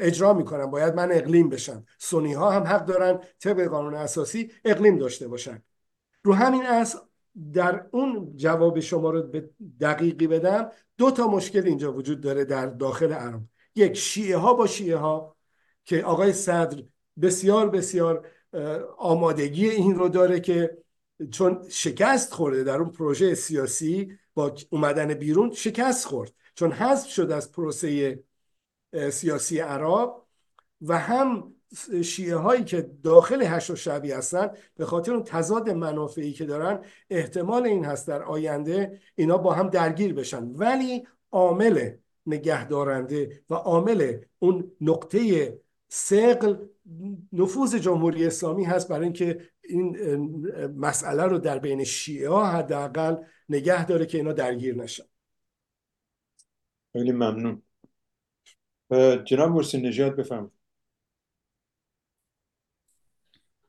[0.00, 0.70] اجرا می‌کنم.
[0.70, 1.84] باید من اقلیم بشم.
[1.98, 5.62] سنی ها هم حق دارن طبق قانون اساسی اقلیم داشته باشن.
[6.24, 7.02] رو همین از
[7.52, 10.70] در اون جواب شما رو به دقیقی بدم.
[10.96, 13.40] دو تا مشکل اینجا وجود داره در داخل عرب
[13.74, 15.36] یک شیعه ها با شیعه ها
[15.84, 16.82] که آقای صدر
[17.22, 18.26] بسیار بسیار
[18.98, 20.78] آمادگی این رو داره که
[21.30, 26.32] چون شکست خورده در اون پروژه سیاسی با اومدن بیرون شکست خورد.
[26.54, 28.18] چون حذف شد از پروسه
[29.10, 30.22] سیاسی عرب
[30.82, 31.54] و هم
[32.02, 36.84] شیعه هایی که داخل هشت و شبی هستن به خاطر اون تضاد منافعی که دارن
[37.10, 40.44] احتمال این هست در آینده اینا با هم درگیر بشن.
[40.44, 41.90] ولی عامل
[42.26, 45.52] نگهدارنده و عامل اون نقطه
[45.88, 46.56] سقل
[47.32, 49.96] نفوذ جمهوری اسلامی هست برای اینکه این
[50.76, 53.16] مسئله رو در بین شیعه ها حداقل
[53.48, 55.04] نگه داره که اینا درگیر نشن.
[56.92, 57.62] خیلی ممنون.
[59.24, 60.50] جناب مرسی نجات بفهم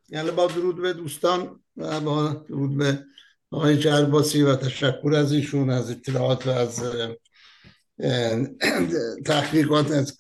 [0.10, 3.06] یعنی با درود به دوستان و با درود به
[3.52, 6.84] آقای جرباسی و تشکر از ایشون از اطلاعات و از
[9.26, 10.18] تحقیقات از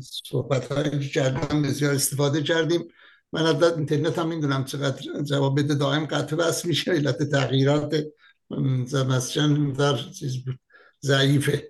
[0.00, 2.88] صحبت هایی که کردم بسیار استفاده کردیم.
[3.32, 8.04] من از اینترنت هم می‌دونم چقدر جواب بده دائم قطع بس میشه علت تغییرات
[8.86, 10.44] زمستشن در چیز
[11.02, 11.68] ضعیفه.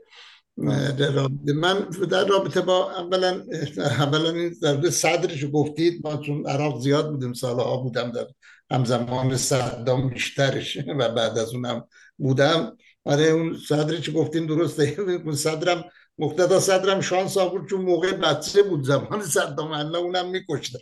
[0.99, 1.78] در من
[2.11, 3.43] در رابطه با اولا
[3.77, 8.27] اولا این در صدرش گفتید ما چون عراق زیاد بودیم سالها بودم در
[8.70, 11.85] همزمان صدام بیشترش و بعد از اونم
[12.19, 12.77] بودم.
[13.05, 15.85] آره اون صدری که گفتین درسته اون صدرم
[16.19, 20.79] مقتدا صدرم شانس آورد چون موقع بچه بود زمان صدام الله اونم میکشتن.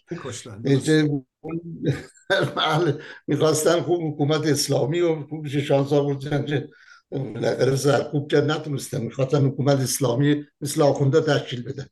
[3.26, 6.68] می‌خواستن خوب حکومت اسلامی و خوبش شانس آورد که
[7.10, 11.86] بالاخره سرکوب کرد نتونستن می‌خواستن حکومت اسلامی مثل آخونده تشکیل بده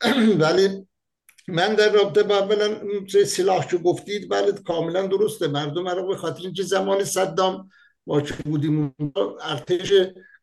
[0.42, 0.86] ولی
[1.48, 2.80] من در رابطه با اولا
[3.26, 5.48] سلاح که گفتید بله کاملا درسته.
[5.48, 7.68] مردم رو به خاطر اینکه زمان صدام
[8.06, 8.94] ما چه بودیم
[9.42, 9.92] ارتش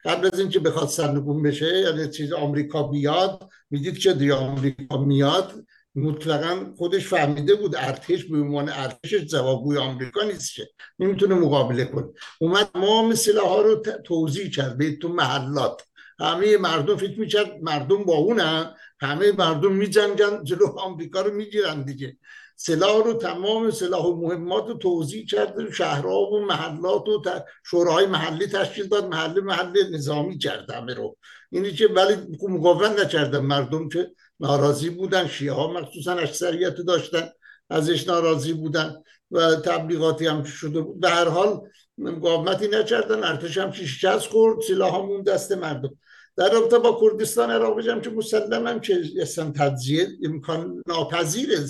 [0.06, 5.54] قبل از اینکه بخواد سرنگون بشه یعنی چیز آمریکا بیاد می‌دید که دی آمریکا میاد
[5.96, 10.68] مطلقا خودش فهمیده بود ارتش به عنوان ارتش جوابگوی آمریکا نیست که
[11.00, 12.08] نمی‌تونه مقابله کنه.
[12.40, 15.82] اومد ما سلاح ها رو توضیح کرد به تو محلات.
[16.20, 22.18] همه مردم فکر می‌کرد مردم با اونن همه مردم میجنگن جلو آمریکا رو می‌گیرن دیگه.
[22.64, 27.22] سلاح رو تمام سلاح و مهمات رو توضیح کرد شهرها و محلات و
[27.66, 31.18] شوراهای محلی تشکیل داد محل محل نظامی کرد همه رو.
[31.52, 37.30] اینی که ولی مقاومت نکردن مردم که ناراضی بودن شیعه ها مخصوصا اکثریت داشتن
[37.70, 38.96] ازش ناراضی بودن
[39.32, 41.62] و تبلیغاتی هم شده به هر حال
[41.98, 45.98] مقاومتی نکردن ارتش هم شکست خورد سلاح همون دست مردم.
[46.38, 51.66] در رابطه با کردستان عراق بگم که مسلما که اصلا تجزیه امکان ناپذیره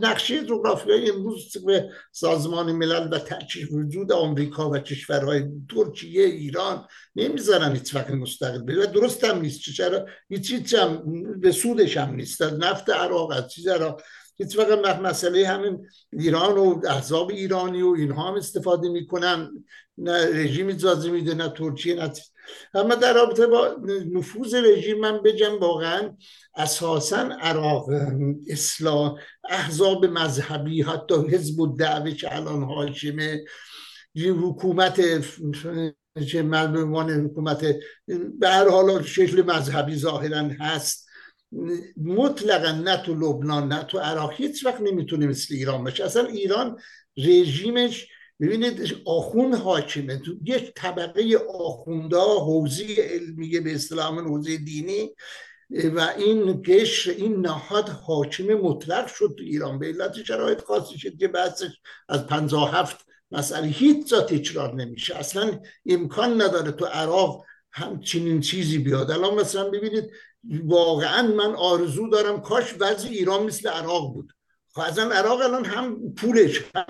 [0.00, 5.44] نقشه جغرافیایی امروز به سازمان ملل و تاکید وجود آمریکا و کشورهای
[5.74, 6.86] ترکیه ایران
[7.16, 9.60] نمی‌ذارن هیچ وقت مستقل بشه درست هم نیست.
[9.60, 11.02] چرا؟ هیچ هم
[11.40, 12.42] به سودش هم نیست.
[12.42, 14.02] از نفت عراق از چیز عراق.
[14.42, 19.64] هیچ وقت مسئله همین ایران و احزاب ایرانی و اینها هم استفاده می‌کنن.
[19.98, 22.12] نه رژیم اجازه میده نه ترکیه نه
[22.74, 23.76] اما در رابطه با
[24.12, 26.16] نفوذ رژیم من بگم واقعا
[26.56, 27.88] اساسا عراق
[28.50, 29.14] اصلاح
[29.48, 33.44] احزاب مذهبی حتی حزب و دعوه که الان حاکمه
[34.16, 35.00] حکومت
[36.26, 37.64] چه عنوان حکومت
[38.38, 41.08] به هر حال شکل مذهبی ظاهرا هست.
[41.96, 46.04] مطلقا نه تو لبنان نه تو عراق هیچ وقت نمی‌تونه مثل ایران باشه.
[46.04, 46.78] اصلا ایران
[47.16, 48.08] رژیمش
[48.40, 50.16] ببینید آخوند حاکمه.
[50.16, 55.10] تو یک طبقه آخوندا حوزی علمیه به اصطلاح حوزه دینی
[55.70, 59.78] و این قشر این نهاد حاکم مطلق شد تو ایران.
[59.78, 61.70] به علت شرایط خاصی شد که بحثش
[62.08, 65.16] از هفت مسئله هیچ جا تکرار نمیشه.
[65.16, 69.10] اصلا امکان نداره تو عراق همچنین چیزی بیاد.
[69.10, 70.10] الان مثلا ببینید
[70.64, 74.32] واقعا من آرزو دارم کاش وضع ایران مثل عراق بود.
[74.74, 76.84] خب عراق الان هم پولش هم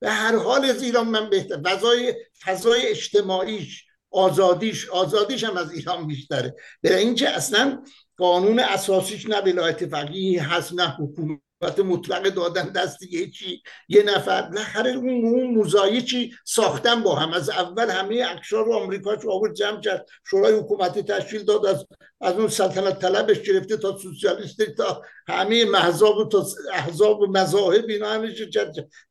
[0.00, 1.62] به هر حال از ایران من بهتر.
[1.64, 2.14] فضای
[2.44, 6.54] فضای اجتماعیش آزادیش آزادیش هم از ایران بیشتره.
[6.82, 7.82] برای اینکه اصلا
[8.16, 11.40] قانون اساسیش نه ولایت فقیه هست نه حکومت.
[11.62, 17.32] مطلق دادن دست یه چی؟ یه نفر بالاخره اون موزایی چی؟ ساختن با هم.
[17.32, 20.06] از اول همه اکشار رو آمریکا رو آورد جمع کرد.
[20.30, 21.66] شورای حکومتی تشکیل داد.
[21.66, 21.86] از
[22.22, 27.84] از اون سلطنت طلبش گرفته تا سوسیالیست تا همه محضاب و تا احزاب و مذاهب
[27.88, 28.34] اینا همه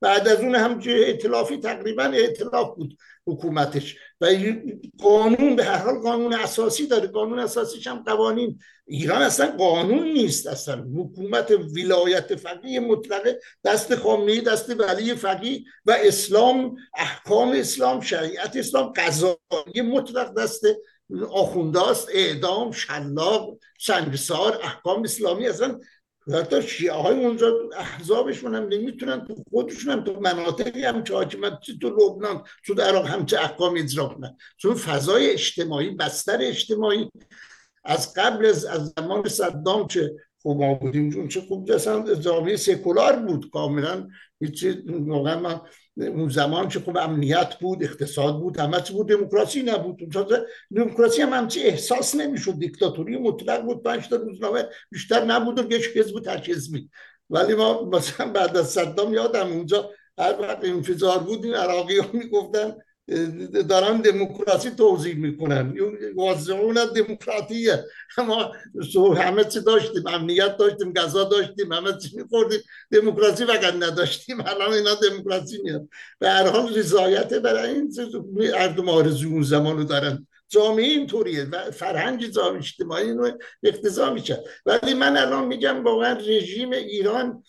[0.02, 2.98] بعد از اون هم اطلافی تقریبا اطلاف بود.
[3.28, 3.98] حکومتش.
[4.22, 4.28] و
[5.00, 7.08] قانون به هر حال قانون اساسی داره.
[7.08, 8.60] قانون اساسیش هم قوانین.
[8.88, 10.86] ایران اصلا قانون نیست اصلا.
[10.98, 13.40] حکومت ولایت فقیه مطلقه.
[13.64, 20.64] دست خامنه‌ای دست ولی فقیه و اسلام احکام اسلام شریعت اسلام قضایی مطلق دست
[21.30, 22.10] آخونداست.
[22.14, 25.48] اعدام شلاق سنگسار احکام اسلامی.
[25.48, 25.80] اصلا
[26.34, 31.54] حتی شیعه های اونجا احزابشون هم نمی‌تونن تو خودشون هم تو مناطقی هم که حاکمت
[31.82, 34.38] تو لبنان تو عراق همچه احکام اجرا کنن.
[34.58, 37.12] چون فضای اجتماعی بستر اجتماعی
[37.84, 40.12] از قبل از, زمان صدام که
[40.42, 44.08] خوب ما بودیم چون چه خوب اصلا جامعه سکولار بود کاملا
[44.42, 45.62] هیچی موقع من
[45.98, 50.00] اون زمان که خوب امنیت بود اقتصاد بود همه بود دموکراسی نبود.
[50.76, 52.60] دموکراسی هم همچی احساس نمی‌شد.
[52.60, 53.84] دیکتاتوری مطلق بود.
[53.84, 56.90] پنج تا روزنامه بیشتر نبود و یک حزب هر
[57.30, 62.08] ولی ما مثلا بعد از صدام یادم اونجا هر وقت انفجار بود این عراقی ها
[62.14, 62.76] می‌گفتن
[63.70, 65.74] دارن دموکراسی توضیح می‌کنن
[66.16, 67.86] واضحون دموکراتیه
[68.18, 68.52] ما
[69.14, 72.60] همه چی داشتیم امنیت داشتیم غذا داشتیم همه چی میخوردیم
[72.92, 75.88] دموکراسی فقط نداشتیم الان اینا دموکراسی میاد
[76.20, 77.92] به هر حال رضایت برای این
[78.54, 81.44] مردم آرزو اون زمانو دارن جامعه اینطوریه.
[81.44, 83.32] و فرهنگ جامعه اجتماعی اینو
[83.64, 84.44] اقتضا میشه.
[84.66, 87.44] ولی من الان میگم واقعا رژیم ایران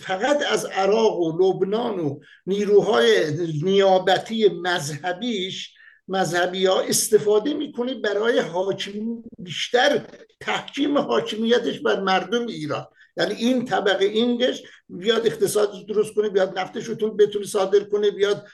[0.00, 5.74] فقط از عراق و لبنان و نیروهای نیابتی مذهبیش
[6.08, 10.02] مذهبی ها استفاده می‌کنه برای حاکم بیشتر
[10.40, 12.86] تحکیم حاکمیتش بر مردم ایران.
[13.16, 18.46] یعنی این طبقه اینگش بیاد اقتصاد درست کنه بیاد نفتش رو بتونه صادر کنه بیاد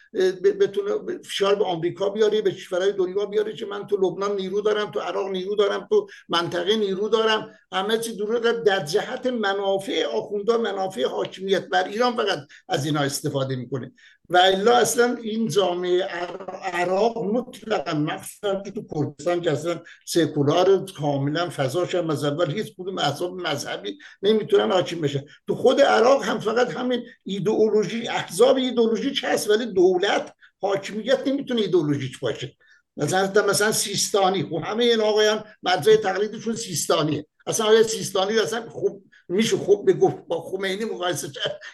[0.61, 4.91] بتونه فشار به آمریکا بیاره به کشورهای دنیا بیاره که من تو لبنان نیرو دارم
[4.91, 7.51] تو عراق نیرو دارم تو منطقه نیرو دارم.
[7.73, 11.69] همه چی درست در جهت منافع آخوندا منافع حاکمیت.
[11.69, 13.93] بر ایران فقط از اینا استفاده می‌کنه.
[14.31, 16.03] و الا اصلا این جامعه
[16.73, 22.75] عراق مطلقا مخصوصا که تو کردستان که اصلا سکولار کاملا فضاش هم از اول هیچ
[22.79, 25.25] کدوم احزاب مذهبی نمی‌تونن حاکم بشن.
[25.47, 32.21] تو خود عراق هم فقط همین ایدئولوژی احزاب ایدئولوژیک هست ولی دولت حاکمیت نمی‌تونه ایدئولوژیک
[32.21, 32.57] باشه.
[32.97, 37.27] مثلا مثلا سیستانی خب همه این آقایان مدرسه تقلیدشون سیستانیه.
[37.47, 41.29] اصلا آیا سیستانی اصلا خوب میشه خوب بگفت با خمینی مقایسه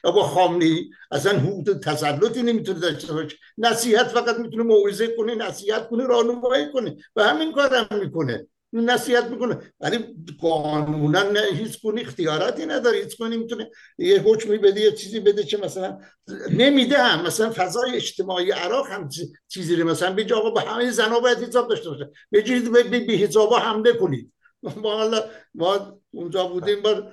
[0.05, 3.37] یا با خامنی اصلا حقوق تسلطی نمی‌تونه داشته باشه.
[3.59, 6.97] نصیحت فقط می‌تونه موعظه کنه نصیحت کنه راهنمایی کنه.
[7.17, 8.47] و همین کار هم می‌کنه.
[8.73, 9.73] نصیحت می‌کنه.
[9.81, 9.99] ولی
[10.41, 12.99] قانونا نه هیچ کنی اختیاراتی نداره.
[12.99, 15.99] هیچ کنی می‌تونه یه حکمی بده یه چیزی بده که مثلا
[16.51, 17.27] نمیده هم.
[17.27, 19.09] مثلا فضای اجتماعی عراق هم
[19.49, 22.11] چیزی رو مثلا بگه آقا با همه زنا باید حجاب داشته باشه.
[22.33, 22.73] بگید
[23.07, 24.33] به حجابا حمله کنید.
[24.83, 25.25] ما حالا
[25.55, 27.13] ما اونجا بودیم بار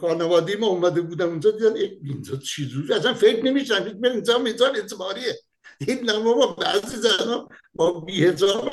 [0.00, 5.34] خانوادی ما اومده بودم اونجا دیدن اینجا چیزی اصلا فکر نمیشن اینجا میزان اعتباریه.
[5.80, 8.70] این نه با بعضی زنها با بیهجاب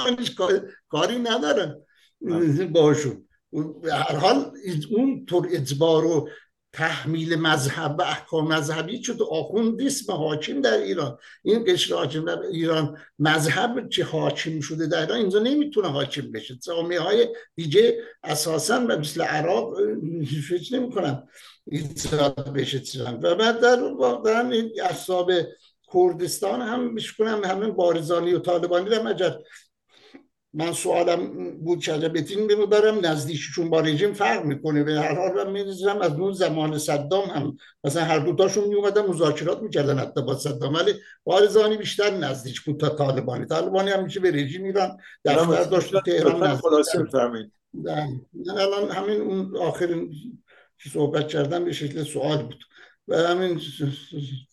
[0.89, 1.75] کاری ندارن.
[2.73, 3.27] باشون
[3.91, 4.51] هر حال
[4.89, 6.29] اون طور اجبار و
[6.75, 11.17] تحمیل مذهب و احکام مذهبی شد آخوند اسم حاکم در ایران.
[11.43, 16.55] این قشر حاکم در ایران مذهب چه حاکم شده در ایران اینجا نمی‌تونه حاکم بشه.
[16.55, 19.77] جامعه های دیگه اساسا مثل عراق
[20.49, 21.27] فکر نمی کنم
[21.65, 25.31] ایجاد بشه و بعد در واقعا این اصاب
[25.93, 29.39] کردستان هم میشکنم همین بارزانی و طالبانی رو مجد
[30.57, 34.83] من سوالم بود که بتین برم نزدیکشون با رژیم فرق می‌کنه.
[34.83, 39.61] به هر حال من میرزم از اون زمان صدام هم مثلا هر دوتاشون میومدن مذاکرات
[39.61, 40.73] می‌کردن حتی با صدام.
[40.73, 40.93] ولی
[41.23, 43.45] بارزانی بیشتر نزدیک بود تا طالبانی.
[43.45, 46.67] طالبانی هم میشه به رژیم ایران دفتر داشت تهران نزدیک
[48.57, 50.13] الان همین اون آخرین
[50.93, 52.63] صحبت کردم به شکل سوال بود.
[53.07, 53.61] و همین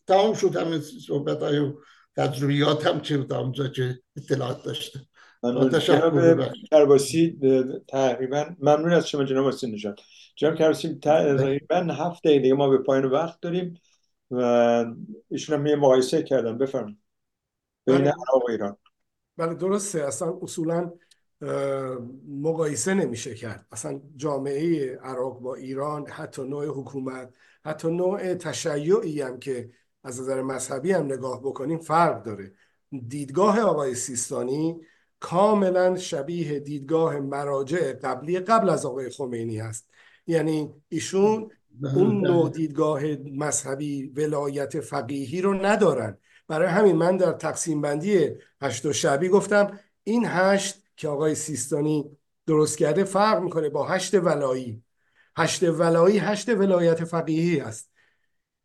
[0.06, 1.72] تمام شد همین صحبت های و
[2.16, 5.00] تجربیات هم چه تا که اطلاعات داشته
[5.44, 7.38] جناب کرباسی
[7.88, 10.00] تقریبا ممنون از شما جناب حسین نژاد
[10.36, 13.80] جناب کرباسی تقریبا هفت دقیقه ما به پایین وقت داریم
[14.30, 14.40] و
[15.28, 16.58] ایشون هم یه مقایسه کردن.
[16.58, 16.98] بفرمایید.
[17.86, 18.10] بین بله.
[18.10, 18.76] عراق و ایران.
[19.36, 20.04] بله درسته.
[20.04, 20.92] اصلا اصولا
[22.28, 23.66] مقایسه نمیشه کرد.
[23.72, 29.70] اصلا جامعه عراق با ایران حتی نوع حکومت حتی نوع تشیعی هم که
[30.04, 32.52] از نظر مذهبی هم نگاه بکنیم فرق داره.
[33.08, 34.80] دیدگاه آقای سیستانی
[35.22, 39.88] کاملا شبیه دیدگاه مراجع قبلی قبل از آقای خمینی هست.
[40.26, 41.50] یعنی ایشون
[41.94, 46.18] اون نوع دیدگاه مذهبی ولایت فقیهی رو ندارن.
[46.48, 48.28] برای همین من در تقسیم بندی
[48.62, 54.14] هشت و شبی گفتم این هشت که آقای سیستانی درست کرده فرق می‌کنه با هشت
[54.14, 54.82] ولایی.
[55.36, 57.90] هشت ولایی هشت ولایت فقیهی هست.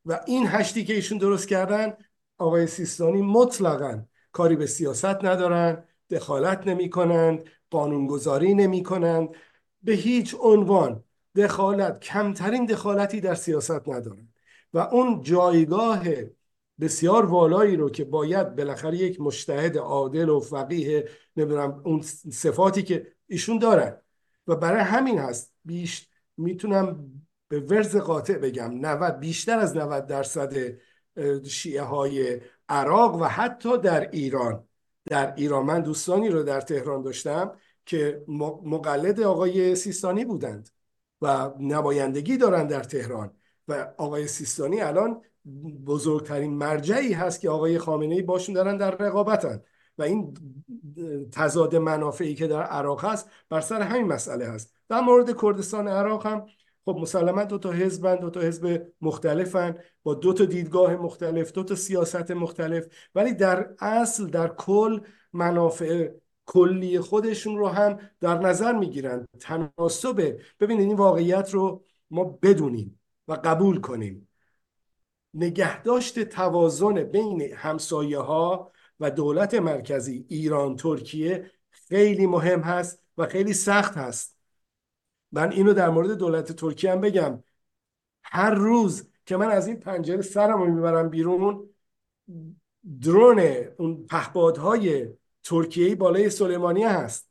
[0.05, 1.93] و این هشتی که ایشون درست کردن
[2.37, 5.83] آقای سیستانی مطلقا کاری به سیاست ندارن.
[6.09, 9.29] دخالت نمی کنند قانونگذاری نمی کنند
[9.83, 11.03] به هیچ عنوان
[11.35, 14.33] دخالت کمترین دخالتی در سیاست ندارند.
[14.73, 16.03] و اون جایگاه
[16.79, 23.07] بسیار والایی رو که باید بالاخره یک مشتهد عادل و فقیه نمی‌دونم اون صفاتی که
[23.27, 23.97] ایشون دارن.
[24.47, 25.53] و برای همین هست.
[25.65, 27.11] بیش می‌تونم
[27.47, 28.71] به ورز قاطع بگم.
[28.85, 30.53] 90 بیشتر از 90 درصد
[31.47, 34.66] شیعه های عراق و حتی در ایران
[35.09, 35.65] در ایران.
[35.65, 37.51] من دوستانی رو در تهران داشتم
[37.85, 38.23] که
[38.63, 40.69] مقلد آقای سیستانی بودند
[41.21, 43.31] و نمایندگی دارن در تهران.
[43.67, 45.21] و آقای سیستانی الان
[45.85, 49.61] بزرگترین مرجعی هست که آقای خامنه ای باشون دارن در رقابتن.
[49.97, 50.33] و این
[51.31, 54.73] تضاد منافعی که در عراق هست بر سر همین مسئله هست.
[54.89, 56.45] در مورد کردستان عراق هم
[56.87, 61.63] خب مسلما دو تا حزبن دو تا حزب مختلفن با دو تا دیدگاه مختلف دو
[61.63, 62.85] تا سیاست مختلف.
[63.15, 64.99] ولی در اصل در کل
[65.33, 66.11] منافع
[66.45, 69.27] کلی خودشون رو هم در نظر می‌گیرن.
[69.39, 74.27] تناسب ببینید این واقعیت رو ما بدونیم و قبول کنیم.
[75.33, 83.53] نگهداشت توازن بین همسایه ها و دولت مرکزی ایران ترکیه خیلی مهم هست و خیلی
[83.53, 84.36] سخت هست.
[85.31, 87.43] من اینو در مورد دولت ترکیه هم بگم.
[88.23, 91.69] هر روز که من از این پنجره سرم رو می‌برم بیرون
[93.01, 93.39] درون
[93.77, 95.07] اون پهپادهای
[95.43, 97.29] ترکیه بالای سلیمانیه هست.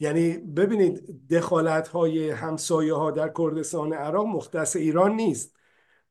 [0.00, 5.56] یعنی ببینید دخالت های همسایه ها در کردستان عراق مختص ایران نیست.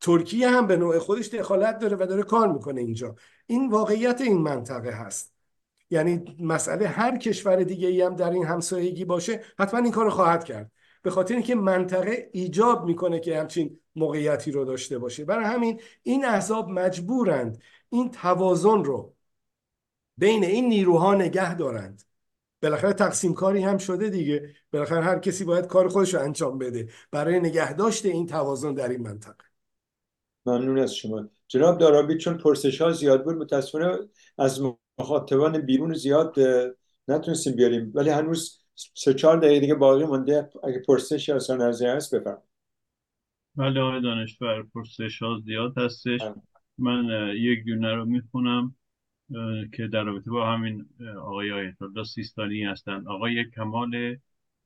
[0.02, 3.16] ترکیه هم به نوع خودش دخالت داره و داره کار می‌کنه اینجا.
[3.46, 5.37] این واقعیت این منطقه هست.
[5.90, 10.44] یعنی مسئله هر کشور دیگه ای هم در این همسایگی باشه حتما این کار خواهد
[10.44, 10.72] کرد.
[11.02, 15.26] به خاطر اینکه منطقه ایجاب می‌کنه که همچین موقعیتی رو داشته باشه.
[15.26, 19.16] برای همین این احزاب مجبورند این توازن رو
[20.18, 22.04] بین این نیروها نگه دارند.
[22.62, 24.54] بالاخره تقسیم کاری هم شده دیگه.
[24.72, 29.02] بالاخره هر کسی باید کار خودش رو انجام بده برای نگهداشت این توازن در این
[29.02, 29.46] منطقه.
[30.46, 31.30] ممنون از شما.
[31.48, 33.98] جناب دارابی چون پرسش ها زیاد بود متاسفانه
[34.38, 34.62] از
[35.00, 36.36] مخاطبان بیرون زیاد
[37.08, 37.92] نتونستیم بیاریم.
[37.96, 40.50] ولی هنوز سه چهار دقیقه دیگه باقی مونده.
[40.64, 42.42] اگه پرسش یا نظری هست بفرم
[43.56, 46.22] بله آقای دانشور پرسش ها زیاد هستش.
[46.22, 46.36] بله.
[46.78, 48.76] من یک دونه رو می‌خونم
[49.74, 50.86] که در رابطه با همین
[51.22, 54.18] آقای آیت الله سیستانی هستند آقای کمال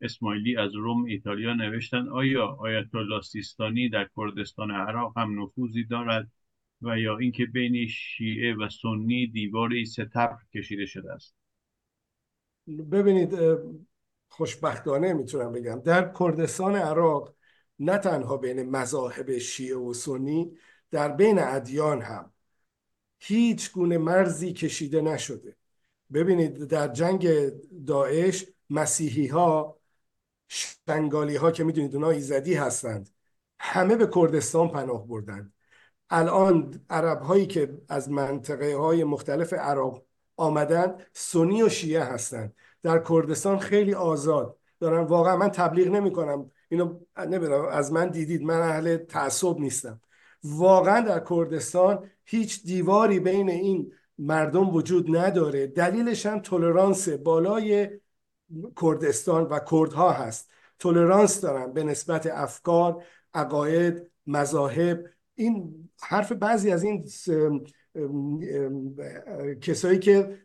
[0.02, 6.28] اسماعیلی از روم ایتالیا نوشتن آیا آیت الله سیستانی در کردستان عراق هم نفوذی دارد؟
[6.82, 11.36] و یا اینکه بین شیعه و سنی دیواری ستبر کشیده شده است.
[12.92, 13.38] ببینید
[14.30, 15.80] خوشبختانه می‌تونم بگم.
[15.80, 17.36] در کردستان عراق
[17.80, 20.52] نه تنها بین مذاهب شیعه و سنی
[20.92, 22.34] در بین ادیان هم
[23.20, 25.56] هیچ گونه مرزی کشیده نشده.
[26.14, 27.28] ببینید در جنگ
[27.86, 29.78] داعش مسیحی ها
[30.48, 33.10] شنگالی ها که می‌دونید اونا ایزدی هستند
[33.60, 35.54] همه به کردستان پناه بردند.
[36.12, 40.04] الان عرب هایی که از منطقه های مختلف عراق
[40.38, 44.58] آمدن سنی و شیعه هستند در کردستان خیلی آزاد.
[44.80, 48.44] دارن واقعا من تبلیغ نمی کنم اینو نمی‌دونم از من دیدید.
[48.44, 50.02] من اهل تعصب نیستم.
[50.44, 55.68] واقعا در کردستان هیچ دیواری بین این مردم وجود نداره.
[55.68, 57.90] دلیلش هم تولرانس بالای
[58.82, 60.50] کردستان و کردها هست.
[60.80, 65.06] تولرانس دارن به نسبت افکار عقاید مذاهب.
[65.36, 67.06] این حرف بعضی از این
[69.62, 70.38] کسایی که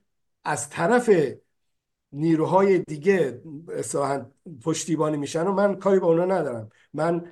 [0.45, 1.11] از طرف
[2.13, 3.43] نیروهای دیگه
[4.65, 6.71] پشتیبانی میشن و من کاری با اونا ندارم.
[6.93, 7.25] من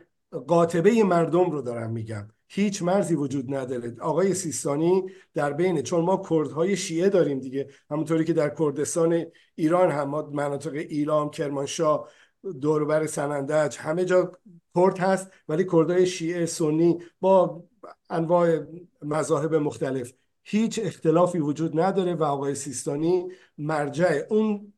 [0.47, 2.29] قاطبه مردم رو دارم میگم.
[2.49, 3.97] هیچ مرزی وجود نداره.
[4.01, 5.03] آقای سیستانی
[5.35, 10.23] در بین چون ما کردهای شیعه داریم دیگه همونطوری که در کردستان ایران هم ما
[10.23, 12.09] مناطق ایلام کرمانشاه
[12.61, 14.33] دوربر سنندج همه جا
[14.75, 17.65] کرد هست ولی کردهای شیعه سنی با
[18.11, 18.59] انواع
[19.03, 20.13] مذاهب مختلف.
[20.45, 23.25] هیچ اختلافی وجود نداره و آقای سیستانی
[23.59, 24.73] مرجع اون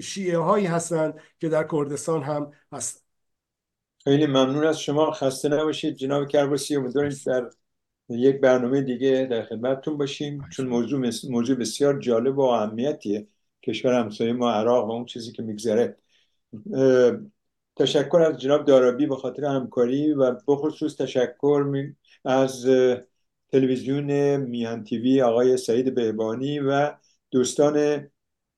[0.00, 3.06] شیعه هایی هستند که در کردستان هم هست
[4.04, 5.10] خیلی ممنون از شما.
[5.10, 5.94] خسته نباشید.
[5.94, 7.50] جناب کرباسی امیدواریم در
[8.08, 13.26] یک برنامه دیگه در خدمتتون باشیم چون موضوع موضوع بسیار جالب و اهمیتیه.
[13.62, 15.96] کشور همسایه ما عراق و اون چیزی که میگذره.
[17.76, 21.64] تشکر از جناب دارابی به خاطر همکاری و بخصوص تشکر
[22.24, 22.66] از
[23.52, 26.94] تلویزیون میهن تیوی آقای سعید بهبانی و
[27.30, 28.06] دوستان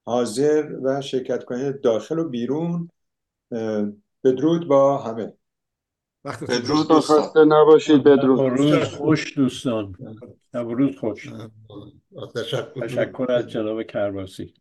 [0.07, 2.91] حاضر و شرکت کننده داخل و بیرون
[4.25, 5.33] بدرود با همه.
[6.25, 8.41] بدرود خسته نباشید بدرود.
[8.41, 9.95] روز خوش دوستان.
[10.55, 11.29] روز خوش.
[12.83, 14.55] تشکر از جناب کرباسی.